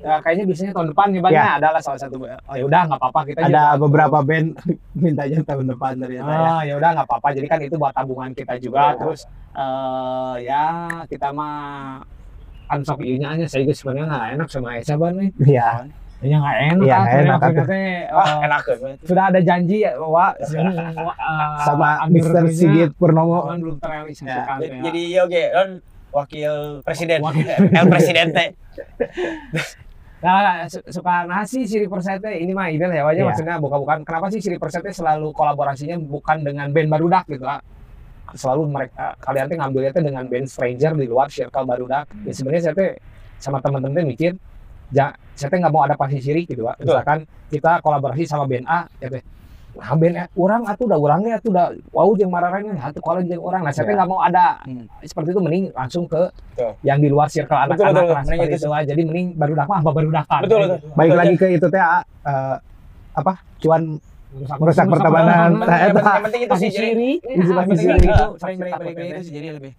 ya, 0.04 0.20
kayaknya 0.20 0.43
biasanya 0.49 0.72
tahun 0.74 0.88
depan 0.91 1.08
nih 1.14 1.22
banyak 1.24 1.39
Iya. 1.39 1.58
adalah 1.62 1.82
salah 1.82 1.99
satu 2.01 2.16
oh 2.20 2.56
ya 2.58 2.64
udah 2.66 2.82
nggak 2.89 2.99
apa-apa 2.99 3.20
kita 3.24 3.39
Ada 3.39 3.47
juga 3.47 3.64
beberapa 3.80 4.18
band 4.20 4.47
mintanya 5.04 5.39
tahun 5.45 5.66
depan 5.72 5.93
ternyata 5.95 6.32
ya. 6.34 6.41
ah 6.43 6.62
ya 6.66 6.74
udah 6.76 6.89
nggak 6.91 7.08
apa-apa 7.08 7.28
jadi 7.32 7.47
kan 7.47 7.60
itu 7.62 7.76
buat 7.78 7.93
tabungan 7.93 8.32
kita 8.34 8.54
juga 8.60 8.97
terus 8.97 9.24
eh 9.54 10.36
ya 10.43 10.66
kita 11.08 11.30
mah 11.32 12.01
kan 12.68 12.82
sok 12.82 13.06
aja 13.06 13.45
saya 13.45 13.62
juga 13.64 13.76
sebenarnya 13.78 14.06
nggak 14.10 14.26
enak 14.34 14.47
sama 14.49 14.70
Esa 14.82 14.95
nih 14.97 15.30
Iya. 15.45 15.70
Ya 16.24 16.38
nggak 16.39 16.57
enak 16.65 16.84
Iya, 16.84 16.97
nggak 16.97 17.19
enak, 17.19 17.39
ah 18.09 18.26
eh, 18.26 18.45
enak 18.47 18.61
sudah 19.03 19.24
ada 19.28 19.39
janji 19.39 19.84
ya 19.84 19.91
bahwa 19.99 20.26
eh, 20.34 20.47
Sama. 21.61 21.89
Riznya, 22.07 22.47
Sigit 22.49 22.91
Purnomo. 22.95 23.43
kan 23.45 23.59
belum 23.59 23.76
terrealisasikan 23.78 24.57
jadi, 24.57 24.71
ya. 24.71 24.82
jadi 24.82 25.01
ya 25.05 25.21
oke 25.21 25.43
kan 25.51 25.69
wakil 26.09 26.53
presiden 26.82 27.19
Wakil- 27.19 27.49
el 27.69 27.86
presidente 27.88 28.43
Nah, 30.24 30.63
su- 30.65 30.88
suka 30.88 31.28
nasi 31.28 31.67
si 31.67 31.76
Riverside 31.78 32.24
teh, 32.24 32.39
ini 32.39 32.55
mah 32.55 32.71
ide 32.71 32.88
lah 32.88 32.95
ya 32.95 33.03
aja 33.03 33.11
Iya. 33.13 33.26
maksudnya 33.28 33.55
bukan-bukan 33.59 34.07
kenapa 34.07 34.32
sih 34.32 34.39
si 34.39 34.47
Riverside 34.47 34.80
teh 34.82 34.95
selalu 34.95 35.36
kolaborasinya 35.36 35.99
bukan 35.99 36.39
dengan 36.41 36.71
band 36.71 36.88
barudak 36.88 37.28
gitu 37.28 37.43
lah. 37.43 37.59
Selalu 38.32 38.71
mereka 38.71 39.19
kalian 39.19 39.51
teh 39.51 39.59
ngambilnya 39.59 39.91
teh 39.91 39.99
dengan 39.99 40.24
band 40.24 40.47
stranger 40.47 40.95
di 40.95 41.05
luar 41.05 41.28
circle 41.28 41.67
barudak. 41.67 42.07
Ya 42.24 42.32
sebenarnya 42.32 42.63
saya 42.63 42.74
teh 42.74 42.89
sama 43.36 43.59
temen-temen 43.59 43.91
teh 43.93 44.05
mikir 44.07 44.32
ja, 44.89 45.05
saya 45.34 45.47
teh 45.47 45.57
nggak 45.57 45.69
mau 45.69 45.81
ada 45.81 45.93
pasti 45.93 46.19
sirik 46.19 46.45
gitu. 46.45 46.65
Betul. 46.65 46.84
Misalkan 46.89 47.19
kita 47.47 47.79
kolaborasi 47.79 48.23
sama 48.23 48.43
band 48.43 48.65
A 48.65 48.89
ya 48.97 49.07
teh 49.09 49.23
nah 49.73 49.89
band 49.91 50.13
A, 50.15 50.29
orang 50.36 50.61
atuh 50.63 50.86
udah 50.86 50.99
orangnya 50.99 51.34
atuh 51.36 51.49
udah 51.49 51.65
wow 51.89 52.13
jeung 52.13 52.29
mararanya 52.29 52.77
atuh 52.79 53.01
kalau 53.01 53.19
jeung 53.19 53.41
orang 53.41 53.61
nah 53.61 53.73
saya 53.73 53.84
teh 53.84 53.89
Iya. 53.89 53.97
nggak 53.97 54.05
mau 54.07 54.21
ada 54.21 54.61
Hmm. 54.61 54.86
seperti 55.01 55.29
itu 55.29 55.41
mending 55.41 55.65
langsung 55.71 56.05
ke 56.05 56.29
Betul. 56.53 56.71
yang 56.84 56.97
di 56.97 57.09
luar 57.09 57.25
circle 57.25 57.57
Betul, 57.65 57.89
anak-anak 57.89 57.89
betul. 57.95 58.13
lah 58.13 58.21
Mending 58.21 58.38
seperti 58.38 58.53
itu 58.53 58.67
itu 58.69 58.86
jadi 58.86 59.01
mending 59.03 59.27
barudak 59.34 59.65
mah 59.65 59.79
apa 59.79 59.89
barudakan 59.91 60.39
betul 60.41 60.59
betul 60.61 60.77
Baik 60.93 61.09
Betul, 61.09 61.17
lagi 61.17 61.36
ke 61.36 61.47
itu 61.51 61.67
teh 61.67 61.81
eh, 61.81 62.55
apa? 63.13 63.34
Cuan 63.57 63.81
merusak, 64.29 64.57
Merusak 64.57 64.86
pertemanan. 64.89 65.49
yang 65.49 65.53
Nah, 65.53 65.65
penting- 65.89 66.05
yang 66.05 66.23
penting 66.23 66.41
itu 66.43 66.53
sih 66.53 66.69
jadi 66.69 66.86
siri 66.86 67.11
Itu 67.23 67.41
yang 67.49 67.57
penting 67.65 68.73
paling 68.73 68.95
itu 69.09 69.21
sih 69.21 69.34
jadi 69.34 69.47
lebih 69.57 69.71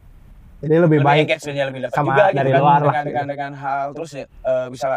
jadi 0.60 0.74
lebih 0.80 0.98
baik 1.00 1.26
engagementnya 1.26 1.64
lebih 1.66 1.80
dapat 1.82 1.94
sama 1.94 2.06
juga 2.08 2.24
gitu 2.24 2.36
dari 2.36 2.50
kan, 2.50 2.60
luar 2.60 2.72
lah. 2.72 2.82
dengan, 2.84 3.04
dengan 3.04 3.26
dengan 3.26 3.52
hal 3.54 3.84
terus 3.92 4.10
ya 4.12 4.24
eh, 4.24 4.66
bisa 4.68 4.88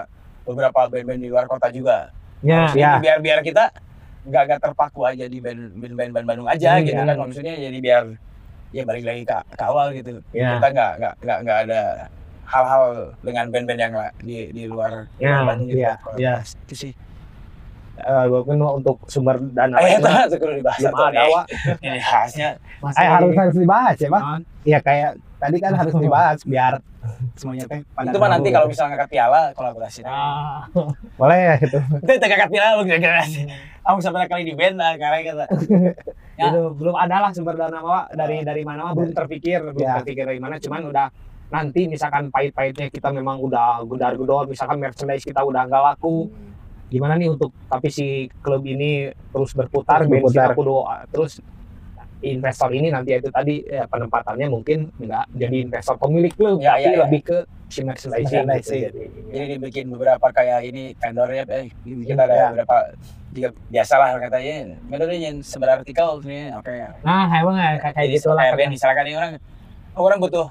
beberapa 0.44 0.80
band-band 0.86 1.20
di 1.20 1.30
luar 1.30 1.46
kota 1.46 1.68
juga 1.70 2.12
Ya, 2.40 2.70
ya. 2.72 3.02
biar 3.02 3.18
biar 3.18 3.42
kita 3.42 3.74
nggak 4.24 4.44
nggak 4.46 4.60
terpaku 4.62 5.02
aja 5.04 5.26
di 5.26 5.40
band 5.40 5.74
band 5.74 5.94
band, 5.96 6.12
band 6.12 6.26
Bandung 6.28 6.46
aja 6.46 6.76
Hmm, 6.76 6.84
gitu 6.84 6.94
ya. 6.94 7.04
kan 7.04 7.18
maksudnya 7.18 7.54
jadi 7.56 7.78
biar 7.78 8.04
ya 8.70 8.84
balik 8.84 9.04
lagi 9.04 9.24
ke, 9.24 9.38
ke 9.50 9.64
awal 9.64 9.90
gitu 9.92 10.22
Ya. 10.30 10.56
kita 10.56 10.68
nggak 10.70 10.92
nggak 11.00 11.14
nggak 11.18 11.38
nggak 11.42 11.58
ada 11.66 11.82
hal-hal 12.46 12.84
dengan 13.20 13.46
band-band 13.50 13.80
yang 13.82 13.94
di 14.20 14.38
di 14.52 14.64
luar 14.66 15.10
Ya, 15.18 15.42
Bandung 15.42 15.68
gitu 15.68 15.82
iya, 15.82 15.94
iya. 16.16 16.34
itu 16.40 16.76
sih 16.78 16.94
eh, 17.98 18.24
gue 18.24 18.40
kan 18.40 18.60
untuk 18.62 19.02
sumber 19.08 19.42
dana 19.50 19.74
Ayo, 19.74 19.98
lainnya, 19.98 20.30
itu 20.30 20.36
kudu 20.38 20.54
dibahas 20.56 20.80
belum 20.80 21.02
ada, 21.02 21.10
nih. 21.18 21.34
Wak. 21.34 21.46
Ini 21.90 22.00
khasnya 22.00 22.50
Eh, 22.94 23.08
harus 23.10 23.34
harus 23.34 23.56
dibahas 23.58 23.98
ya, 23.98 24.08
Bang. 24.08 24.22
Nah, 24.24 24.40
Iya 24.62 24.80
kayak 24.80 25.12
tadi 25.38 25.58
kan 25.58 25.74
harus 25.74 25.94
dibahas 25.94 26.40
biar 26.42 26.82
semuanya 27.34 27.66
teh 27.66 27.82
pada 27.94 28.10
itu 28.10 28.18
mah 28.18 28.30
nanti 28.30 28.50
kalau 28.50 28.68
misalnya 28.68 28.98
ngangkat 28.98 29.10
piala 29.10 29.42
kolaborasi. 29.54 30.02
ah, 30.04 30.66
boleh 31.16 31.40
ya 31.40 31.56
gitu. 31.58 31.78
Itu 32.04 32.12
itu 32.12 32.26
ngangkat 32.26 32.50
piala 32.52 32.70
lu 32.76 32.84
kira-kira 32.84 33.22
sih. 33.24 33.46
Kamu 33.80 34.00
sampai 34.02 34.28
kali 34.28 34.44
di 34.44 34.54
band 34.58 34.76
lah 34.76 34.94
karena 34.96 35.18
kata. 35.24 35.46
Ya. 36.38 36.54
Itu 36.54 36.70
belum 36.70 36.94
ada 36.94 37.18
lah 37.18 37.32
sumber 37.34 37.58
dana 37.58 37.82
mah 37.82 38.14
dari 38.14 38.46
dari 38.46 38.62
mana 38.62 38.86
mah 38.86 38.94
belum 38.94 39.10
terpikir, 39.10 39.58
belum 39.58 39.74
Ya. 39.82 39.98
terpikir 39.98 40.22
dari 40.22 40.38
mana. 40.38 40.62
Cuman 40.62 40.86
udah 40.86 41.10
nanti 41.50 41.90
misalkan 41.90 42.30
pahit-pahitnya 42.30 42.94
kita 42.94 43.10
memang 43.10 43.42
udah 43.42 43.82
gudar-gudor, 43.82 44.46
misalkan 44.46 44.78
merchandise 44.78 45.26
kita 45.26 45.42
udah 45.42 45.66
nggak 45.66 45.82
laku, 45.82 46.30
gimana 46.94 47.18
nih 47.18 47.34
untuk 47.34 47.50
tapi 47.66 47.90
si 47.90 48.30
klub 48.46 48.62
ini 48.64 49.10
terus 49.34 49.58
berputar, 49.58 50.06
Terus 50.06 50.10
band 50.14 50.22
berputar. 50.30 50.46
kita 50.46 50.54
kudu 50.54 50.76
terus 51.10 51.34
investor 52.20 52.70
ini 52.72 52.90
nanti 52.90 53.14
itu 53.14 53.30
tadi 53.30 53.62
ya, 53.62 53.86
penempatannya 53.86 54.48
mungkin 54.48 54.90
nggak 54.98 55.26
jadi 55.38 55.58
investor 55.64 55.96
pemilik 55.98 56.34
klub, 56.34 56.58
Ya, 56.58 56.74
tapi 56.74 56.82
ya, 56.84 56.90
ya. 56.90 57.00
lebih 57.06 57.22
ke 57.22 57.38
si 57.68 57.84
merchandising. 57.84 58.48
Gitu. 58.48 58.74
Jadi, 58.90 59.04
Jadi 59.30 59.46
dibikin 59.60 59.86
beberapa 59.92 60.28
kayak 60.32 60.60
ini 60.66 60.96
vendornya, 60.96 61.44
eh, 61.48 61.70
kita 61.84 62.22
ada 62.24 62.34
Ya. 62.34 62.46
beberapa 62.50 62.78
juga 63.30 63.50
biasalah 63.70 64.08
katanya 64.18 64.56
vendornya 64.84 65.20
yang 65.20 65.38
sebar 65.42 65.70
artikel 65.78 66.10
nih, 66.24 66.56
oke. 66.56 66.74
Nah, 67.04 67.28
emang 67.30 67.56
kayak 67.56 67.94
kayak 67.94 68.08
Jadi 68.08 68.16
gitu 68.18 68.30
lah. 68.34 68.44
kayak 68.50 68.70
misalkan 68.72 69.04
ini 69.06 69.16
orang 69.16 69.32
orang 69.94 70.18
butuh 70.18 70.48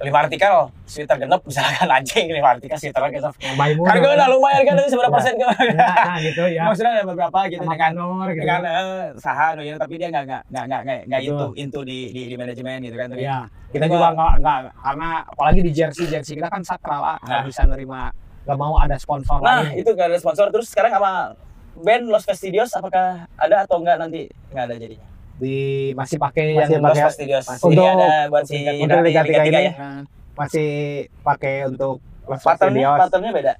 lima 0.00 0.18
artikel, 0.22 0.54
sweater 0.84 1.16
genep 1.16 1.40
misalkan 1.42 1.88
anjing 1.96 2.26
lima 2.28 2.48
artikel 2.52 2.72
sweater 2.74 3.04
genep. 3.06 3.34
Harga 3.82 4.10
lah 4.14 4.26
lumayan 4.26 4.62
kan 4.62 4.74
itu 4.76 4.90
seberapa 4.90 5.08
Ya. 5.08 5.14
persen 5.14 5.34
kan? 5.36 5.54
Nah, 5.76 6.16
gitu 6.18 6.42
ya. 6.46 6.62
Maksudnya 6.64 6.92
ada 6.94 7.04
beberapa 7.04 7.38
gitu 7.46 7.60
Sama 7.60 7.70
dengan 7.70 7.92
kantor 7.92 8.26
gitu. 8.30 8.40
dengan 8.40 8.60
eh, 8.62 9.04
saha 9.16 9.46
no, 9.52 9.60
ya, 9.60 9.74
tapi 9.76 9.94
dia 9.94 10.08
nggak 10.08 10.24
nggak 10.24 10.42
nggak 10.46 10.64
nggak 10.64 10.80
nggak 10.82 11.00
nggak 11.06 11.20
itu 11.22 11.44
into 11.54 11.80
di 11.82 11.98
di, 12.10 12.22
di 12.26 12.34
manajemen 12.34 12.80
gitu 12.82 12.96
kan. 12.96 13.08
Ya, 13.12 13.38
kita 13.68 13.84
juga 13.86 14.08
nggak 14.10 14.32
nggak 14.38 14.58
karena 14.74 15.08
apalagi 15.24 15.60
di 15.60 15.70
jersey 15.70 16.04
jersey 16.06 16.34
kita 16.34 16.48
kan 16.48 16.62
sakral 16.62 17.02
ah, 17.06 17.18
nggak 17.20 17.36
Nah. 17.36 17.46
bisa 17.46 17.62
nerima 17.64 18.02
nggak 18.40 18.56
mau 18.56 18.74
ada 18.76 18.96
sponsor 18.96 19.38
Nah 19.38 19.68
itu 19.70 19.86
nggak 19.86 20.08
ada 20.08 20.18
sponsor 20.18 20.48
terus 20.48 20.66
sekarang 20.66 20.90
sama 20.90 21.36
band 21.76 22.08
Los 22.08 22.24
Fastidios 22.24 22.72
apakah 22.72 23.28
ada 23.34 23.56
atau 23.62 23.78
enggak 23.78 23.96
nanti 23.96 24.26
nggak 24.48 24.64
ada 24.64 24.74
jadinya? 24.74 25.06
Di 25.40 25.56
masih 25.92 26.16
pakai 26.16 26.54
Masih 26.54 26.76
yang 26.76 26.84
pakai- 26.84 27.04
Fastidios. 27.06 27.44
masih- 27.44 27.64
Jadi 27.64 27.72
untuk- 27.74 27.88
ada 27.96 28.10
buat 28.28 28.44
si 28.44 28.56
untuk 28.78 28.98
Liga 29.00 29.22
tiga 29.24 29.42
ini. 29.42 29.62
ya. 29.66 29.72
masih 30.32 30.68
pakai 31.20 31.54
untuk 31.66 32.00
Patternnya, 32.22 32.88
patternnya 32.96 33.32
beda. 33.32 33.52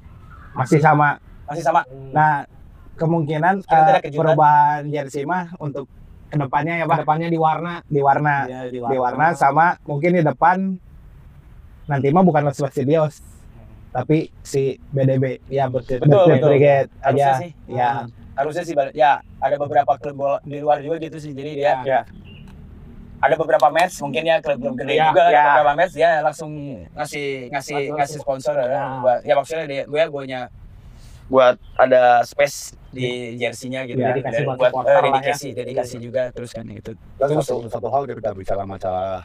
masih 0.53 0.79
sama 0.79 1.19
Masih 1.45 1.65
sama. 1.65 1.83
nah 2.13 2.47
kemungkinan 2.95 3.65
kejutan. 3.65 4.15
perubahan 4.15 4.83
jersey 4.87 5.25
mah 5.25 5.51
untuk 5.57 5.89
ke 6.27 6.37
depannya 6.37 6.79
ya 6.79 6.85
pak 6.85 7.03
depannya 7.03 7.27
di 7.27 7.35
warna 7.37 7.83
di 7.83 7.99
warna 7.99 8.47
Ya, 8.47 8.61
di 8.71 8.79
warna 8.97 9.35
sama 9.35 9.75
mungkin 9.83 10.15
di 10.15 10.23
depan 10.23 10.79
nanti 11.87 12.07
mah 12.09 12.23
bukan 12.23 12.45
Los 12.45 12.57
Fastidios 12.57 13.19
tapi 13.91 14.31
si 14.41 14.79
BDB 14.87 15.43
ya 15.49 15.67
betul 15.67 15.99
Betul, 15.99 16.39
betul. 16.39 16.55
Harusnya 16.55 16.87
aja 17.03 17.29
sih. 17.37 17.51
ya 17.67 18.07
Harusnya 18.33 18.63
sih 18.63 18.75
ya 18.93 19.11
ada 19.37 19.57
beberapa 19.57 19.93
klub 19.97 20.17
bola 20.17 20.37
di 20.41 20.59
luar 20.59 20.81
juga 20.81 20.97
gitu 20.99 21.17
sih. 21.17 21.31
Jadi 21.31 21.51
dia 21.57 21.81
ya 21.83 22.01
ada 23.21 23.37
beberapa 23.37 23.69
match 23.69 24.01
mungkin 24.01 24.25
ya 24.25 24.41
klub-klub 24.41 24.75
gede 24.75 24.97
Ya, 24.97 25.13
juga 25.13 25.23
ada 25.23 25.31
ya. 25.31 25.45
beberapa 25.53 25.73
match 25.77 25.95
ya 25.95 26.11
langsung 26.21 26.51
ngasih 26.91 27.53
ngasih 27.53 27.77
Langsung- 27.77 27.97
ngasih 27.99 28.19
sponsor 28.19 28.55
ya. 28.57 28.67
Ya. 28.67 28.83
buat 28.97 29.21
ya 29.23 29.35
maksudnya 29.37 29.65
dia 29.67 29.83
gue 29.85 30.03
gue 30.03 30.23
nya 30.25 30.41
buat 31.29 31.55
ada 31.77 32.25
space 32.25 32.75
di 32.91 33.37
jersey-nya 33.37 33.85
gitu 33.85 34.01
Ya, 34.01 34.09
ya, 34.09 34.13
dedikasi 34.17 34.41
buat 34.43 34.59
eh, 34.59 34.73
lah 34.73 34.83
ya. 34.89 35.03
dedikasi 35.07 35.49
dedikasi 35.53 35.97
juga 36.01 36.23
terus 36.33 36.51
kan 36.51 36.65
itu 36.67 36.97
Dan 37.15 37.29
satu, 37.39 37.69
satu 37.69 37.87
hal 37.87 38.03
kita 38.09 38.33
bicara 38.33 38.65
masalah 38.65 39.23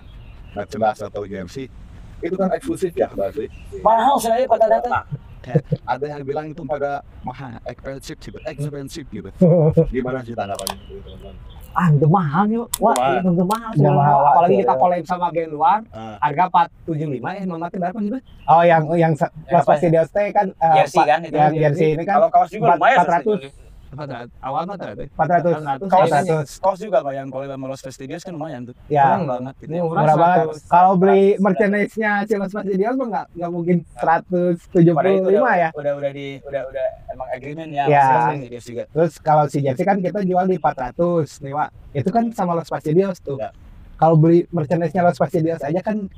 merchandise 0.52 1.02
atau 1.02 1.24
GMC 1.24 1.56
itu 2.20 2.36
kan 2.36 2.52
eksklusif 2.52 2.92
ya 2.92 3.08
berarti 3.10 3.48
mahal 3.80 4.20
saya 4.20 4.44
pada 4.44 4.68
datang 4.68 5.02
ada 5.92 6.06
yang 6.08 6.22
bilang 6.22 6.46
itu 6.48 6.64
pada 6.64 6.92
mahal 7.22 7.58
expensive 7.64 8.18
gitu 8.18 8.38
expensive 8.44 9.08
gitu. 9.16 9.30
Gimana 9.90 10.20
sih 10.22 10.32
tanggapannya 10.32 10.78
ah 11.72 11.92
itu 11.92 12.08
mahal 12.08 12.48
nih 12.48 12.56
wah 12.80 12.96
Mahal. 12.96 13.20
itu 13.20 13.44
mahal 13.44 13.72
Udah 13.76 13.92
mahal, 13.92 14.18
apalagi 14.26 14.64
kita 14.64 14.74
collab 14.74 15.04
sama 15.04 15.28
band 15.28 15.52
luar 15.52 15.80
Ah. 15.92 16.16
harga 16.22 16.48
475 16.88 17.36
ya 17.36 17.44
nomatnya 17.44 17.80
berapa 17.82 18.00
gitu 18.00 18.18
oh 18.46 18.64
yang 18.64 18.84
yang 18.96 19.12
Ya, 19.12 19.28
Los 19.52 19.60
apa? 19.60 19.76
Fastidios 19.76 20.08
teh 20.08 20.32
kan 20.32 20.56
eh, 20.56 20.74
jersey 20.78 21.04
kan 21.04 21.20
itu. 21.20 21.36
yang 21.36 21.52
jersey 21.54 21.88
ini 21.92 22.04
kan 22.04 22.16
kalau 22.16 22.30
kaos 22.32 22.48
juga 22.48 22.66
empat- 22.72 22.80
lumayan 22.80 22.98
400. 23.28 23.65
Awal 24.44 24.62
mah 24.68 24.78
tadi 24.78 25.08
400 25.16 25.88
kaos 25.88 26.10
400 26.12 26.64
kaos 26.64 26.80
juga 26.80 26.98
pak 27.02 27.14
yang 27.16 27.28
kalau 27.32 27.46
sama 27.48 27.66
Los 27.72 27.82
Fastidios 27.82 28.22
kan 28.22 28.34
lumayan 28.36 28.68
tuh 28.68 28.76
ya 28.92 29.16
Murah 29.18 29.40
banget 29.40 29.54
gitu. 29.64 29.70
ini 29.72 29.80
murah 29.82 30.16
banget 30.16 30.46
kalau 30.68 30.92
beli 31.00 31.24
merchandise-nya 31.40 32.12
si 32.28 32.34
Los 32.36 32.52
Fastidios 32.54 32.96
mah 33.00 33.08
nggak 33.08 33.26
nggak 33.36 33.52
mungkin 33.52 33.78
175 33.98 34.96
Padahal 34.96 35.16
itu 35.16 35.30
udah, 35.32 35.56
ya 35.56 35.70
udah 35.76 35.94
udah 36.00 36.12
di 36.12 36.28
udah 36.44 36.62
udah 36.72 36.86
emang 37.14 37.28
agreement 37.32 37.72
ya, 37.72 37.84
Ya. 37.86 38.34
juga 38.60 38.84
Terus 38.92 39.14
kalau 39.22 39.46
si 39.48 39.62
jersey 39.62 39.86
kan 39.86 40.02
kita 40.02 40.24
jual 40.26 40.46
di 40.50 40.58
400 40.58 41.44
nih 41.44 41.54
Wak. 41.54 41.70
Itu 41.96 42.10
kan 42.12 42.32
sama 42.34 42.58
Los 42.58 42.68
Fastidios 42.72 43.22
tuh. 43.22 43.38
Ya. 43.40 43.52
Kalau 43.96 44.20
beli 44.20 44.44
merchandise-nya 44.52 45.06
Los 45.06 45.20
Fastidios 45.20 45.62
aja 45.64 45.80
kan 45.80 46.10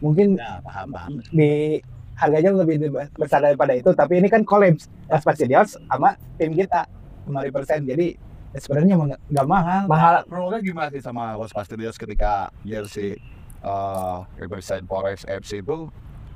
mungkin 0.00 0.40
ya 0.40 0.64
paham 0.64 0.88
paham 0.96 1.12
di 1.28 1.76
harganya 2.20 2.52
lebih 2.52 2.92
besar 3.16 3.40
daripada 3.40 3.72
itu. 3.72 3.90
Tapi 3.96 4.20
ini 4.20 4.28
kan 4.28 4.44
collabs 4.44 4.92
Fastidios 5.24 5.80
sama 5.88 6.20
tim 6.36 6.52
kita 6.52 6.84
5%. 7.24 7.88
Jadi 7.88 8.14
ya 8.52 8.58
sebenarnya 8.60 8.94
nggak 9.32 9.48
mahal. 9.48 9.82
mahal 9.88 10.14
Problemnya 10.28 10.60
gimana 10.60 10.88
sih 10.92 11.00
sama 11.00 11.38
Los 11.40 11.54
Fastidios 11.56 11.96
ketika 11.96 12.52
jersey 12.60 13.16
uh, 13.64 14.28
Riverside 14.36 14.84
Forest 14.84 15.24
FC 15.24 15.64
itu 15.64 15.88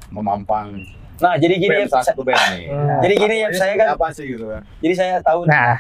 memampang 0.09 0.80
nah 1.15 1.35
jadi 1.35 1.55
gini 1.57 1.75
ya 1.77 1.87
satu 1.93 2.23
band 2.23 2.43
nih. 2.53 2.67
Hmm. 2.67 2.99
jadi 2.99 3.15
gini 3.15 3.35
ya 3.39 3.49
saya 3.53 3.73
kan 3.75 3.89
apa 3.95 4.07
sih 4.11 4.27
gitu 4.27 4.51
kan 4.51 4.62
jadi 4.79 4.95
saya 4.95 5.15
tahu 5.21 5.47
Nah, 5.47 5.79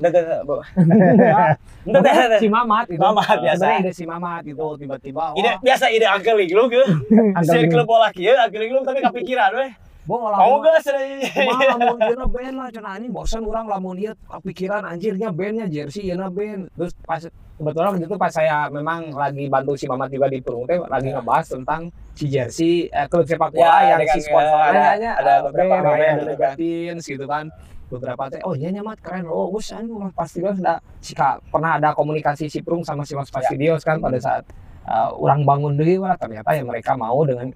Nggak, 0.00 0.10
nggak, 0.10 0.24
nggak, 0.24 0.42
Bo. 0.48 0.56
Nggak, 1.80 2.00
nggak, 2.00 2.14
nggak. 2.24 2.40
si 2.40 2.48
Mamat 2.48 2.86
itu. 2.88 2.96
Mamat, 2.96 3.36
biasa. 3.36 3.64
Ide 3.80 3.92
si 3.92 4.04
Mamat 4.08 4.42
itu 4.44 4.66
tiba-tiba 4.80 5.24
ide 5.32 5.50
wah 5.50 5.56
biasa 5.60 5.84
ide 5.92 6.06
angkeling 6.08 6.50
lu 6.52 6.72
ke 6.72 6.80
circle 7.44 7.84
bola 7.84 8.08
kieu 8.08 8.32
angkeling 8.32 8.72
lu 8.72 8.80
tapi 8.80 9.00
kepikiran 9.00 9.52
weh 9.52 9.70
Bo, 10.08 10.16
mau 10.16 10.32
lamun 10.32 10.64
gak 10.64 10.80
sih. 10.80 11.28
Kumaha 11.28 11.76
lamun 11.76 11.98
ieu 12.08 12.26
band 12.26 12.54
lah 12.56 12.68
cenah 12.72 12.92
anjing 12.96 13.12
bosan 13.12 13.42
urang 13.44 13.68
lamun 13.68 14.00
ieu 14.00 14.12
kepikiran 14.26 14.82
anjirnya 14.82 15.28
bandnya 15.28 15.66
jersey 15.68 16.08
ieu 16.08 16.16
band. 16.16 16.72
Terus 16.72 16.92
pas 17.04 17.20
kebetulan 17.60 17.88
waktu 17.92 18.08
itu 18.08 18.16
pas 18.16 18.32
saya 18.32 18.72
memang 18.72 19.12
lagi 19.12 19.44
bantu 19.52 19.76
si 19.76 19.84
Mamat 19.84 20.08
juga 20.08 20.32
di 20.32 20.40
Perung 20.40 20.64
teh 20.64 20.80
lagi 20.80 21.12
ngebahas 21.12 21.46
tentang 21.52 21.92
si 22.16 22.32
jersey 22.32 22.88
eh, 22.88 23.04
klub 23.12 23.28
sepak 23.28 23.52
bola 23.52 23.84
Ya, 23.84 24.00
yang 24.00 24.08
si 24.16 24.20
sponsor 24.24 24.56
eh, 24.56 24.68
ada- 24.72 24.92
ada, 24.96 25.10
ada 25.20 25.32
beberapa 25.44 25.74
ada 25.76 25.92
gitu 25.92 26.24
Liga 26.24 26.48
kan. 26.48 26.96
Gitu 26.96 27.24
kan. 27.28 27.44
Beberapa 27.90 28.22
teh 28.32 28.40
oh 28.46 28.54
iya 28.56 28.70
nyamat 28.72 29.02
keren 29.04 29.28
oh 29.28 29.52
bos 29.52 29.68
anu 29.76 30.00
Mas 30.00 30.14
Fastidios 30.16 30.56
enggak 30.56 30.80
si 31.04 31.12
Kak, 31.12 31.44
pernah 31.52 31.76
ada 31.76 31.92
komunikasi 31.92 32.48
si 32.48 32.64
Prung 32.64 32.80
sama 32.86 33.04
si 33.04 33.12
Mas 33.12 33.28
Fastidios 33.28 33.84
kan 33.84 34.00
pada 34.00 34.16
saat 34.16 34.46
uh, 34.88 35.10
orang 35.20 35.44
bangun 35.44 35.74
dulu 35.76 36.06
lah 36.08 36.16
ternyata 36.16 36.54
ya 36.56 36.62
mereka 36.64 36.94
mau 36.96 37.20
dengan 37.26 37.50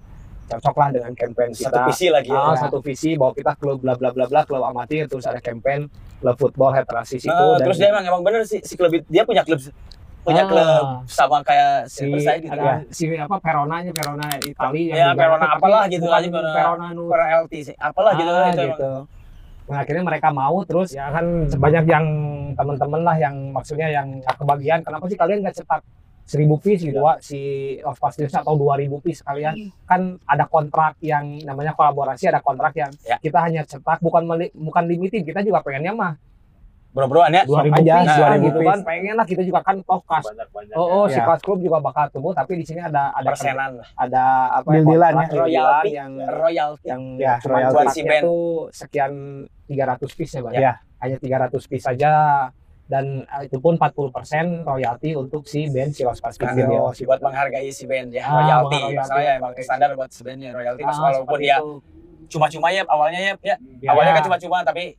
cocok 0.47 0.75
lah 0.75 0.89
dengan 0.91 1.11
campaign 1.11 1.49
kita 1.51 1.67
satu 1.67 1.79
visi 1.87 2.07
lagi 2.07 2.29
Ah, 2.29 2.53
ya. 2.53 2.61
satu 2.61 2.77
visi 2.79 3.09
bahwa 3.13 3.33
kita 3.33 3.51
klub 3.55 3.77
bla 3.79 3.93
bla 3.93 4.09
bla 4.09 4.25
bla 4.25 4.41
klub 4.41 4.61
amatir 4.61 5.05
terus 5.05 5.23
ada 5.23 5.39
campaign 5.39 5.89
klub 6.15 6.35
football 6.35 6.71
head 6.71 6.85
rasis 6.87 7.19
itu 7.19 7.29
Nah, 7.29 7.55
dan 7.55 7.65
terus 7.65 7.77
dia 7.77 7.89
emang 7.89 8.05
emang 8.05 8.21
bener 8.21 8.41
sih 8.43 8.59
si 8.59 8.73
klub 8.73 8.93
dia 8.93 9.23
punya 9.23 9.41
klub 9.41 9.57
punya 10.21 10.41
Ah. 10.41 10.47
klub 10.47 10.85
sama 11.07 11.41
kayak 11.41 11.85
si 11.85 12.01
Silverside 12.03 12.41
gitu 12.43 12.51
ada 12.51 12.63
kan. 12.63 12.79
si 12.89 13.03
apa 13.11 13.35
Peronanya 13.37 13.91
Perona 13.91 14.25
Itali 14.39 14.83
Ya, 14.87 15.11
Verona 15.11 15.45
tapi 15.47 15.57
apalah 15.59 15.83
gitu 15.87 16.07
aja, 16.07 16.27
Verona- 16.27 16.53
Verona 16.55 16.85
nu 16.91 17.03
Kurang 17.05 17.29
LT 17.43 17.53
sih. 17.63 17.75
Apalah 17.75 18.13
gitu 18.13 18.25
Ah, 18.27 18.45
itu 18.47 18.57
emang. 18.59 18.69
gitu. 18.71 18.91
Nah, 19.65 19.81
akhirnya 19.81 20.03
mereka 20.03 20.29
mau 20.29 20.61
terus 20.61 20.89
ya 20.91 21.09
kan 21.09 21.25
sebanyak 21.47 21.85
yang 21.85 22.05
teman-teman 22.53 23.01
lah 23.01 23.17
yang 23.17 23.33
maksudnya 23.49 23.89
yang 23.89 24.07
kebagian 24.23 24.79
kenapa 24.79 25.05
sih 25.05 25.13
kalian 25.15 25.41
nggak 25.41 25.55
cetak 25.55 25.81
seribu 26.25 26.57
piece 26.57 26.81
gitu 26.81 26.97
Wak, 26.99 27.21
si 27.21 27.37
of 27.79 27.93
Fastidios 27.95 28.33
atau 28.33 28.53
2000 28.53 28.81
piece 28.99 29.21
kalian 29.21 29.53
kan 29.83 30.17
ada 30.23 30.45
kontrak 30.45 30.97
yang 30.99 31.21
namanya 31.39 31.71
kolaborasi 31.71 32.25
ada 32.25 32.41
kontrak 32.41 32.73
yang 32.73 32.89
Ya. 33.01 33.15
kita 33.15 33.37
hanya 33.39 33.61
cetak 33.61 34.01
bukan 34.01 34.25
meli- 34.25 34.49
bukan 34.51 34.83
limited 34.83 35.21
kita 35.21 35.39
juga 35.39 35.61
pengennya 35.61 35.93
mah 35.93 36.13
Bro-broan 36.91 37.27
ya. 37.29 37.43
2000 37.43 37.75
aja, 37.75 37.93
piece 37.93 38.07
nah, 38.09 38.17
2000 38.31 38.39
gitu 38.41 38.57
piece. 38.57 38.69
kan 38.71 38.79
pengen 38.81 39.13
lah 39.13 39.25
kita 39.27 39.43
juga 39.43 39.59
kan 39.61 39.75
toh 39.77 39.99
kas 40.01 40.23
banyak-banyak 40.25 40.73
oh, 40.73 40.87
oh 40.87 41.05
si 41.05 41.19
Ya. 41.19 41.25
kas 41.25 41.39
klub 41.39 41.59
juga 41.59 41.77
bakal 41.77 42.07
tumbuh 42.09 42.31
tapi 42.31 42.55
di 42.55 42.63
sini 42.63 42.79
ada 42.79 43.11
ada 43.11 43.29
Persenan 43.29 43.71
lah. 43.75 43.87
ada 43.95 44.23
apa 44.55 44.65
kontrak, 44.65 44.71
ya. 44.71 44.79
deal-dealan 44.79 45.13
Royalty. 45.35 45.89
yang 45.91 46.11
Royalty. 46.17 46.85
yang 46.87 47.01
Ya, 47.15 47.33
royalty. 47.43 47.75
Buat 47.75 47.87
si 47.91 48.01
band. 48.01 48.23
tuh 48.23 48.43
sekian 48.71 49.11
300 49.67 50.09
piece 50.09 50.31
ya 50.31 50.41
Bang? 50.41 50.53
Ya. 50.55 50.73
hanya 50.97 51.17
300 51.19 51.67
piece 51.67 51.83
saja 51.83 52.11
dan 52.85 53.05
eh, 53.23 53.41
itu 53.43 53.57
pun 53.57 53.73
40% 53.75 54.13
royalti 54.61 55.13
untuk 55.13 55.41
si 55.43 55.65
band 55.67 55.89
si 55.89 56.05
Los 56.05 56.21
Fastidios 56.21 56.93
buat 57.01 57.19
menghargai 57.19 57.69
si 57.69 57.83
band 57.83 58.09
ya 58.09 58.23
Ah, 58.23 58.61
royalty. 58.61 58.93
masalahnya 58.93 59.33
emang 59.35 59.51
standar 59.57 59.89
buat 59.93 60.09
si 60.09 60.21
bandnya 60.21 60.49
royalty 60.51 60.81
Ah, 60.81 60.87
mas 60.87 60.97
walaupun 60.99 61.37
dia 61.39 61.57
cuma-cuma 62.25 62.69
ya 62.69 62.85
awalnya 62.85 63.19
ya, 63.19 63.33
ya 63.43 63.55
Ya. 63.79 63.89
awalnya 63.89 64.13
kan 64.13 64.23
cuma-cuma 64.23 64.61
tapi 64.61 64.93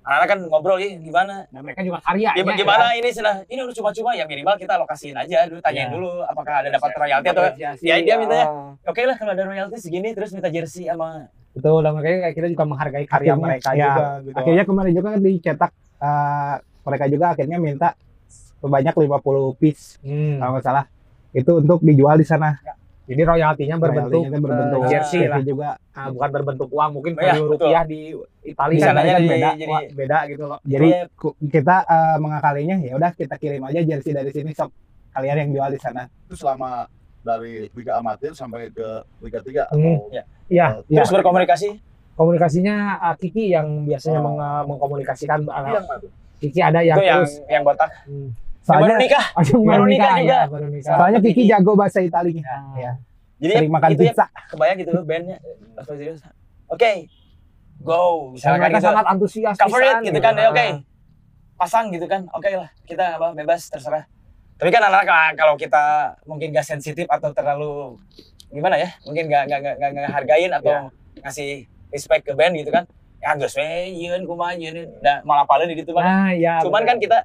anak-anak 0.00 0.26
kan 0.26 0.38
ngobrol 0.42 0.76
ya 0.76 0.88
gimana 0.94 1.44
dan 1.46 1.60
mereka 1.60 1.80
juga 1.80 2.00
karya 2.00 2.32
gimana, 2.32 2.56
gimana 2.56 2.86
ini 2.94 3.08
sudah 3.10 3.34
ini 3.44 3.60
udah 3.60 3.76
cuma-cuma 3.76 4.10
ya 4.12 4.24
minimal 4.24 4.56
kita 4.56 4.74
lokasiin 4.76 5.12
aja 5.14 5.44
dulu 5.44 5.60
tanyain 5.60 5.84
Ya. 5.84 5.92
dulu 5.92 6.08
apakah 6.22 6.64
ada 6.64 6.68
dapat 6.70 6.90
royalti 6.94 7.28
atau 7.28 7.44
Ya, 7.78 7.96
dia 7.98 8.16
minta 8.16 8.36
ya. 8.38 8.46
oke 8.82 9.00
lah 9.04 9.16
kalau 9.16 9.32
ada 9.32 9.44
royalti 9.44 9.76
segini 9.76 10.12
terus 10.12 10.32
minta 10.32 10.48
jersey 10.48 10.88
sama 10.88 11.28
betul 11.52 11.80
dan 11.80 11.92
makanya 11.92 12.18
kayak 12.24 12.34
kita 12.34 12.48
juga 12.48 12.64
menghargai 12.64 13.04
karya 13.04 13.20
Akhirnya, 13.28 13.36
mereka 13.36 13.68
ya. 13.70 13.84
juga 13.84 14.04
gitu 14.22 14.36
akhirnya 14.38 14.64
kemarin 14.64 14.92
juga 14.94 15.08
kan 15.10 15.20
dicetak 15.20 15.72
eh, 15.98 16.54
mereka 16.88 17.04
juga 17.06 17.26
akhirnya 17.30 17.58
minta 17.58 17.92
sebanyak 18.56 18.94
50 18.96 19.12
piece 19.54 20.00
Hmm. 20.00 20.40
kalau 20.40 20.56
nggak 20.56 20.64
salah. 20.64 20.84
Itu 21.30 21.60
untuk 21.60 21.78
dijual 21.80 22.16
di 22.16 22.24
sana. 22.24 22.56
Jadi 23.04 23.22
royaltinya 23.22 23.76
berbentuk 23.78 24.20
Royaltinya 24.20 24.40
berbentuk 24.42 24.80
eh, 24.82 24.88
jersey 24.90 25.24
lah. 25.24 25.40
juga. 25.40 25.80
Ah, 25.90 26.08
bukan 26.10 26.28
berbentuk 26.30 26.68
uang 26.68 26.90
mungkin 26.92 27.12
Oh, 27.14 27.22
iya, 27.22 27.32
betul. 27.34 27.48
rupiah 27.54 27.82
di 27.82 28.00
Italia 28.42 28.68
Di 28.70 28.78
kan 28.78 28.88
sananya 28.90 29.12
kan 29.14 29.22
beda 29.24 29.48
jadi- 29.50 29.64
Wah, 29.66 29.82
beda 29.90 30.18
gitu 30.26 30.44
loh 30.44 30.58
Jadi 30.62 30.88
Iya. 30.88 31.00
kita 31.48 31.76
eh, 31.86 32.16
mengakalinya 32.18 32.76
ya 32.78 32.92
udah 32.94 33.10
kita 33.12 33.34
kirim 33.36 33.62
aja 33.62 33.80
jersey 33.82 34.12
dari 34.12 34.28
sini 34.28 34.52
sok 34.52 34.68
kalian 35.10 35.36
yang 35.38 35.50
jual 35.54 35.68
di 35.70 35.78
sana. 35.78 36.04
Itu 36.22 36.36
selama 36.36 36.84
dari 37.18 37.68
Liga 37.70 37.96
Amatir 37.96 38.32
sampai 38.32 38.68
ke 38.68 38.88
Liga 39.18 39.40
3 39.40 39.62
Hmm. 39.66 39.72
atau 39.72 40.08
Ya. 40.10 40.22
Iya, 40.46 40.66
Ya. 40.86 41.00
Terus 41.00 41.12
berkomunikasi. 41.14 41.68
komunikasinya 42.12 42.74
ah, 43.00 43.14
Kiki 43.14 43.48
yang 43.48 43.84
biasanya 43.84 44.18
Oh. 44.18 44.24
meng- 44.28 44.68
mengkomunikasikan 44.68 45.48
tuh? 45.48 45.52
Kiki 46.38 46.60
ada 46.60 46.80
yang 46.80 46.96
itu 46.96 47.04
yang 47.04 47.18
terus 47.22 47.34
yang 47.46 47.62
botak. 47.62 47.90
Hmm. 48.06 48.30
Yang 48.30 48.68
baru 48.68 48.84
Soalnya 48.84 48.96
nikah. 49.00 49.24
yang 49.48 49.62
Baru 49.64 49.84
nikah 49.84 50.12
juga. 50.12 50.28
ya, 50.28 50.40
baru 50.46 50.66
nikah. 50.68 50.96
soalnya 50.96 51.20
Kiki 51.20 51.42
jago 51.46 51.72
bahasa 51.74 51.98
Italia. 52.00 52.42
Ya. 52.76 52.92
Jadi 53.38 53.52
Sering 53.54 53.70
makan 53.70 53.88
itu 53.94 54.02
ya, 54.02 54.12
pizza. 54.12 54.26
kebayang 54.50 54.76
gitu 54.78 54.90
loh 54.92 55.02
bandnya. 55.02 55.38
Oke. 56.68 56.92
Go. 57.78 58.02
Dan 58.28 58.32
Misalkan 58.34 58.58
mereka 58.60 58.78
gitu. 58.78 58.86
sangat 58.90 59.04
antusias 59.06 59.54
Cover 59.56 59.80
it 59.80 59.96
gitu 60.04 60.18
kan. 60.18 60.34
ya, 60.34 60.50
Oke. 60.50 60.58
Ah. 60.60 60.74
Pasang 61.54 61.86
gitu 61.90 62.06
kan. 62.06 62.26
Oke 62.30 62.50
lah. 62.50 62.70
Kita 62.82 63.16
apa 63.16 63.32
bebas 63.32 63.70
terserah. 63.70 64.04
Tapi 64.58 64.68
kan 64.68 64.82
anak-anak 64.82 65.14
ah, 65.14 65.30
kalau 65.38 65.54
kita 65.54 65.84
mungkin 66.26 66.50
gak 66.50 66.66
sensitif 66.66 67.06
atau 67.06 67.30
terlalu 67.30 67.94
gimana 68.50 68.74
ya? 68.74 68.90
Mungkin 69.06 69.30
gak 69.30 69.46
gak 69.46 69.60
gak, 69.62 69.74
gak, 69.78 69.90
gak 69.94 70.10
hargain 70.10 70.50
atau 70.50 70.90
ngasih 71.22 71.50
respect 71.88 72.26
ke 72.26 72.34
band 72.34 72.58
gitu 72.58 72.74
kan. 72.74 72.84
Ya 73.18 73.34
geus 73.34 73.54
we 73.54 73.66
yeun 73.96 74.22
kumaha 74.24 74.54
yeun. 74.54 74.88
Nah, 74.98 75.22
malah 75.22 75.42
paling 75.44 75.70
gitu 75.72 75.90
mah. 75.90 76.02
Nah, 76.02 76.30
ya. 76.30 76.62
Cuman 76.62 76.82
kan 76.82 76.96
benar. 76.96 77.02
kita 77.02 77.18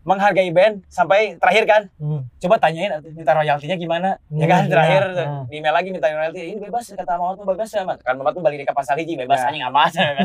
menghargai 0.00 0.48
band 0.48 0.80
sampai 0.88 1.36
terakhir 1.36 1.68
kan 1.68 1.82
Hmm. 2.00 2.24
coba 2.40 2.56
tanyain 2.56 2.88
minta 3.12 3.28
royaltinya 3.28 3.76
gimana 3.76 4.16
ya 4.32 4.40
Hmm, 4.40 4.48
kan 4.48 4.62
iya, 4.64 4.70
terakhir 4.72 5.02
nah. 5.12 5.44
di 5.44 5.54
email 5.54 5.74
lagi 5.74 5.88
minta 5.92 6.08
royalti 6.08 6.40
ini 6.48 6.58
bebas 6.58 6.88
kata 6.90 7.12
Mamat 7.12 7.36
tuh 7.36 7.44
bebas 7.44 7.68
ya 7.68 7.84
kan 7.84 8.14
Mamat 8.16 8.32
tuh 8.32 8.40
balik 8.40 8.56
di 8.56 8.64
kapal 8.64 8.88
hiji 8.88 9.14
bebas 9.14 9.36
Ya. 9.36 9.52
anjing 9.52 9.64
amat 9.68 9.90
sebenarnya 9.92 10.24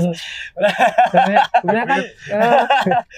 sebenarnya 1.52 1.86
kan 1.86 2.00
eh, 2.32 2.62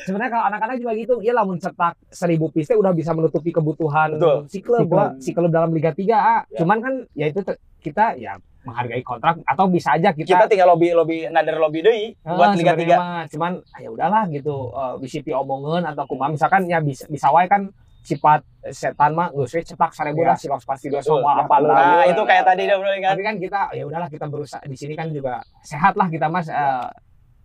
sebenarnya 0.03 0.31
kalau 0.31 0.45
anak-anak 0.47 0.75
juga 0.79 0.91
gitu 0.95 1.13
ya 1.21 1.33
lamun 1.33 1.57
cetak 1.57 1.93
seribu 2.09 2.49
piece 2.49 2.73
udah 2.73 2.91
bisa 2.91 3.13
menutupi 3.13 3.53
kebutuhan 3.53 4.17
Betul. 4.17 4.37
si 4.47 4.57
klub 4.59 4.89
Si 5.21 5.31
klub. 5.31 5.53
Dalam 5.53 5.69
Liga 5.69 5.93
3 5.93 6.01
ah. 6.09 6.41
Ya. 6.43 6.57
cuman 6.57 6.77
kan 6.81 6.93
ya 7.13 7.29
itu 7.29 7.45
kita 7.79 8.17
ya 8.17 8.41
menghargai 8.65 9.05
kontrak 9.05 9.39
atau 9.45 9.65
bisa 9.69 9.93
aja 9.93 10.09
kita 10.11 10.35
kita, 10.35 10.45
tinggal 10.49 10.73
lobby 10.73 10.91
lobby 10.91 11.17
nader 11.29 11.61
lobby 11.61 11.85
deui 11.85 12.17
Ah, 12.25 12.33
buat 12.33 12.57
Liga 12.57 12.73
sebenarnya 12.73 12.97
3 12.97 13.01
mah, 13.01 13.23
cuman 13.29 13.51
ah, 13.61 13.79
ya 13.79 13.89
udahlah 13.93 14.23
gitu 14.33 14.55
eh, 14.73 14.93
bisa 14.99 15.17
diomongan 15.21 15.81
atau 15.93 16.03
kumaha 16.09 16.33
misalkan 16.33 16.65
ya 16.65 16.81
bisa 16.81 17.05
bisa 17.05 17.29
wae 17.29 17.45
kan 17.45 17.69
sifat 18.05 18.45
setan 18.69 19.17
mah 19.17 19.33
geus 19.33 19.49
we 19.53 19.65
cetak 19.65 19.89
1000 19.89 20.13
Ya. 20.13 20.25
lah 20.29 20.37
si 20.37 20.45
Los 20.45 20.61
pasti 20.61 20.93
Betul. 20.93 21.21
semua 21.21 21.41
apa 21.41 21.57
nah 21.57 21.73
lah 21.73 22.05
itu 22.05 22.21
kayak 22.21 22.45
tadi 22.45 22.69
udah 22.69 22.77
kan 23.01 23.11
tapi 23.17 23.23
kan 23.25 23.35
kita 23.41 23.59
ya 23.73 23.83
udahlah 23.85 24.09
kita 24.09 24.25
berusaha 24.29 24.61
di 24.61 24.77
sini 24.77 24.93
kan 24.93 25.09
juga 25.09 25.41
sehat 25.65 25.97
lah 25.97 26.05
kita 26.09 26.29
mas 26.29 26.45
eh, 26.45 26.85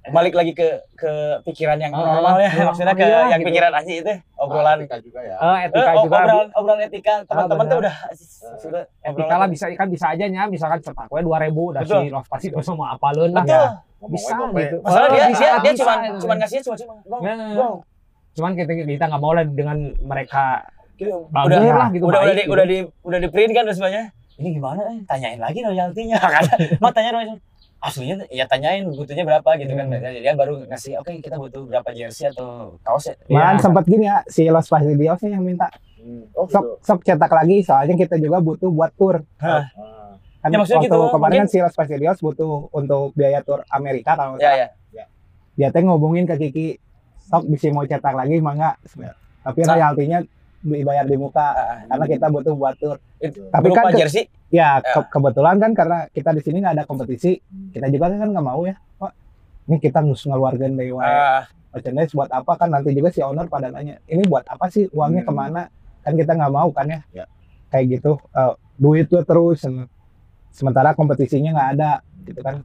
balik 0.02 0.32
lagi 0.32 0.52
ke 0.52 0.64
ke 0.94 1.12
pikiran 1.44 1.76
yang 1.76 1.92
Ah, 1.92 2.16
normal 2.16 2.40
ya 2.40 2.48
iya, 2.48 2.64
maksudnya 2.64 2.94
ke 2.94 3.04
iya, 3.04 3.20
yang 3.28 3.36
gitu. 3.38 3.48
pikiran 3.48 3.70
anjing 3.70 4.00
itu 4.00 4.12
obrolan 4.34 4.80
Etika 4.80 4.96
juga 4.98 5.20
ya. 5.20 5.36
eh, 5.36 5.58
etika 5.66 5.76
Eh, 5.82 5.92
oh, 5.92 6.02
juga 6.02 6.16
obrolan 6.18 6.48
obrolan 6.50 6.80
etika 6.82 7.14
teman-teman 7.22 7.64
tuh 7.66 7.76
benar. 7.76 7.82
udah 7.82 7.94
sudah 8.56 8.82
Etika 9.02 9.34
lah 9.36 9.46
bisa 9.46 9.64
kan 9.70 9.86
bisa 9.86 10.06
aja 10.08 10.24
nya 10.24 10.42
misalkan 10.46 10.80
cetak 10.80 11.04
we 11.06 11.20
2000 11.20 11.52
dan 11.70 11.80
Betul. 11.84 12.00
si 12.00 12.08
Los 12.08 12.26
pasti 12.26 12.48
semua 12.58 12.86
apaleun 12.94 13.30
lah 13.30 13.44
betul 13.44 13.68
Ngomong 14.00 14.12
bisa 14.16 14.32
aja, 14.32 14.46
gitu. 14.56 14.76
masalah 14.80 15.04
Oh, 15.04 15.12
dia 15.12 15.24
bisa, 15.28 15.44
dia 15.44 15.52
dia 15.58 15.70
bisa, 15.70 15.82
cuman 15.84 15.98
gitu. 16.00 16.16
cuman 16.18 16.36
ngasihnya 16.38 16.62
cuma 16.64 16.76
cuma 16.78 16.94
Nah, 17.20 17.48
go 17.52 17.68
cuman 18.30 18.50
kita 18.54 18.72
kita 18.88 19.04
nggak 19.04 19.20
mau 19.20 19.32
lah 19.32 19.44
dengan 19.44 19.76
mereka 20.00 20.44
Gitu. 20.96 21.16
udah 21.28 21.58
lah 21.60 21.88
gitu 21.90 22.04
udah 22.04 22.20
udah 22.20 22.28
di, 22.30 22.40
gitu. 22.40 22.50
udah 22.50 22.64
di 22.66 22.78
udah 23.02 23.18
di 23.18 23.28
print 23.28 23.52
kan 23.52 23.64
semuanya 23.66 24.02
ini 24.36 24.48
gimana 24.54 24.80
eh 24.86 25.00
tanyain 25.02 25.36
lagi 25.36 25.60
royaltinya 25.60 26.16
kan 26.34 26.44
mau 26.76 26.88
tanya 26.88 27.12
royalti 27.12 27.40
aslinya 27.80 28.28
ya 28.28 28.44
tanyain 28.44 28.84
butuhnya 28.86 29.24
berapa 29.24 29.50
gitu 29.56 29.72
kan 29.72 29.88
Hmm. 29.88 29.98
Jadi 29.98 30.18
dia 30.20 30.32
baru 30.32 30.60
ngasih 30.62 31.00
oke 31.00 31.12
kita 31.18 31.34
butuh 31.34 31.64
berapa 31.64 31.88
jersey 31.90 32.28
atau 32.28 32.76
kaos 32.80 33.08
ya 33.08 33.14
Malahan 33.26 33.56
Iya. 33.56 33.62
sempat 33.62 33.84
gini 33.84 34.04
ya 34.04 34.16
si 34.26 34.42
Los 34.46 34.68
Pasiliosnya 34.68 35.30
yang 35.30 35.42
minta 35.42 35.72
Hmm. 35.96 36.28
Oh, 36.32 36.44
sok 36.44 36.60
gitu. 36.60 36.72
sok 36.82 37.00
cetak 37.02 37.28
lagi 37.30 37.60
soalnya 37.60 37.92
kita 37.94 38.16
juga 38.16 38.38
butuh 38.38 38.68
buat 38.68 38.88
tour. 38.94 39.20
Ah. 39.36 39.68
Kan 40.38 40.48
Ya, 40.48 40.56
maksudnya 40.56 40.80
waktu 40.80 40.88
gitu, 40.88 40.96
kemarin 41.10 41.20
mungkin- 41.20 41.40
kan 41.42 41.46
si 41.46 41.58
Los 41.58 41.74
Pasilios 41.74 42.18
butuh 42.18 42.52
untuk 42.70 43.12
biaya 43.12 43.40
tour 43.40 43.60
Amerika 43.68 44.12
kalau 44.14 44.36
ya 44.36 44.64
ya 44.88 45.04
dia 45.52 45.68
teh 45.68 45.80
ngobongin 45.80 46.24
ke 46.24 46.36
Kiki 46.38 46.80
sok 47.22 47.44
bisa 47.46 47.68
mau 47.68 47.84
cetak 47.84 48.12
lagi 48.12 48.36
mangga 48.38 48.80
tapi 49.40 49.60
Nah. 49.62 49.72
royaltinya 49.74 50.18
dibayar 50.60 51.04
di 51.04 51.16
muka 51.16 51.46
Ah, 51.50 51.84
karena 51.86 52.04
kita 52.06 52.26
butuh 52.28 52.52
buat 52.54 52.76
tour 52.76 52.96
itu 53.18 53.40
Tapi 53.46 53.64
berupa 53.66 53.80
kan 53.82 53.92
ke- 53.92 54.00
jersey 54.00 54.24
ya 54.50 54.78
Ya. 54.78 54.82
ke- 54.82 55.08
kebetulan 55.08 55.56
kan 55.56 55.72
karena 55.72 55.98
kita 56.08 56.30
di 56.30 56.42
sini 56.42 56.58
nggak 56.58 56.74
ada 56.74 56.84
kompetisi. 56.84 57.38
Kita 57.70 57.86
juga 57.86 58.10
kan 58.10 58.28
nggak 58.28 58.44
mau 58.44 58.62
ya 58.62 58.74
Pak. 58.96 59.12
Ini 59.66 59.76
kita 59.78 60.02
harus 60.02 60.20
ngeluarkan 60.20 60.70
dari 60.74 60.90
ah, 60.92 61.46
merchandise 61.70 62.12
buat 62.12 62.28
apa? 62.28 62.52
Kan 62.56 62.68
nanti 62.70 62.90
juga 62.90 63.08
si 63.08 63.22
owner 63.22 63.46
pada 63.46 63.70
nanya 63.70 64.02
ini 64.04 64.26
buat 64.26 64.42
apa 64.44 64.66
sih? 64.66 64.90
Uangnya 64.90 65.22
Hmm. 65.22 65.28
ke 65.28 65.32
mana? 65.32 65.62
Kan 66.00 66.12
kita 66.14 66.32
nggak 66.34 66.50
mau 66.50 66.68
kan 66.70 66.86
ya, 66.86 67.00
Ya. 67.12 67.24
kayak 67.70 67.84
gitu 67.96 68.18
eh, 68.32 68.52
duit 68.74 69.06
tuh 69.06 69.22
terus 69.22 69.62
sementara 70.50 70.92
kompetisinya 70.92 71.54
nggak 71.54 71.68
ada 71.76 71.90
gitu 72.24 72.40
kan. 72.42 72.58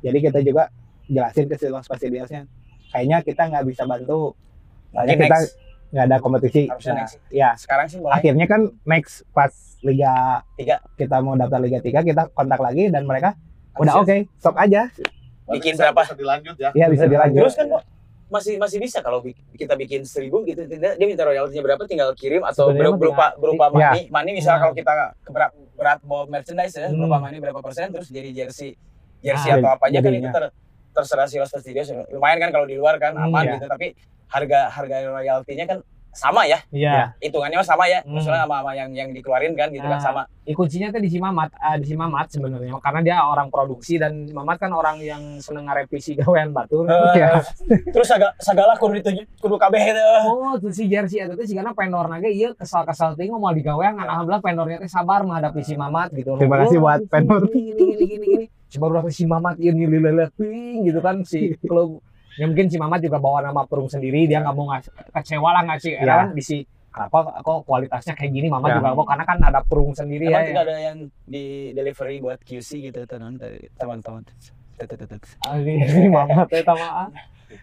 Jadi 0.00 0.18
kita 0.18 0.38
juga 0.40 0.66
jelasin 1.06 1.46
ke 1.46 1.54
si 1.54 1.66
Los 1.68 1.86
kayaknya 2.90 3.22
kita 3.22 3.46
nggak 3.46 3.64
bisa 3.64 3.86
bantu. 3.86 4.34
Mungkin 4.90 5.18
kita 5.20 5.38
nggak 5.90 6.04
ada 6.06 6.16
kompetisi. 6.18 6.66
Nah, 6.66 7.06
ya. 7.30 7.54
Sekarang 7.54 7.86
sih 7.86 7.98
mulai 8.02 8.18
akhirnya 8.18 8.46
kan 8.46 8.74
next 8.82 9.22
pas 9.30 9.69
Liga 9.82 10.44
Tiga. 10.54 10.76
kita 10.94 11.16
mau 11.18 11.34
daftar 11.34 11.58
Liga 11.58 11.78
3 11.78 12.02
kita 12.02 12.22
kontak 12.30 12.58
lagi 12.58 12.88
dan 12.88 13.02
mereka 13.02 13.34
udah 13.74 13.94
oke 13.98 14.16
sok 14.36 14.56
aja 14.56 14.88
Bikin 15.48 15.74
bisa- 15.74 15.88
berapa? 15.88 16.00
bisa 16.00 16.14
dilanjut 16.14 16.56
ya. 16.56 16.70
ya 16.72 16.86
bisa 16.86 17.04
dilanjut 17.04 17.42
terus 17.42 17.54
kan 17.54 17.66
kok 17.68 17.82
masih 18.28 18.54
masih 18.56 18.78
bisa 18.78 18.98
kalau 19.00 19.18
kita 19.50 19.74
bikin 19.74 20.04
seribu 20.04 20.44
gitu 20.44 20.62
tidak 20.64 20.94
dia 20.94 21.02
minta 21.04 21.24
royaltinya 21.24 21.62
berapa 21.64 21.82
tinggal 21.84 22.14
kirim 22.14 22.40
atau 22.40 22.70
Sebenarnya 22.70 22.92
ber- 22.92 23.00
berupa 23.02 23.26
berupa 23.34 23.64
Ya. 23.72 23.90
money 23.90 24.02
money 24.06 24.32
misalnya 24.32 24.56
Ya. 24.56 24.62
kalau 24.62 24.74
kita 24.76 24.92
keberat 25.20 25.50
berat 25.74 25.98
bawa 26.00 26.22
merchandise 26.28 26.70
ya 26.72 26.86
Hmm. 26.86 27.00
berupa 27.00 27.18
money 27.20 27.38
berapa 27.38 27.58
persen 27.58 27.90
terus 27.90 28.06
jadi 28.06 28.30
jersey 28.32 28.78
jersey 29.18 29.50
Ah, 29.50 29.58
atau 29.58 29.70
apa 29.72 29.84
aja 29.86 29.98
kan 29.98 30.12
itu 30.12 30.28
ter, 30.28 30.44
terserah 30.92 31.26
si 31.26 31.36
Los 31.36 31.50
Studios 31.50 31.90
lumayan 32.08 32.38
kan 32.38 32.50
kalau 32.52 32.64
di 32.64 32.76
luar 32.76 32.96
kan 32.96 33.12
Hmm, 33.12 33.26
aman 33.26 33.42
ya. 33.44 33.52
gitu 33.56 33.66
tapi 33.66 33.98
harga 34.28 34.70
harga 34.70 34.96
royaltinya 35.10 35.64
kan 35.66 35.78
sama 36.12 36.42
ya 36.42 36.58
iya 36.70 37.14
hitungannya 37.18 37.56
mah 37.56 37.64
sama 37.64 37.84
ya 37.84 38.02
Hmm. 38.02 38.18
maksudnya 38.18 38.42
sama, 38.42 38.56
sama 38.60 38.72
yang 38.72 38.90
yang 38.90 39.08
dikeluarin 39.10 39.54
kan 39.54 39.68
gitu 39.68 39.84
kan 39.84 39.96
Ah. 39.96 40.02
sama 40.02 40.22
Ya, 40.40 40.58
kuncinya 40.58 40.90
tuh 40.90 40.98
di 40.98 41.06
si 41.06 41.22
Mamat, 41.22 41.54
ah, 41.54 41.78
di 41.78 41.86
si 41.86 41.94
Mamat 41.94 42.26
sebenarnya 42.28 42.74
karena 42.76 43.00
dia 43.00 43.16
orang 43.22 43.48
produksi 43.48 43.96
dan 43.96 44.26
Mamat 44.26 44.58
kan 44.58 44.72
orang 44.72 44.98
yang 44.98 45.38
seneng 45.38 45.62
ngerevisi 45.64 46.16
gawean 46.18 46.50
batur. 46.50 46.90
Eh, 46.90 47.14
Ya. 47.14 47.38
terus 47.86 48.10
segala 48.10 48.34
segala 48.36 48.74
kudu 48.74 48.98
ditunjuk 48.98 49.30
kudu 49.38 49.54
kabeh 49.56 49.78
itu 49.78 50.02
Oh, 50.26 50.58
tuh 50.58 50.74
si 50.74 50.84
jersey 50.84 51.22
itu 51.22 51.30
tuh 51.32 51.46
karena 51.46 51.70
pendor 51.70 52.10
nage 52.10 52.26
iya 52.28 52.50
kesal-kesal 52.50 53.14
ting 53.14 53.30
mau 53.30 53.54
digawean 53.54 53.94
kan 53.94 54.02
alhamdulillah 54.04 54.42
pendornya 54.42 54.76
teh 54.78 54.90
sabar 54.90 55.22
menghadapi 55.22 55.62
si 55.62 55.78
Mamat 55.78 56.10
gitu. 56.12 56.34
Terima 56.34 56.58
kasih 56.58 56.76
Oh, 56.76 56.82
buat 56.82 57.00
pendor. 57.06 57.46
Gini 57.46 57.70
gini 57.76 58.04
gini 58.08 58.26
gini. 58.26 58.44
Coba 58.68 58.86
berapa 58.90 59.08
si 59.08 59.22
Mamat 59.24 59.54
ini 59.56 59.86
leleting 59.86 60.82
gitu 60.82 60.98
kan 60.98 61.22
si 61.22 61.54
klub 61.60 62.02
ya 62.40 62.48
mungkin 62.48 62.66
si 62.66 62.80
Mamat 62.80 63.04
juga 63.04 63.20
bawa 63.20 63.44
nama 63.44 63.68
perung 63.68 63.84
sendiri 63.84 64.24
dia 64.24 64.40
nggak 64.40 64.56
mau 64.56 64.72
ngasih 64.72 64.88
kecewa 65.12 65.48
lah 65.52 65.62
ngasih 65.68 65.92
Ya. 66.00 66.24
kan 66.24 66.28
di 66.32 66.40
si 66.40 66.56
kenapa 66.88 67.18
kok 67.38 67.68
kualitasnya 67.68 68.16
kayak 68.16 68.32
gini 68.32 68.48
Mamat 68.48 68.68
Ya. 68.72 68.76
juga 68.80 68.96
kok 68.96 69.06
karena 69.12 69.24
kan 69.28 69.38
ada 69.44 69.60
perung 69.60 69.92
sendiri 69.92 70.24
Emang 70.26 70.40
ya. 70.40 70.48
tidak 70.48 70.62
ada 70.64 70.76
yang 70.80 70.98
di 71.28 71.44
delivery 71.70 72.16
buat 72.18 72.40
QC 72.40 72.68
gitu 72.88 73.04
teman 73.04 73.36
teman-teman. 73.76 74.24
Ah, 75.44 75.60
Ini 75.60 76.08
Mamat 76.08 76.48
teh 76.48 76.64
tamaan. 76.64 77.12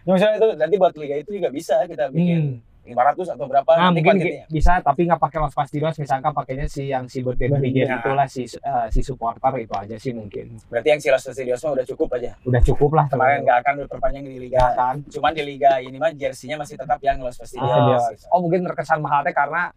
Ya, 0.06 0.10
misalnya 0.14 0.36
itu 0.38 0.48
nanti 0.54 0.74
buat 0.78 0.94
liga 0.94 1.16
itu 1.18 1.30
juga 1.34 1.48
bisa 1.50 1.82
kita 1.82 2.12
bikin 2.14 2.62
500 2.88 3.36
atau 3.36 3.46
berapa 3.46 3.70
Nah, 3.78 3.92
mungkin 3.92 4.16
bisa 4.48 4.80
tapi 4.80 5.06
nggak 5.06 5.20
pakai 5.20 5.38
los 5.44 5.54
pastilos 5.54 5.94
misalkan 6.00 6.32
pakainya 6.32 6.66
si 6.66 6.88
yang 6.88 7.04
si 7.06 7.20
birthday 7.20 7.52
brigade 7.52 7.88
iya. 7.92 8.00
itulah 8.00 8.26
si 8.26 8.48
eh, 8.48 8.86
si 8.88 9.00
supporter 9.04 9.52
itu 9.60 9.74
aja 9.76 9.96
sih 10.00 10.16
mungkin 10.16 10.56
Berarti 10.66 10.88
yang 10.90 11.00
Silas 11.00 11.22
Studios 11.22 11.60
mah 11.62 11.72
udah 11.78 11.86
cukup 11.86 12.08
aja. 12.16 12.34
udah 12.42 12.62
cukup 12.64 12.90
lah 12.96 13.06
Kemarin 13.12 13.44
nggak 13.44 13.58
akan 13.62 13.74
berperpanjang 13.84 14.24
di 14.24 14.40
liga. 14.40 14.64
Kan 14.74 15.04
Cuman 15.06 15.32
di 15.36 15.42
liga 15.44 15.78
ini 15.78 15.96
mah 16.00 16.10
jersinya 16.10 16.64
masih 16.64 16.74
tetap 16.80 16.98
yang 17.04 17.20
Los 17.20 17.38
Studios. 17.38 18.02
Ah, 18.26 18.34
oh 18.34 18.40
mungkin 18.42 18.64
terkesan 18.64 18.98
mahal 19.04 19.22
teh 19.22 19.34
karena 19.36 19.70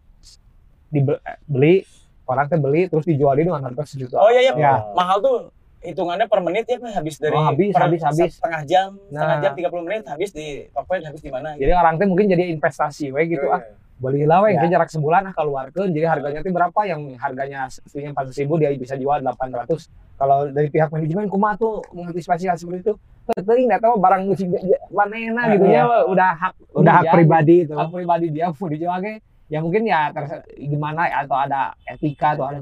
dibeli 0.92 1.84
orang 2.28 2.46
teh 2.48 2.58
beli 2.60 2.86
terus 2.88 3.04
dijualin 3.08 3.48
dengan 3.48 3.64
harga 3.64 3.82
sejuta 3.88 4.20
Oh 4.20 4.30
iya 4.32 4.52
iya. 4.52 4.54
Ya. 4.56 4.74
Mahal 4.92 5.18
tuh 5.24 5.36
hitungannya 5.82 6.26
per 6.26 6.40
menit 6.40 6.64
ya 6.64 6.76
Pak? 6.76 6.92
habis 6.94 7.14
dari 7.16 7.32
Oh, 7.32 7.42
habis, 7.44 7.70
per 7.70 7.82
habis, 7.82 8.00
habis. 8.00 8.30
setengah 8.34 8.62
jam 8.64 8.88
setengah 9.04 9.36
Nah. 9.36 9.42
jam 9.42 9.52
30 9.52 9.82
menit 9.82 10.02
habis 10.04 10.30
di 10.30 10.46
Tokped 10.68 11.02
habis 11.02 11.20
di 11.20 11.28
mana 11.28 11.48
jadi 11.54 11.72
orang 11.72 11.94
teh 11.96 12.06
mungkin 12.06 12.26
jadi 12.26 12.44
investasi 12.50 13.10
we 13.10 13.26
gitu 13.28 13.46
ah. 13.48 13.62
beli 13.94 14.22
lah 14.24 14.40
we 14.40 14.50
Ya. 14.50 14.58
ke 14.58 14.66
jarak 14.68 14.88
sebulan 14.88 15.22
ah 15.24 15.32
keluarkan 15.32 15.90
jadi 15.90 16.06
harganya 16.08 16.40
teh 16.40 16.50
berapa? 16.50 16.80
Yang 16.82 17.00
harganya 17.16 17.58
aslinya 17.66 18.10
400 18.12 18.40
ribu 18.40 18.54
dia 18.56 18.70
bisa 18.72 18.94
jual 18.94 19.18
800 19.18 19.86
kalau 20.16 20.46
dari 20.48 20.68
pihak 20.68 20.88
manajemen 20.88 21.26
kumaha 21.26 21.54
tuh 21.56 21.82
mengantisipasi 21.90 22.46
hal 22.46 22.56
seperti 22.56 22.82
itu? 22.84 22.94
Teuing 23.24 23.66
nggak 23.68 23.78
tahu 23.80 23.94
barang 23.96 24.22
musik 24.28 24.50
manehna 24.88 25.42
gitu 25.50 25.66
ya 25.66 25.82
udah 26.04 26.30
hak 26.32 26.52
udah 26.72 26.92
hak 26.92 27.04
pribadi 27.12 27.56
itu. 27.62 27.74
hak 27.74 27.88
pribadi 27.88 28.26
dia 28.28 28.50
mau 28.52 28.66
dijual 28.66 28.98
ge, 28.98 29.14
ya 29.46 29.58
mungkin 29.58 29.82
ya 29.84 30.10
terse- 30.10 30.42
gimana 30.56 31.06
ya, 31.06 31.22
atau 31.22 31.36
ada 31.36 31.60
etika 31.84 32.34
atau 32.34 32.46
ada 32.48 32.58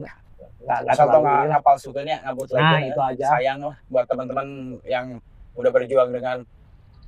nggak 0.60 0.78
nggak 0.82 0.92
Asal 0.92 1.02
tau 1.02 1.10
terlalu 1.10 1.24
nggak 1.24 1.38
lah. 1.38 1.48
ngapal 1.56 1.76
sukanya 1.76 2.16
ngabut 2.22 2.46
Nah, 2.50 2.58
lagi 2.70 2.84
itu 2.86 3.00
aja. 3.02 3.24
sayang 3.32 3.58
lah 3.62 3.76
buat 3.86 4.04
teman-teman 4.04 4.46
yang 4.84 5.06
udah 5.52 5.70
berjuang 5.70 6.10
dengan 6.10 6.36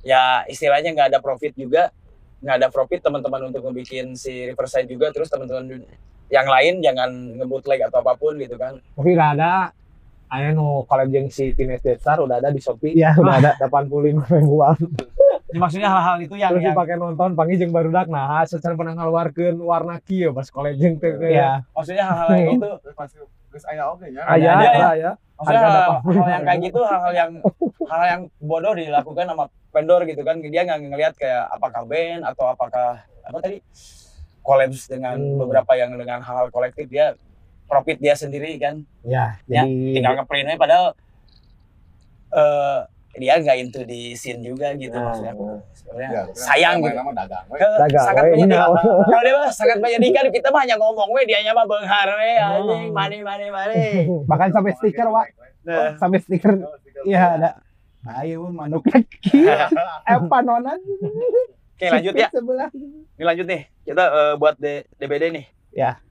ya 0.01 0.21
istilahnya 0.45 0.89
nggak 0.91 1.07
ada 1.07 1.19
profit 1.19 1.53
juga 1.53 1.93
nggak 2.39 2.55
ada 2.55 2.67
profit 2.67 2.99
teman-teman 2.99 3.47
untuk 3.47 3.63
ngebikin 3.63 4.13
si 4.13 4.45
Riverside 4.45 4.85
juga 4.85 5.09
terus 5.09 5.27
teman-teman 5.27 5.85
yang 6.27 6.43
lain 6.45 6.81
jangan 6.81 7.09
ngebutleg 7.35 7.79
atau 7.83 7.99
apa 7.99 8.13
pun 8.13 8.35
gitu 8.35 8.55
kan 8.55 8.81
tapi 8.91 9.09
nggak 9.11 9.31
ada 9.37 9.71
Ayo 10.27 10.49
nu 10.51 10.65
collab 10.83 11.07
jeung 11.07 11.29
si 11.29 11.53
Teenage 11.53 11.85
Deadstar 11.85 12.17
udah 12.17 12.35
ada 12.35 12.49
di 12.49 12.57
Shopee. 12.57 12.91
ya 12.91 13.13
udah 13.13 13.37
ada 13.37 13.51
85 13.61 14.17
ribuan. 14.33 14.73
Ya, 15.53 15.59
maksudnya 15.61 15.89
hal-hal 15.93 16.17
itu 16.17 16.33
yang, 16.33 16.49
Terus 16.57 16.63
yang 16.65 16.73
dipakai 16.73 16.95
nonton 16.97 17.29
panggil 17.37 17.61
jeung 17.61 17.69
barudak 17.69 18.09
nah 18.09 18.41
secara 18.43 18.73
pernah 18.73 18.97
ngaluarkeun 18.97 19.55
warna 19.61 20.01
kieu 20.01 20.33
pas 20.33 20.49
collab 20.49 20.73
jeung 20.73 20.97
teh. 20.97 21.13
ya 21.29 21.61
maksudnya 21.77 22.09
hal-hal 22.09 22.29
yang 22.33 22.49
itu 22.57 22.69
Pasti 22.97 23.17
geus 23.53 23.65
aya 23.69 23.83
oge 23.93 24.09
nya. 24.09 24.25
Aya 24.25 24.53
ya. 24.97 25.11
maksudnya 25.37 25.61
hal, 25.61 26.01
hal 26.01 26.29
yang 26.33 26.43
kayak 26.43 26.59
gitu 26.65 26.79
hal-hal 26.81 27.13
yang 27.13 27.31
hal 27.93 28.01
yang 28.09 28.21
bodoh 28.41 28.73
dilakukan 28.73 29.25
sama 29.29 29.45
vendor 29.69 30.01
gitu 30.09 30.21
kan 30.25 30.41
dia 30.41 30.61
nggak 30.65 30.79
ngelihat 30.89 31.13
kayak 31.21 31.45
apakah 31.53 31.85
band 31.85 32.25
atau 32.25 32.45
apakah 32.49 33.01
apa 33.21 33.37
tadi 33.37 33.57
collabs 34.41 34.89
dengan 34.89 35.15
Hmm. 35.15 35.37
beberapa 35.39 35.71
yang 35.77 35.93
dengan 35.93 36.19
hal-hal 36.19 36.49
kolektif 36.49 36.89
dia 36.89 37.13
profit 37.63 37.97
dia 37.97 38.17
sendiri 38.17 38.57
kan 38.57 38.81
ya 39.05 39.37
ya 39.45 39.63
jadi 39.63 40.01
tinggal 40.01 40.13
ngeprint 40.17 40.49
aja 40.49 40.57
padahal 40.57 40.85
eh 42.33 42.79
dia 43.13 43.37
nggak 43.37 43.57
into 43.57 43.81
di 43.81 44.13
scene 44.13 44.41
juga 44.41 44.73
gitu 44.73 44.91
Nah, 44.91 45.05
maksudnya 45.07 45.33
sebenarnya 45.71 46.09
Ya, 46.09 46.21
sayang 46.33 46.81
gitu 46.81 46.97
dagang 47.13 47.45
we. 47.45 47.57
Ke- 47.57 47.77
Dagang, 47.79 48.05
sangat 48.07 48.23
we. 48.23 48.29
menyedihkan 48.33 48.49
Iya. 48.49 48.65
kalau 49.07 49.21
dia 49.21 49.33
mah 49.35 49.51
sangat 49.51 49.77
menyedihkan 49.79 50.25
kita 50.29 50.47
mah 50.47 50.61
hanya 50.61 50.75
ngomong 50.75 51.09
we 51.09 51.21
dia 51.23 51.45
mah 51.51 51.63
benghar 51.63 52.09
we 52.11 52.31
Hmm. 52.33 52.53
anjing 52.55 52.89
mani 52.91 53.17
mani 53.19 53.47
mani 53.47 53.83
bahkan 54.29 54.49
sampai 54.49 54.73
stiker 54.73 55.07
wa 55.07 55.23
nah 55.63 55.93
sampai 55.95 56.19
stiker 56.19 56.57
iya 57.03 57.37
ada 57.37 57.49
ayo 58.17 58.49
manuk 58.49 58.83
lagi 58.83 59.07
eh 60.09 60.19
panonan 60.25 60.75
oke 61.71 61.85
lanjut 61.87 62.13
ya 62.13 62.27
sebelah 62.29 62.69
Ini 63.13 63.23
lanjut 63.23 63.45
nih, 63.45 63.61
kita 63.83 64.03
eh, 64.03 64.33
buat 64.35 64.57
D- 64.57 64.89
DBD 64.95 65.29
nih. 65.31 65.45
Ya. 65.71 66.01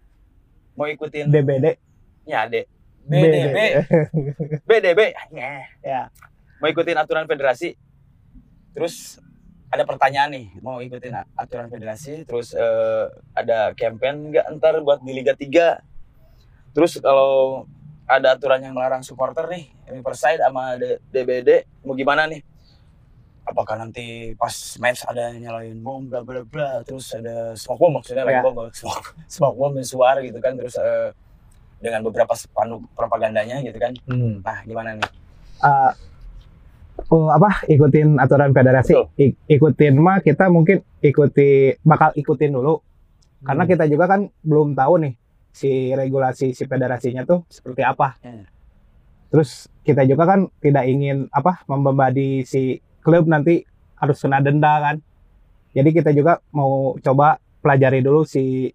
Mau 0.72 0.86
ikutin 0.86 1.26
DBD 1.26 1.74
ya 2.22 2.46
D. 2.46 2.62
BDB. 3.02 3.58
BDB, 4.62 4.62
BDB. 4.62 5.00
Ya. 5.82 6.06
Mau 6.62 6.70
ikutin 6.70 6.94
aturan 6.94 7.26
federasi. 7.26 7.74
Terus 8.70 9.18
ada 9.66 9.82
pertanyaan 9.82 10.30
nih, 10.30 10.46
mau 10.62 10.78
ikutin 10.78 11.10
aturan 11.34 11.66
federasi, 11.66 12.22
terus 12.22 12.54
eh, 12.54 13.04
ada 13.34 13.74
campaign 13.74 14.30
nggak 14.30 14.46
ntar 14.56 14.78
buat 14.78 15.02
di 15.02 15.10
Liga 15.10 15.34
3. 15.34 15.82
Terus 16.70 17.02
kalau 17.02 17.66
ada 18.06 18.32
aturan 18.32 18.62
yang 18.62 18.72
melarang 18.72 19.02
supporter 19.02 19.48
nih, 19.50 19.74
Riverside 19.90 20.38
sama 20.38 20.78
D- 20.78 21.02
DBD, 21.10 21.66
mau 21.82 21.98
gimana 21.98 22.30
nih? 22.30 22.46
Apakah 23.42 23.74
nanti 23.74 24.30
pas 24.38 24.54
match 24.78 25.02
ada 25.02 25.34
nyalain 25.34 25.74
bom 25.74 26.06
bla 26.06 26.22
bla 26.22 26.46
bla, 26.46 26.86
terus 26.86 27.10
ada 27.10 27.58
smoke 27.58 27.82
bomb 27.82 27.98
maksudnya 27.98 28.22
Ya. 28.22 28.38
bom, 28.38 28.54
smoke, 28.70 29.18
smoke 29.26 29.56
bomb 29.58 29.74
dan 29.74 29.82
suara 29.82 30.22
gitu 30.22 30.38
kan, 30.38 30.54
terus 30.54 30.78
eh, 30.78 31.10
dengan 31.82 32.06
beberapa 32.06 32.38
spanduk 32.38 32.86
propagandanya 32.94 33.58
gitu 33.60 33.82
kan. 33.82 33.92
Hmm. 34.06 34.46
Nah, 34.46 34.62
gimana 34.62 34.94
nih? 34.94 35.10
Eh, 35.58 35.92
oh, 37.12 37.28
apa? 37.32 37.64
Ikutin 37.68 38.16
aturan 38.18 38.52
federasi. 38.56 38.94
I- 39.18 39.36
ikutin 39.48 39.98
mah 40.00 40.20
kita 40.20 40.48
mungkin 40.48 40.80
ikuti 41.02 41.76
bakal 41.82 42.12
ikutin 42.16 42.52
dulu. 42.54 42.80
Karena 43.42 43.66
kita 43.66 43.90
juga 43.90 44.06
kan 44.06 44.30
belum 44.46 44.78
tahu 44.78 45.02
nih 45.02 45.14
si 45.52 45.92
regulasi 45.92 46.56
si 46.56 46.64
federasinya 46.64 47.28
tuh 47.28 47.44
seperti 47.52 47.84
apa. 47.84 48.16
Hmm. 48.24 48.48
terus 49.32 49.64
kita 49.80 50.04
juga 50.04 50.28
kan 50.28 50.52
tidak 50.60 50.84
ingin 50.84 51.24
apa 51.32 51.64
membebani 51.64 52.44
si 52.44 52.84
klub 53.00 53.24
nanti 53.24 53.64
harus 53.96 54.20
kena 54.20 54.44
denda 54.44 54.76
kan. 54.76 54.96
Jadi 55.72 55.88
kita 55.96 56.12
juga 56.12 56.44
mau 56.52 57.00
coba 57.00 57.40
pelajari 57.64 58.04
dulu 58.04 58.28
si 58.28 58.68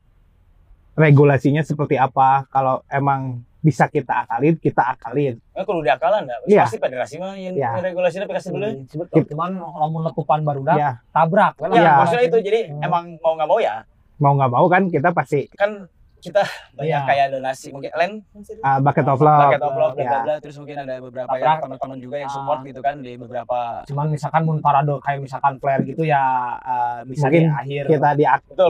regulasinya 0.98 1.62
seperti 1.62 2.02
apa. 2.02 2.50
Kalau 2.50 2.82
emang 2.90 3.46
bisa 3.68 3.84
kita 3.86 4.24
akalin 4.24 4.56
kita 4.56 4.96
akalin 4.96 5.36
Nah, 5.52 5.68
kalau 5.68 5.84
udah 5.84 5.94
akalan 5.94 6.24
nggak? 6.24 6.40
Iya. 6.48 6.64
Pasti 6.64 6.78
federasi 6.80 7.14
mah 7.18 7.36
yang 7.36 7.52
Iya. 7.52 7.84
regulasinya 7.84 8.24
dikasih 8.24 8.52
dulu. 8.54 8.68
Hmm, 8.88 9.26
cuman 9.28 9.52
lamun 9.58 10.02
letupan 10.08 10.40
barudak 10.42 10.76
ya 10.78 10.92
tabrak 11.12 11.54
kan 11.54 11.68
Ya, 11.70 11.82
Iya. 11.82 11.92
maksudnya 12.00 12.24
itu 12.24 12.38
jadi 12.40 12.60
Hmm. 12.72 12.86
emang 12.86 13.04
mau 13.20 13.36
nggak 13.36 13.50
mau 13.50 13.60
ya 13.60 13.76
mau 14.18 14.34
nggak 14.34 14.50
mau 14.50 14.66
kan 14.66 14.88
kita 14.88 15.10
pasti 15.12 15.52
kan 15.54 15.86
kita 16.18 16.42
banyak 16.74 16.90
Iya. 16.90 17.00
kayak 17.06 17.26
donasi 17.30 17.70
mungkin 17.70 17.92
land 17.94 18.16
uh, 18.60 18.80
bucket 18.82 19.06
of 19.06 19.20
love 19.20 19.38
paket 19.44 19.62
of 19.62 19.76
love 19.76 19.94
bla 19.94 20.02
ya. 20.02 20.10
bla 20.10 20.20
bla 20.24 20.36
terus 20.40 20.58
mungkin 20.58 20.78
ada 20.80 20.96
beberapa 20.98 21.30
Tabrak. 21.30 21.46
yang 21.46 21.60
teman-teman 21.62 21.98
juga 22.00 22.16
yang 22.18 22.32
support 22.32 22.60
Ah. 22.60 22.66
gitu 22.66 22.80
kan 22.80 22.96
di 22.98 23.12
beberapa 23.16 23.58
cuman 23.86 24.06
misalkan 24.10 24.42
mun 24.42 24.58
parade 24.58 24.94
kayak 24.98 25.20
misalkan 25.22 25.54
flare 25.58 25.84
gitu 25.84 26.02
ya 26.02 26.22
eh, 26.58 27.00
bisa 27.06 27.28
Mungkin 27.28 27.44
di 27.44 27.50
akhir 27.54 27.84
kita 27.88 28.10
di 28.14 28.26
betul 28.50 28.68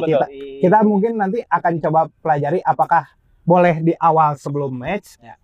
kita 0.60 0.78
mungkin 0.84 1.12
nanti 1.16 1.40
akan 1.42 1.74
coba 1.80 2.00
pelajari 2.18 2.60
apakah 2.60 3.04
boleh 3.48 3.80
di 3.80 3.94
awal 3.98 4.36
sebelum 4.36 4.70
match 4.70 5.16
Ya. 5.18 5.40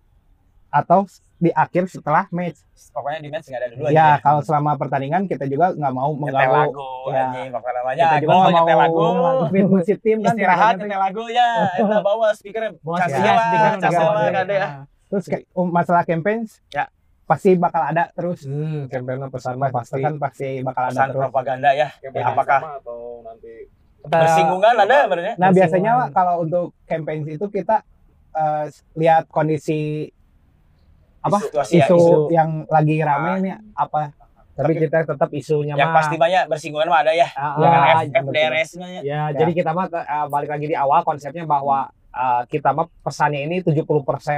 atau 0.68 1.08
di 1.34 1.48
akhir 1.50 1.88
setelah 1.88 2.28
match. 2.28 2.60
pokoknya 2.90 3.18
di 3.18 3.28
match 3.28 3.46
nggak 3.46 3.58
ada 3.58 3.68
dulu 3.70 3.84
Ya 3.86 3.90
aja 3.90 4.06
kalau 4.20 4.40
selama 4.40 4.76
pertandingan 4.76 5.24
kita 5.24 5.44
juga 5.44 5.72
nggak 5.72 5.88
mau 5.90 6.12
mengganggu. 6.12 6.52
lagu 6.52 6.90
Ya. 7.08 7.24
anjing 7.26 7.48
namanya 7.50 8.04
Kita 8.04 8.16
juga 8.18 8.32
nggak 8.34 8.52
mau 8.52 8.66
lagu 8.76 9.06
fit 9.48 9.66
musik 9.66 9.98
tim 9.98 10.18
kan. 10.20 10.30
istirahat 10.30 10.74
nyetel 10.76 11.00
lagu 11.00 11.24
ya 11.26 11.48
kita 11.74 11.96
bawa 12.00 12.28
speaker 12.30 12.62
Bawa 12.78 12.96
kasih 12.98 13.12
speaker, 13.14 13.32
lah 13.32 13.40
speaker 13.40 13.70
kasih 13.74 13.88
udah 13.96 14.04
lah 14.04 14.14
bawa. 14.14 14.30
kade 14.36 14.54
ya 14.54 14.68
Terus 15.04 15.24
kayak, 15.26 15.42
um, 15.52 15.68
masalah 15.70 16.02
campaign 16.02 16.38
Ya. 16.70 16.84
pasti 17.24 17.50
bakal 17.54 17.82
ada 17.84 18.04
terus. 18.10 18.40
hmm 18.42 18.84
campaign 18.86 19.18
pesan 19.28 19.54
mah 19.56 19.70
pasti 19.70 20.00
Kan 20.00 20.14
pasti 20.18 20.48
bakal 20.60 20.82
ada 20.86 21.02
terus. 21.06 21.20
propaganda 21.20 21.70
ya 21.72 21.88
Ya, 21.98 22.08
apakah 22.22 22.60
atau 22.78 23.22
nanti 23.22 23.72
bersinggungan 24.02 24.74
ada 24.76 24.96
sebenarnya 25.02 25.34
Nah 25.34 25.48
biasanya 25.50 25.92
kalau 26.10 26.34
untuk 26.42 26.76
campaign 26.84 27.24
itu 27.26 27.46
kita 27.48 27.80
eh, 28.34 28.66
lihat 28.94 29.24
kondisi 29.28 30.10
apa 31.20 31.38
situasi 31.40 31.80
ya 31.80 31.86
isu, 31.86 31.96
isu 31.96 32.16
yang 32.30 32.50
lagi 32.68 33.00
rame 33.00 33.28
Ah. 33.28 33.36
ini 33.38 33.50
apa 33.72 34.12
tapi 34.54 34.72
kita 34.76 35.02
tetap 35.04 35.30
isunya 35.32 35.74
yang 35.74 35.90
mah 35.90 35.98
pasti 35.98 36.14
banyak 36.14 36.46
bersinggungan 36.46 36.86
mah 36.86 37.00
ada 37.00 37.12
ya 37.12 37.26
Ah, 37.32 37.56
dengan 37.56 37.80
ah, 37.80 37.94
F- 37.98 38.14
FDRS-nya 38.22 38.86
ya. 38.88 39.00
Ya, 39.00 39.02
Ya. 39.02 39.20
jadi 39.34 39.50
kita 39.52 39.70
mah 39.70 39.88
eh, 39.88 40.26
balik 40.28 40.46
lagi 40.48 40.66
di 40.68 40.76
awal 40.76 41.02
konsepnya 41.02 41.42
bahwa 41.44 41.88
eh, 42.12 42.42
kita 42.46 42.70
mah 42.70 42.86
pesannya 43.00 43.42
ini 43.42 43.56
70% 43.60 43.90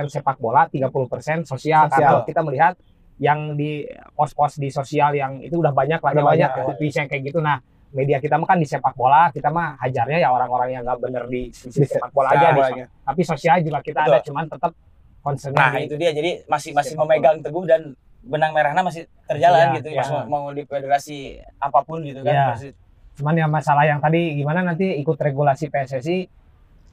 sepak 0.08 0.38
bola, 0.38 0.64
30% 0.64 1.44
Sosial. 1.44 1.44
sosial. 1.44 1.90
Karena 1.90 2.24
kita 2.24 2.40
melihat 2.40 2.74
yang 3.18 3.52
di 3.52 3.84
pos-pos 4.12 4.56
di 4.56 4.68
sosial 4.68 5.12
yang 5.12 5.40
itu 5.40 5.56
udah 5.56 5.72
banyak 5.72 6.00
lah 6.00 6.12
Udah 6.12 6.24
banyak 6.26 6.50
banyak, 6.52 6.80
ya. 6.80 6.88
yang 6.94 7.08
kayak 7.08 7.22
gitu. 7.26 7.40
Nah, 7.40 7.60
media 7.88 8.18
kita 8.18 8.34
mah 8.34 8.46
kan 8.46 8.58
di 8.58 8.64
sepak 8.64 8.92
bola, 8.92 9.30
kita 9.30 9.48
mah 9.48 9.78
hajarnya 9.78 10.18
ya 10.18 10.28
orang-orang 10.28 10.68
yang 10.70 10.82
nggak 10.82 10.98
bener 10.98 11.24
di 11.26 11.48
Di 11.48 11.84
sepak 11.84 12.10
bola 12.10 12.30
aja. 12.30 12.50
di- 12.50 12.82
tapi 12.82 13.20
sosial 13.22 13.60
juga 13.60 13.78
kita 13.80 14.00
Betul. 14.00 14.12
ada, 14.12 14.18
cuman 14.22 14.44
tetap 14.46 14.72
concernnya 15.20 15.58
Nah, 15.58 15.72
di- 15.72 15.84
itu 15.84 15.94
dia. 15.96 16.10
Jadi 16.10 16.30
masih 16.44 16.70
masih 16.72 16.94
memegang 16.94 17.38
teguh 17.40 17.64
dan 17.64 17.94
benang 18.20 18.50
merahnya 18.50 18.82
masih 18.82 19.06
terjalan 19.24 19.70
Iya, 19.70 19.76
gitu. 19.76 19.88
iya. 19.90 20.02
Mas 20.02 20.10
mau, 20.26 20.50
di 20.50 20.62
federasi 20.62 21.18
apa 21.56 21.78
pun 21.82 22.02
gitu 22.02 22.20
kan. 22.20 22.32
Iya. 22.32 22.46
Masih, 22.52 22.70
Cuman 23.16 23.32
yang 23.34 23.48
masalah 23.48 23.82
yang 23.82 23.96
tadi 23.96 24.34
gimana 24.34 24.60
nanti 24.62 24.92
ikut 24.94 25.16
regulasi 25.16 25.66
PSSI 25.66 26.28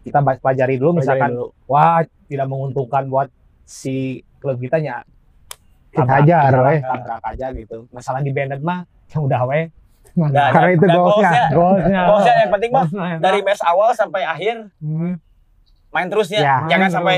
kita 0.03 0.19
pelajari 0.19 0.75
dulu 0.75 0.99
misalkan 0.99 1.35
wah 1.65 1.99
tidak 2.25 2.47
menguntungkan 2.47 3.05
buat 3.05 3.27
si 3.61 4.19
klub 4.37 4.55
kita 4.55 4.79
ya 4.79 5.03
Kita 5.91 6.19
weh. 6.63 6.79
tabrak 6.79 7.23
aja 7.23 7.47
gitu 7.51 7.87
masalah 7.89 8.19
di 8.19 8.31
banded 8.31 8.59
mah 8.59 8.83
yang 9.09 9.23
udah 9.23 9.41
we 9.45 9.67
Nah, 10.13 10.29
Karena 10.47 10.69
itu 10.71 10.85
goalsnya. 10.85 11.41
goalsnya 11.49 12.01
Goalsnya 12.05 12.33
yang 12.39 12.51
penting 12.51 12.71
mah 12.71 12.85
dari 13.17 13.39
match 13.41 13.61
awal 13.61 13.89
sampai 13.91 14.21
akhir 14.21 14.69
Hmm, 14.77 15.17
main 15.89 16.07
terus 16.07 16.29
ya. 16.29 16.39
Ya. 16.39 16.55
Jangan 16.67 16.79
Main 16.83 16.93
sampai 16.93 17.15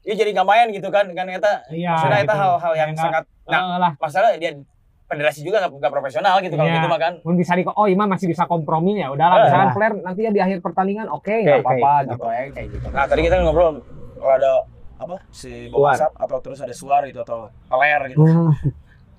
ya 0.00 0.14
jadi 0.14 0.32
nggak 0.32 0.48
main 0.48 0.66
gitu 0.70 0.88
kan 0.88 1.04
kan 1.06 1.26
eta 1.26 1.60
iya 1.68 1.92
maksudnya 1.92 2.18
eta 2.18 2.26
gitu. 2.26 2.40
hal-hal 2.40 2.72
yang 2.74 2.90
Enggak, 2.90 3.04
sangat 3.04 3.24
nah 3.44 3.60
eh, 3.60 3.76
lah 3.78 3.92
masalah 3.94 4.32
dia 4.34 4.56
federasi 5.04 5.40
juga 5.42 5.60
nggak 5.62 5.92
profesional 5.92 6.40
gitu 6.40 6.54
kalau 6.54 6.64
Iya. 6.66 6.76
gitu 6.76 6.88
mah 6.88 6.96
kan 6.98 7.12
pun 7.20 7.34
bisa 7.34 7.52
di 7.52 7.66
oh 7.66 7.84
Ima 7.84 8.04
masih 8.06 8.24
bisa 8.24 8.44
kompromi 8.44 8.96
ya 8.96 9.08
udahlah 9.08 9.36
Eh, 9.36 9.44
misalkan 9.44 9.66
iya. 9.66 9.74
flare 9.74 9.94
nanti 10.00 10.20
ya 10.22 10.30
di 10.30 10.40
akhir 10.40 10.58
pertandingan 10.60 11.04
oke 11.06 11.20
Oke, 11.20 11.34
nggak 11.38 11.52
oke. 11.54 11.68
apa-apa 11.76 11.92
gitu 12.06 12.24
ya 12.24 12.42
kayak 12.48 12.68
gitu 12.70 12.86
nah 12.88 13.04
tadi 13.04 13.20
kita 13.20 13.34
ngobrol 13.42 13.84
kalau 14.14 14.32
ada 14.32 14.52
apa 14.96 15.14
si. 15.28 15.68
WhatsApp 15.70 16.12
atau 16.14 16.38
terus 16.38 16.58
ada 16.58 16.72
suar 16.72 17.04
gitu 17.04 17.20
atau 17.20 17.38
peler 17.66 18.00
gitu 18.08 18.24
Hmm, 18.24 18.52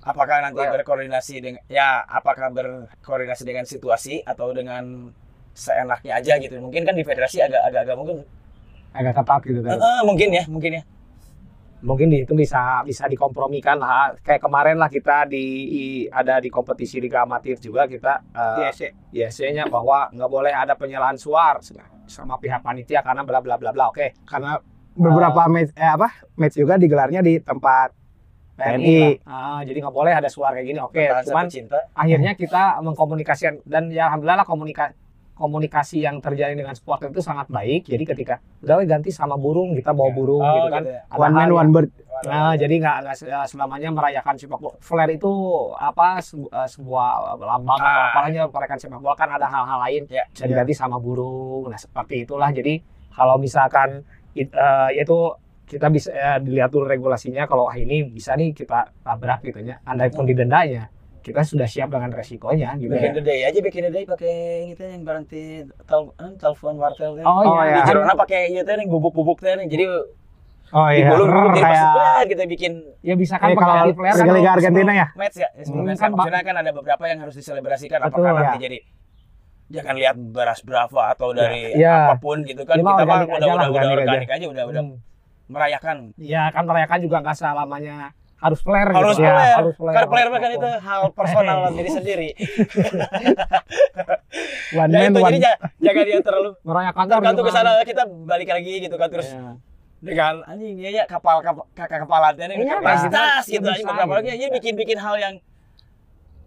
apakah 0.02 0.42
nanti 0.42 0.58
berkoordinasi 0.60 1.34
dengan 1.38 1.62
ya 1.66 2.02
apakah 2.02 2.50
berkoordinasi 2.50 3.42
dengan 3.42 3.64
situasi 3.64 4.22
atau 4.22 4.50
dengan 4.50 5.10
seenaknya 5.52 6.18
aja 6.18 6.36
gitu? 6.38 6.58
Mungkin 6.58 6.82
kan 6.82 6.94
di 6.96 7.04
federasi 7.04 7.38
agak 7.38 7.62
agak 7.70 7.80
agak 7.86 7.96
mungkin. 7.96 8.16
Agak 8.92 9.14
ketat 9.16 9.40
gitu 9.46 9.60
kan? 9.62 9.70
Eh, 9.72 9.80
eh, 9.80 10.00
mungkin 10.02 10.28
ya 10.30 10.44
mungkin 10.48 10.72
ya. 10.80 10.84
Mungkin 11.82 12.14
itu 12.14 12.30
bisa 12.38 12.86
bisa 12.86 13.10
dikompromikan 13.10 13.74
lah. 13.74 14.14
Kayak 14.22 14.46
kemarin 14.46 14.78
lah 14.78 14.86
kita 14.86 15.26
di 15.26 15.44
i- 15.66 16.06
ada 16.06 16.38
di 16.38 16.46
kompetisi 16.46 17.02
liga 17.02 17.26
amatir 17.26 17.58
juga 17.58 17.90
kita 17.90 18.22
eh, 18.30 18.70
ISC-nya 19.10 19.66
bahwa 19.66 20.06
nggak 20.10 20.30
boleh 20.30 20.54
ada 20.54 20.78
penyalahan 20.78 21.18
suar 21.18 21.58
sama 22.06 22.38
pihak 22.38 22.62
panitia 22.62 23.02
karena 23.02 23.26
bla 23.26 23.42
bla 23.42 23.58
bla 23.58 23.70
bla. 23.74 23.90
Oke 23.90 24.14
karena 24.22 24.62
beberapa 24.92 25.48
match 25.48 25.72
eh 25.74 25.88
apa 25.88 26.08
match 26.36 26.54
juga 26.54 26.76
digelarnya 26.76 27.18
di 27.18 27.40
tempat 27.40 27.90
TNI. 28.64 28.98
Ah, 29.24 29.60
jadi 29.60 29.78
nggak 29.78 29.92
boleh 29.92 30.12
ada 30.12 30.26
suara 30.26 30.54
kayak 30.54 30.66
gini 30.66 30.78
oke 30.78 30.94
Perasaan 30.94 31.26
cuman 31.26 31.46
cinta. 31.46 31.78
akhirnya 31.92 32.32
kita 32.32 32.62
mengkomunikasikan 32.80 33.54
dan 33.64 33.88
ya 33.88 34.06
alhamdulillah 34.06 34.38
lah 34.38 34.46
komunikasi 34.46 34.94
komunikasi 35.32 35.96
yang 35.98 36.20
terjadi 36.20 36.52
dengan 36.52 36.70
supporter 36.70 37.08
itu 37.08 37.18
sangat 37.18 37.48
baik 37.48 37.82
jadi 37.84 38.04
ketika 38.04 38.34
udah 38.60 38.78
ganti 38.84 39.08
sama 39.08 39.34
burung 39.34 39.72
kita 39.72 39.90
bawa 39.90 40.12
burung 40.12 40.38
Oh, 40.38 40.54
gitu 40.54 40.68
kan 40.70 40.82
gitu 40.82 40.92
ya. 40.92 41.02
One 41.10 41.32
man 41.32 41.50
one 41.50 41.70
bird 41.70 41.90
Nah, 42.22 42.54
jadi 42.54 42.78
nggak 42.78 42.96
eh, 43.18 43.46
selamanya 43.46 43.90
merayakan 43.90 44.38
sepak 44.38 44.54
bola. 44.56 44.78
Flare 44.78 45.10
itu 45.10 45.26
apa 45.74 46.22
sebu- 46.22 46.46
eh, 46.48 46.68
sebuah 46.70 47.08
lambang 47.34 47.74
atau 47.74 47.98
Ah. 47.98 48.06
apalagi 48.14 48.38
merayakan 48.38 48.78
sepak 48.78 49.00
bola 49.00 49.16
kan 49.16 49.26
ada 49.28 49.42
hal-hal 49.44 49.78
lain 49.80 50.02
Ya. 50.06 50.22
bisa 50.28 50.46
diganti 50.46 50.70
sama 50.72 51.02
burung. 51.02 51.66
Nah, 51.66 51.74
seperti 51.74 52.22
itulah. 52.22 52.46
Jadi 52.48 52.78
kalau 53.10 53.34
misalkan 53.36 54.06
it- 54.32 54.54
eh, 54.54 54.90
itu 54.96 55.34
kita 55.72 55.88
bisa 55.88 56.08
eh, 56.10 56.36
dilihat 56.38 56.68
dulu 56.68 56.84
regulasinya 56.84 57.44
kalau 57.44 57.64
ah, 57.64 57.74
ini 57.74 58.04
bisa 58.04 58.34
nih 58.34 58.52
kita 58.52 58.92
tabrak 58.98 59.40
gitu 59.40 59.58
ya. 59.58 59.80
Andai 59.82 60.08
pun 60.08 60.22
didendanya, 60.22 60.92
kita 61.18 61.40
sudah 61.42 61.64
siap 61.64 61.88
dengan 61.88 62.12
resikonya 62.12 62.76
gitu 62.76 62.92
Bikin 62.92 63.08
ya. 63.08 63.14
the 63.14 63.22
day 63.22 63.40
aja 63.42 63.58
bikin 63.58 63.82
the 63.82 63.90
day 63.90 64.04
pakai 64.04 64.34
gitu 64.68 64.82
yang 64.82 65.00
berhenti 65.00 65.42
tel 65.82 66.12
eh, 66.14 66.32
telepon 66.36 66.76
wartel. 66.76 67.16
Oh, 67.18 67.40
Oh, 67.48 67.62
iya. 67.62 67.80
Di 67.80 67.88
jerona 67.88 68.12
pakai 68.14 68.50
ieu 68.50 68.60
teh 68.60 68.74
yang 68.74 68.86
bubuk-bubuk 68.86 69.40
teh 69.40 69.56
jadi 69.56 69.86
oh 70.72 70.88
iya 70.88 71.04
gulung 71.06 71.28
gulung 71.28 71.52
jadi 71.52 71.64
kayak 71.64 71.88
kita 72.28 72.44
bikin 72.46 72.72
Ya 73.00 73.14
bisa 73.14 73.36
kan 73.36 73.48
eh, 73.48 73.56
kalau 73.56 73.72
pakai 73.82 73.92
flare 73.94 74.16
kan. 74.18 74.34
Liga 74.34 74.50
Argentina 74.52 74.92
ya 74.92 75.06
match 75.14 75.36
ya. 75.36 75.48
Sebelum 75.58 75.72
Hmm, 75.78 75.88
match 75.88 75.96
kan, 75.96 76.04
kan, 76.04 76.10
maksudnya 76.12 76.42
kan 76.42 76.56
ada 76.58 76.70
beberapa 76.70 77.04
yang 77.06 77.18
harus 77.20 77.34
diselebrasikan 77.34 77.98
Betul, 77.98 78.20
apakah 78.20 78.30
ya. 78.30 78.42
nanti 78.42 78.60
jadi 78.60 78.78
jangan 79.72 79.94
lihat 79.96 80.16
beras 80.18 80.60
Brava 80.60 81.02
atau 81.08 81.32
dari 81.32 81.72
Ya. 81.74 82.06
apa 82.06 82.18
pun 82.18 82.40
gitu 82.42 82.60
kan 82.62 82.76
mah 82.76 82.92
kita 82.92 83.02
mah 83.02 83.16
organik 83.16 83.28
udah 83.30 83.46
udah 83.48 83.54
udah 83.54 83.64
organik 83.64 83.96
organik 84.04 84.28
aja 84.30 84.46
udah 84.46 84.64
udah 84.66 84.82
Hmm. 84.84 84.96
Merayakan 85.46 86.14
Ya 86.14 86.48
kan 86.48 86.62
merayakan 86.62 86.98
juga 87.00 87.16
nggak 87.20 87.34
selamanya 87.34 88.12
harus 88.36 88.58
flare 88.58 88.90
harus 88.90 89.14
gitu. 89.14 89.22
player, 89.22 89.54
harus 89.54 89.74
flare. 89.76 89.94
kan 89.94 90.06
player 90.08 90.28
kan 90.32 90.50
itu 90.50 90.68
hal 90.80 91.00
personal 91.12 91.58
diri 91.78 91.90
sendiri. 91.92 92.28
one 94.74 94.90
Ya 94.90 94.98
man 95.00 95.10
itu 95.10 95.20
one 95.20 95.30
jadi 95.30 95.38
ja- 95.40 95.58
jaga 95.80 96.00
dia 96.02 96.18
terlalu 96.20 96.50
merayakan 96.66 97.04
tergantung 97.06 97.44
ke 97.44 97.52
sana 97.52 97.70
kita 97.82 98.02
balik 98.26 98.48
lagi 98.48 98.72
gitu 98.80 98.96
kan 98.96 99.08
terus 99.08 99.30
Ya. 99.30 99.54
dengan 100.02 100.42
anjing 100.44 100.74
ya 100.76 100.90
ya 100.92 101.04
kapal 101.06 101.38
kapal 101.38 101.62
kakak 101.70 102.02
kepala 102.02 102.34
ini 102.34 102.58
Iya, 102.58 102.74
kapal 102.74 102.82
kayak 102.84 102.98
gitu. 103.00 103.14
tas 103.14 103.44
Ya, 103.46 103.52
gitu 103.52 103.66
anjing 103.68 103.86
bisa, 103.86 103.90
beberapa 103.94 104.14
lagi 104.18 104.28
ya 104.34 104.48
bikin 104.50 104.74
bikin 104.74 104.98
hal 104.98 105.14
yang 105.16 105.34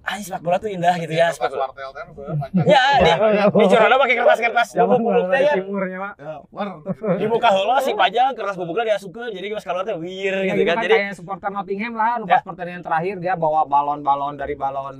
anjing 0.05 0.21
sepak 0.23 0.39
bola 0.39 0.57
tuh 0.57 0.69
indah 0.69 0.95
gitu 0.95 1.11
ya 1.11 1.27
sepak 1.29 1.49
bola. 1.49 1.65
wartel 1.65 1.89
kan 1.91 2.05
Ya, 2.63 2.83
di, 2.97 3.11
di 3.41 3.65
Corona 3.67 3.95
pakai 3.97 4.15
kertas-kertas 4.15 4.67
Zaman 4.71 4.87
bubuk-bubuk 4.95 5.27
teh 5.27 5.41
ya. 5.41 5.53
timurnya, 5.55 5.97
Pak. 5.99 6.13
Dibuka 7.17 7.49
heula 7.49 7.77
si 7.79 7.91
pajang 7.91 8.31
kertas 8.31 8.55
bubuknya 8.55 8.83
diasupkeun 8.91 9.29
jadi 9.29 9.47
pas 9.51 9.63
keluar 9.63 9.83
teh 9.83 9.95
wir 9.95 10.35
Ya, 10.37 10.41
gitu 10.47 10.55
gitu 10.55 10.63
kan. 10.63 10.75
kan 10.75 10.83
Jadi 10.83 10.95
kayak 10.95 11.13
supporter 11.13 11.49
Nottingham 11.49 11.93
lah, 11.93 12.13
Ya. 12.19 12.31
pas 12.31 12.43
pertandingan 12.43 12.81
terakhir 12.81 13.15
dia 13.17 13.33
bawa 13.35 13.65
balon-balon 13.65 14.33
dari 14.35 14.53
balon 14.53 14.95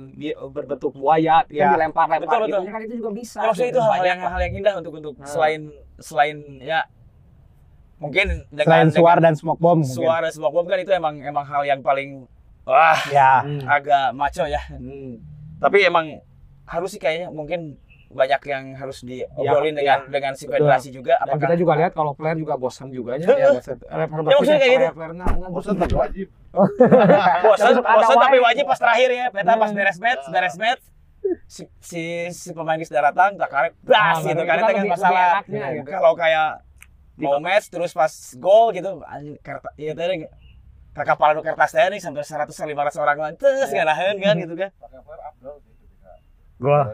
berbentuk 0.48 0.92
buaya, 0.92 1.46
dia 1.46 1.60
Ya. 1.60 1.68
dilempar-lempar 1.72 2.26
Betul, 2.26 2.40
gitu. 2.44 2.58
betul. 2.58 2.62
Ya 2.62 2.72
kan 2.72 2.82
itu 2.82 2.94
juga 2.96 3.10
bisa. 3.12 3.38
ya, 3.38 3.46
maksudnya 3.46 3.70
itu 3.70 3.80
hal 3.80 4.02
yang 4.04 4.20
hal 4.20 4.40
yang 4.40 4.54
indah 4.56 4.74
untuk 4.76 4.92
untuk 4.92 5.14
Hmm. 5.16 5.24
selain 5.24 5.60
selain 5.96 6.36
ya 6.58 6.84
mungkin 7.96 8.44
dengan 8.50 8.68
selain 8.84 8.88
suara 8.92 9.20
dan 9.22 9.32
smoke 9.32 9.56
bomb 9.56 9.80
suara 9.80 10.28
sebuah 10.28 10.50
bom 10.50 10.66
kan 10.66 10.76
itu 10.76 10.92
emang 10.92 11.16
emang 11.18 11.40
hal 11.42 11.64
yang 11.64 11.80
paling 11.80 12.28
wah 12.66 12.98
ya 13.08 13.40
Hmm. 13.40 13.62
agak 13.64 14.12
maco 14.12 14.44
ya. 14.44 14.60
Hmm. 14.68 15.22
Tapi 15.56 15.78
emang 15.82 16.18
harus 16.64 16.90
sih 16.90 16.98
kayaknya 16.98 17.30
mungkin 17.30 17.78
banyak 18.08 18.38
yang 18.44 18.64
harus 18.72 19.02
diobrolin 19.02 19.74
Ya, 19.74 19.98
dengan 19.98 19.98
dengan 20.08 20.32
si 20.32 20.44
federasi 20.44 20.88
juga 20.90 21.18
Dan 21.20 21.36
kita 21.38 21.54
juga 21.54 21.74
lihat 21.74 21.92
kalau 21.92 22.12
player 22.12 22.34
juga 22.34 22.54
bosan 22.54 22.88
juga. 22.88 23.14
Ya, 23.16 23.50
bosan. 23.50 23.76
Ya, 23.88 24.06
maksudnya 24.06 24.58
kayak 24.58 24.72
gitu. 24.72 24.86
Player 24.92 25.12
nggak 25.12 25.50
bosan 25.54 25.74
tapi 25.76 25.94
wajib 25.94 26.28
bosan 27.42 27.74
bosan 27.78 28.16
tapi 28.18 28.38
wajib 28.38 28.64
pas 28.64 28.78
terakhir 28.78 29.08
ya 29.10 29.26
peta 29.28 29.52
pas 29.52 29.68
Hmm. 29.68 29.76
beres 29.76 29.98
match 29.98 30.24
beres 30.26 30.56
match 30.56 30.82
si 31.44 31.62
si, 31.80 32.02
si 32.30 32.48
pemain 32.50 32.78
sudah 32.78 33.02
datang 33.04 33.34
tak 33.34 33.50
karet 33.50 33.72
Ah, 33.86 34.14
bas 34.14 34.22
gitu 34.22 34.38
kan 34.40 34.56
itu 34.56 34.72
kan 34.72 34.86
masalah 34.88 35.30
gitu. 35.42 35.82
kalau 35.84 36.12
kayak 36.14 36.62
mau 37.18 37.36
match 37.38 37.66
terus 37.66 37.90
pas 37.90 38.08
gol 38.36 38.70
gitu 38.70 39.02
kertas 39.40 39.72
iya 39.76 39.92
tadi 39.92 40.24
nu 40.96 41.40
kertas 41.42 41.70
teh 41.70 41.86
nih 41.86 42.00
sampai 42.00 42.24
100 42.24 42.48
500 42.48 42.96
orang 42.96 43.16
lah 43.18 43.30
terus 43.34 43.68
Ya. 43.68 43.84
nganaheun 43.84 44.16
kan 44.16 44.34
gitu 44.38 44.54
kan 44.54 44.70
abdul 45.22 45.54
sih 45.60 45.72
ketika 45.76 46.10
Gua. 46.56 46.88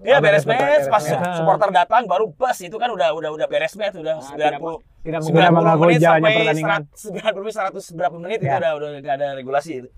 Iya 0.00 0.16
beres 0.18 0.48
beres, 0.48 0.88
pas 0.88 1.04
beres, 1.04 1.20
beres. 1.20 1.36
supporter 1.36 1.68
datang 1.68 2.08
baru 2.08 2.32
bus 2.32 2.58
itu 2.58 2.72
kan 2.74 2.88
udah 2.88 3.12
udah 3.12 3.30
udah 3.30 3.44
beres 3.44 3.76
match 3.76 3.92
udah 3.94 4.16
Nah, 4.16 4.24
90 4.24 5.04
Tidak 5.04 5.20
Sudah 5.20 5.20
menggunakan 5.20 5.52
90 5.52 5.52
mengganggu 5.52 5.84
menit 5.84 6.00
jalannya 6.00 6.22
sampai 6.22 6.38
pertandingan. 6.38 6.80
100, 6.96 7.76
90 7.76 7.92
100 7.92 7.98
berapa 7.98 8.16
menit 8.16 8.38
itu 8.40 8.48
Ya. 8.48 8.56
udah 8.56 8.70
udah 8.72 8.88
nggak 9.04 9.14
ada 9.20 9.26
regulasi 9.36 9.72
itu. 9.84 9.88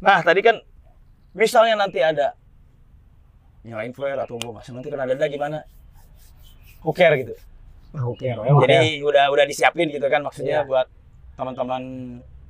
Nah 0.00 0.18
tadi 0.20 0.40
kan 0.42 0.56
misalnya 1.32 1.74
nanti 1.78 1.98
ada 2.02 2.36
nyalain 3.62 3.92
flare 3.92 4.20
atau 4.20 4.36
bom 4.36 4.56
nanti 4.56 4.88
kena 4.88 5.04
denda 5.04 5.24
gimana? 5.24 5.58
Who 6.80 6.92
care 6.92 7.16
gitu. 7.16 7.32
Oke, 7.90 8.30
Jadi 8.32 9.02
udah 9.02 9.28
udah 9.28 9.44
disiapin 9.44 9.88
gitu 9.88 10.06
kan 10.06 10.22
maksudnya 10.22 10.62
Iya. 10.62 10.68
buat 10.68 10.86
teman-teman 11.34 11.82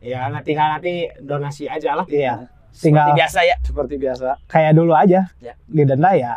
ya 0.01 0.29
nanti 0.29 0.53
tinggal 0.53 0.69
nanti 0.75 0.93
donasi 1.19 1.65
aja 1.65 1.95
lah. 1.95 2.07
iya 2.07 2.49
seperti 2.71 2.85
tinggal 2.87 3.07
biasa 3.13 3.39
ya. 3.43 3.57
Seperti 3.61 3.95
biasa. 3.97 4.29
kayak 4.47 4.73
dulu 4.73 4.93
aja 4.93 5.21
Ya. 5.39 5.53
didenda 5.67 6.11
ya 6.13 6.33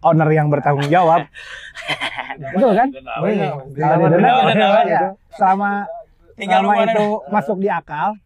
owner 0.00 0.28
yang 0.28 0.48
bertanggung 0.48 0.88
jawab 0.88 1.26
betul 2.54 2.72
kan 2.72 2.88
Denda, 2.88 3.12
denda, 3.20 4.28
denda. 4.48 4.68
mana 6.64 6.90
itu 6.90 7.06
masuk 7.28 7.56
di 7.58 7.68
akal 7.68 8.16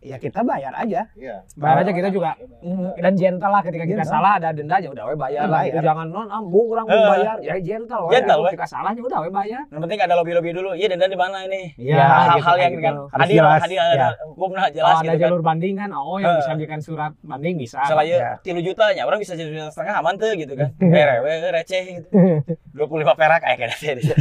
ya 0.00 0.14
kita 0.14 0.40
bayar 0.40 0.70
aja 0.72 1.10
iya 1.12 1.42
Bayar 1.54 1.82
aja 1.82 1.90
kita 1.90 2.08
juga 2.08 2.38
mm, 2.62 2.96
dan 2.96 3.12
gentle 3.12 3.48
lah 3.48 3.60
ketika 3.60 3.82
kita 3.82 4.00
Gentle. 4.00 4.14
salah 4.14 4.32
ada 4.36 4.48
denda 4.50 4.76
ya 4.76 4.88
udah 4.88 5.04
we 5.04 5.14
bayar 5.14 5.44
lah. 5.44 5.60
Bayar. 5.60 5.68
Itu 5.68 5.78
jangan 5.82 6.06
non 6.06 6.28
ambung 6.28 6.66
orang 6.68 6.84
mau 6.84 6.94
Eh. 6.94 7.08
bayar. 7.10 7.36
Ya 7.40 7.54
gentle 7.58 8.02
we. 8.04 8.10
Gentle, 8.12 8.38
we. 8.38 8.48
Ketika 8.48 8.66
salahnya 8.68 9.00
udah 9.00 9.18
we 9.20 9.30
bayar. 9.30 9.62
Yang 9.66 9.80
penting 9.82 9.98
ada 10.00 10.14
lobby-lobby 10.14 10.50
dulu. 10.52 10.70
Iya 10.72 10.86
denda 10.88 11.06
di 11.06 11.14
mana 11.14 11.36
ini? 11.42 11.74
Iya, 11.74 11.98
hal-hal 11.98 12.38
gitu, 12.38 12.46
yang 12.56 12.70
gitu. 12.70 12.78
dengan 12.78 12.94
Harus 13.08 13.24
adil, 13.24 13.36
jelas, 13.36 13.58
ya. 13.58 13.90
ada 13.90 14.08
hukumnya 14.24 14.62
jelas 14.68 14.86
Kalau 14.88 14.94
ada 14.94 15.02
gitu 15.04 15.10
kan. 15.10 15.22
jalur 15.24 15.40
banding 15.42 15.74
kan, 15.74 15.90
oh 15.90 16.16
yang 16.16 16.30
Eh. 16.30 16.38
bisa 16.38 16.52
bikin 16.54 16.78
surat 16.78 17.12
banding 17.20 17.54
bisa. 17.56 17.78
Misalnya 17.80 18.04
ya, 18.04 18.18
Ya. 18.18 18.32
tilu 18.40 18.60
juta 18.60 18.84
ya, 18.88 19.02
orang 19.02 19.18
bisa 19.18 19.32
jadi 19.32 19.50
juta 19.50 19.68
setengah 19.68 19.94
aman 19.98 20.14
tuh 20.14 20.30
gitu 20.32 20.52
kan. 20.54 20.70
Rewe 20.78 21.32
receh 21.50 21.82
gitu. 21.96 22.08
25 22.78 22.86
perak 23.12 23.40
kayak 23.40 23.56
kayaknya. 23.58 24.14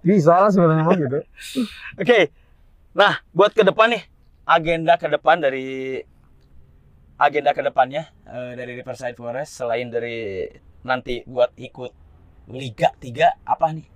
Bisa 0.00 0.34
lah 0.36 0.50
sebenarnya 0.50 0.82
mah 0.82 0.96
gitu. 0.96 1.18
Oke. 2.02 2.34
Nah, 2.92 3.22
buat 3.30 3.50
ke 3.50 3.62
depan 3.62 3.88
nih, 3.88 4.02
agenda 4.46 4.98
ke 4.98 5.06
depan 5.06 5.38
dari 5.38 6.02
agenda 7.18 7.54
ke 7.54 7.62
depannya 7.62 8.10
eh, 8.26 8.52
dari 8.58 8.74
Riverside 8.74 9.14
Forest 9.14 9.62
selain 9.62 9.86
dari 9.86 10.46
nanti 10.82 11.22
buat 11.22 11.54
ikut 11.54 11.92
Liga 12.50 12.90
3 12.98 13.46
apa 13.46 13.66
nih? 13.70 13.86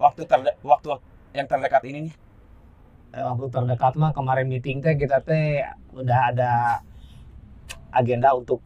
Waktu 0.00 0.24
terde 0.24 0.56
waktu 0.64 0.96
yang 1.36 1.44
terdekat 1.44 1.84
ini 1.84 2.08
nih. 2.08 2.14
Eh, 3.12 3.24
waktu 3.26 3.46
terdekat 3.52 3.92
mah 4.00 4.16
kemarin 4.16 4.48
meeting 4.48 4.80
teh 4.80 4.96
kita 4.96 5.20
teh 5.20 5.60
udah 5.92 6.20
ada 6.32 6.52
agenda 7.92 8.32
untuk 8.32 8.64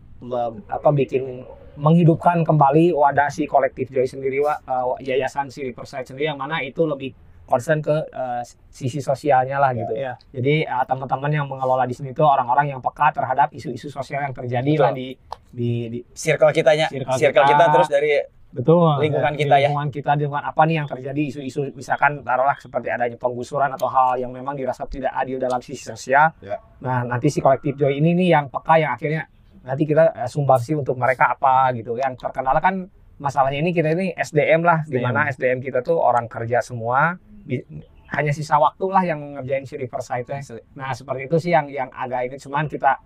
apa 0.71 0.89
bikin 0.95 1.43
menghidupkan 1.75 2.47
kembali 2.47 2.95
wadah 2.95 3.29
si 3.29 3.51
kolektif 3.51 3.91
Joy 3.91 4.07
sendiri 4.07 4.39
wa, 4.39 4.55
eh, 4.55 5.11
yayasan 5.11 5.51
si 5.51 5.67
Riverside 5.67 6.07
sendiri 6.07 6.31
yang 6.31 6.39
mana 6.39 6.63
itu 6.63 6.87
lebih 6.87 7.11
concern 7.45 7.85
ke 7.85 7.93
eh, 8.09 8.43
sisi 8.69 8.99
sosialnya 9.01 9.61
lah 9.61 9.77
gitu 9.77 9.93
ya. 9.93 10.17
Jadi 10.33 10.65
eh, 10.65 10.85
teman-teman 10.89 11.31
yang 11.31 11.47
mengelola 11.47 11.85
di 11.85 11.93
sini 11.93 12.17
tuh 12.17 12.25
orang-orang 12.25 12.73
yang 12.73 12.81
peka 12.81 13.13
terhadap 13.13 13.53
isu-isu 13.53 13.89
sosial 13.89 14.25
yang 14.25 14.35
terjadi 14.35 14.65
Betul. 14.75 14.85
lah 14.85 14.93
di 14.93 15.09
di, 15.55 15.71
di 15.87 15.99
Circle 16.11 16.51
kitanya, 16.51 16.91
Circle 16.91 17.15
circle, 17.15 17.45
kita. 17.47 17.55
kita. 17.55 17.65
terus 17.71 17.89
dari 17.89 18.13
betul 18.55 18.87
Lingkungan 19.03 19.35
kita 19.35 19.59
ya. 19.59 19.67
lingkungan 19.67 19.91
kita 19.91 20.11
lingkungan 20.15 20.47
apa 20.47 20.63
nih 20.63 20.79
yang 20.79 20.87
terjadi 20.87 21.23
isu-isu 21.27 21.75
misalkan 21.75 22.23
taruhlah 22.23 22.55
seperti 22.55 22.87
adanya 22.87 23.19
penggusuran 23.19 23.67
atau 23.75 23.91
hal 23.91 24.15
yang 24.15 24.31
memang 24.31 24.55
dirasa 24.55 24.87
tidak 24.87 25.11
adil 25.11 25.43
dalam 25.43 25.59
sisi 25.59 25.83
sosial 25.83 26.31
Ya. 26.39 26.63
nah 26.79 27.03
nanti 27.03 27.35
si 27.35 27.43
kolektif 27.43 27.75
Joy 27.75 27.99
ini 27.99 28.15
nih 28.15 28.31
yang 28.31 28.47
peka 28.55 28.79
yang 28.79 28.95
akhirnya 28.95 29.27
nanti 29.67 29.83
kita 29.83 30.15
eh, 30.15 30.31
sumbangsi 30.31 30.79
untuk 30.79 30.95
mereka 30.95 31.35
apa 31.35 31.75
gitu 31.75 31.99
yang 31.99 32.15
terkenal 32.15 32.55
kan 32.63 32.87
masalahnya 33.19 33.59
ini 33.59 33.75
kita 33.75 33.91
ini 33.91 34.15
SDM 34.15 34.63
lah 34.63 34.87
di 34.87 35.03
mana 35.03 35.27
SDM 35.35 35.59
kita 35.59 35.83
tuh 35.83 35.99
orang 35.99 36.31
kerja 36.31 36.63
semua 36.63 37.19
hanya 38.15 38.33
sisa 38.33 38.57
waktu 38.61 38.87
lah 38.89 39.03
yang 39.03 39.21
ngerjain 39.39 39.65
si 39.67 39.75
Riverside 39.75 40.25
teh. 40.25 40.41
nah 40.79 40.95
seperti 40.95 41.27
itu 41.27 41.37
sih 41.41 41.51
yang 41.51 41.67
yang 41.67 41.91
agak 41.91 42.31
ini 42.31 42.37
cuman 42.39 42.71
kita 42.71 43.01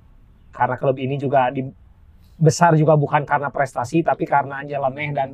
karena 0.53 0.77
klub 0.77 0.97
ini 0.99 1.17
juga 1.17 1.49
di 1.49 1.65
besar 2.39 2.79
juga 2.79 2.95
bukan 2.95 3.27
karena 3.27 3.51
prestasi 3.51 4.05
tapi 4.07 4.23
karena 4.23 4.63
nyeleneh 4.63 5.11
dan 5.11 5.29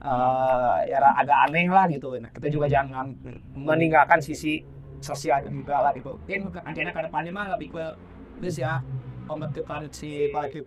eh, 0.00 0.76
ya 0.88 0.98
agak 1.00 1.38
aneh 1.50 1.68
lah 1.68 1.84
gitu. 1.90 2.16
Nah, 2.16 2.32
kita 2.32 2.48
juga 2.48 2.66
jangan 2.68 3.12
meninggalkan 3.52 4.20
sisi 4.24 4.64
sosial 5.04 5.44
juga 5.52 5.84
lah 5.84 5.92
gitu. 5.92 6.16
Mungkin 6.16 6.52
rencana 6.56 6.90
ke 6.92 7.00
depannya 7.04 7.32
mah 7.32 7.46
lebih 7.56 7.76
ke 7.76 7.84
this 8.40 8.60
ya 8.60 8.80
pembentukan 9.26 9.80
si 9.90 10.30
kolektif 10.30 10.62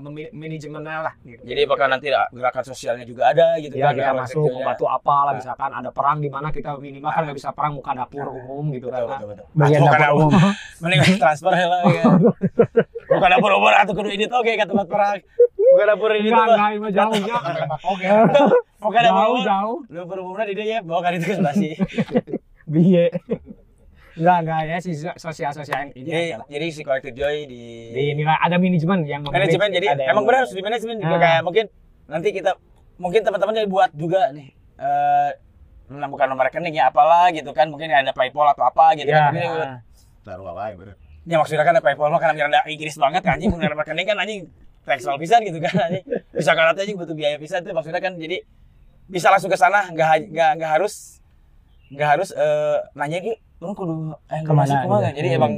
memi- 0.00 0.32
manajemennya 0.32 0.96
lah 1.02 1.14
gitu. 1.20 1.42
Jadi 1.44 1.60
apakah 1.62 1.86
nanti 1.86 2.06
gerakan 2.08 2.64
sosialnya 2.64 3.04
juga 3.04 3.30
ada 3.30 3.60
gitu 3.60 3.76
Ya 3.76 3.92
kan? 3.92 3.94
kita 3.94 4.12
masuk 4.16 4.48
membantu 4.50 4.84
apa 4.88 5.14
lah 5.22 5.32
misalkan 5.36 5.70
ada 5.70 5.90
perang 5.90 6.18
di 6.18 6.26
mana 6.26 6.48
kita 6.48 6.74
minimal 6.76 7.08
kan 7.08 7.22
nggak 7.22 7.36
bisa 7.36 7.52
perang 7.52 7.76
muka 7.76 7.92
dapur 7.92 8.26
umum 8.26 8.72
gitu 8.72 8.88
Betul, 8.88 9.06
kan. 9.06 9.20
Bagian 9.52 9.80
dapur 9.84 10.26
umum. 10.26 10.40
Mending 10.80 11.00
transfer 11.22 11.52
lah 11.52 11.80
ya. 11.84 12.04
Bukan 13.06 13.28
dapur 13.30 13.50
umum 13.52 13.70
atau 13.70 13.92
kudu 13.92 14.08
ini 14.08 14.24
tuh 14.24 14.40
kayak 14.40 14.64
ke 14.64 14.66
tempat 14.66 14.86
perang. 14.88 15.18
Bukan 15.56 15.86
dapur 15.86 16.10
ini 16.10 16.28
tuh. 16.28 16.40
Enggak, 16.40 16.68
enggak, 16.72 16.92
jauh 16.94 17.14
ya. 17.20 17.36
Oke. 17.84 18.06
Bukan 18.76 19.00
dapur 19.06 19.20
Jauh, 19.20 19.34
umum. 19.34 19.44
jauh. 19.44 19.78
Dapur 19.86 20.16
umumnya 20.20 20.44
di 20.46 20.54
dia 20.54 20.66
ya, 20.66 20.78
bawa 20.80 21.00
kan 21.00 21.12
itu 21.12 21.26
ke 21.26 21.34
sebelah 21.34 21.54
sih. 21.54 21.72
Biye. 22.64 23.06
Enggak, 24.16 24.36
enggak 24.40 24.60
ya 24.64 24.76
si 24.80 24.90
sosial-sosial 24.96 25.92
ini 25.92 26.02
Jadi, 26.02 26.24
adalah- 26.32 26.48
jadi 26.48 26.66
si 26.68 26.80
kolektif 26.80 27.12
Joy 27.12 27.36
di, 27.44 27.62
di 27.92 28.02
ini 28.10 28.22
lah, 28.22 28.40
ada 28.40 28.56
manajemen 28.56 29.04
yang 29.04 29.20
manajemen 29.22 29.68
jadi 29.70 29.86
ada 29.92 30.02
emang 30.08 30.24
benar 30.24 30.40
harus 30.42 30.52
di 30.52 30.64
manajemen 30.64 30.96
juga 30.96 31.10
Nah. 31.10 31.20
kayak 31.20 31.40
mungkin 31.42 31.64
nanti 32.06 32.28
kita 32.30 32.50
mungkin 32.96 33.20
teman-teman 33.20 33.52
jadi 33.54 33.68
buat 33.68 33.90
juga 33.92 34.32
nih 34.32 34.48
eh 34.76 35.30
nah, 35.88 36.08
bukan 36.08 36.26
nomor 36.26 36.48
rekening 36.48 36.74
ya 36.74 36.88
apalah 36.88 37.28
gitu 37.28 37.52
kan 37.52 37.68
mungkin 37.68 37.88
ada 37.88 38.10
PayPal 38.10 38.50
atau 38.50 38.64
apa 38.64 38.96
gitu 38.96 39.06
Ya, 39.06 39.28
kan 39.28 39.32
nah. 39.32 39.78
Taruh 40.22 40.48
apa 40.48 40.62
ya 40.66 40.74
bener. 40.74 40.94
Ya 41.22 41.36
maksudnya 41.36 41.60
kan 41.60 41.74
ada 41.74 41.82
PayPal 41.82 42.08
mah 42.08 42.18
karena 42.18 42.34
ada 42.40 42.60
Inggris 42.66 42.96
banget 42.96 43.20
kan 43.20 43.36
anjing 43.36 43.50
punya 43.50 43.68
nomor 43.68 43.82
rekening 43.82 44.06
kan 44.06 44.16
anjing 44.16 44.40
tekstual 44.82 45.16
pisan 45.16 45.42
gitu 45.42 45.60
kan 45.60 45.76
anjing. 45.82 46.04
Bisa 46.32 46.52
karate 46.52 46.80
aja 46.80 46.92
butuh 46.94 47.12
biaya 47.12 47.36
pisan 47.36 47.60
tuh 47.60 47.70
maksudnya 47.70 47.98
kan 47.98 48.14
jadi 48.14 48.40
bisa 49.06 49.28
langsung 49.28 49.46
ke 49.46 49.54
sana 49.54 49.86
nggak 49.88 50.30
nggak 50.30 50.50
nggak 50.56 50.70
harus 50.72 51.20
nggak 51.88 52.08
harus 52.08 52.32
eh, 52.32 52.78
nanya 52.92 53.20
ki 53.20 53.34
lu 53.58 53.72
kudu 53.72 53.94
eh 54.26 54.40
Ke 54.40 54.52
mana 54.52 54.68
ke 54.68 54.70
mana 54.70 54.74
ke 54.76 54.86
mana 54.86 55.06
gitu. 55.06 55.16
jadi 55.16 55.28
Hmm. 55.28 55.38
emang 55.38 55.52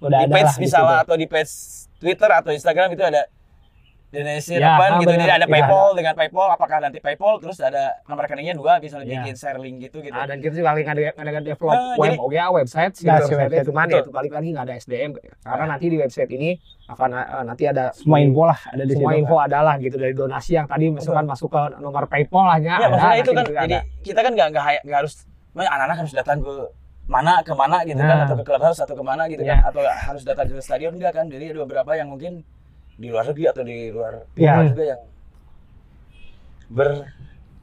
Udah 0.00 0.18
di 0.18 0.26
page 0.30 0.50
gitu 0.50 0.62
misalnya 0.62 0.90
deh. 0.90 1.02
atau 1.02 1.14
di 1.14 1.26
page 1.26 1.52
Twitter 1.96 2.30
atau 2.30 2.50
Instagram 2.50 2.88
itu 2.90 3.02
ada 3.02 3.22
donasi 4.10 4.54
Ya, 4.54 4.78
apa 4.78 4.84
ah, 4.86 4.96
gitu 4.96 5.10
jadi 5.12 5.26
ada 5.28 5.42
Iya, 5.42 5.50
PayPal 5.50 5.86
dengan 5.92 6.14
PayPal 6.14 6.46
apakah 6.48 6.78
nanti 6.78 6.98
PayPal 7.00 7.34
terus 7.36 7.58
ada 7.58 7.98
nomor 8.04 8.22
rekeningnya 8.22 8.54
dua 8.54 8.78
bisa 8.78 8.96
Ya. 8.98 9.18
bikin 9.18 9.34
share 9.34 9.58
link 9.58 9.82
gitu 9.82 9.98
gitu 9.98 10.14
Nah, 10.14 10.22
dan 10.22 10.38
kita 10.38 10.54
juga 10.54 10.70
lagi 10.70 10.86
ada 10.86 11.02
ada 11.12 11.40
develop 11.42 11.74
Ah, 11.74 11.98
web 11.98 12.08
jadi- 12.08 12.20
oke 12.22 12.30
ya 12.32 12.46
website 12.48 12.92
sih 12.94 13.04
Nah, 13.04 13.18
website 13.18 13.38
website, 13.42 13.60
itu 13.60 13.72
mana 13.72 13.90
itu 13.98 14.10
balik 14.10 14.32
lagi 14.32 14.48
nggak 14.50 14.64
ada 14.64 14.74
SDM 14.76 15.10
karena 15.42 15.64
nanti 15.66 15.84
di 15.88 15.96
website 15.96 16.30
ini 16.30 16.50
akan 16.86 17.08
eh, 17.12 17.42
nanti 17.42 17.62
ada 17.66 17.84
Semua 17.92 18.18
info 18.20 18.42
lah 18.44 18.58
ada 18.66 18.82
di 18.82 18.92
semua 18.94 19.10
situ. 19.10 19.20
info 19.20 19.36
adalah 19.36 19.74
gitu 19.78 19.96
dari 19.96 20.14
donasi 20.14 20.50
yang 20.54 20.66
tadi 20.66 20.84
misalkan 20.88 21.26
masuk 21.26 21.48
ke 21.48 21.60
nomor 21.76 22.06
PayPal 22.06 22.44
lah 22.46 22.58
ya 22.58 22.64
Ya, 22.64 22.74
ada, 22.78 22.86
maksudnya 22.88 23.16
itu 23.18 23.30
kan 23.32 23.44
jadi 23.58 23.76
ada. 23.76 23.78
kita 24.00 24.20
kan 24.20 24.32
nggak 24.32 24.48
nggak 24.80 24.96
harus 24.96 25.14
anak-anak 25.52 25.96
harus 25.98 26.12
datang 26.14 26.38
ke 26.38 26.54
mana 27.04 27.40
ke 27.40 27.52
mana 27.52 27.82
gitu 27.82 27.98
kan 27.98 28.16
Nah. 28.16 28.24
atau 28.24 28.34
ke 28.34 28.44
clubhouse 28.44 28.80
atau 28.80 28.92
ke 28.92 29.04
mana 29.04 29.28
gitu 29.28 29.40
Ya. 29.40 29.60
kan 29.60 29.68
atau 29.68 29.80
harus 29.84 30.22
datang 30.22 30.46
ke 30.46 30.56
stadion 30.58 30.92
enggak 30.92 31.12
kan 31.12 31.26
jadi 31.26 31.52
ada 31.52 31.60
beberapa 31.62 31.92
yang 31.92 32.08
mungkin 32.08 32.40
di 32.94 33.08
luar 33.08 33.26
negeri 33.26 33.44
atau 33.46 33.62
di 33.62 33.76
luar 33.88 34.24
Ya. 34.34 34.56
pulau 34.56 34.68
juga 34.70 34.84
yang 34.86 35.00
ber 36.66 36.88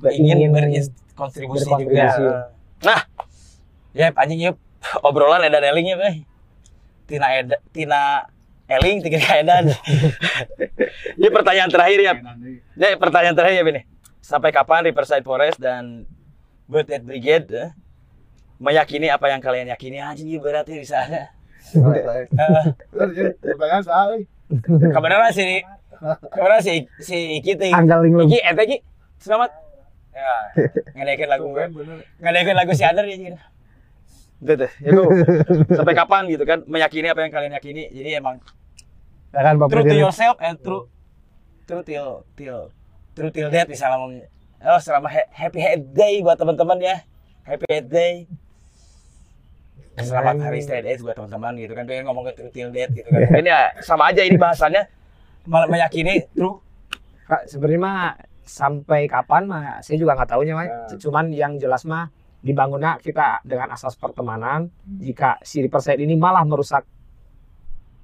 Ingin 0.04 0.38
ingin 0.40 0.52
berkontribusi 0.52 1.66
berkontribusi. 1.66 2.18
juga 2.18 2.50
nah 2.82 3.02
ya 3.92 4.10
anjing 4.12 4.42
yuk 4.44 4.58
obrolan 5.02 5.42
Edan 5.42 5.62
Eling 5.64 5.88
ya 5.88 5.98
Bay. 5.98 6.16
Tina 7.06 7.28
Eda 7.32 7.58
Tina 7.70 8.26
Eling 8.66 9.02
tiga 9.02 9.20
Edan 9.36 9.70
ini 11.18 11.28
pertanyaan 11.30 11.70
terakhir 11.70 12.00
ya 12.00 12.14
Ya, 12.74 12.94
pertanyaan 12.96 13.36
terakhir 13.36 13.58
ya 13.58 13.66
Bini. 13.68 13.82
Sampai 14.18 14.50
kapan 14.50 14.82
Riverside 14.84 15.22
Forest 15.22 15.58
dan 15.58 16.06
Bird 16.66 16.88
Dead 16.88 17.02
Brigade 17.02 17.46
eh, 17.52 17.70
meyakini 18.62 19.10
apa 19.10 19.26
yang 19.28 19.42
kalian 19.42 19.74
yakini 19.74 19.98
aja 19.98 20.22
nih 20.22 20.38
berarti 20.38 20.78
di 20.78 20.86
sana. 20.86 21.34
Eh, 21.74 22.26
Pertanyaan 23.42 23.84
salah. 23.84 24.22
Kebenaran 24.70 25.32
si 25.34 25.66
kebenaran 26.30 26.62
si 26.62 26.74
si 27.02 27.18
Iki 27.42 27.52
teh. 27.58 27.72
Anggaling 27.74 28.14
lu. 28.14 28.30
Iki 28.30 28.38
ente 28.46 28.62
Iki 28.70 28.78
selamat. 29.18 29.50
Ya, 30.12 31.24
lagu 31.32 31.56
ngedekein 32.20 32.54
lagu 32.54 32.72
si 32.76 32.84
Under 32.84 33.08
ya 33.08 33.16
gitu. 33.16 33.40
Itu 34.42 34.54
tuh, 34.58 34.72
itu 34.84 35.02
sampai 35.72 35.96
kapan 35.96 36.28
gitu 36.28 36.44
kan 36.44 36.66
meyakini 36.68 37.08
apa 37.10 37.24
yang 37.24 37.32
kalian 37.32 37.54
yakini. 37.56 37.88
Jadi 37.90 38.20
emang 38.20 38.38
Ya 39.32 39.48
kan 39.48 39.56
Bapak 39.56 39.72
true 39.72 39.86
to 39.88 39.96
yourself 39.96 40.36
and 40.44 40.60
true 40.60 40.92
true 41.64 41.84
till 41.88 42.28
till 42.36 42.68
true 43.16 43.32
till 43.32 43.48
death 43.48 43.72
misalnya 43.72 43.96
ngomongnya. 43.96 44.28
Oh 44.68 44.76
selama 44.84 45.08
ha- 45.08 45.30
happy 45.32 45.64
head 45.64 45.96
day 45.96 46.20
buat 46.20 46.36
teman-teman 46.36 46.84
ya. 46.84 47.00
Happy 47.48 47.64
head 47.72 47.88
day. 47.88 48.28
Selamat 49.92 50.40
hari 50.40 50.64
straight 50.64 50.88
edge 50.88 51.04
buat 51.04 51.14
teman-teman 51.14 51.52
gitu 51.60 51.76
kan. 51.76 51.84
Pengen 51.84 52.08
ngomong 52.08 52.24
ke 52.32 52.48
till 52.50 52.72
death 52.72 52.96
gitu 52.96 53.12
kan. 53.12 53.44
Ini 53.44 53.50
ya 53.50 53.62
sama 53.84 54.08
aja 54.08 54.24
ini 54.24 54.40
bahasannya 54.40 54.88
malah 55.46 55.68
meyakini 55.68 56.32
true. 56.32 56.64
Kak, 57.28 57.52
sebenarnya 57.52 57.80
mah 57.80 58.00
sampai 58.42 59.06
kapan 59.06 59.44
mah 59.46 59.84
saya 59.84 60.00
juga 60.00 60.16
nggak 60.16 60.30
tahunya 60.32 60.54
mah. 60.56 60.68
Cuman 60.96 61.36
yang 61.36 61.60
jelas 61.60 61.84
mah 61.84 62.08
dibangunnya 62.40 62.98
kita 62.98 63.44
dengan 63.44 63.76
asas 63.76 64.00
pertemanan. 64.00 64.72
Jika 64.88 65.44
si 65.44 65.60
Riverside 65.60 66.00
ini 66.00 66.16
malah 66.16 66.48
merusak 66.48 66.88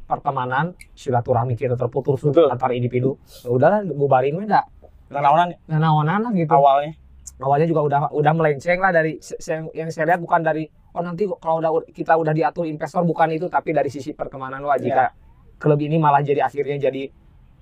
pertemanan, 0.08 0.76
silaturahmi 0.92 1.56
kita 1.56 1.76
terputus 1.76 2.20
Betul. 2.22 2.52
antar 2.52 2.72
individu. 2.72 3.16
Ya 3.44 3.50
udahlah 3.50 3.80
bubarin 3.88 4.36
mah 4.36 4.46
dah. 4.46 4.66
Nanaonan 5.08 5.56
Nah, 5.66 5.80
naonan 5.80 6.20
lah 6.20 6.32
gitu. 6.36 6.52
awalnya. 6.52 6.92
awalnya 7.38 7.70
juga 7.70 7.82
udah 7.86 8.00
udah 8.12 8.34
melenceng 8.34 8.82
lah 8.82 8.90
dari 8.90 9.22
se- 9.22 9.38
se- 9.38 9.70
yang 9.72 9.94
saya 9.94 10.10
lihat 10.10 10.20
bukan 10.20 10.42
dari 10.42 10.66
oh 10.98 11.04
nanti 11.06 11.30
kalau 11.38 11.62
udah 11.62 11.72
kita 11.88 12.18
udah 12.18 12.34
diatur 12.34 12.66
investor 12.66 13.06
bukan 13.06 13.30
itu 13.32 13.46
tapi 13.46 13.70
dari 13.70 13.88
sisi 13.88 14.12
pertemanan 14.12 14.60
wah 14.60 14.76
jika 14.76 15.14
klub 15.56 15.78
ini 15.78 15.96
malah 15.96 16.20
jadi 16.20 16.42
akhirnya 16.42 16.82
jadi 16.82 17.14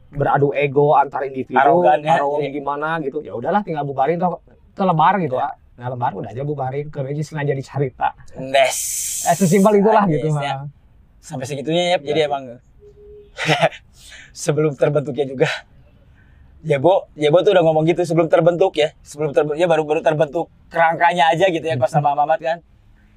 beradu 0.07 0.55
ego 0.55 0.95
antar 0.95 1.27
individu 1.27 1.59
Arogan 1.59 1.99
ya, 1.99 2.15
arogan 2.15 2.47
jadi- 2.47 2.55
gimana 2.55 2.89
gitu. 2.99 3.19
Ya 3.19 3.35
udahlah 3.35 3.59
tinggal 3.61 3.83
bubarin 3.83 4.15
toh. 4.15 4.39
Itu 4.47 4.83
lebar 4.83 5.19
gitu 5.19 5.35
ah 5.35 5.51
nah 5.75 5.91
lebar 5.91 6.15
udah 6.15 6.31
aja 6.31 6.39
bubarin 6.41 6.87
kerja 6.87 7.19
sengaja 7.19 7.51
dicerita 7.51 8.15
Nes. 8.39 8.79
eh 9.27 9.35
sesimpel 9.35 9.83
itulah 9.83 10.07
Yes, 10.07 10.23
gitu 10.23 10.27
ya. 10.33 10.71
Sampai 11.19 11.43
segitunya 11.43 11.83
ya. 11.91 11.97
Jadi 11.99 12.19
emang 12.23 12.43
sebelum 14.31 14.73
terbentuknya 14.73 15.25
juga. 15.25 15.49
Ya 16.63 16.79
Bo, 16.79 17.11
ya 17.13 17.29
Bo 17.29 17.39
tuh 17.39 17.51
udah 17.51 17.61
ngomong 17.61 17.85
gitu 17.85 18.01
sebelum 18.01 18.25
terbentuk 18.25 18.73
ya. 18.73 18.95
Sebelum 19.01 19.31
terbentuk 19.31 19.59
ya 19.59 19.67
baru 19.67 19.83
baru 19.83 20.01
terbentuk 20.01 20.49
kerangkanya 20.67 21.29
aja 21.29 21.45
gitu 21.45 21.61
ya 21.61 21.75
pas 21.75 21.91
sama 21.91 22.15
Mamat 22.15 22.39
kan. 22.39 22.57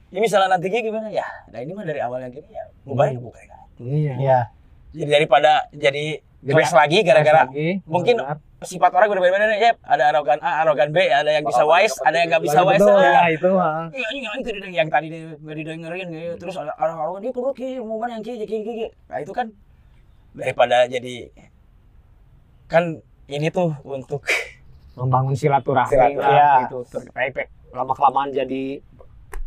Ini 0.09 0.19
misalnya 0.19 0.49
nantinya 0.51 0.81
gimana 0.81 1.09
ya? 1.09 1.27
Nah 1.53 1.59
ini 1.61 1.73
mah 1.73 1.85
dari 1.85 2.01
awalnya 2.01 2.29
gini 2.29 2.49
ya. 2.49 2.65
Bubarin 2.83 3.21
bukan 3.21 3.45
kan. 3.45 3.61
iya 3.79 4.15
Iya. 4.17 4.39
Jadi 4.91 5.11
daripada 5.11 5.69
jadi 5.71 6.05
crash 6.41 6.73
lagi 6.73 7.03
gara-gara 7.03 7.45
mungkin 7.85 8.17
benar. 8.17 8.41
sifat 8.61 8.89
orang 8.91 9.09
berbeda-beda 9.11 9.47
nih 9.47 9.61
ya. 9.61 9.73
Ada 9.85 10.05
arogan 10.11 10.41
A, 10.41 10.65
arogan 10.65 10.91
B, 10.91 11.05
ada 11.05 11.29
yang 11.29 11.45
bisa 11.45 11.63
wise, 11.63 11.93
ada 12.01 12.17
yang 12.17 12.33
nggak 12.33 12.43
bisa 12.43 12.65
wise. 12.65 12.81
ya. 12.81 12.97
ya 13.05 13.23
itu 13.29 13.51
ah. 13.53 13.85
Iya, 13.93 14.07
ini 14.11 14.21
yang 14.25 14.35
itu 14.39 14.51
dia- 14.51 14.75
yang 14.75 14.89
tadi 14.89 15.07
dia 15.09 15.21
nggak 15.37 15.57
didengerin 15.57 16.09
ya. 16.09 16.33
terus 16.37 16.57
ada 16.57 16.73
orang-orang 16.75 17.21
ini 17.21 17.31
perlu 17.31 17.51
ki 17.53 17.69
mau 17.79 18.01
mana 18.01 18.17
yang 18.17 18.25
ki 18.25 18.33
ki 18.39 18.47
ki 18.49 18.59
ki. 18.65 18.87
Nah 19.07 19.19
itu 19.21 19.31
kan 19.31 19.47
daripada 20.33 20.89
jadi 20.89 21.15
kan 22.65 23.01
ini 23.27 23.49
tuh 23.49 23.77
untuk 23.85 24.25
membangun 24.95 25.33
silaturahmi 25.33 25.93
Silaturahmi, 25.93 26.19
lah 26.19 26.33
ya. 26.33 26.53
gitu 26.65 26.79
terpepek 26.89 27.47
lama 27.71 27.93
kelamaan 27.93 28.33
jadi 28.33 28.81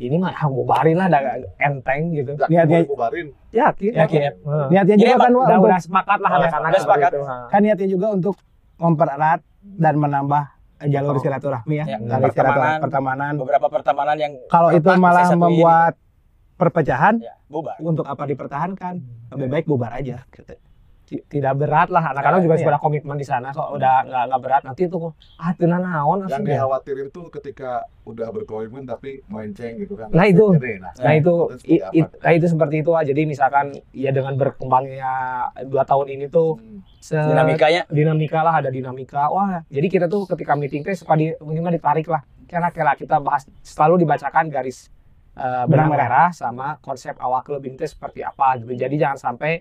ini 0.01 0.17
mah 0.17 0.33
ah, 0.33 0.47
bubarin 0.47 0.97
lah 0.97 1.07
dah 1.07 1.21
enteng 1.59 2.09
gitu 2.11 2.33
Niatnya 2.43 2.81
bubarin. 2.83 3.27
yakin 3.51 3.91
yakin 3.95 4.19
ya. 4.19 4.31
niatnya 4.67 4.95
juga 4.97 5.15
kan 5.19 5.31
udah 5.31 5.45
untuk- 5.51 5.63
udah 5.63 5.79
sepakat 5.79 6.19
lah 6.19 6.29
Oh, 6.29 6.37
anak-anak 6.39 6.69
udah 6.71 6.81
sepakat. 6.81 7.09
itu, 7.11 7.21
ha. 7.21 7.35
kan 7.47 7.59
niatnya 7.61 7.87
juga 7.87 8.07
untuk 8.09 8.35
mempererat 8.75 9.39
dan 9.61 9.93
menambah 9.95 10.43
jalur 10.83 11.15
silaturahmi 11.15 11.75
ya, 11.77 11.85
Ya, 11.85 11.97
dari 11.99 12.25
pertemanan. 12.25 12.33
silaturahmi 12.33 12.81
pertemanan. 12.81 13.33
beberapa 13.37 13.67
pertemanan 13.69 14.17
yang 14.17 14.33
Kalau 14.47 14.69
itu 14.71 14.89
malah 14.95 15.25
membuat 15.31 15.93
perpecahan, 16.55 17.13
ya, 17.17 17.33
bubar. 17.45 17.77
untuk 17.79 18.05
apa 18.05 18.23
dipertahankan? 18.25 18.93
Lebih 19.29 19.47
baik 19.47 19.65
bubar 19.65 19.93
aja. 19.93 20.25
Gitu. 20.27 20.57
Ti- 21.11 21.27
tidak 21.27 21.59
berat 21.59 21.91
lah 21.91 22.15
anak-anak 22.15 22.39
juga 22.39 22.55
Iya. 22.55 22.63
sudah 22.63 22.79
komitmen 22.79 23.19
di 23.19 23.27
sana 23.27 23.51
kok 23.51 23.67
udah 23.69 24.07
nggak 24.07 24.23
nggak 24.31 24.41
berat 24.41 24.63
nanti 24.63 24.87
tuh 24.87 25.11
ah 25.35 25.51
itu 25.51 25.67
naon 25.67 26.23
Yang 26.23 26.31
asli. 26.31 26.47
dikhawatirin 26.47 27.07
tuh 27.11 27.27
ketika 27.29 27.69
udah 28.01 28.31
berkomitmen 28.31 28.87
tapi 28.87 29.19
melenceng 29.27 29.75
gitu 29.75 29.93
kan. 29.93 30.07
Nah, 30.07 30.23
itu. 30.23 30.55
Nah, 30.55 30.95
Nah 30.95 31.13
itu, 31.13 31.35
itu 31.35 31.35
seperti 31.53 31.67
i- 31.67 31.83
apa? 31.83 31.91
i- 31.93 32.11
nah, 32.17 32.31
itu 32.31 32.47
seperti 32.47 32.75
itu 32.79 32.91
ah. 32.91 33.03
Jadi 33.03 33.21
misalkan 33.25 33.65
ya 33.91 34.09
dengan 34.09 34.33
berkembangnya 34.35 35.11
dua 35.65 35.83
tahun 35.83 36.07
ini 36.09 36.25
tuh 36.27 36.55
Hmm. 36.55 36.79
se- 36.97 37.19
Dinamikanya 37.19 37.83
dinamika 37.89 38.39
lah 38.39 38.55
ada 38.55 38.69
dinamika 38.69 39.27
wah 39.27 39.67
jadi 39.67 39.87
kita 39.89 40.05
tuh 40.07 40.23
ketika 40.25 40.55
meeting 40.55 40.79
teh 40.81 40.93
suka 40.93 41.11
di 41.13 41.35
minimal 41.39 41.71
ditarik 41.71 42.07
lah 42.07 42.23
kira-kira 42.41 42.95
kita 42.95 43.19
bahas 43.19 43.43
selalu 43.61 43.99
dibacakan 43.99 44.47
garis 44.47 44.87
eh, 45.33 45.63
benang 45.65 45.89
merah 45.89 46.31
sama 46.31 46.79
konsep 46.79 47.15
awal 47.17 47.41
klub 47.41 47.59
ini 47.61 47.75
teh 47.75 47.85
seperti 47.85 48.21
apa 48.21 48.55
gitu 48.57 48.71
jadi 48.77 48.95
jangan 48.97 49.17
sampai 49.17 49.59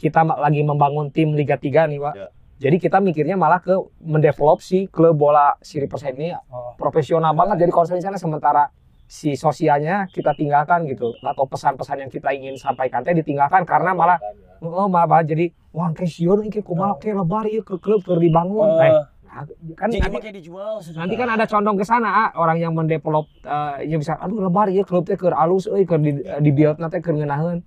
kita 0.00 0.24
lagi 0.24 0.64
membangun 0.64 1.12
tim 1.12 1.36
Liga 1.36 1.60
3 1.60 1.84
nih 1.86 2.00
Pak. 2.00 2.14
Ya. 2.16 2.28
jadi 2.60 2.76
kita 2.76 3.00
mikirnya 3.00 3.36
malah 3.36 3.60
ke 3.60 3.72
mendevelop 4.00 4.60
si 4.60 4.88
klub 4.88 5.16
bola 5.16 5.56
si 5.60 5.76
Riverside 5.76 6.16
ini 6.16 6.32
Oh. 6.48 6.72
profesional 6.76 7.32
banget. 7.32 7.64
Jadi 7.64 7.72
konsep 7.72 7.94
di 7.96 8.04
sana 8.04 8.16
sementara 8.16 8.72
si 9.04 9.32
sosialnya 9.34 10.08
kita 10.08 10.32
tinggalkan 10.32 10.86
gitu 10.86 11.12
atau 11.20 11.44
pesan-pesan 11.44 12.04
yang 12.04 12.10
kita 12.10 12.30
ingin 12.30 12.56
sampaikan 12.56 13.02
teh 13.02 13.12
ditinggalkan 13.12 13.66
karena 13.66 13.90
malah 13.90 14.16
oh 14.60 14.86
malah, 14.86 15.08
malah 15.08 15.24
jadi 15.24 15.50
wah 15.72 15.90
kayak 15.90 16.08
siun 16.08 16.46
kayak 16.46 16.62
kumaha 16.62 16.94
kayak 16.96 17.18
lebar 17.18 17.44
ya 17.44 17.60
ke 17.60 17.76
klub 17.76 18.00
keur 18.00 18.16
dibangun. 18.16 18.68
Eh, 18.80 18.92
Eh, 19.30 19.46
kan 19.78 19.86
Jadi 19.86 20.02
nanti, 20.02 20.18
kayak 20.18 20.36
dijual. 20.42 20.82
nanti 20.98 21.14
kan 21.14 21.30
ada 21.30 21.46
condong 21.46 21.78
ke 21.78 21.86
sana 21.86 22.10
ah, 22.10 22.28
orang 22.34 22.58
yang 22.58 22.74
mendevelop 22.74 23.30
eh, 23.40 23.86
ya 23.86 23.94
bisa 23.94 24.18
aduh 24.18 24.42
lebar 24.42 24.66
ya 24.68 24.82
klub 24.82 25.06
teh 25.06 25.14
keur 25.14 25.38
alus 25.38 25.70
euy 25.70 25.86
keur 25.86 26.02
di, 26.02 26.18
di 26.18 26.50
build 26.50 26.82
teh 26.82 26.98
keur 26.98 27.14
ngeunaheun 27.14 27.62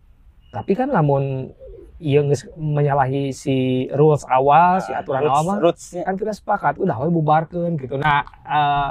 tapi 0.52 0.76
kan 0.76 0.92
lamun 0.92 1.56
geus 2.04 2.44
menyalahi 2.54 3.32
si 3.32 3.56
rules 3.90 4.24
awal 4.26 4.78
si 4.78 4.92
aturan 4.92 5.24
awal 5.24 5.42
mah 5.46 5.58
Roots-nya. 5.60 6.04
kan 6.04 6.14
kita 6.14 6.32
sepakat 6.32 6.76
udah 6.76 6.96
we 6.98 7.10
bubarkan 7.10 7.76
gitu 7.76 7.96
nah 7.96 8.20
eh, 8.42 8.90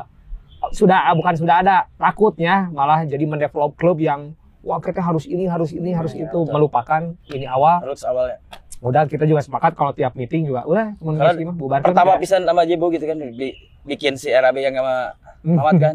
sudah 0.70 1.12
bukan 1.12 1.34
sudah 1.34 1.56
ada 1.58 1.76
takutnya 1.94 2.70
malah 2.70 3.02
jadi 3.02 3.20
mendevelop 3.22 3.74
klub 3.74 3.98
yang 3.98 4.32
wah 4.60 4.78
kita 4.78 4.98
harus 4.98 5.24
ini 5.24 5.44
harus 5.44 5.70
ini 5.70 5.90
harus 5.90 6.12
Iya, 6.12 6.26
itu 6.26 6.38
betul. 6.40 6.50
melupakan 6.50 7.02
ini 7.28 7.44
awal 7.44 7.82
Roots 7.84 8.02
awalnya. 8.02 8.38
udah 8.78 9.04
kita 9.04 9.22
juga 9.24 9.38
sepakat 9.40 9.74
kalau 9.74 9.90
tiap 9.90 10.14
meeting 10.14 10.42
juga 10.44 10.64
udah 10.64 10.94
mengenai 10.98 11.44
mah 11.44 11.54
bubarkan 11.54 11.86
Pertama 11.88 12.16
ya. 12.16 12.18
pisan 12.18 12.42
sama 12.42 12.62
Jebo 12.62 12.88
gitu 12.88 13.04
kan 13.04 13.18
bi- 13.30 13.54
bikin 13.84 14.14
si 14.14 14.26
RAB 14.28 14.56
yang 14.56 14.74
sama 14.74 15.14
Hmm. 15.42 15.58
Mamat 15.58 15.74
kan. 15.76 15.94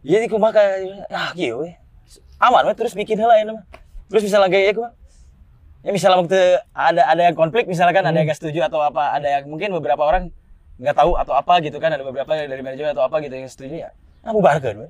Jadi 0.00 0.26
kumaha 0.26 0.62
ah 1.08 1.30
kieu 1.30 1.58
we. 1.60 1.74
Aman 2.38 2.62
we 2.62 2.74
terus 2.74 2.90
bikin 2.92 3.18
heula 3.18 3.34
ini 3.36 3.50
mah. 3.52 3.66
Terus 4.06 4.22
misalnya 4.22 4.46
kayak 4.48 4.64
ya 4.64 4.72
kumaha. 4.72 4.92
Ya 5.82 5.90
misalnya 5.90 6.22
waktu 6.22 6.38
ada 6.70 7.02
ada 7.04 7.22
yang 7.26 7.34
konflik 7.34 7.66
misalkan 7.66 8.02
ada 8.02 8.14
yang 8.14 8.26
gak 8.26 8.38
setuju 8.38 8.70
atau 8.70 8.78
apa, 8.78 9.18
ada 9.18 9.26
yang 9.28 9.50
mungkin 9.50 9.74
beberapa 9.74 9.98
orang 10.00 10.30
nggak 10.78 10.94
tahu 10.94 11.14
atau 11.14 11.34
apa 11.34 11.58
gitu 11.60 11.78
kan, 11.78 11.90
ada 11.90 12.02
beberapa 12.02 12.26
dari 12.26 12.62
manajemen 12.62 12.90
atau 12.90 13.02
apa 13.02 13.18
gitu 13.18 13.34
yang 13.34 13.46
setuju 13.46 13.74
ya. 13.86 13.90
Ah 14.22 14.30
bubarkan 14.30 14.86
we. 14.86 14.88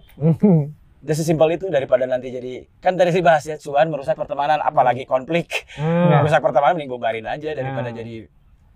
Udah 1.02 1.16
sesimpel 1.16 1.56
itu 1.56 1.66
daripada 1.66 2.04
nanti 2.04 2.28
jadi 2.28 2.68
kan 2.78 2.94
tadi 2.94 3.10
sih 3.10 3.20
bahas 3.20 3.42
ya 3.42 3.56
cuan 3.58 3.88
merusak 3.88 4.14
pertemanan 4.14 4.60
apalagi 4.60 5.02
konflik. 5.02 5.64
Hmm. 5.74 6.12
Merusak 6.20 6.38
pertemanan 6.38 6.76
mending 6.76 6.92
bubarin 6.92 7.26
aja 7.26 7.50
daripada 7.50 7.88
Hmm. 7.88 7.98
jadi 7.98 8.14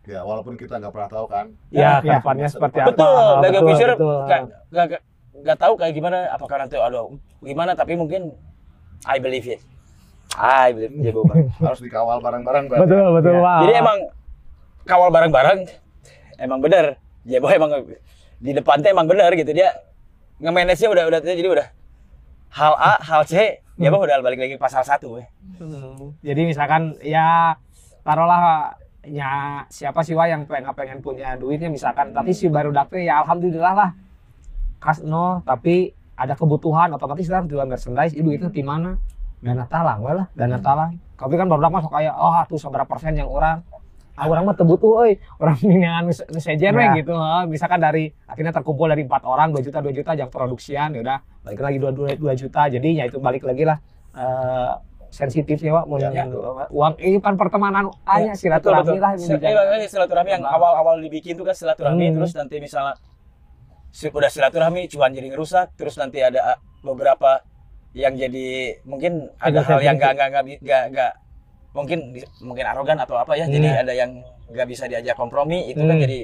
Ya 0.06 0.22
walaupun 0.22 0.54
kita 0.54 0.78
nggak 0.78 0.94
pernah 0.94 1.10
tahu 1.10 1.26
kan. 1.26 1.46
ya 1.68 1.98
Ya, 1.98 2.00
ke 2.00 2.10
depannya 2.16 2.46
seperti 2.46 2.78
apa 2.78 2.94
betul 2.94 3.30
bagi 3.42 3.58
nggak 3.58 4.40
nggak- 4.70 5.02
nggak 5.36 5.58
tahu 5.58 5.72
kayak 5.76 5.92
gimana 5.92 6.18
apakah 6.30 6.56
nanti 6.56 6.78
aduh 6.78 7.10
gimana 7.42 7.74
tapi 7.74 7.92
mungkin 7.92 8.30
I 9.04 9.18
believe 9.18 9.44
it 9.44 9.60
I 10.36 10.76
believe 10.76 10.92
ya 11.00 11.12
Boba. 11.16 11.34
Harus 11.64 11.80
dikawal 11.80 12.20
bareng-bareng 12.20 12.68
betul 12.68 13.08
betul 13.16 13.32
Ya. 13.34 13.40
wah 13.40 13.60
jadi 13.64 13.74
emang 13.80 13.98
kawal 14.84 15.08
bareng-bareng 15.10 15.58
emang 16.38 16.60
bener 16.60 17.00
Jebo 17.26 17.50
emang 17.50 17.70
di 18.38 18.52
depannya 18.52 18.92
emang 18.92 19.08
bener 19.08 19.32
gitu 19.34 19.50
dia 19.50 19.72
nge-manage 20.38 20.84
nya 20.84 20.88
udah 20.92 21.04
udah 21.08 21.20
jadi 21.24 21.48
udah 21.48 21.68
hal 22.54 22.72
A 22.76 22.92
hal 23.00 23.22
C 23.24 23.64
Jebo 23.76 24.00
udah 24.00 24.20
balik 24.24 24.40
lagi 24.40 24.56
ke 24.56 24.60
pasal 24.60 24.80
satu. 24.88 25.20
Hmm. 25.60 26.16
Jadi 26.24 26.48
misalkan 26.48 26.96
ya 27.04 27.56
taruhlah 28.00 28.72
ya 29.04 29.62
siapa 29.68 30.00
sih 30.00 30.16
wah 30.16 30.26
yang 30.26 30.48
pengen 30.48 30.72
pengen 30.72 30.98
punya 31.04 31.36
duitnya 31.36 31.68
misalkan 31.68 32.10
tapi 32.16 32.32
si 32.32 32.48
baru 32.48 32.72
dapet 32.72 33.04
ya 33.04 33.22
alhamdulillah 33.22 33.74
lah 33.76 33.90
kas 34.82 35.02
no 35.04 35.44
tapi 35.46 35.94
ada 36.16 36.32
kebutuhan 36.34 36.90
otomatis 36.96 37.28
kita 37.28 37.44
harus 37.44 37.50
jual 37.52 37.66
merchandise 37.68 38.16
itu 38.16 38.24
duitnya 38.24 38.50
di 38.50 38.64
mana 38.64 38.96
dana 39.46 39.64
talang 39.64 39.98
we 40.02 40.12
lah 40.12 40.26
dana 40.32 40.58
talang 40.58 40.90
tapi 41.14 41.34
kan 41.34 41.46
baru 41.46 41.70
masuk 41.70 41.88
kayak 41.88 42.12
oh 42.12 42.34
tuh 42.44 42.58
seberapa 42.58 42.82
persen 42.84 43.14
yang 43.14 43.30
orang 43.30 43.62
ah 44.12 44.24
orang 44.24 44.42
mah 44.42 44.52
tebutuh 44.52 45.04
euy 45.04 45.12
orang 45.38 45.54
minangan 45.62 46.08
sejen 46.34 46.72
Ya. 46.72 46.92
gitu 46.94 47.12
ah. 47.12 47.44
misalkan 47.44 47.78
dari 47.78 48.10
akhirnya 48.26 48.50
terkumpul 48.50 48.88
dari 48.88 49.04
empat 49.04 49.22
orang 49.22 49.52
2 49.52 49.60
juta 49.62 49.78
2 49.78 49.92
juta 49.92 50.12
yang 50.12 50.26
produksian 50.26 50.90
ya 50.90 51.00
udah 51.00 51.18
balik 51.44 51.60
lagi 51.60 51.78
2, 51.78 52.16
2, 52.16 52.34
juta 52.34 52.62
jadi 52.66 52.88
ya 52.90 53.04
itu 53.06 53.20
balik 53.20 53.44
lagi 53.44 53.62
lah 53.62 53.76
eh, 54.12 54.72
sensitifnya 55.06 55.70
Wak 55.70 55.84
mau 55.86 55.96
Ya. 55.96 56.24
uang 56.66 56.96
ini 56.98 57.20
kan 57.20 57.36
pertemanan 57.36 57.92
hanya 58.04 58.32
silaturahmi 58.34 58.96
lah 58.96 59.14
yang 59.14 59.20
Sil- 59.22 59.38
dijaga. 59.38 59.46
iya, 59.46 59.60
makanya 59.62 59.88
silaturahmi 59.88 60.30
yang 60.32 60.42
Nah. 60.42 60.52
awal-awal 60.52 60.96
dibikin 60.98 61.36
tuh 61.36 61.44
kan 61.44 61.54
silaturahmi 61.54 62.10
Hmm. 62.10 62.14
terus 62.16 62.32
nanti 62.34 62.56
misalnya 62.58 62.96
si- 63.90 64.10
udah 64.10 64.28
silaturahmi 64.28 64.88
cuman 64.88 65.12
jadi 65.12 65.28
ngerusak 65.30 65.72
terus 65.74 65.94
nanti 65.94 66.20
ada 66.20 66.56
uh, 66.56 66.58
beberapa 66.82 67.40
yang 67.96 68.12
jadi 68.12 68.46
mungkin 68.84 69.32
ada 69.38 69.64
hal 69.64 69.80
yang 69.80 69.96
nggak 69.96 70.12
sensitif. 70.12 70.60
nggak 70.60 70.82
nggak 70.92 71.12
mungkin 71.72 71.98
mungkin 72.40 72.64
arogan 72.66 72.98
atau 72.98 73.16
apa 73.16 73.32
ya 73.34 73.44
jadi 73.46 73.68
Hmm. 73.70 73.82
ada 73.82 73.92
yang 73.92 74.10
nggak 74.46 74.66
bisa 74.66 74.84
diajak 74.84 75.12
kompromi 75.14 75.64
itu 75.66 75.80
kan 75.80 75.96
Hmm. 75.96 76.04
jadi 76.04 76.20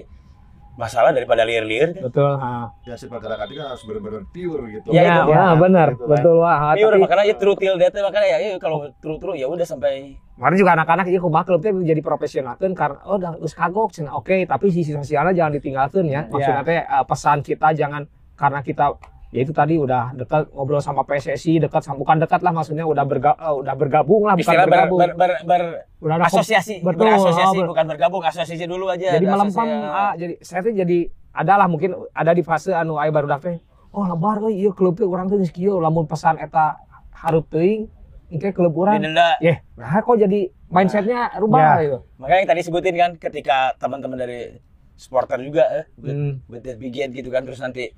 masalah 0.73 1.13
daripada 1.13 1.45
liar-liar 1.45 1.93
kan. 1.93 2.03
betul 2.03 2.33
ha. 2.35 2.73
Ya 2.83 2.97
si 2.97 3.05
pergerakan 3.05 3.45
ini 3.47 3.61
harus 3.61 3.85
benar-benar 3.85 4.25
pure 4.27 4.63
gitu. 4.71 4.89
Ya, 4.91 5.05
itu 5.07 5.21
dia. 5.27 5.37
wah, 5.37 5.53
benar 5.55 5.89
Gitu 5.91 6.01
kan. 6.03 6.09
betul 6.11 6.35
wah 6.39 6.57
ha, 6.57 6.69
Iya 6.73 6.85
udah 6.87 6.93
tapi 6.95 7.05
makanya 7.05 7.25
ya 7.25 7.35
true 7.37 7.57
till 7.57 7.77
death 7.77 7.93
makanya 7.95 8.27
ya 8.27 8.39
iya, 8.39 8.57
kalau 8.57 8.77
true 8.95 9.19
true 9.19 9.35
ya 9.35 9.47
udah 9.47 9.67
sampai 9.67 10.17
kemarin 10.33 10.57
juga 10.57 10.73
anak-anak 10.75 11.07
iya 11.07 11.21
kumaha 11.21 11.45
klubnya 11.47 11.73
jadi 11.87 12.01
profesional 12.01 12.55
kan 12.55 12.73
karena 12.73 12.99
oh 13.03 13.17
udah 13.17 13.33
geus 13.39 13.53
kagok 13.53 13.93
cenah 13.93 14.13
oke 14.15 14.33
tapi 14.47 14.67
sisi 14.71 14.93
sosialnya 14.93 15.33
jangan 15.35 15.53
ditinggalkan 15.55 16.05
ya 16.07 16.25
maksudnya 16.27 16.63
teh 16.63 16.79
eh, 16.79 17.05
pesan 17.05 17.39
kita 17.41 17.69
jangan 17.73 18.03
karena 18.35 18.61
kita 18.61 18.97
ya 19.33 19.41
itu 19.41 19.51
tadi 19.51 19.75
udah 19.75 20.13
dekat 20.15 20.53
ngobrol 20.53 20.79
sama 20.79 21.03
PSSI 21.03 21.57
dekat 21.59 21.81
sama 21.81 21.97
bukan 21.97 22.21
dekat 22.21 22.39
lah 22.39 22.53
maksudnya 22.53 22.85
udah 22.85 23.01
berga, 23.03 23.33
eh, 23.33 23.55
udah 23.57 23.75
bergabung 23.75 24.23
lah 24.23 24.37
bukan 24.37 24.45
istilah 24.45 24.63
ber, 24.63 24.73
bergabung 24.77 24.99
ber, 25.01 25.11
ber, 25.15 25.33
ber, 25.43 25.63
udah 25.99 26.15
ada 26.15 26.25
kom- 26.27 26.37
asosiasi 26.37 26.75
Betul, 26.79 27.09
berasosiasi 27.09 27.49
oh, 27.51 27.53
ber- 27.59 27.71
bukan 27.73 27.85
bergabung 27.89 28.23
asosiasi 28.23 28.65
dulu 28.67 28.87
aja 28.87 29.17
jadi 29.17 29.25
melempem 29.25 29.57
asosiasi- 29.65 29.97
ah, 29.99 30.13
jadi 30.15 30.35
saya 30.39 30.61
tuh 30.61 30.73
jadi 30.75 30.99
adalah 31.33 31.65
mungkin 31.65 31.91
ada 32.13 32.31
di 32.31 32.43
fase 32.43 32.71
anu 32.71 32.95
aya 32.95 33.09
baru 33.09 33.25
daftar 33.27 33.57
oh 33.89 34.05
lebar 34.05 34.37
euy 34.43 34.53
ieu 34.59 34.71
klub 34.71 34.95
teh 34.95 35.05
urang 35.05 35.27
teh 35.27 35.37
geus 35.37 35.49
kieu 35.49 35.77
lamun 35.77 36.05
pesan 36.05 36.37
eta 36.37 36.77
hareup 37.15 37.49
teuing 37.49 37.89
engke 38.29 38.53
klub 38.53 38.73
urang 38.75 38.97
Didenda. 38.97 39.37
Yeh, 39.39 39.65
nah 39.75 39.97
kok 39.99 40.13
jadi 40.15 40.41
mindsetnya 40.67 41.33
rubah 41.37 41.61
Ya. 41.61 41.73
gitu. 41.83 41.99
Makanya 42.17 42.39
yang 42.39 42.49
tadi 42.49 42.61
sebutin 42.63 42.95
kan 42.95 43.11
ketika 43.15 43.57
teman-teman 43.77 44.17
dari 44.19 44.57
supporter 44.95 45.37
juga 45.39 45.65
eh, 45.71 45.85
with, 45.97 46.13
Hmm. 46.13 46.33
with 46.47 46.65
begin 46.75 47.13
gitu 47.13 47.29
kan 47.29 47.45
terus 47.45 47.59
nanti 47.59 47.93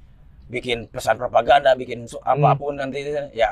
bikin 0.46 0.86
pesan 0.86 1.16
propaganda, 1.16 1.72
bikin 1.72 2.04
Hmm. 2.04 2.20
apa 2.22 2.50
pun 2.54 2.74
nanti 2.74 3.00
ya 3.32 3.48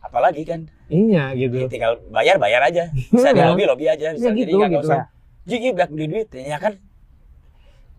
apalagi 0.00 0.42
kan 0.42 0.64
Iya 0.88 1.36
Ya, 1.36 1.46
gitu. 1.46 1.68
tinggal 1.68 2.00
bayar 2.08 2.36
bayar 2.36 2.64
aja 2.64 2.88
bisa 2.88 3.28
di 3.28 3.40
Hmm. 3.42 3.48
lobby 3.48 3.64
lobby 3.64 3.86
aja 3.86 4.08
bisa 4.10 4.24
Ya 4.24 4.32
jadi 4.32 4.46
gitu, 4.46 4.56
nggak 4.56 4.70
gitu. 4.72 4.86
usah 4.86 5.02
jadi 5.44 5.66
black 5.72 5.90
beli 5.90 6.06
duit 6.06 6.28
ya 6.30 6.56
kan 6.56 6.72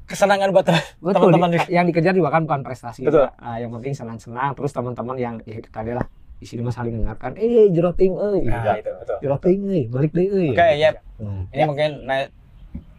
kesenangan 0.05 0.49
buat 0.49 0.65
teman-teman 1.13 1.49
di- 1.53 1.69
yang 1.69 1.85
dikejar 1.85 2.13
juga 2.13 2.29
kan 2.31 2.41
bukan 2.43 2.61
prestasi. 2.61 3.05
Betul. 3.05 3.29
Ah, 3.35 3.57
yang 3.57 3.69
penting 3.71 3.93
senang-senang 3.93 4.57
terus 4.57 4.73
teman-teman 4.73 5.13
yang 5.15 5.35
ya 5.43 5.55
itu 5.55 5.69
tadi 5.69 5.93
lah 5.93 6.01
di 6.33 6.47
sini 6.47 6.63
mah 6.63 6.71
saling 6.71 6.95
mengingatkan, 6.95 7.35
eh 7.35 7.67
jeroting 7.69 8.15
euy. 8.15 8.47
nah 8.47 8.73
itu 8.73 8.89
betul 8.89 9.17
Jeroting 9.19 9.59
euy, 9.61 9.81
balik 9.85 10.11
deui 10.11 10.25
euy. 10.31 10.49
oke 10.49 10.67
ya 10.73 10.89
Hmm. 11.19 11.45
ini 11.51 11.61
mungkin 11.63 11.89
nah, 12.01 12.25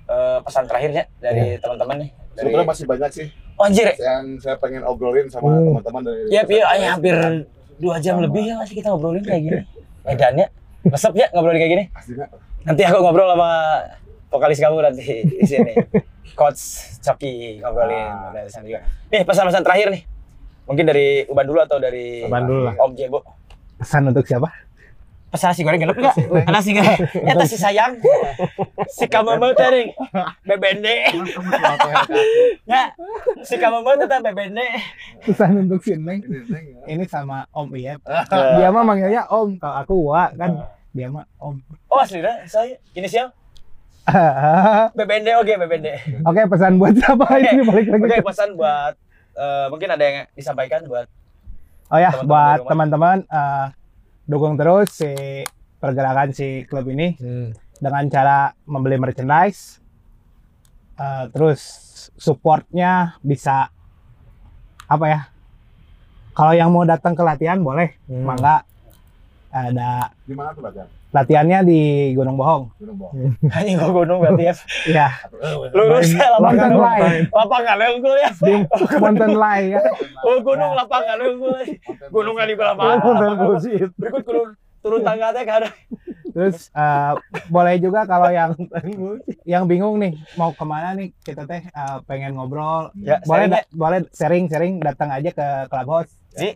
eh, 0.06 0.38
pesan 0.38 0.68
terakhirnya 0.68 1.08
dari 1.18 1.56
teman-teman 1.56 1.96
nih 1.98 2.10
dari 2.30 2.46
Sebenarnya 2.46 2.68
masih 2.68 2.84
banyak 2.86 3.10
sih 3.10 3.26
oh, 3.60 3.66
anjir 3.66 3.92
yang 3.92 4.24
saya 4.36 4.56
pengen 4.56 4.80
obrolin 4.82 5.28
sama 5.28 5.52
Hmm. 5.52 5.76
teman-teman 5.76 6.00
dari. 6.02 6.20
ya 6.28 6.42
ya 6.42 6.64
ay, 6.66 6.80
hampir 6.88 7.14
dua 7.76 7.96
jam 7.96 8.16
lebih 8.18 8.42
ya 8.42 8.54
masih 8.56 8.74
kita 8.74 8.88
ngobrolin 8.88 9.20
kayak 9.20 9.42
gini 9.42 9.60
edannya 10.08 10.46
resep 10.82 11.12
ya 11.12 11.26
ngobrolin 11.30 11.58
kayak 11.58 11.70
gini 11.70 11.84
nanti 12.62 12.82
aku 12.82 12.98
ngobrol 12.98 13.28
sama 13.30 13.50
vokalis 14.28 14.58
kamu 14.58 14.76
nanti 14.80 15.04
di 15.22 15.44
sini 15.44 15.72
coach 16.32 16.60
Coki 16.98 17.60
ngobrolin 17.60 18.08
Ah. 18.08 18.32
dari 18.32 18.48
sana 18.48 18.64
juga 18.64 18.80
nih 19.08 19.22
pesan-pesan 19.22 19.60
terakhir 19.60 19.88
nih 19.90 20.02
mungkin 20.64 20.84
dari 20.86 21.06
Uban 21.26 21.44
dulu 21.44 21.58
atau 21.58 21.76
dari 21.76 22.22
Uban 22.22 22.44
dulu 22.44 22.60
lah. 22.64 22.74
Om 22.78 22.92
Jebo 22.94 23.20
Pesan 23.76 24.04
untuk 24.06 24.22
siapa? 24.22 24.48
Pesan 25.30 25.48
nasi 25.48 25.62
goreng 25.62 25.78
gelap 25.78 25.94
enggak? 25.94 26.16
nasi 26.48 26.70
goreng 26.72 26.98
ya 27.16 27.34
si 27.44 27.54
sayang 27.54 27.92
si 28.88 29.06
kamu 29.06 29.38
mau 29.38 29.52
tadi 29.52 29.86
bebende 30.42 31.06
ya 32.64 32.90
si 33.40 33.54
kamu 33.54 33.80
mau 33.80 33.94
tetap 33.94 34.20
bebende 34.22 34.66
Pesan 35.20 35.54
untuk 35.60 35.80
si 35.80 35.94
Neng. 35.94 36.24
ini 36.84 37.04
ya. 37.04 37.08
Sama 37.08 37.44
Om 37.50 37.68
Iyep. 37.72 38.00
Dia 38.30 38.68
mah 38.68 38.82
manggilnya 38.82 39.22
Om, 39.26 39.56
kalau 39.56 39.76
aku 39.76 39.94
Wa 40.06 40.32
kan. 40.32 40.66
Dia 40.90 41.06
mah 41.06 41.22
Om. 41.36 41.62
oh 41.86 41.98
asli 41.98 42.18
dah 42.18 42.42
saya 42.44 42.74
inisial 42.92 43.30
bebende 44.98 45.30
oke 45.36 45.52
bebende 45.56 46.00
Oke, 46.24 46.42
pesan 46.48 46.74
buat 46.76 46.96
siapa 46.96 47.24
ini 47.36 47.62
balik 47.62 47.86
lagi. 47.88 48.02
Oke, 48.02 48.16
ke- 48.16 48.26
pesan 48.26 48.56
buat 48.56 48.94
eh, 49.32 49.66
mungkin 49.70 49.88
ada 49.88 50.02
yang 50.02 50.16
disampaikan 50.32 50.82
buat 50.84 51.06
Oh 51.86 51.98
ya, 51.98 52.10
buat 52.22 52.66
teman-teman 52.66 53.22
eh, 53.22 53.66
dukung 54.30 54.54
terus 54.54 54.94
si 54.94 55.10
pergerakan 55.76 56.30
si 56.30 56.62
klub 56.64 56.86
ini 56.86 57.18
Hmm. 57.18 57.50
dengan 57.76 58.06
cara 58.06 58.38
membeli 58.62 58.94
merchandise. 58.94 59.82
Eh, 60.94 61.24
terus 61.32 61.60
supportnya 62.14 63.18
bisa 63.20 63.72
apa 64.86 65.06
ya? 65.08 65.20
Kalau 66.30 66.52
yang 66.52 66.70
mau 66.70 66.84
datang 66.84 67.12
ke 67.12 67.22
latihan 67.24 67.58
boleh, 67.58 67.98
Hmm. 68.06 68.22
mangga 68.22 68.62
ada 69.50 70.14
Di 70.22 70.34
mana 70.36 70.54
tuh 70.54 70.62
Bajan? 70.62 70.99
Latihannya 71.10 71.58
di 71.62 71.80
Gunung 72.14 72.38
Bohong. 72.38 72.70
Anjing 73.50 73.76
gua 73.76 73.90
gunung 73.92 74.18
berarti 74.20 74.44
ya. 74.50 74.54
Iya, 74.86 75.08
Lurus 75.70 76.10
ya 76.10 76.26
lapangan. 76.34 76.70
Lion. 76.70 77.22
Lapangan 77.28 77.76
unggul 77.90 78.14
ya. 78.16 78.30
di 78.36 78.52
Mountain 78.96 79.34
Lion 79.34 79.64
ya. 79.74 79.80
Oh 80.22 80.38
gunung 80.38 80.72
lapangan 80.72 81.18
unggul. 81.18 81.54
Gunung 82.08 82.34
kan 82.34 82.46
di 82.46 82.54
belah 82.54 82.74
mana? 82.74 82.88
Mountain 82.96 83.14
lapangan. 83.16 83.36
Bullshit. 83.42 83.90
Berikut 83.94 84.22
turun 84.22 84.48
turun 84.80 85.00
tangga 85.02 85.28
teh 85.30 85.44
kan. 85.44 85.62
Terus 86.30 86.70
eh, 86.70 87.12
boleh 87.46 87.74
juga 87.76 88.06
kalau 88.06 88.30
yang 88.30 88.54
yang 89.44 89.66
bingung 89.66 89.98
nih 89.98 90.14
mau 90.34 90.54
ke 90.54 90.62
mana 90.62 90.94
nih 90.94 91.10
kita 91.20 91.42
teh 91.42 91.58
eh, 91.60 91.96
pengen 92.06 92.38
ngobrol, 92.38 92.94
Ya, 92.94 93.18
boleh 93.20 93.44
sharing 93.44 93.52
da- 93.52 93.68
boleh 93.72 93.98
sharing 94.14 94.44
sharing 94.46 94.74
datang 94.78 95.10
aja 95.10 95.30
ke 95.30 95.46
Clubhouse. 95.66 96.14
Di 96.30 96.54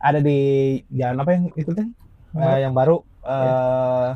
Ada 0.00 0.16
di 0.18 0.40
jalan 0.88 1.20
apa 1.20 1.30
yang 1.30 1.44
itu 1.52 1.70
teh? 1.70 1.84
Eh, 2.32 2.58
yang 2.64 2.72
baru 2.72 3.04
eh 3.22 4.10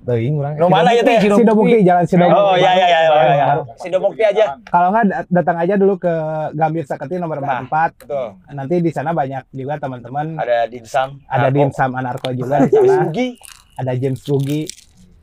Teuing 0.00 0.32
urang. 0.34 0.56
Nu 0.56 0.72
mana 0.72 0.96
ya, 0.96 1.04
teh? 1.04 1.20
Sidomukti, 1.20 1.84
jalan 1.84 2.08
Sidomukti. 2.08 2.32
Oh 2.34 2.56
iya 2.56 2.72
iya 2.72 2.86
iya 2.88 3.00
iya. 3.04 3.20
iya. 3.30 3.46
Baru. 3.52 3.62
Si 3.76 3.92
Domokti 3.92 4.22
aja. 4.24 4.56
Kalau 4.64 4.88
nggak 4.88 5.04
da- 5.04 5.28
datang 5.28 5.56
aja 5.60 5.74
dulu 5.76 6.00
ke 6.00 6.14
Gambir 6.56 6.88
Saketi 6.88 7.20
nomor 7.20 7.36
Nah. 7.38 7.68
44. 7.68 8.00
Betul. 8.00 8.26
Nanti 8.50 8.74
di 8.80 8.90
sana 8.90 9.12
banyak 9.12 9.52
juga 9.52 9.76
teman-teman. 9.76 10.40
Ada 10.40 10.64
dimsum. 10.66 11.20
Ada 11.22 11.38
Narko. 11.42 11.52
dimsum 11.52 11.90
anarko 11.92 12.28
juga 12.32 12.64
di 12.64 12.72
sana. 12.72 12.88
Sugi. 13.04 13.28
ada 13.76 13.92
James 13.94 14.20
Rugi. 14.24 14.62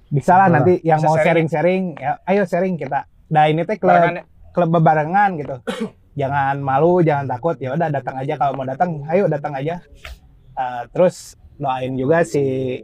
Bisa 0.07 0.33
lah 0.35 0.47
nanti 0.47 0.77
yang 0.81 0.97
Bisa 0.97 1.09
mau 1.09 1.15
sharing. 1.15 1.49
sharing-sharing, 1.49 1.83
ya 1.97 2.11
ayo 2.23 2.41
sharing 2.45 2.73
kita. 2.77 2.99
Nah 3.27 3.43
ini 3.45 3.61
teh 3.63 3.75
klub 3.75 3.91
Barengan. 3.91 4.23
klub 4.49 4.69
bebarengan 4.71 5.29
gitu. 5.35 5.55
jangan 6.13 6.57
malu, 6.57 7.01
jangan 7.01 7.25
takut. 7.27 7.57
Ya 7.57 7.73
udah 7.73 7.89
datang 7.89 8.13
aja 8.15 8.33
kalau 8.35 8.53
mau 8.53 8.63
datang, 8.63 9.01
ayo 9.05 9.25
datang 9.25 9.53
aja. 9.53 9.81
Eh, 10.53 10.83
terus 10.89 11.33
doain 11.57 11.93
juga 11.93 12.21
si 12.21 12.77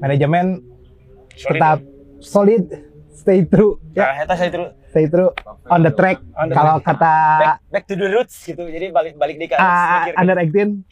manajemen 0.00 0.64
Solid. 1.36 1.48
tetap 1.56 1.78
solid, 2.20 2.64
stay 3.12 3.44
true, 3.44 3.80
ya 3.92 4.12
Nah, 4.12 4.24
eta 4.24 4.34
saya 4.36 4.50
terus 4.52 4.68
stay 4.90 5.06
true 5.06 5.30
on 5.70 5.80
the 5.80 5.92
track. 5.92 6.20
Kalau 6.34 6.80
kata 6.82 7.12
back, 7.40 7.56
back 7.70 7.84
to 7.86 7.94
the 7.96 8.08
roots 8.10 8.36
gitu. 8.42 8.66
Jadi 8.66 8.92
balik 8.92 9.16
balik 9.16 9.36
di 9.40 9.46
kan. 9.48 9.60
ah, 9.60 10.10
under 10.18 10.36
18 10.36 10.84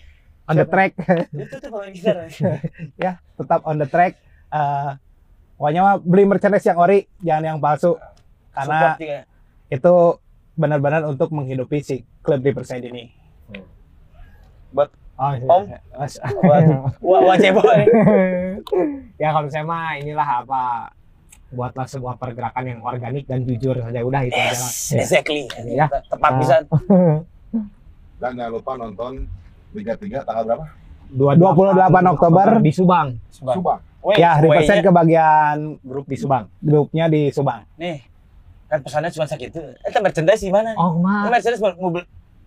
on 0.48 0.54
the 0.56 0.64
track, 0.64 0.96
Itu 1.28 1.56
tuh 1.60 1.68
pemain 1.68 1.92
gitar. 1.92 2.24
ya 3.04 3.20
tetap 3.36 3.60
on 3.68 3.76
the 3.76 3.88
track. 3.88 4.16
Eh, 4.48 4.90
pokoknya 5.60 5.80
mah 5.84 5.94
beli 6.00 6.24
merchandise 6.24 6.64
yang 6.64 6.80
ori, 6.80 7.04
jangan 7.20 7.44
yang 7.44 7.58
palsu. 7.60 8.00
Karena 8.56 8.96
Support 8.96 9.28
itu 9.68 9.94
benar-benar 10.56 11.02
untuk 11.04 11.28
menghidupi 11.30 11.84
si 11.84 11.96
klub 12.24 12.40
Riverside 12.40 12.88
ini. 12.88 13.12
Buat 14.72 14.88
Oh, 15.18 15.32
iya. 15.32 15.44
Om. 15.44 15.62
Buat 16.38 16.62
wah 17.02 17.20
wah 17.20 17.36
cebol. 17.36 17.66
ya 19.22 19.28
kalau 19.30 19.48
saya 19.48 19.64
mah 19.64 19.98
inilah 19.98 20.46
apa 20.46 20.94
buatlah 21.48 21.84
sebuah 21.84 22.14
pergerakan 22.14 22.64
yang 22.66 22.80
organik 22.80 23.24
dan 23.24 23.42
jujur 23.42 23.74
saja 23.74 23.98
udah 24.00 24.20
itu 24.22 24.36
aja. 24.36 24.52
Yes, 24.52 24.94
exactly. 24.94 25.50
Ya. 25.66 25.90
Tepat 26.06 26.30
Nah. 26.30 26.38
bisa. 26.38 26.54
Dan 28.18 28.34
jangan 28.34 28.50
lupa 28.52 28.72
nonton 28.74 29.26
Liga 29.70 29.94
3 29.94 30.22
tanggal 30.22 30.44
berapa? 30.44 30.64
28 31.08 32.12
Oktober 32.12 32.46
di 32.58 32.70
Subang. 32.70 33.08
Subang. 33.30 33.80
Wait, 33.98 34.18
ya 34.18 34.38
Riverside 34.38 34.78
wait-nya. 34.78 34.86
kebagian 34.86 35.56
Grup 35.80 36.06
di 36.06 36.14
Subang. 36.14 36.46
grupnya 36.58 37.06
di 37.06 37.30
Subang. 37.30 37.62
Nih, 37.74 38.02
kan 38.66 38.78
pesannya 38.78 39.08
cuma 39.08 39.26
segitu. 39.26 39.58
Itu 39.80 39.98
merchandise 39.98 40.42
di 40.42 40.52
mana? 40.52 40.74
Oh, 40.74 40.98
mah. 40.98 41.26
Mau 41.26 41.72
mobil 41.80 42.02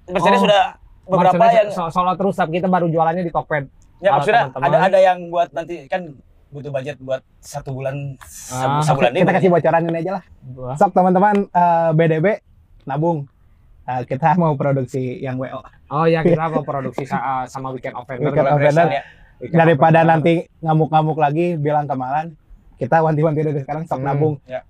Mercedes 0.07 0.39
Oh. 0.39 0.45
sudah 0.45 0.64
beberapa 1.03 1.43
yang 1.47 1.69
terus 2.15 2.35
tapi 2.35 2.51
kita 2.53 2.67
baru 2.67 2.87
jualannya 2.87 3.23
di 3.23 3.31
Tokped. 3.31 3.65
ya 3.97 4.09
maksudnya 4.11 4.49
ada 4.51 4.77
ada 4.83 4.99
yang 4.99 5.29
buat 5.29 5.53
nanti 5.53 5.85
kan 5.85 6.09
butuh 6.49 6.67
budget 6.67 6.97
buat 6.99 7.21
satu 7.39 7.71
bulan 7.71 8.17
Ah. 8.49 8.81
sebulan 8.81 9.13
ini. 9.13 9.23
Kita 9.23 9.33
kasih 9.33 9.49
bocoran 9.49 9.81
ini 9.85 9.97
aja 9.99 10.11
lah. 10.19 10.23
Sok 10.75 10.91
teman-teman 10.91 11.47
eh, 11.47 11.89
BDB 11.93 12.27
nabung. 12.83 13.23
Eh, 13.83 14.01
kita 14.03 14.35
mau 14.41 14.51
produksi 14.55 15.15
yang 15.17 15.37
WO. 15.37 15.61
Oh 15.87 16.03
ya 16.03 16.21
kita 16.21 16.49
mau 16.49 16.59
produksi 16.67 17.05
sa- 17.05 17.45
sama 17.45 17.71
Weekend 17.71 17.95
Offender. 17.95 18.27
Weekend 18.27 18.47
Offender. 18.49 18.87
ya. 18.91 19.03
Weekend 19.37 19.57
Daripada 19.57 19.99
Offender. 19.99 20.11
nanti 20.11 20.33
ngamuk-ngamuk 20.59 21.17
lagi 21.17 21.45
bilang 21.55 21.85
kemarin, 21.85 22.35
kita 22.75 22.99
wanti-wanti 22.99 23.39
dari 23.41 23.59
sekarang 23.59 23.83
sok 23.85 23.97
Hmm, 23.97 24.05
nabung. 24.05 24.35
ya. 24.43 24.61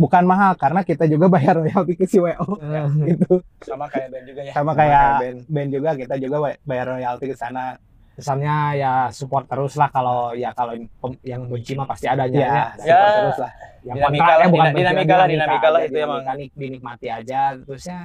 Bukan 0.00 0.24
mahal 0.24 0.56
karena 0.56 0.80
kita 0.80 1.04
juga 1.04 1.28
bayar 1.28 1.60
royalti 1.60 1.92
ke 1.92 2.04
si 2.04 2.16
WO 2.16 2.56
Eh, 2.56 2.88
gitu. 3.06 3.44
Sama 3.60 3.84
kayak 3.84 4.08
band 4.08 4.24
juga 4.24 4.40
ya. 4.40 4.52
Sama 4.52 4.72
Sama 4.72 4.72
kayak 4.74 4.88
kayak 4.90 5.20
band. 5.20 5.38
band 5.46 5.70
juga 5.70 5.90
kita 5.94 6.14
juga 6.16 6.36
bayar 6.62 6.86
royalti 6.90 7.24
ke 7.26 7.36
sana. 7.36 7.76
Kesannya 8.10 8.56
ya 8.76 8.92
support 9.10 9.44
terus 9.44 9.74
lah 9.74 9.88
kalau 9.88 10.32
ya 10.32 10.50
kalau 10.50 10.72
yang 11.22 11.44
benci 11.46 11.72
mah 11.72 11.84
pasti 11.84 12.04
adanya 12.04 12.32
Ya, 12.34 12.48
ya. 12.48 12.64
support 12.74 12.88
Ya. 13.06 13.16
terus 13.18 13.38
lah. 13.38 13.52
Yang 13.80 13.96
Dinamika 13.96 14.08
kontra 14.18 14.28
lah, 14.30 14.40
ya 14.40 14.46
bukan 14.46 14.60
dina- 14.60 14.64
benci, 14.66 14.80
dinamika 14.82 15.14
lah, 15.14 15.26
dinamika 15.26 15.68
lah, 15.68 15.78
aja, 15.78 15.86
itu 15.86 15.96
emang. 15.96 16.18
dinamika, 16.18 16.32
nik- 16.34 16.54
dinikmati 16.54 17.06
aja 17.08 17.40
terusnya 17.58 17.98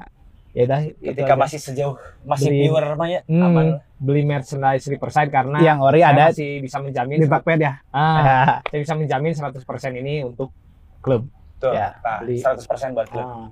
ya 0.52 0.64
udah 0.64 0.80
itu 0.82 0.96
Ketika 1.06 1.28
aja. 1.30 1.42
masih 1.42 1.60
sejauh 1.62 1.96
masih 2.24 2.48
Beli- 2.50 2.64
pure 2.66 2.90
mah 2.94 3.10
ya 3.10 3.22
Hmm, 3.26 3.44
aman. 3.46 3.66
beli 3.98 4.24
merchandise 4.24 4.84
Riverside 4.86 5.28
karena 5.28 5.60
yang 5.60 5.80
ori 5.80 6.00
saya 6.00 6.12
ada 6.12 6.24
masih 6.30 6.50
bisa 6.60 6.78
menjamin 6.80 7.18
di 7.18 7.28
Tokped 7.28 7.60
ya. 7.62 7.74
ah, 7.90 8.16
saya 8.66 8.80
bisa 8.82 8.94
menjamin 8.94 9.32
100% 9.32 9.64
ini 9.98 10.24
untuk 10.24 10.56
klub. 11.00 11.28
Tuh. 11.60 11.74
Ya, 11.74 11.96
nah, 12.04 12.20
beli. 12.22 12.44
100% 12.44 12.96
buat 12.96 13.08
klub. 13.08 13.24
Ah. 13.24 13.48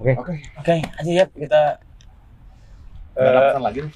Oke. 0.00 0.12
Oke, 0.58 0.74
aja 0.82 1.10
ya 1.10 1.24
kita 1.30 1.62
eh 3.14 3.30
pesan 3.30 3.62
lagi 3.62 3.78
nih. 3.86 3.92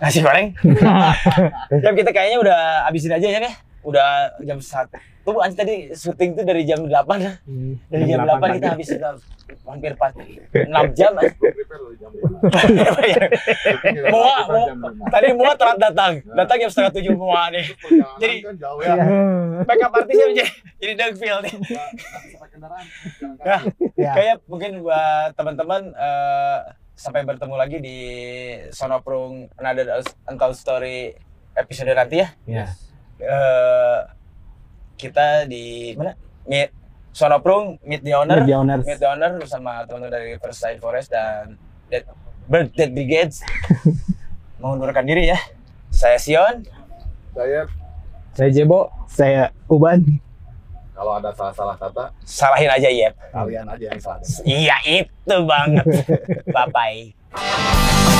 nasi 0.00 0.18
goreng. 0.24 0.48
ya 1.84 1.90
kita 1.92 2.10
kayaknya 2.10 2.38
udah 2.40 2.60
habisin 2.88 3.12
aja 3.12 3.28
ya 3.28 3.40
kan? 3.44 3.52
Udah 3.84 4.32
jam 4.42 4.58
satu. 4.58 4.96
Tuh 5.22 5.38
anjing 5.38 5.54
tadi 5.56 5.74
syuting 5.92 6.30
tuh 6.34 6.42
dari 6.42 6.62
jam 6.62 6.82
8 6.82 6.90
lah. 6.90 7.34
Hmm. 7.46 7.78
Dari 7.86 8.04
jam 8.04 8.26
8 8.26 8.58
kita 8.58 8.68
habis 8.70 8.88
udah 8.90 9.12
hampir 9.62 9.94
4 9.94 10.18
6 10.66 10.98
jam. 10.98 11.12
lima. 11.14 11.22
Tadi 15.08 15.28
Mua 15.32 15.52
telat 15.54 15.78
datang. 15.78 16.12
Datang 16.26 16.56
jam 16.58 16.68
setengah 16.68 16.92
tujuh 16.92 17.14
Mua 17.14 17.48
nih. 17.48 17.66
Jadi- 18.18 18.40
kan 18.42 18.54
jauh 18.56 18.80
ya. 18.80 18.94
Backup 19.62 19.92
artisnya 19.94 20.26
jadi 20.32 20.50
jadi 20.76 20.92
Dugfield 20.98 21.40
nih. 21.44 21.54
Nggak- 21.54 21.90
nggak 21.92 22.20
bisa 22.20 22.36
pakai 22.36 22.52
kendaraan. 22.52 22.84
Jalan 23.14 23.34
kaki. 23.36 23.46
Ya, 23.46 23.58
Ya. 23.96 24.12
kayak 24.12 24.36
mungkin 24.44 24.82
buat 24.82 25.30
teman-teman 25.34 25.82
eh, 25.92 26.58
sampai 26.94 27.22
bertemu 27.22 27.54
lagi 27.54 27.78
di 27.78 27.98
Sonoprung 28.70 29.46
Another 29.56 30.02
Untold 30.26 30.54
Story 30.54 31.14
episode 31.54 31.92
nanti 31.92 32.16
ya. 32.18 32.28
Ya. 32.44 32.66
Eh, 33.22 33.98
kita 35.02 35.26
di 35.44 35.92
mana? 35.98 36.14
Meet 36.46 36.70
Sonoprung 37.10 37.76
Meet 37.82 38.02
the 38.02 38.14
Owner. 38.14 38.38
Meet 38.38 38.46
the 38.46 38.56
Owners. 38.56 38.84
Meet 38.86 38.98
the 38.98 39.08
Owner 39.08 39.30
bersama 39.36 39.82
teman-teman 39.82 40.14
dari 40.14 40.38
First 40.38 40.62
Side 40.62 40.78
Forest 40.78 41.10
dan 41.10 41.58
Dead, 41.90 42.06
Bird 42.46 42.70
Dead 42.72 42.88
Brigades. 42.88 43.42
Mengundurkan 44.62 45.02
diri 45.02 45.26
ya. 45.26 45.38
Saya 45.90 46.16
Sion. 46.16 46.62
Saya 47.34 47.66
Saya 48.32 48.48
Jebo. 48.48 48.88
Saya 49.04 49.50
Uban. 49.66 50.00
kalau 50.92 51.18
ada 51.18 51.34
salah-salah 51.34 51.74
kata, 51.74 52.14
Salahin 52.22 52.70
aja 52.70 52.86
ya. 52.86 53.10
kalian 53.34 53.66
aja 53.66 53.90
yang 53.90 53.98
salah. 53.98 54.22
Iya 54.46 54.76
itu 54.86 55.36
banget. 55.42 55.84
Bye 56.54 56.68
bye. 56.70 58.11